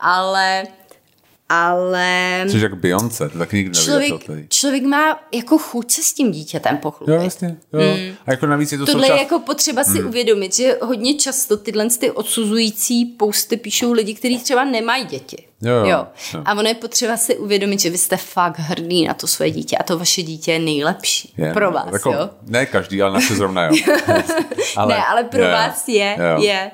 ale, 0.00 0.64
ale 1.48 2.44
Což 2.50 2.62
jak 2.62 2.76
Beyoncé, 2.76 3.28
to 3.28 3.38
taky 3.38 3.56
nikdy 3.56 3.78
člověk, 3.78 4.12
člověk 4.48 4.82
má 4.82 5.20
jako 5.32 5.58
chuť 5.58 5.90
se 5.90 6.02
s 6.02 6.12
tím 6.12 6.32
dítětem 6.32 6.76
pochlubit. 6.76 7.14
Jo, 7.14 7.20
vlastně. 7.20 7.56
Jo. 7.72 7.80
Mm. 7.80 8.14
A 8.26 8.30
jako 8.30 8.46
navíc 8.46 8.72
je 8.72 8.78
to 8.78 8.86
Tohle 8.86 9.06
je 9.06 9.06
součást... 9.06 9.22
jako 9.22 9.38
potřeba 9.38 9.84
si 9.84 9.98
hmm. 9.98 10.08
uvědomit, 10.08 10.56
že 10.56 10.78
hodně 10.82 11.14
často 11.14 11.56
tyhle 11.56 11.88
ty 11.88 12.10
odsuzující 12.10 13.04
posty 13.04 13.56
píšou 13.56 13.92
lidi, 13.92 14.14
kteří 14.14 14.38
třeba 14.38 14.64
nemají 14.64 15.04
děti. 15.04 15.46
Jo, 15.62 15.72
jo, 15.72 15.86
jo. 15.86 16.06
jo. 16.34 16.42
A 16.44 16.52
ono 16.52 16.68
je 16.68 16.74
potřeba 16.74 17.16
si 17.16 17.36
uvědomit, 17.36 17.80
že 17.80 17.90
vy 17.90 17.98
jste 17.98 18.16
fakt 18.16 18.58
hrdý 18.58 19.04
na 19.04 19.14
to 19.14 19.26
své 19.26 19.50
dítě 19.50 19.76
a 19.76 19.82
to 19.82 19.98
vaše 19.98 20.22
dítě 20.22 20.52
je 20.52 20.58
nejlepší 20.58 21.34
Je, 21.36 21.52
pro 21.52 21.70
vás, 21.70 21.92
jako, 21.92 22.12
jo? 22.12 22.30
Ne 22.46 22.66
každý, 22.66 23.02
ale 23.02 23.12
naše 23.14 23.34
zrovna 23.34 23.64
jo. 23.64 23.72
Ale, 24.76 24.88
ne, 24.94 25.04
ale 25.04 25.24
pro 25.24 25.42
jo. 25.42 25.50
vás 25.50 25.88
je, 25.88 26.16
Jo. 26.18 26.42
je. 26.42 26.70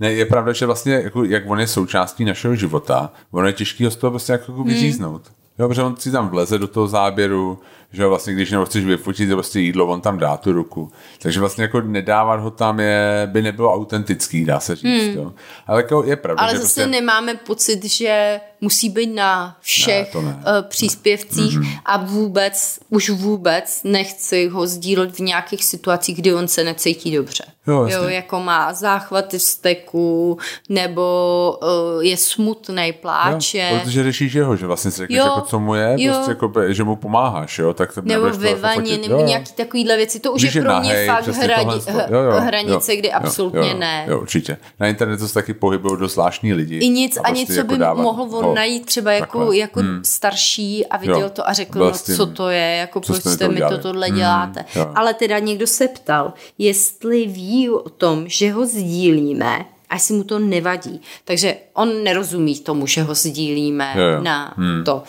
Ne, 0.00 0.12
je 0.12 0.26
pravda, 0.26 0.52
že 0.52 0.66
vlastně, 0.66 0.92
jako, 0.94 1.24
jak 1.24 1.42
on 1.46 1.60
je 1.60 1.66
součástí 1.66 2.24
našeho 2.24 2.54
života, 2.54 3.12
ono 3.30 3.46
je 3.46 3.52
těžký 3.52 3.84
ho 3.84 3.90
z 3.90 3.96
toho 3.96 4.10
prostě 4.10 4.32
jako 4.32 4.52
Hmm. 4.52 4.64
vyříznout. 4.64 5.22
Jo, 5.58 5.68
protože 5.68 5.82
on 5.82 5.96
si 5.96 6.10
tam 6.10 6.28
vleze 6.28 6.58
do 6.58 6.66
toho 6.66 6.88
záběru, 6.88 7.58
že 7.94 8.06
vlastně 8.06 8.32
když 8.32 8.50
nebo 8.50 8.64
chceš 8.64 8.84
vyfotit 8.84 9.28
to 9.28 9.34
prostě 9.36 9.60
jídlo, 9.60 9.86
on 9.86 10.00
tam 10.00 10.18
dá 10.18 10.36
tu 10.36 10.52
ruku. 10.52 10.92
Takže 11.18 11.40
vlastně 11.40 11.62
jako 11.62 11.80
nedávat 11.80 12.40
ho 12.40 12.50
tam 12.50 12.80
je, 12.80 13.28
by 13.32 13.42
nebylo 13.42 13.74
autentický, 13.74 14.44
dá 14.44 14.60
se 14.60 14.76
říct. 14.76 15.04
Hmm. 15.04 15.16
Jo. 15.16 15.32
Ale 15.66 15.82
jako 15.82 16.04
je 16.04 16.16
pravda, 16.16 16.42
Ale 16.42 16.52
že 16.52 16.58
zase 16.58 16.80
prostě... 16.80 16.86
nemáme 16.86 17.34
pocit, 17.34 17.84
že 17.84 18.40
musí 18.60 18.88
být 18.88 19.14
na 19.14 19.56
všech 19.60 20.14
Ne, 20.14 20.22
ne. 20.22 20.42
eh, 20.46 20.62
příspěvcích 20.62 21.58
mm-hmm. 21.58 21.80
a 21.84 21.96
vůbec, 21.96 22.78
už 22.88 23.10
vůbec 23.10 23.80
nechci 23.84 24.48
ho 24.48 24.66
sdílet 24.66 25.16
v 25.16 25.18
nějakých 25.18 25.64
situacích, 25.64 26.16
kdy 26.16 26.34
on 26.34 26.48
se 26.48 26.64
necítí 26.64 27.16
dobře. 27.16 27.44
Jo, 27.66 27.82
jasně. 27.84 27.96
jo 27.96 28.08
jako 28.08 28.40
má 28.40 28.72
záchvaty 28.72 29.38
steku, 29.38 30.38
nebo 30.68 31.58
uh, 31.62 32.04
je 32.04 32.16
smutný, 32.16 32.92
pláče. 33.00 33.68
Jo, 33.72 33.80
protože 33.84 34.02
řešíš 34.02 34.32
jeho, 34.32 34.56
že 34.56 34.66
vlastně 34.66 34.90
si 34.90 34.96
řekneš, 34.98 35.18
Jo, 35.18 35.24
jako, 35.24 35.40
co 35.40 35.60
mu 35.60 35.74
je, 35.74 35.94
jo. 35.98 36.14
prostě 36.14 36.30
jako, 36.30 36.52
že 36.68 36.84
mu 36.84 36.96
pomáháš, 36.96 37.58
jo, 37.58 37.74
tak 37.74 37.83
to 37.92 38.00
nebo 38.04 38.30
to 38.30 38.38
ve 38.38 38.54
vaně, 38.54 38.98
nebo 38.98 39.14
Jo, 39.14 39.26
nějaký 39.26 39.52
takovýhle 39.52 39.96
věci. 39.96 40.20
To 40.20 40.32
už 40.32 40.42
Když 40.42 40.54
je 40.54 40.62
pro 40.62 40.80
mě 40.80 40.88
nahej, 40.88 41.06
fakt 41.06 41.26
hrani, 41.26 41.64
tohle 41.64 42.04
to. 42.08 42.14
Jo, 42.14 42.20
jo, 42.22 42.32
hranice, 42.40 42.92
jo, 42.94 42.98
kdy 42.98 43.08
jo, 43.08 43.14
absolutně 43.16 43.70
jo, 43.70 43.78
ne. 43.78 44.04
Jo, 44.08 44.20
určitě. 44.20 44.56
Na 44.80 44.86
internetu 44.88 45.28
se 45.28 45.34
taky 45.34 45.54
pohybují 45.54 45.98
dost 46.00 46.12
zvláštní 46.12 46.52
lidi. 46.52 46.78
I 46.78 46.88
nic, 46.88 47.16
a 47.16 47.20
prostě 47.22 47.40
něco 47.40 47.52
jako 47.52 47.68
by 47.76 48.02
mohl 48.02 48.22
on 48.22 48.44
ho 48.44 48.54
najít 48.54 48.86
třeba 48.86 49.12
jako, 49.12 49.38
takhle. 49.38 49.56
jako 49.56 49.80
starší 50.02 50.86
a 50.86 50.96
viděl 50.96 51.20
Jo, 51.20 51.30
to 51.30 51.48
a 51.48 51.52
řekl, 51.52 51.78
no 51.78 51.90
tím. 51.90 52.16
co 52.16 52.26
to 52.26 52.48
je, 52.48 52.76
jako 52.76 53.00
Co 53.00 53.12
proč 53.12 53.24
jste 53.24 53.48
mi 53.48 53.60
to 53.60 53.68
to 53.68 53.78
tohle 53.78 54.06
Hmm, 54.06 54.16
děláte. 54.18 54.64
Ale 54.94 55.14
teda 55.14 55.38
někdo 55.38 55.66
se 55.66 55.88
ptal, 55.88 56.32
jestli 56.58 57.26
ví 57.26 57.70
o 57.70 57.88
tom, 57.88 58.24
že 58.26 58.52
ho 58.52 58.66
sdílíme 58.66 59.64
a 59.90 59.94
jestli 59.94 60.14
mu 60.14 60.24
to 60.24 60.38
nevadí. 60.38 61.00
Takže 61.24 61.56
on 61.74 62.02
nerozumí 62.04 62.58
tomu, 62.60 62.86
že 62.86 63.02
ho 63.02 63.14
sdílíme 63.14 63.94
jo. 63.96 64.22
na 64.22 64.54
to. 64.84 65.02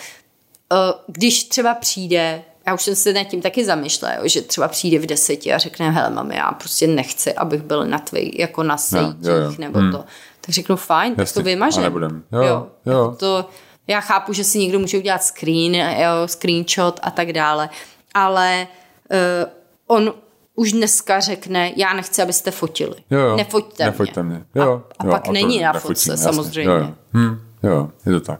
Eh, 0.73 0.93
Když 1.07 1.43
třeba 1.43 1.73
přijde 1.73 2.41
já 2.67 2.73
už 2.73 2.81
jsem 2.81 2.95
se 2.95 3.13
nad 3.13 3.23
tím 3.23 3.41
taky 3.41 3.65
zamýšlela, 3.65 4.27
že 4.27 4.41
třeba 4.41 4.67
přijde 4.67 4.99
v 4.99 5.05
deseti 5.05 5.53
a 5.53 5.57
řekne, 5.57 5.91
hele 5.91 6.09
mami, 6.09 6.35
já 6.35 6.51
prostě 6.51 6.87
nechci, 6.87 7.33
abych 7.33 7.61
byl 7.61 7.85
na 7.85 7.99
tvej, 7.99 8.31
jako 8.35 8.63
na 8.63 8.77
sítích, 8.77 9.15
jo, 9.21 9.33
jo. 9.35 9.53
nebo 9.57 9.79
to. 9.91 10.03
Tak 10.41 10.49
řeknu, 10.49 10.75
fajn, 10.75 11.15
tak 11.15 11.19
Jasně, 11.19 11.39
to 11.39 11.45
vymažem. 11.45 11.83
a 11.83 11.83
nebudem. 11.83 12.23
Jo, 12.31 12.43
jo, 12.43 12.67
jo. 12.85 12.93
jako 13.03 13.15
To, 13.15 13.49
já 13.87 14.01
chápu, 14.01 14.33
že 14.33 14.43
si 14.43 14.59
někdo 14.59 14.79
může 14.79 14.97
udělat 14.97 15.23
screen, 15.23 15.75
jo, 15.75 16.27
screenshot 16.27 16.99
a 17.03 17.11
tak 17.11 17.33
dále, 17.33 17.69
ale 18.13 18.67
uh, 19.11 19.49
on 19.87 20.13
už 20.55 20.71
dneska 20.71 21.19
řekne, 21.19 21.71
já 21.75 21.93
nechci, 21.93 22.21
abyste 22.21 22.51
fotili. 22.51 22.95
Jo, 23.09 23.19
jo. 23.19 23.35
Nefoťte, 23.35 23.85
Nefoťte 23.85 24.23
mě. 24.23 24.35
mě. 24.35 24.45
Jo, 24.63 24.83
a, 24.99 25.03
a 25.03 25.05
jo, 25.05 25.11
pak 25.11 25.23
to 25.23 25.31
není 25.31 25.61
na 25.61 25.73
fotce, 25.73 26.17
samozřejmě. 26.17 26.71
Jo, 26.71 26.77
jo. 26.77 26.93
Hm, 27.13 27.39
jo, 27.63 27.89
je 28.05 28.11
to 28.11 28.19
tak. 28.19 28.39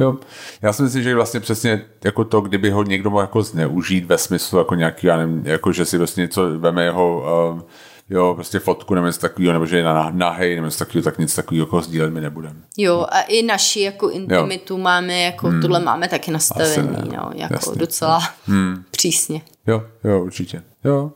Jo. 0.00 0.16
Já 0.62 0.72
si 0.72 0.82
myslím, 0.82 1.02
že 1.02 1.14
vlastně 1.14 1.40
přesně 1.40 1.84
jako 2.04 2.24
to, 2.24 2.40
kdyby 2.40 2.70
ho 2.70 2.82
někdo 2.82 3.10
mohl 3.10 3.22
jako 3.22 3.42
zneužít 3.42 4.04
ve 4.04 4.18
smyslu 4.18 4.58
jako 4.58 4.74
nějaký, 4.74 5.06
já 5.06 5.16
nevím, 5.16 5.46
jako 5.46 5.72
že 5.72 5.84
si 5.84 5.98
vlastně 5.98 6.20
něco 6.20 6.58
veme 6.58 6.84
jeho 6.84 7.24
um, 7.52 7.64
jo, 8.10 8.34
prostě 8.34 8.58
fotku 8.58 8.94
nebo 8.94 9.06
něco 9.06 9.20
takového, 9.20 9.52
nebo 9.52 9.66
že 9.66 9.76
je 9.76 9.84
na 9.84 10.10
nahej 10.10 10.54
nebo 10.54 10.66
něco 10.66 10.78
takového, 10.78 11.04
tak 11.04 11.18
nic 11.18 11.34
takového 11.34 11.66
jako 11.66 11.80
sdílet 11.80 12.12
my 12.12 12.20
nebudeme. 12.20 12.60
Jo, 12.76 13.06
a 13.10 13.20
i 13.20 13.42
naši 13.42 13.80
jako 13.80 14.10
intimitu 14.10 14.74
jo. 14.74 14.78
máme, 14.78 15.20
jako 15.20 15.48
hmm. 15.48 15.60
tohle 15.62 15.80
máme 15.80 16.08
taky 16.08 16.30
nastavený, 16.30 16.96
Asi 16.96 17.16
no, 17.16 17.30
jako 17.34 17.54
Jasně. 17.54 17.78
docela 17.78 18.22
hmm. 18.46 18.84
přísně. 18.90 19.42
Jo, 19.66 19.82
jo, 20.04 20.22
určitě. 20.22 20.62
Jo. 20.84 21.12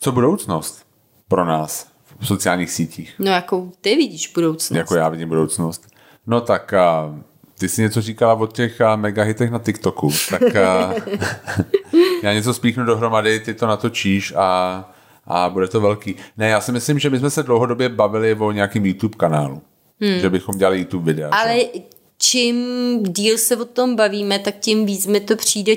Co 0.00 0.12
budoucnost 0.12 0.86
pro 1.28 1.44
nás 1.44 1.86
v 2.20 2.26
sociálních 2.26 2.70
sítích? 2.70 3.14
No, 3.18 3.30
jako 3.30 3.68
ty 3.80 3.96
vidíš 3.96 4.32
budoucnost. 4.34 4.78
Jako 4.78 4.94
já 4.94 5.08
vidím 5.08 5.28
budoucnost. 5.28 5.86
No 6.26 6.40
tak 6.40 6.72
a, 6.72 7.14
ty 7.60 7.68
jsi 7.68 7.82
něco 7.82 8.02
říkala 8.02 8.34
o 8.34 8.46
těch 8.46 8.80
a, 8.80 8.96
megahitech 8.96 9.50
na 9.50 9.58
TikToku, 9.58 10.10
tak 10.30 10.56
a, 10.56 10.94
já 12.22 12.32
něco 12.32 12.54
spíchnu 12.54 12.84
dohromady, 12.84 13.40
ty 13.40 13.54
to 13.54 13.66
natočíš 13.66 14.32
a, 14.36 14.92
a 15.26 15.50
bude 15.50 15.68
to 15.68 15.80
velký. 15.80 16.16
Ne, 16.36 16.48
já 16.48 16.60
si 16.60 16.72
myslím, 16.72 16.98
že 16.98 17.10
my 17.10 17.18
jsme 17.18 17.30
se 17.30 17.42
dlouhodobě 17.42 17.88
bavili 17.88 18.34
o 18.34 18.52
nějakém 18.52 18.86
YouTube 18.86 19.16
kanálu. 19.16 19.62
Hmm. 20.00 20.20
Že 20.20 20.30
bychom 20.30 20.58
dělali 20.58 20.78
YouTube 20.78 21.12
videa. 21.12 21.28
Ale 21.28 21.56
že? 21.58 21.80
čím 22.18 22.56
díl 23.02 23.38
se 23.38 23.56
o 23.56 23.64
tom 23.64 23.96
bavíme, 23.96 24.38
tak 24.38 24.54
tím 24.60 24.86
víc 24.86 25.06
mi 25.06 25.20
to 25.20 25.36
přijde 25.36 25.72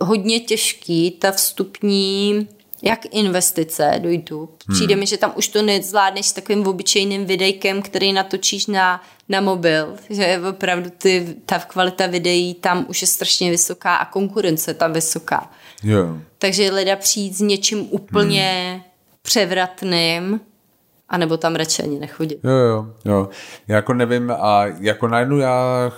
hodně 0.00 0.40
těžký, 0.40 1.10
ta 1.10 1.32
vstupní 1.32 2.48
jak 2.84 3.00
investice 3.10 3.92
do 3.98 4.10
YouTube. 4.10 4.52
Přijde 4.72 4.96
mi, 4.96 5.06
že 5.06 5.16
tam 5.16 5.32
už 5.36 5.48
to 5.48 5.62
nezvládneš 5.62 6.26
s 6.26 6.32
takovým 6.32 6.66
obyčejným 6.66 7.24
videjkem, 7.24 7.82
který 7.82 8.12
natočíš 8.12 8.66
na, 8.66 9.02
na 9.28 9.40
mobil, 9.40 9.94
že 10.10 10.40
opravdu 10.48 10.90
ty, 10.98 11.36
ta 11.46 11.58
kvalita 11.58 12.06
videí 12.06 12.54
tam 12.54 12.86
už 12.88 13.00
je 13.00 13.06
strašně 13.06 13.50
vysoká 13.50 13.96
a 13.96 14.04
konkurence 14.04 14.74
tam 14.74 14.92
vysoká. 14.92 15.50
Jo. 15.82 16.18
Takže 16.38 16.72
leda 16.72 16.96
přijít 16.96 17.36
s 17.36 17.40
něčím 17.40 17.86
úplně 17.90 18.72
hmm. 18.72 18.82
převratným, 19.22 20.40
anebo 21.08 21.36
tam 21.36 21.54
radši 21.54 21.82
ani 21.82 21.98
nechodit. 21.98 22.38
Jo, 22.44 22.50
jo, 22.50 22.86
jo. 23.04 23.28
Já 23.68 23.76
jako 23.76 23.94
nevím 23.94 24.30
a 24.30 24.64
jako 24.80 25.08
na 25.08 25.20
jednu 25.20 25.38
já 25.38 25.92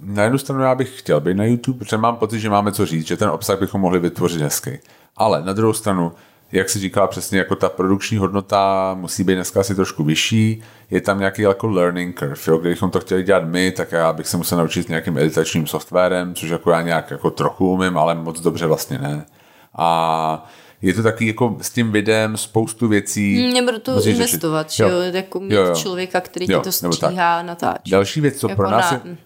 na 0.00 0.22
jednu 0.22 0.38
stranu 0.38 0.62
já 0.62 0.74
bych 0.74 0.98
chtěl 0.98 1.20
být 1.20 1.36
na 1.36 1.44
YouTube, 1.44 1.78
protože 1.78 1.96
mám 1.96 2.16
pocit, 2.16 2.40
že 2.40 2.50
máme 2.50 2.72
co 2.72 2.86
říct, 2.86 3.06
že 3.06 3.16
ten 3.16 3.28
obsah 3.28 3.58
bychom 3.58 3.80
mohli 3.80 3.98
vytvořit 3.98 4.40
hezky. 4.40 4.80
Ale 5.16 5.42
na 5.44 5.52
druhou 5.52 5.72
stranu, 5.72 6.12
jak 6.52 6.68
si 6.70 6.78
říkala 6.78 7.06
přesně, 7.06 7.38
jako 7.38 7.56
ta 7.56 7.68
produkční 7.68 8.16
hodnota 8.18 8.94
musí 8.94 9.24
být 9.24 9.34
dneska 9.34 9.60
asi 9.60 9.74
trošku 9.74 10.04
vyšší, 10.04 10.62
je 10.90 11.00
tam 11.00 11.18
nějaký 11.18 11.42
jako 11.42 11.66
learning 11.66 12.18
curve, 12.18 12.34
jo? 12.46 12.58
kdybychom 12.58 12.90
to 12.90 13.00
chtěli 13.00 13.22
dělat 13.22 13.44
my, 13.44 13.70
tak 13.70 13.92
já 13.92 14.12
bych 14.12 14.28
se 14.28 14.36
musel 14.36 14.58
naučit 14.58 14.88
nějakým 14.88 15.18
editačním 15.18 15.66
softwarem, 15.66 16.34
což 16.34 16.48
jako 16.50 16.70
já 16.70 16.82
nějak 16.82 17.10
jako 17.10 17.30
trochu 17.30 17.72
umím, 17.72 17.98
ale 17.98 18.14
moc 18.14 18.40
dobře 18.40 18.66
vlastně 18.66 18.98
ne. 18.98 19.26
A 19.74 20.50
je 20.82 20.94
to 20.94 21.02
taky 21.02 21.26
jako 21.26 21.56
s 21.60 21.70
tím 21.70 21.92
videem 21.92 22.36
spoustu 22.36 22.88
věcí. 22.88 23.52
Nebudu 23.54 23.78
to 23.78 24.02
investovat, 24.06 24.70
řešit. 24.70 24.76
že 24.76 24.82
jo, 24.84 24.98
jako 25.12 25.40
mít 25.40 25.52
Jo, 25.54 25.62
jo. 25.64 25.74
člověka, 25.74 26.20
který 26.20 26.46
Jo, 26.52 26.58
ti 26.58 26.64
to 26.64 26.72
stříhá, 26.72 27.42
natáčí. 27.42 27.90
Další 27.90 28.20
věc, 28.20 28.36
co 28.36 28.48
Jako 28.48 28.56
pro 28.62 28.70
nás 28.70 28.90
na- 28.92 29.00
je, 29.04 29.16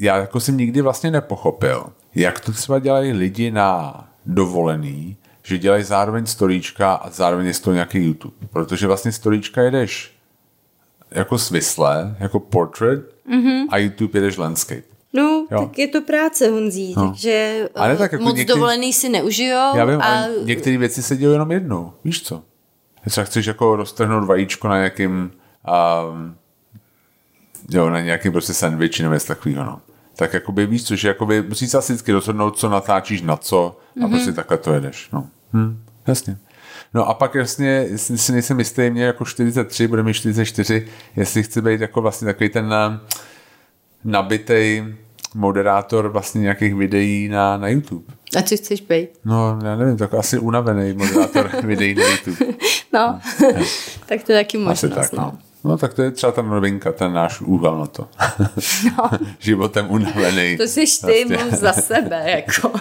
já 0.00 0.16
jako 0.16 0.40
jsem 0.40 0.56
nikdy 0.56 0.80
vlastně 0.80 1.10
nepochopil, 1.10 1.86
jak 2.14 2.40
to 2.40 2.52
třeba 2.52 2.78
dělají 2.78 3.12
lidi 3.12 3.50
na 3.50 4.04
dovolený, 4.26 5.16
že 5.46 5.58
dělají 5.58 5.84
zároveň 5.84 6.26
storíčka 6.26 6.94
a 6.94 7.10
zároveň 7.10 7.46
je 7.46 7.54
to 7.54 7.72
nějaký 7.72 7.98
YouTube. 7.98 8.36
Protože 8.52 8.86
vlastně 8.86 9.12
storíčka 9.12 9.62
jedeš 9.62 10.14
jako 11.10 11.38
svisle, 11.38 12.16
jako 12.20 12.40
portrait 12.40 13.00
Mhm. 13.26 13.66
a 13.70 13.78
YouTube 13.78 14.16
jedeš 14.18 14.36
landscape. 14.36 14.82
No, 15.12 15.46
Jo. 15.50 15.60
tak 15.60 15.78
je 15.78 15.88
to 15.88 16.00
práce, 16.00 16.48
Honzí, 16.48 16.94
No. 16.96 17.08
takže 17.08 17.64
Ale 17.74 17.92
eh, 17.92 17.96
tak 17.96 18.12
jako 18.12 18.24
moc 18.24 18.34
některý- 18.36 18.54
dovolený 18.56 18.92
si 18.92 19.08
neužijou. 19.08 19.76
Já 19.76 19.84
vím, 19.84 20.00
a 20.00 20.04
ale 20.04 20.28
některé 20.44 20.76
věci 20.78 21.02
se 21.02 21.16
dějí 21.16 21.32
jenom 21.32 21.52
jednou. 21.52 21.92
Víš 22.04 22.22
co? 22.22 22.42
Třeba 23.08 23.24
chceš 23.24 23.46
jako 23.46 23.76
roztrhnout 23.76 24.24
vajíčko 24.24 24.68
na 24.68 24.76
nějakým 24.76 25.30
um, 26.10 26.36
jo, 27.70 27.90
na 27.90 28.00
nějakým 28.00 28.32
prostě 28.32 28.54
sandwich 28.54 29.00
nebo 29.00 29.14
něco 29.14 29.26
takového, 29.26 29.64
no. 29.64 29.80
Tak 30.16 30.32
jakoby 30.34 30.66
víš 30.66 30.84
co, 30.84 30.96
že 30.96 31.08
jakoby 31.08 31.42
musíš 31.42 31.70
se 31.70 31.78
asi 31.78 31.92
vždycky 31.92 32.12
rozhodnout, 32.12 32.58
co 32.58 32.68
natáčíš 32.68 33.22
na 33.22 33.36
co 33.36 33.76
a 33.96 33.98
mm-hmm. 34.00 34.10
prostě 34.10 34.32
takhle 34.32 34.58
to 34.58 34.72
jedeš, 34.72 35.08
no. 35.12 35.28
Hm, 35.54 35.82
jasně. 36.06 36.36
No 36.94 37.08
a 37.08 37.14
pak 37.14 37.34
jasně, 37.34 37.68
jestli 37.68 38.18
si 38.18 38.32
nejsem 38.32 38.58
jistý, 38.58 38.90
mě 38.90 39.04
jako 39.04 39.24
43, 39.24 39.88
bude 39.88 40.02
mi 40.02 40.14
44, 40.14 40.86
jestli 41.16 41.42
chci 41.42 41.62
být 41.62 41.80
jako 41.80 42.02
vlastně 42.02 42.26
takový 42.26 42.50
ten 42.50 42.64
uh, 42.66 42.96
nabitej 44.04 44.94
moderátor 45.34 46.08
vlastně 46.08 46.40
nějakých 46.40 46.74
videí 46.74 47.28
na, 47.28 47.56
na 47.56 47.68
YouTube. 47.68 48.04
a 48.36 48.42
co 48.42 48.56
chceš 48.56 48.80
být? 48.80 49.08
No, 49.24 49.58
já 49.64 49.76
nevím, 49.76 49.96
tak 49.96 50.14
asi 50.14 50.38
unavený 50.38 50.92
moderátor 50.92 51.50
videí 51.66 51.94
na 51.94 52.04
YouTube. 52.04 52.36
No, 52.92 53.20
tak 54.06 54.22
to 54.22 54.32
je 54.32 54.38
taky 54.38 54.58
možnost. 54.58 54.84
Asi 54.84 54.94
tak, 54.94 55.12
no. 55.12 55.22
no. 55.22 55.38
No 55.64 55.78
tak 55.78 55.94
to 55.94 56.02
je 56.02 56.10
třeba 56.10 56.32
ta 56.32 56.42
novinka, 56.42 56.92
ten 56.92 57.12
náš 57.12 57.40
úhel 57.40 57.78
na 57.78 57.86
to. 57.86 58.08
No. 58.98 59.10
Životem 59.38 59.86
unavený. 59.90 60.56
To 60.56 60.62
jsi 60.62 60.84
ty 61.06 61.24
moc 61.24 61.52
za 61.60 61.72
sebe, 61.72 62.22
jako. 62.30 62.72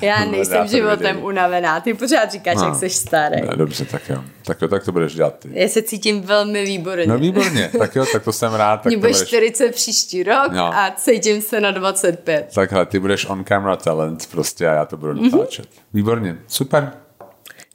Já 0.00 0.18
nejsem 0.24 0.38
Moderátor 0.38 0.68
životem 0.70 0.98
videí. 1.16 1.24
unavená. 1.24 1.80
Ty 1.80 1.94
pořád 1.94 2.32
říkáš, 2.32 2.56
No. 2.56 2.64
jak 2.64 2.74
jsi 2.74 2.90
starý. 2.90 3.40
No, 3.46 3.56
dobře, 3.56 3.84
tak 3.84 4.02
jo. 4.08 4.24
Tak 4.44 4.62
jo, 4.62 4.68
tak 4.68 4.84
to 4.84 4.92
budeš 4.92 5.14
dělat 5.14 5.38
ty. 5.38 5.48
Já 5.52 5.68
se 5.68 5.82
cítím 5.82 6.20
velmi 6.22 6.64
výborně. 6.64 7.06
No 7.06 7.18
výborně, 7.18 7.70
tak 7.78 7.96
jo, 7.96 8.04
tak 8.12 8.24
to 8.24 8.32
jsem 8.32 8.54
rád. 8.54 8.76
To 8.82 8.88
bude 8.88 8.96
budeš, 8.96 9.22
40 9.28 9.74
příští 9.74 10.22
rok 10.22 10.52
No. 10.52 10.64
a 10.74 10.90
cítím 10.96 11.42
se 11.42 11.60
na 11.60 11.70
25. 11.70 12.48
takhle, 12.54 12.86
ty 12.86 12.98
budeš 12.98 13.26
on 13.26 13.44
camera 13.44 13.76
talent 13.76 14.26
prostě 14.30 14.68
a 14.68 14.72
já 14.74 14.84
to 14.84 14.96
budu 14.96 15.12
natáčet. 15.12 15.68
Výborně, 15.94 16.36
super. 16.48 16.92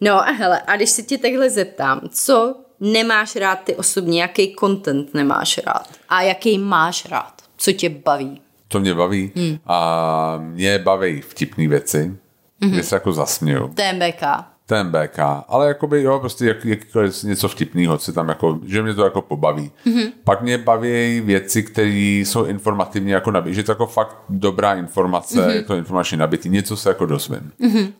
No 0.02 0.14
a 0.14 0.32
hele, 0.32 0.62
a 0.68 0.76
když 0.76 0.90
se 0.90 1.04
tě 1.04 1.18
takhle 1.18 1.50
zeptám, 1.50 2.02
co 2.12 2.56
nemáš 2.80 3.36
rád 3.36 3.60
ty 3.64 3.76
osobně, 3.76 4.22
jaký 4.22 4.56
content 4.60 5.14
nemáš 5.14 5.60
rád 5.66 5.88
a 6.10 6.22
jaký 6.22 6.58
máš 6.58 7.06
rád, 7.06 7.34
co 7.58 7.72
tě 7.72 7.90
baví? 7.90 8.42
To 8.68 8.80
mě 8.80 8.94
baví. 8.94 9.32
Hmm. 9.36 9.58
A 9.66 10.38
mě 10.42 10.80
baví 10.80 11.22
vtipné 11.22 11.68
věci, 11.68 12.16
Mhm. 12.62 12.72
kde 12.72 12.84
se 12.84 12.96
jako 12.96 13.14
zasměju. 13.14 13.68
TMBK. 13.68 14.22
ten 14.66 14.92
BK, 14.92 15.20
ale 15.48 15.68
jakoby 15.68 16.04
jo, 16.04 16.20
prostě 16.20 16.46
jak, 16.46 16.66
jakýkoliv 16.66 17.24
něco 17.24 17.48
vtipného, 17.48 17.98
co 17.98 18.14
tam 18.14 18.30
jako, 18.30 18.60
že 18.66 18.82
mě 18.84 18.94
to 18.94 19.04
jako 19.04 19.22
pobaví. 19.22 19.72
Mhm. 19.86 19.98
Mm-hmm. 19.98 20.12
Pak 20.24 20.42
mě 20.42 20.58
baví 20.58 21.22
věci, 21.26 21.64
které 21.64 21.90
jsou 22.26 22.46
informativně 22.46 23.14
jako 23.14 23.32
nabitý, 23.32 23.56
že 23.56 23.64
to 23.64 23.72
jako 23.72 23.88
fakt 23.88 24.16
dobrá 24.30 24.74
informace, 24.76 25.40
Mhm. 25.40 25.48
mm-hmm. 25.50 25.54
je 25.56 25.62
to 25.64 25.76
informačně 25.76 26.18
nabitý, 26.18 26.50
něco 26.50 26.78
se 26.78 26.90
jako 26.90 27.06
dozvím. 27.06 27.52
Mm-hmm. 27.62 27.92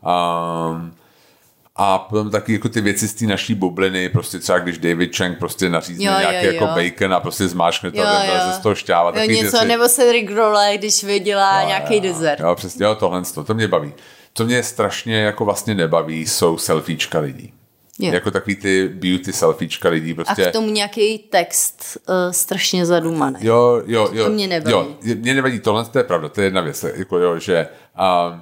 Um, 0.72 0.92
a 1.80 1.98
potom 2.00 2.30
taky 2.32 2.54
jako 2.54 2.70
ty 2.70 2.82
věci 2.82 3.08
z 3.08 3.14
té 3.14 3.26
naší 3.26 3.54
bubliny, 3.54 4.10
prostě 4.10 4.40
třeba 4.40 4.60
když 4.60 4.78
David 4.78 5.16
Chang 5.18 5.38
prostě 5.38 5.70
nařízne 5.70 6.04
Jo, 6.06 6.12
jo, 6.12 6.20
nějaký 6.20 6.48
jo. 6.48 6.54
jako 6.54 6.66
bacon 6.66 7.14
a 7.14 7.20
prostě 7.20 7.48
zmáčkne 7.48 7.92
to 7.92 7.98
Jo, 7.98 8.06
a 8.06 8.26
jo. 8.26 8.54
z 8.54 8.58
toho 8.58 8.76
šťáva. 8.76 9.12
Jo, 9.16 9.26
něco, 9.30 9.42
věci. 9.42 9.68
nebo 9.68 9.90
Cedric 9.90 10.30
Role, 10.32 10.78
když 10.78 11.04
vydělá 11.04 11.62
Jo, 11.62 11.68
nějaký 11.68 11.96
jo, 11.96 12.02
dezert. 12.02 12.40
Jo, 12.40 12.56
přesně, 12.56 12.86
jo, 12.86 12.96
tohle, 12.96 13.22
to, 13.34 13.44
to 13.44 13.54
mě 13.54 13.68
baví. 13.68 13.94
Co 14.34 14.46
mě 14.46 14.64
strašně 14.64 15.18
jako 15.18 15.46
vlastně 15.46 15.76
nebaví, 15.76 16.28
jsou 16.28 16.58
selfiečka 16.58 17.20
lidí. 17.20 17.54
Jo. 18.00 18.14
Jako 18.14 18.32
takový 18.32 18.56
ty 18.56 18.88
beauty 18.88 19.34
selfiečka 19.34 19.90
lidí 19.90 20.12
A 20.12 20.16
prostě. 20.16 20.46
k 20.46 20.52
tomu 20.52 20.70
nějaký 20.70 21.18
text 21.18 21.98
uh, 22.10 22.16
strašně 22.32 22.86
zadumaný. 22.86 23.38
Jo, 23.42 23.82
jo, 23.86 24.10
jo. 24.14 24.26
To 24.26 24.32
mě 24.32 24.48
nebaví. 24.48 24.72
Jo, 24.72 24.88
mě 25.16 25.34
nevadí 25.34 25.60
tohle, 25.60 25.86
to 25.86 25.98
je 25.98 26.04
pravda, 26.04 26.30
to 26.30 26.42
je 26.42 26.48
jedna 26.48 26.62
věc. 26.62 26.86
Jako 26.94 27.18
jo, 27.18 27.40
že 27.40 27.68
uh, 28.00 28.40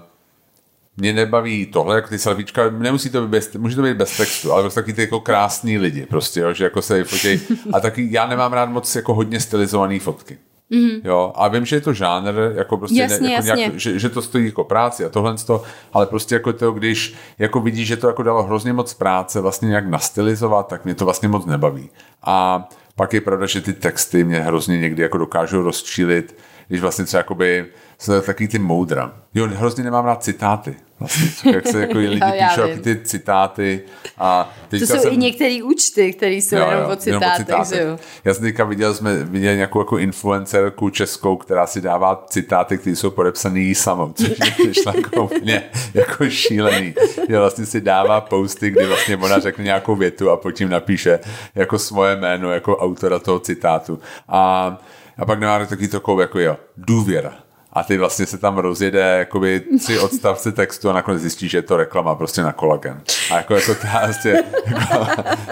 mě 0.98 1.14
nebaví 1.14 1.66
tohle, 1.66 1.96
jako 1.96 2.08
ty 2.08 2.20
selfiečka, 2.20 2.70
nemusí 2.70 3.10
to 3.10 3.22
být 3.22 3.30
bez, 3.30 3.54
může 3.54 3.76
to 3.76 3.82
být 3.82 3.98
bez 3.98 4.18
textu, 4.18 4.52
ale 4.52 4.62
prostě 4.62 4.82
taky 4.82 4.94
ty 4.94 5.02
jako 5.02 5.20
krásný 5.20 5.78
lidi, 5.78 6.06
prostě, 6.06 6.40
jo, 6.40 6.54
že 6.54 6.64
jako 6.64 6.82
se 6.82 7.04
fotějí. 7.04 7.40
A 7.74 7.80
taky 7.80 8.08
já 8.12 8.28
nemám 8.28 8.54
rád 8.54 8.70
moc 8.70 8.96
jako 8.96 9.14
hodně 9.14 9.40
stylizované 9.40 10.00
fotky. 10.00 10.38
Mm-hmm. 10.72 11.02
Jo, 11.04 11.32
a 11.36 11.48
vím, 11.48 11.66
že 11.66 11.76
je 11.76 11.82
to 11.82 11.94
žánr, 11.94 12.34
jako 12.56 12.78
prostě 12.78 13.00
Jasně, 13.00 13.20
ne, 13.20 13.32
jako 13.32 13.48
jasně. 13.48 13.62
Nějak, 13.62 13.80
že, 13.80 14.00
že, 14.00 14.10
to 14.10 14.22
stojí 14.22 14.46
jako 14.46 14.64
práci 14.64 15.06
a 15.06 15.10
tohle 15.10 15.36
to, 15.38 15.64
ale 15.94 16.06
prostě 16.06 16.36
jako 16.36 16.54
to, 16.54 16.72
když 16.72 17.16
jako 17.40 17.60
vidíš, 17.60 17.88
že 17.88 17.98
to 17.98 18.08
jako 18.08 18.24
dalo 18.24 18.44
hrozně 18.44 18.74
moc 18.74 18.94
práce 18.94 19.42
vlastně 19.42 19.68
nějak 19.68 19.88
nastylizovat, 19.88 20.68
tak 20.68 20.86
mě 20.86 20.96
to 20.96 21.06
vlastně 21.06 21.30
moc 21.30 21.46
nebaví. 21.46 21.90
A 22.24 22.68
pak 22.96 23.14
je 23.14 23.22
pravda, 23.22 23.46
že 23.46 23.62
ty 23.62 23.74
texty 23.74 24.24
mě 24.24 24.40
hrozně 24.40 24.80
někdy 24.80 25.04
jako 25.04 25.18
dokážou 25.18 25.62
rozčílit, 25.62 26.38
když 26.68 26.82
vlastně 26.82 27.06
třeba 27.06 27.20
jakoby 27.20 27.66
jsou 28.00 28.22
takový 28.22 28.48
ty 28.48 28.60
moudra. 28.60 29.14
Jo, 29.34 29.48
hrozně 29.48 29.84
nemám 29.84 30.06
rád 30.06 30.24
citáty. 30.24 30.76
Vlastně, 31.00 31.52
jak 31.56 31.68
se 31.68 31.82
jako 31.82 31.98
lidi 31.98 32.20
Jo, 32.26 32.32
já 32.34 32.50
píšou 32.50 32.68
vím. 32.68 32.80
ty 32.80 33.00
citáty. 33.04 33.82
A 34.18 34.54
To 34.70 34.78
jsou 34.78 34.86
jsem, 34.86 35.14
i 35.14 35.18
některé 35.18 35.64
účty, 35.64 36.14
které 36.14 36.36
jsou 36.36 36.56
Jo, 36.56 36.68
jenom 36.70 36.84
jo, 36.84 36.90
o 36.90 36.96
citátech, 36.96 37.56
že 37.74 37.82
jo? 37.82 37.98
Já 38.26 38.34
jsem 38.34 38.44
teďka 38.44 38.64
viděl, 38.64 38.94
jsme 38.94 39.24
viděli 39.24 39.56
nějakou 39.56 39.80
jako 39.80 39.98
influencerku 39.98 40.90
českou, 40.90 41.36
která 41.36 41.68
si 41.68 41.82
dává 41.82 42.26
citáty, 42.30 42.78
které 42.78 42.96
jsou 42.96 43.12
podepsané 43.12 43.60
jí 43.60 43.76
samou, 43.76 44.14
což 44.14 44.30
přišlo 44.54 44.94
jako 44.96 45.24
úplně 45.24 45.64
jako 45.94 46.30
šílený. 46.30 46.94
Že 47.30 47.40
vlastně 47.40 47.66
si 47.66 47.82
dává 47.82 48.22
posty, 48.22 48.72
kdy 48.72 48.86
vlastně 48.86 49.18
ona 49.18 49.40
řekne 49.40 49.64
nějakou 49.64 49.96
větu 49.96 50.30
a 50.30 50.38
pod 50.38 50.52
tím 50.52 50.70
napíše 50.70 51.20
jako 51.56 51.80
svoje 51.80 52.16
jméno, 52.16 52.52
jako 52.52 52.78
autora 52.78 53.20
toho 53.20 53.40
citátu. 53.40 54.00
A, 54.28 54.78
a 55.18 55.26
pak 55.26 55.40
nemá 55.40 55.66
takový 55.66 55.88
to 55.88 56.20
jako 56.20 56.40
jo, 56.40 56.58
důvěra. 56.78 57.45
A 57.76 57.84
ty 57.84 57.98
vlastně 57.98 58.26
se 58.26 58.38
tam 58.38 58.58
rozjede 58.58 59.00
jakoby 59.00 59.62
tři 59.80 60.00
odstavce 60.06 60.52
textu 60.52 60.90
a 60.90 60.94
nakonec 60.94 61.22
zjistíš, 61.22 61.52
že 61.52 61.58
je 61.58 61.62
to 61.62 61.78
reklama 61.78 62.16
prostě 62.16 62.42
na 62.42 62.52
kolagen. 62.52 63.02
A 63.32 63.38
jako, 63.38 63.56
jako 63.56 63.76
ta, 63.76 64.02
vlastně, 64.06 64.44
jako, 64.66 65.06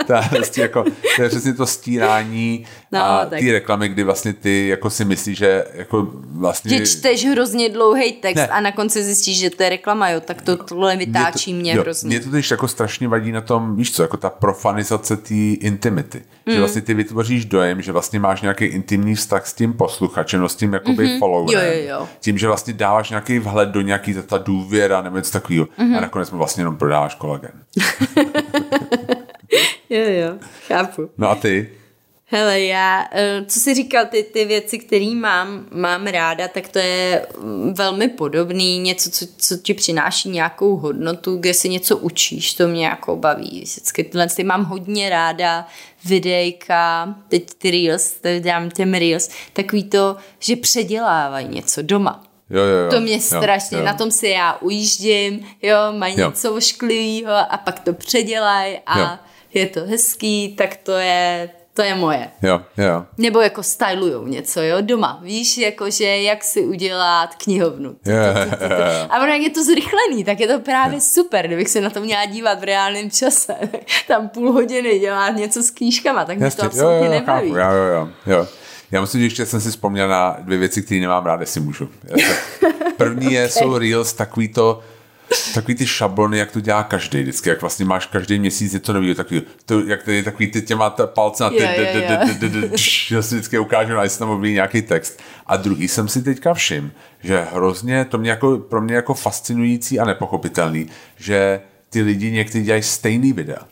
ta, 0.08 0.22
vlastně 0.32 0.64
jako, 0.64 0.84
to 1.16 1.22
je 1.22 1.30
přesně 1.30 1.54
to 1.54 1.66
stírání 1.66 2.66
No, 2.94 3.06
a 3.06 3.26
tak. 3.26 3.40
ty 3.40 3.52
reklamy, 3.52 3.90
kdy 3.90 4.04
vlastně 4.04 4.34
ty 4.34 4.68
jako 4.68 4.90
si 4.90 5.06
myslíš, 5.06 5.38
že 5.38 5.66
jako 5.74 6.08
vlastně... 6.32 6.78
Že 6.78 6.86
čteš 6.86 7.26
hrozně 7.26 7.70
dlouhý 7.70 8.12
text 8.12 8.36
Ne. 8.36 8.48
a 8.48 8.60
na 8.62 8.72
konci 8.72 9.04
zjistíš, 9.04 9.40
že 9.40 9.50
to 9.50 9.64
je 9.64 9.70
reklama, 9.70 10.10
jo, 10.10 10.20
tak 10.20 10.42
to 10.42 10.58
tohle 10.58 10.96
vytáčí 10.98 11.54
mě, 11.54 11.74
jo, 11.74 11.82
hrozně. 11.82 12.08
Mě 12.08 12.20
to 12.20 12.30
totiž 12.30 12.52
jako 12.52 12.68
strašně 12.68 13.08
vadí 13.08 13.32
na 13.32 13.42
tom, 13.42 13.76
víš 13.76 13.96
co, 13.96 14.02
jako 14.02 14.18
ta 14.18 14.30
profanizace 14.30 15.18
té 15.18 15.34
intimity. 15.36 16.22
Mm. 16.46 16.54
Že 16.54 16.60
vlastně 16.60 16.82
ty 16.82 16.94
vytvoříš 16.94 17.46
dojem, 17.46 17.82
že 17.82 17.92
vlastně 17.92 18.20
máš 18.20 18.42
nějaký 18.42 18.66
intimní 18.66 19.16
vztah 19.16 19.48
s 19.48 19.54
tím 19.54 19.74
posluchačem, 19.74 20.42
no 20.42 20.50
s 20.50 20.56
tím 20.56 20.74
jakoby 20.74 21.06
mm-hmm. 21.06 21.20
followerem. 21.20 21.68
Jo, 21.68 21.74
jo, 21.74 22.00
jo. 22.00 22.08
Tím, 22.20 22.38
že 22.38 22.48
vlastně 22.48 22.74
dáváš 22.74 23.10
nějaký 23.10 23.40
vhled 23.40 23.70
do 23.70 23.82
nějaký 23.82 24.14
ta, 24.14 24.22
ta 24.22 24.38
důvěra 24.38 25.02
nebo 25.02 25.18
něco 25.18 25.32
takového. 25.32 25.66
Mm-hmm. 25.66 25.98
A 25.98 26.02
nakonec 26.02 26.32
mu 26.32 26.38
vlastně 26.38 26.62
jenom 26.62 26.78
prodáváš 26.78 27.16
kolagen. 27.16 27.52
Jo, 29.90 30.10
jo, 30.10 30.38
chápu. 30.68 31.10
No 31.18 31.30
a 31.30 31.36
ty? 31.36 31.70
Hele, 32.26 32.62
já, 32.62 33.06
eh, 33.12 33.46
co 33.48 33.60
jsi 33.60 33.74
říkal, 33.74 34.06
ty, 34.06 34.24
ty 34.24 34.46
věci, 34.46 34.80
které 34.80 35.16
mám, 35.16 35.66
mám 35.72 36.08
ráda, 36.08 36.48
tak 36.48 36.68
to 36.68 36.80
je 36.80 37.28
mm, 37.40 37.74
velmi 37.74 38.08
podobný, 38.10 38.80
něco, 38.80 39.10
co, 39.12 39.26
co 39.38 39.58
ti 39.58 39.74
přináší 39.74 40.30
nějakou 40.30 40.76
hodnotu, 40.78 41.38
kde 41.38 41.54
si 41.54 41.70
něco 41.70 41.98
učíš, 41.98 42.54
to 42.54 42.68
mě 42.68 42.86
jako 42.86 43.16
baví. 43.16 43.62
Vždycky 43.64 44.04
tyhle 44.04 44.28
ty 44.28 44.44
mám 44.44 44.64
hodně 44.64 45.10
ráda, 45.10 45.68
videjka, 46.06 47.16
teď 47.28 47.54
ty 47.58 47.72
reels, 47.72 48.12
teď 48.12 48.44
dám 48.44 48.70
těm 48.72 48.94
reels, 48.94 49.30
takový 49.54 49.84
to, 49.84 50.16
že 50.40 50.56
předělávají 50.56 51.48
něco 51.48 51.82
doma. 51.82 52.24
Jo, 52.50 52.62
jo, 52.64 52.78
jo. 52.78 52.92
To 52.92 53.00
mě 53.00 53.22
strašně, 53.22 53.78
jo, 53.78 53.80
jo. 53.82 53.86
na 53.86 53.94
tom 53.94 54.12
si 54.12 54.28
já 54.28 54.54
ujíždím, 54.62 55.46
jo, 55.62 55.78
mají 55.98 56.20
Jo. 56.20 56.28
něco 56.28 56.54
ošklivého 56.54 57.34
a 57.50 57.58
pak 57.58 57.80
to 57.80 57.94
předělají 57.94 58.80
a 58.86 59.00
Jo. 59.00 59.08
je 59.54 59.68
to 59.68 59.80
hezký, 59.86 60.56
tak 60.58 60.76
to 60.78 60.92
je, 60.92 61.50
to 61.74 61.82
je 61.82 61.96
moje. 61.96 62.30
Jo, 62.42 62.62
jo. 62.78 63.06
Nebo 63.18 63.42
jako 63.42 63.64
stylujou 63.64 64.28
něco, 64.28 64.62
jo, 64.62 64.78
doma. 64.82 65.20
Víš, 65.24 65.58
jakože 65.58 66.06
jak 66.06 66.44
si 66.44 66.62
udělat 66.62 67.36
knihovnu. 67.36 67.96
Jo, 68.06 68.16
jo, 68.16 68.68
jo. 68.70 69.08
A 69.10 69.18
ono, 69.18 69.32
jak 69.32 69.42
je 69.42 69.50
to 69.50 69.64
zrychlený, 69.64 70.24
tak 70.24 70.40
je 70.40 70.48
to 70.48 70.60
právě 70.60 71.02
super, 71.02 71.48
kdybych 71.48 71.70
se 71.70 71.82
na 71.82 71.90
to 71.90 72.00
měla 72.00 72.26
dívat 72.26 72.60
v 72.60 72.64
reálném 72.64 73.12
čase. 73.12 73.56
Tam 74.08 74.30
půl 74.30 74.52
hodiny 74.52 75.00
dělat 75.00 75.30
něco 75.30 75.64
s 75.64 75.70
knížkama, 75.70 76.26
tak 76.26 76.38
mě 76.38 76.52
to 76.52 76.66
Jasně, 76.66 76.80
jo, 76.80 76.86
absolutně 76.88 77.06
jo, 77.06 77.12
nebaví. 77.12 77.52
chápu, 77.52 77.58
jo, 77.58 77.78
jo, 77.78 77.84
jo, 77.94 78.10
jo. 78.26 78.48
Já 78.92 79.02
musím, 79.02 79.20
že 79.20 79.26
ještě 79.26 79.46
jsem 79.46 79.62
si 79.62 79.70
vzpomněl 79.70 80.08
na 80.08 80.38
dvě 80.40 80.58
věci, 80.58 80.82
které 80.82 81.02
nemám 81.02 81.26
rád, 81.26 81.40
jestli 81.40 81.62
můžu. 81.62 81.90
První 82.98 83.34
je, 83.34 83.50
jsou 83.50 83.78
Reels, 83.78 84.14
takový 84.14 84.48
to, 84.48 84.80
takový 85.54 85.76
ty 85.76 85.88
šablony, 85.88 86.38
jak 86.38 86.52
to 86.52 86.60
dělá 86.60 86.84
každý 86.84 87.22
vždycky, 87.22 87.50
jak 87.50 87.62
vlastně 87.62 87.86
máš 87.86 88.06
každý 88.06 88.40
měsíc 88.40 88.74
něco 88.74 88.94
nového, 88.94 89.16
takový, 89.16 89.42
to, 89.66 89.80
jak 89.80 90.04
tady 90.04 90.24
takový 90.24 90.48
ty 90.48 90.62
těma 90.62 90.90
ta 90.90 91.08
palce 91.08 91.44
na 91.44 91.50
ty, 91.50 91.58
že 93.08 93.24
si 93.24 93.36
vždycky 93.36 93.60
ukážu, 93.60 93.98
a 93.98 94.04
jestli 94.04 94.20
tam 94.20 94.30
objeví 94.30 94.54
nějaký 94.54 94.82
text. 94.82 95.20
A 95.46 95.58
druhý 95.58 95.88
jsem 95.88 96.08
si 96.08 96.24
teďka 96.24 96.54
všim, 96.54 96.92
že 97.24 97.48
hrozně, 97.54 98.06
to 98.06 98.18
mě 98.18 98.30
jako, 98.30 98.58
pro 98.58 98.82
mě 98.82 98.96
jako 98.96 99.14
fascinující 99.14 100.00
a 100.00 100.06
nepochopitelný, 100.06 100.88
že 101.18 101.62
ty 101.90 102.02
lidi 102.02 102.32
někdy 102.32 102.62
dělají 102.62 102.84
stejný 102.84 103.34
videa. 103.34 103.68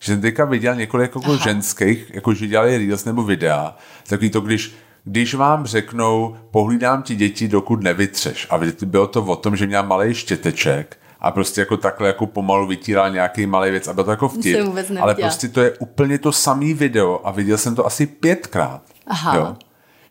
Že 0.00 0.12
jsem 0.12 0.20
teďka 0.20 0.44
viděl 0.44 0.74
několik 0.74 1.14
jako 1.14 1.32
Aha. 1.32 1.44
ženských, 1.44 2.14
jako 2.14 2.34
že 2.34 2.46
dělali 2.46 2.78
reels 2.78 3.04
nebo 3.04 3.22
videa, 3.22 3.76
takový 4.06 4.30
to, 4.30 4.40
když 4.40 4.74
když 5.08 5.34
vám 5.34 5.66
řeknou, 5.66 6.36
pohlídám 6.50 7.02
ti 7.02 7.14
děti, 7.14 7.48
dokud 7.48 7.82
nevytřeš. 7.82 8.46
A 8.50 8.60
bylo 8.86 9.06
to 9.06 9.22
o 9.24 9.36
tom, 9.36 9.56
že 9.56 9.66
měl 9.66 9.82
malý 9.82 10.14
štěteček 10.14 10.96
a 11.20 11.30
prostě 11.30 11.60
jako 11.60 11.76
takhle 11.76 12.06
jako 12.06 12.26
pomalu 12.26 12.66
vytíral 12.66 13.10
nějaký 13.10 13.46
malý 13.46 13.70
věc 13.70 13.88
a 13.88 13.92
bylo 13.92 14.04
to 14.04 14.10
jako 14.10 14.28
vtip. 14.28 14.58
Ale 15.00 15.14
prostě 15.14 15.48
to 15.48 15.60
je 15.60 15.70
úplně 15.70 16.18
to 16.18 16.32
samý 16.32 16.74
video 16.74 17.20
a 17.24 17.30
viděl 17.30 17.58
jsem 17.58 17.74
to 17.74 17.86
asi 17.86 18.06
pětkrát. 18.06 18.82
Aha. 19.06 19.36
Jo. 19.36 19.56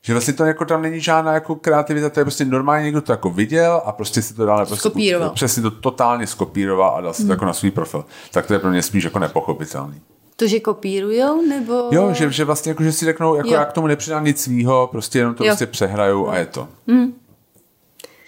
Že 0.01 0.13
vlastně 0.13 0.34
to 0.34 0.45
jako 0.45 0.65
tam 0.65 0.81
není 0.81 1.01
žádná 1.01 1.34
jako 1.34 1.55
kreativita, 1.55 2.09
to 2.09 2.19
je 2.19 2.23
prostě 2.23 2.45
normálně 2.45 2.85
někdo 2.85 3.01
to 3.01 3.11
jako 3.11 3.30
viděl 3.30 3.81
a 3.85 3.91
prostě 3.91 4.22
si 4.22 4.34
to 4.34 4.45
dal 4.45 4.57
prostě, 4.57 4.76
Skopíroval. 4.76 5.30
Přesně 5.30 5.61
to 5.61 5.72
totálně 5.72 6.27
skopíroval 6.27 6.95
a 6.95 7.01
dal 7.01 7.13
si 7.13 7.26
to 7.26 7.31
jako 7.31 7.45
na 7.45 7.53
svůj 7.53 7.72
profil. 7.72 8.05
Tak 8.31 8.45
to 8.45 8.53
je 8.53 8.59
pro 8.59 8.69
mě 8.69 8.81
spíš 8.81 9.03
jako 9.03 9.19
nepochopitelný. 9.19 10.01
To, 10.36 10.48
že 10.48 10.60
kopírujou, 10.60 11.41
nebo... 11.41 11.90
Jo, 11.91 12.14
že, 12.14 12.32
že 12.32 12.44
vlastně 12.45 12.70
jako, 12.70 12.84
že 12.84 12.91
si 12.91 13.06
řeknou, 13.06 13.36
jako 13.36 13.48
Jo. 13.48 13.53
já 13.53 13.66
k 13.66 13.74
tomu 13.74 13.88
nepřidám 13.88 14.26
nic 14.26 14.41
svýho, 14.44 14.88
prostě 14.91 15.20
jenom 15.20 15.36
to 15.36 15.44
Jo. 15.44 15.49
prostě 15.49 15.66
přehraju 15.66 16.28
a 16.28 16.38
je 16.38 16.45
to. 16.45 16.68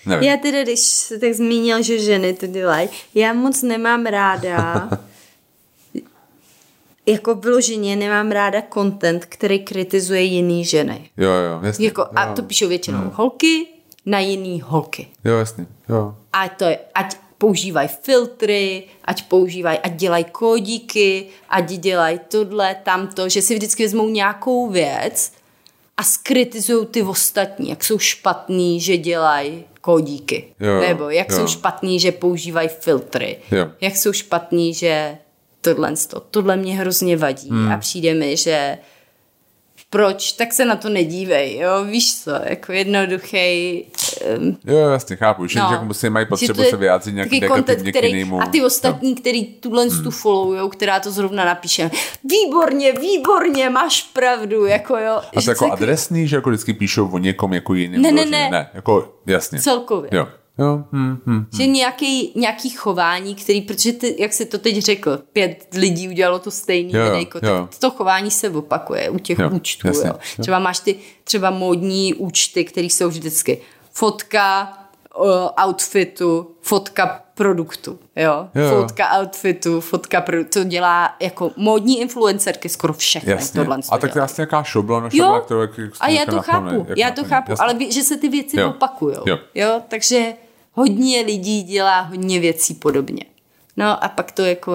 Nevím. 0.06 0.30
Já 0.30 0.38
teda, 0.38 0.64
když 0.64 0.80
se 0.80 1.20
tak 1.20 1.34
zmínil, 1.34 1.82
že 1.84 2.00
ženy 2.00 2.34
to 2.34 2.48
dělají, 2.48 2.90
já 3.16 3.34
moc 3.34 3.62
nemám 3.64 4.06
ráda, 4.06 4.90
jako 7.06 7.36
vyloženě 7.36 7.96
nemám 7.96 8.32
ráda 8.32 8.62
content, 8.74 9.26
který 9.26 9.60
kritizuje 9.60 10.22
jiný 10.22 10.66
ženy. 10.66 11.10
Jo, 11.18 11.30
jo, 11.30 11.60
jasně. 11.64 11.86
Jako, 11.86 12.02
jo. 12.02 12.08
a 12.16 12.34
to 12.34 12.44
píšou 12.44 12.68
většinou 12.68 13.12
holky 13.14 13.68
na 14.06 14.20
jiný 14.20 14.62
holky. 14.66 15.08
Jo, 15.26 15.38
jasně, 15.38 15.66
jo. 15.90 16.16
A 16.34 16.50
to 16.50 16.66
je, 16.66 16.80
ať 16.96 17.16
používají 17.38 17.88
filtry, 18.01 18.84
ať 19.05 19.23
používají, 19.23 19.80
ať 19.80 19.95
dělají 19.95 20.23
kódíky, 20.31 21.26
ať 21.49 21.65
dělají 21.72 22.19
tohle, 22.27 22.76
tamto, 22.84 23.30
že 23.30 23.41
si 23.41 23.53
vždycky 23.55 23.84
vezmou 23.84 24.09
nějakou 24.09 24.69
věc 24.69 25.31
a 25.97 26.03
skritizují 26.03 26.85
ty 26.85 27.03
ostatní, 27.03 27.69
jak 27.69 27.84
jsou 27.84 27.99
špatný, 27.99 28.81
že 28.81 28.97
dělají 28.97 29.65
kódíky. 29.81 30.47
Jo, 30.59 30.80
Nebo 30.81 31.09
jak 31.09 31.31
jo. 31.31 31.38
jsou 31.38 31.47
špatný, 31.47 31.99
že 31.99 32.11
používají 32.11 32.69
filtry. 32.80 33.38
Jo. 33.51 33.68
Jak 33.81 33.97
jsou 33.97 34.14
špatný, 34.14 34.73
že 34.73 35.18
tohle, 35.61 35.93
to, 36.07 36.19
tohle 36.19 36.57
mě 36.57 36.76
hrozně 36.77 37.18
vadí 37.18 37.49
Hmm. 37.49 37.72
a 37.72 37.77
přijde 37.77 38.14
mi, 38.14 38.38
že 38.38 38.77
proč, 39.89 40.31
tak 40.31 40.53
se 40.53 40.65
na 40.65 40.76
to 40.76 40.89
nedívej, 40.89 41.57
jo, 41.57 41.84
víš 41.85 42.23
co, 42.23 42.31
jako 42.43 42.72
jednoduchý 42.72 43.85
Jo, 44.66 44.78
jasně, 44.78 45.16
chápu, 45.16 45.48
že 45.48 45.60
no. 45.60 45.70
jako 45.72 45.86
musí 45.86 46.10
mají 46.10 46.26
potřebu 46.26 46.64
se 46.64 46.78
vyjádřit 46.78 47.14
nějak 47.14 47.32
negativně 47.32 47.91
který, 47.91 48.12
k 48.12 48.14
jinému. 48.16 48.41
A 48.41 48.45
ty 48.45 48.64
ostatní, 48.64 49.16
který 49.16 49.45
tuhle 49.45 49.86
hmm. 49.86 50.04
tu 50.04 50.12
followujou, 50.12 50.70
která 50.70 50.99
to 50.99 51.12
zrovna 51.12 51.45
napíše, 51.45 51.91
výborně, 52.30 52.94
výborně, 52.94 53.70
máš 53.70 54.02
pravdu, 54.02 54.66
jako 54.66 54.98
jo. 54.98 55.22
A 55.38 55.41
to 55.41 55.49
jako 55.49 55.66
celk- 55.66 55.74
adresný, 55.74 56.28
že 56.28 56.36
jako 56.36 56.49
vždycky 56.49 56.74
píšou 56.74 57.08
o 57.08 57.18
někom 57.18 57.54
jako 57.54 57.74
jiným. 57.74 58.02
Ne, 58.02 58.12
ne, 58.12 58.26
ne. 58.26 58.49
ne. 58.52 58.70
jako 58.74 59.14
jasně. 59.26 59.62
Celkově. 59.62 60.10
Jo. 60.14 60.28
Jo, 60.60 60.84
hm, 60.91 61.18
hm. 61.26 61.45
Že 61.58 61.66
nějaký, 61.66 62.32
nějaký 62.36 62.70
chování, 62.70 63.36
který, 63.36 63.62
protože 63.62 63.94
ty, 63.94 64.16
jak 64.20 64.34
se 64.34 64.45
to 64.45 64.58
teď 64.58 64.78
řekl, 64.78 65.20
pět 65.34 65.68
lidí 65.74 66.10
udělalo 66.10 66.40
to 66.40 66.52
stejný 66.52 66.94
Jo, 66.94 67.04
videjko, 67.04 67.40
jo. 67.44 67.68
tak 67.72 67.80
to 67.80 67.91
chování 67.91 68.32
se 68.32 68.49
opakuje 68.49 69.10
u 69.10 69.20
těch 69.20 69.40
Jo, 69.40 69.49
účtů. 69.49 69.88
jasně, 69.88 70.08
jo. 70.08 70.14
jo. 70.14 70.41
Třeba 70.41 70.60
máš 70.60 70.80
ty 70.80 70.95
třeba 71.24 71.49
módní 71.49 72.14
účty, 72.14 72.66
které 72.66 72.88
jsou 72.88 73.10
vždycky 73.10 73.62
fotka 73.98 74.74
uh, 75.18 75.26
outfitu, 75.65 76.52
fotka 76.61 77.22
produktu, 77.34 77.99
jo? 78.15 78.49
Jo. 78.56 78.69
Fotka 78.69 79.19
outfitu, 79.19 79.82
fotka 79.82 80.22
produktu, 80.22 80.60
to 80.60 80.64
dělá 80.64 81.15
jako 81.19 81.52
módní 81.56 82.02
influencerky 82.02 82.69
skoro 82.69 82.94
všechny. 82.94 83.32
Jasně. 83.32 83.60
Tohle 83.61 83.78
A 83.91 83.98
tak 83.98 84.11
to 84.11 84.18
je 84.18 84.22
vlastně 84.22 84.41
nějaká 84.41 84.64
šablona 84.64 85.10
Jo, 85.14 85.41
kterou, 85.45 85.61
jak, 85.61 85.78
jak 85.78 85.91
a 85.99 86.10
já 86.10 86.26
to 86.26 86.41
chápu, 86.41 86.86
já 86.95 87.11
to 87.11 87.22
naplňuje. 87.22 87.30
chápu, 87.30 87.52
Jasně. 87.52 87.64
ale 87.64 87.74
ví- 87.74 87.91
že 87.91 88.03
se 88.03 88.18
ty 88.18 88.30
věci 88.30 88.60
Jo. 88.60 88.69
opakujou. 88.69 89.24
Jo. 89.26 89.38
jo, 89.56 89.82
takže 89.88 90.34
hodně 90.74 91.22
lidí 91.22 91.64
dělá 91.64 91.99
hodně 92.02 92.40
věcí 92.40 92.74
podobně. 92.74 93.24
No 93.78 94.03
a 94.03 94.07
pak 94.07 94.32
to 94.32 94.41
jako... 94.41 94.72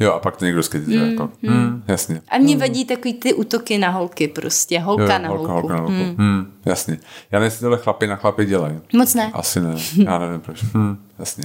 Jo, 0.00 0.12
a 0.12 0.18
pak 0.18 0.36
to 0.36 0.44
někdo 0.44 0.62
skritizuje. 0.62 1.04
Mm, 1.04 1.10
jako, 1.10 1.30
mm, 1.42 1.84
jasně. 1.88 2.22
A 2.28 2.38
mě 2.38 2.56
vadí 2.56 2.84
takový 2.84 3.14
ty 3.14 3.34
útoky 3.34 3.78
na 3.78 3.88
holky 3.90 4.28
prostě, 4.28 4.80
holka 4.80 5.02
Jo, 5.16 5.22
na 5.22 5.28
holka, 5.28 5.52
holku. 5.52 5.52
holka 5.52 5.74
na 5.74 5.80
holku. 5.80 5.92
Hmm. 5.94 6.14
Hmm, 6.18 6.52
jasně. 6.66 6.98
Já 7.32 7.38
nevím, 7.38 7.44
jestli 7.44 7.60
tohle 7.60 7.78
chlapy 7.78 8.06
na 8.06 8.16
chlapy 8.16 8.44
dělají. 8.46 8.80
Moc 8.92 9.14
ne. 9.14 9.30
Asi 9.34 9.60
ne. 9.60 9.74
Já 10.04 10.18
nevím 10.18 10.40
proč. 10.40 10.62
Hmm, 10.62 11.06
jasně. 11.18 11.44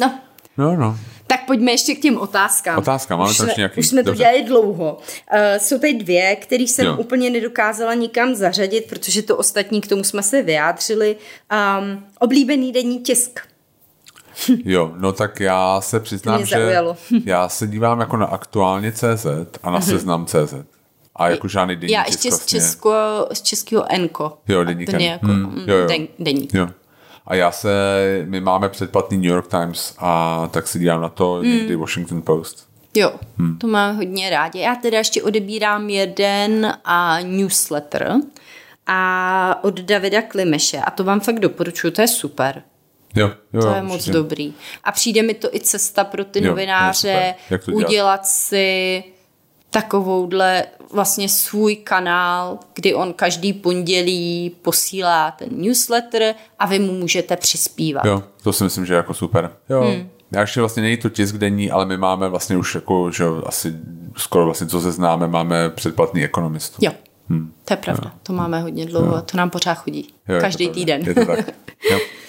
No, 0.00 0.14
No, 0.56 0.76
no. 0.76 0.98
tak 1.26 1.46
pojďme 1.46 1.70
ještě 1.70 1.94
k 1.94 2.00
těm 2.00 2.18
otázkám. 2.18 2.78
Otázka, 2.78 3.16
máme 3.16 3.30
už 3.30 3.36
jsme, 3.36 3.54
nějaký? 3.56 3.80
Už 3.80 3.86
jsme 3.88 4.02
to 4.04 4.14
dělali 4.14 4.42
dlouho. 4.42 4.98
Uh, 5.32 5.38
jsou 5.58 5.78
tady 5.78 5.94
dvě, 5.94 6.36
které 6.36 6.62
jsem 6.62 6.86
Jo. 6.86 6.96
úplně 6.96 7.30
nedokázala 7.30 7.94
nikam 7.94 8.34
zařadit, 8.34 8.86
protože 8.88 9.22
to 9.22 9.36
ostatní, 9.36 9.80
k 9.80 9.86
tomu 9.88 10.04
jsme 10.04 10.22
se 10.22 10.42
vyjádřili. 10.42 11.16
Um, 11.80 12.04
oblíbený 12.18 12.72
denní 12.72 13.00
tisk. 13.00 13.40
Jo, 14.64 14.92
no 14.96 15.12
tak 15.12 15.40
já 15.40 15.80
se 15.80 16.00
přiznám, 16.00 16.44
že 16.44 16.76
já 17.24 17.48
se 17.48 17.66
dívám 17.66 18.00
jako 18.00 18.16
na 18.16 18.26
aktuálně 18.26 18.92
CZ 18.92 19.26
a 19.62 19.70
na 19.70 19.80
seznam 19.80 20.26
CZ. 20.26 20.54
A 21.16 21.28
jako 21.28 21.48
žádný 21.48 21.76
denní 21.76 21.92
Já 21.92 22.04
ještě 22.06 22.32
z. 22.32 22.46
Česko, 22.46 22.92
z 23.32 23.42
českého 23.42 23.84
Enko. 23.94 24.38
Jo, 24.48 24.64
deník 24.64 24.90
To 24.90 24.96
jako 24.96 25.26
Hmm, 25.26 25.42
mm, 25.42 25.64
jo, 25.68 25.76
jo. 25.76 25.86
Den, 25.86 26.06
deník. 26.18 26.54
Jo. 26.54 26.68
A 27.26 27.34
já 27.34 27.50
se, 27.52 27.70
my 28.24 28.40
máme 28.40 28.68
předplatný 28.68 29.16
New 29.16 29.26
York 29.30 29.46
Times 29.48 29.94
a 29.98 30.48
tak 30.52 30.68
si 30.68 30.78
dívám 30.78 31.00
na 31.00 31.08
to 31.08 31.32
Hmm. 31.34 31.42
někdy 31.50 31.76
Washington 31.76 32.22
Post. 32.22 32.68
Jo, 32.96 33.12
Hmm. 33.38 33.58
to 33.58 33.66
mám 33.66 33.96
hodně 33.96 34.30
rádi. 34.30 34.58
Já 34.58 34.74
teda 34.74 34.98
ještě 34.98 35.22
odebírám 35.22 35.90
jeden 35.90 36.72
a 36.84 37.20
newsletter 37.22 38.14
a 38.86 39.58
od 39.64 39.80
Davida 39.80 40.22
Klimeše 40.22 40.78
a 40.78 40.90
to 40.90 41.04
vám 41.04 41.20
fakt 41.20 41.40
doporučuji, 41.40 41.90
to 41.90 42.00
je 42.00 42.08
super. 42.08 42.62
Jo, 43.16 43.30
jo, 43.52 43.60
To 43.60 43.66
jo, 43.68 43.74
je 43.74 43.82
moc 43.82 43.94
určitě. 43.94 44.12
dobrý. 44.12 44.54
A 44.84 44.92
přijde 44.92 45.22
mi 45.22 45.34
to 45.34 45.54
i 45.54 45.60
cesta 45.60 46.04
pro 46.04 46.24
ty 46.24 46.42
Jo, 46.44 46.48
novináře 46.50 47.34
udělat 47.72 48.26
si 48.26 49.04
takovouhle 49.70 50.64
vlastně 50.92 51.28
svůj 51.28 51.76
kanál, 51.76 52.58
kdy 52.74 52.94
on 52.94 53.12
každý 53.12 53.52
pondělí 53.52 54.56
posílá 54.62 55.30
ten 55.30 55.48
newsletter 55.50 56.34
a 56.58 56.66
vy 56.66 56.78
mu 56.78 56.92
můžete 56.92 57.36
přispívat. 57.36 58.04
Jo, 58.04 58.22
to 58.42 58.52
si 58.52 58.64
myslím, 58.64 58.86
že 58.86 58.94
je 58.94 58.96
jako 58.96 59.14
super. 59.14 59.50
Jo. 59.70 59.80
Hmm. 59.80 60.10
Já 60.32 60.40
ještě 60.40 60.60
vlastně 60.60 60.82
není 60.82 60.96
to 60.96 61.08
tisk 61.08 61.36
denní, 61.36 61.70
ale 61.70 61.86
my 61.86 61.96
máme 61.96 62.28
vlastně 62.28 62.56
už 62.56 62.74
jako, 62.74 63.10
že 63.10 63.24
jo, 63.24 63.42
asi 63.46 63.74
skoro 64.16 64.44
vlastně, 64.44 64.66
co 64.66 64.80
se 64.80 64.92
známe, 64.92 65.28
máme 65.28 65.70
předplatný 65.70 66.24
ekonomistu. 66.24 66.76
Jo, 66.80 66.92
hmm. 67.28 67.52
to 67.64 67.72
je 67.72 67.76
pravda. 67.76 68.12
To 68.22 68.32
máme 68.32 68.60
hodně 68.60 68.86
dlouho 68.86 69.16
a 69.16 69.20
to 69.20 69.36
nám 69.36 69.50
pořád 69.50 69.74
chodí. 69.74 70.14
Jo, 70.28 70.40
Každý 70.40 70.68
týden. 70.68 71.02
Je 71.06 71.14
to 71.14 71.26
tak. 71.26 71.38
Jo. 71.90 71.98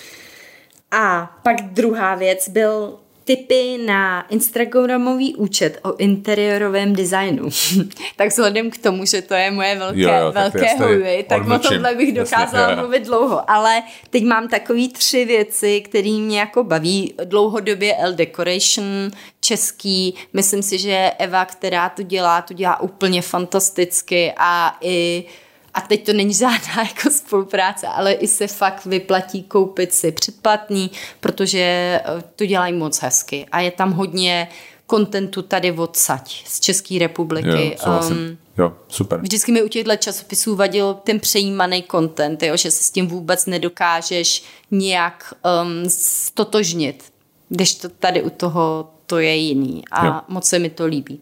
A 0.95 1.31
pak 1.43 1.61
druhá 1.61 2.15
věc 2.15 2.49
byl 2.49 2.99
tipy 3.25 3.77
na 3.85 4.27
Instagramový 4.29 5.35
účet 5.35 5.79
o 5.83 5.95
interiérovém 5.97 6.95
designu. 6.95 7.49
tak 8.15 8.29
vzhledem 8.29 8.71
k 8.71 8.77
tomu, 8.77 9.05
že 9.05 9.21
to 9.21 9.33
je 9.33 9.51
moje 9.51 9.75
velké, 9.75 9.99
jo, 9.99 10.09
jo, 10.09 10.31
velké 10.31 10.75
hobby, 10.75 11.25
tak 11.29 11.47
o 11.47 11.59
tomhle 11.59 11.95
bych 11.95 12.13
dokázala 12.13 12.69
jasně, 12.69 12.81
mluvit 12.81 13.05
dlouho. 13.05 13.51
Ale 13.51 13.83
teď 14.09 14.23
mám 14.23 14.47
takový 14.47 14.89
tři 14.89 15.25
věci, 15.25 15.81
které 15.81 16.09
mě 16.09 16.39
jako 16.39 16.63
baví. 16.63 17.13
Dlouhodobě 17.23 17.95
L 17.95 18.13
Decoration, 18.13 19.11
český. 19.41 20.15
Myslím 20.33 20.61
si, 20.61 20.77
že 20.77 21.11
Eva, 21.19 21.45
která 21.45 21.89
to 21.89 22.03
dělá, 22.03 22.41
to 22.41 22.53
dělá 22.53 22.81
úplně 22.81 23.21
fantasticky 23.21 24.33
a 24.37 24.77
i 24.81 25.25
a 25.75 25.81
teď 25.81 26.05
to 26.05 26.13
není 26.13 26.33
žádná 26.33 26.83
jako 26.95 27.09
spolupráce, 27.09 27.87
ale 27.87 28.13
i 28.13 28.27
se 28.27 28.47
fakt 28.47 28.85
vyplatí 28.85 29.43
koupit 29.43 29.93
si 29.93 30.11
předplatný, 30.11 30.91
protože 31.19 31.59
eh, 31.59 32.23
to 32.35 32.45
dělají 32.45 32.73
moc 32.73 33.01
hezky 33.01 33.45
a 33.51 33.59
je 33.59 33.71
tam 33.71 33.91
hodně 33.91 34.47
kontentu 34.87 35.41
tady 35.41 35.71
odsaď 35.71 36.47
z 36.47 36.59
České 36.59 36.99
republiky. 36.99 37.77
Jo, 37.87 38.01
um, 38.09 38.37
jo, 38.57 38.73
super. 38.87 39.19
Vždycky 39.19 39.51
mi 39.51 39.63
u 39.63 39.67
těchto 39.67 39.95
časopisů 39.95 40.55
vadil 40.55 40.93
ten 40.93 41.19
přejímaný 41.19 41.83
content, 41.91 42.43
jo, 42.43 42.57
že 42.57 42.71
se 42.71 42.83
s 42.83 42.91
tím 42.91 43.07
vůbec 43.07 43.45
nedokážeš 43.45 44.43
nějak 44.71 45.33
um, 45.63 45.89
stotožnit, 45.89 47.03
když 47.49 47.75
to 47.75 47.89
tady 47.89 48.23
u 48.23 48.29
toho 48.29 48.89
to 49.05 49.19
je 49.19 49.35
jiný 49.35 49.83
a 49.91 50.05
jo. 50.05 50.13
moc 50.27 50.45
se 50.45 50.59
mi 50.59 50.69
to 50.69 50.85
líbí. 50.85 51.21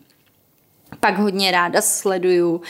Pak 1.00 1.18
hodně 1.18 1.52
ráda 1.52 1.82
sleduju 1.82 2.56
uh, 2.56 2.62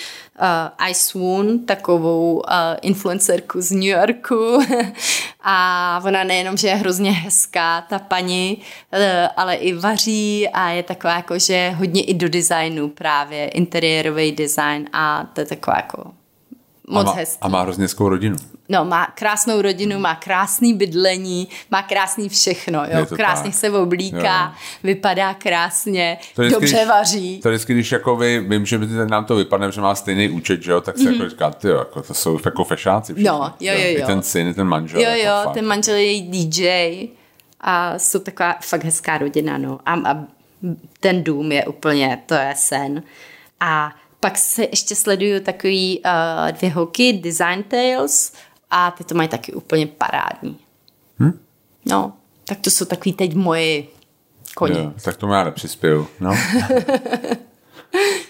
Ice 0.90 1.00
Swoon, 1.00 1.60
takovou 1.60 2.34
uh, 2.34 2.41
influencerku 2.82 3.62
z 3.62 3.72
New 3.72 3.84
Yorku. 3.84 4.60
a 5.44 6.02
ona 6.06 6.24
nejenom, 6.24 6.58
že 6.58 6.68
je 6.68 6.76
hrozně 6.76 7.12
hezká, 7.12 7.82
ta 7.82 8.00
paní, 8.00 8.58
uh, 8.94 9.00
ale 9.38 9.56
i 9.56 9.74
vaří 9.74 10.50
a 10.50 10.70
je 10.70 10.84
taková 10.84 11.16
jako, 11.16 11.40
že 11.40 11.70
hodně 11.70 12.04
i 12.04 12.14
do 12.14 12.30
designu 12.30 12.90
právě, 12.90 13.48
interiérový 13.48 14.32
design 14.32 14.90
a 14.94 15.30
to 15.34 15.41
je 15.41 15.45
taková 15.45 15.76
jako 15.78 16.12
moc 16.88 17.08
a 17.08 17.10
má, 17.10 17.16
hezký. 17.16 17.38
A 17.41 17.48
má 17.48 17.62
hrozně 17.62 17.84
hezkou 17.84 18.10
rodinu. 18.10 18.36
No, 18.69 18.85
má 18.85 19.06
krásnou 19.06 19.61
rodinu, 19.61 19.99
má 19.99 20.15
krásný 20.15 20.73
bydlení, 20.73 21.48
má 21.72 21.84
krásný 21.84 22.30
všechno, 22.30 22.84
jo. 22.84 23.06
Krásně 23.15 23.49
tak. 23.49 23.60
se 23.60 23.72
oblíká, 23.72 24.45
jo. 24.45 24.60
vypadá 24.84 25.34
krásně, 25.34 26.18
to 26.35 26.41
vždycky, 26.41 26.61
dobře 26.61 26.77
když, 26.77 26.88
vaří. 26.88 27.40
To 27.40 27.49
vždycky, 27.49 27.73
když 27.73 27.91
jako 27.91 28.15
vy, 28.15 28.40
vím, 28.40 28.65
že 28.65 28.80
nám 29.10 29.26
to 29.26 29.35
vypadne, 29.35 29.72
že 29.72 29.81
má 29.81 29.95
stejný 29.95 30.30
účet, 30.30 30.64
že 30.64 30.72
jo, 30.72 30.81
tak 30.81 30.98
si 30.98 31.03
mm-hmm. 31.03 31.14
jako 31.14 31.30
říká, 31.30 31.52
ty 31.52 31.68
jo, 31.68 31.77
jako 31.77 32.02
to 32.02 32.14
jsou 32.14 32.40
jako 32.45 32.64
fešáci 32.64 33.14
všichni. 33.14 33.30
No, 33.30 33.53
jo, 33.60 33.73
jo, 33.73 33.88
jo. 33.90 33.99
I 33.99 34.03
ten 34.06 34.23
syn, 34.23 34.48
i 34.48 34.53
ten 34.53 34.68
manžel. 34.68 35.02
Jo, 35.02 35.10
jo, 35.10 35.15
jako 35.18 35.49
ten 35.49 35.65
manžel 35.65 35.95
je 35.95 36.22
DJ 36.22 37.07
a 37.61 37.99
jsou 37.99 38.19
taková 38.19 38.56
fakt 38.61 38.84
hezká 38.84 39.18
rodina, 39.18 39.57
no. 39.57 39.80
A, 39.85 39.94
a 39.94 40.23
ten 40.99 41.23
dům 41.23 41.52
je 41.52 41.65
úplně, 41.65 42.19
to 42.26 42.34
je 42.34 42.53
sen. 42.57 43.03
A 43.60 43.95
pak 44.19 44.38
se 44.38 44.64
ještě 44.64 44.95
sleduju 44.95 45.40
takový 45.40 46.02
uh, 46.06 46.52
dvě 46.52 46.69
holky, 46.69 47.14
Design 47.14 47.64
Tales, 47.64 48.34
a 48.76 48.91
ty 48.91 49.04
to 49.04 49.16
mají 49.16 49.30
taky 49.30 49.54
úplně 49.54 49.88
parádní. 49.88 50.58
Hm? 51.20 51.40
No, 51.86 52.14
tak 52.45 52.58
to 52.60 52.70
jsou 52.70 52.86
takový 52.86 53.14
teď 53.14 53.36
moje 53.36 53.84
koně. 54.56 54.80
Jo, 54.80 54.94
tak 55.04 55.18
to 55.18 55.28
já 55.28 55.44
nepřispěju, 55.44 56.08
no. 56.20 56.30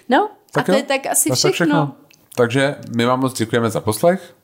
no, 0.09 0.29
tak 0.51 0.63
a 0.63 0.65
to 0.65 0.71
jo, 0.71 0.77
je 0.77 0.83
tak 0.83 1.05
asi 1.11 1.29
tak 1.29 1.37
všechno. 1.37 1.51
všechno. 1.51 1.91
Takže 2.35 2.75
my 2.95 3.05
vám 3.05 3.19
moc 3.19 3.33
děkujeme 3.33 3.69
za 3.69 3.81
poslech 3.81 4.35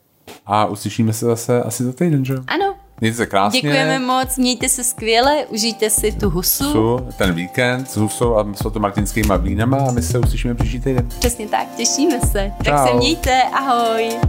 a 0.46 0.66
uslyšíme 0.66 1.14
se 1.14 1.26
zase 1.26 1.64
asi 1.64 1.84
za 1.84 1.94
týden, 1.94 2.26
že? 2.26 2.36
Ano. 2.48 2.76
Mějte 3.02 3.18
se 3.18 3.26
krásně. 3.26 3.62
Děkujeme 3.62 4.00
moc, 4.00 4.38
mějte 4.38 4.70
se 4.70 4.84
skvěle, 4.84 5.46
užijte 5.46 5.90
si 5.90 6.12
tu 6.12 6.30
husu. 6.30 6.64
husu 6.64 7.08
ten 7.18 7.34
víkend 7.34 7.92
s 7.92 7.98
husou 7.98 8.36
a 8.36 8.54
svatomartinskýma 8.54 9.38
vínama 9.38 9.78
a 9.78 9.92
my 9.92 10.02
se 10.02 10.20
uslyšíme 10.20 10.56
příští 10.56 10.80
týden. 10.80 11.10
Přesně 11.20 11.48
tak, 11.48 11.68
těšíme 11.78 12.20
se. 12.22 12.52
Čau. 12.64 12.72
Tak 12.72 12.88
se 12.88 12.94
mějte, 12.94 13.44
ahoj. 13.44 14.20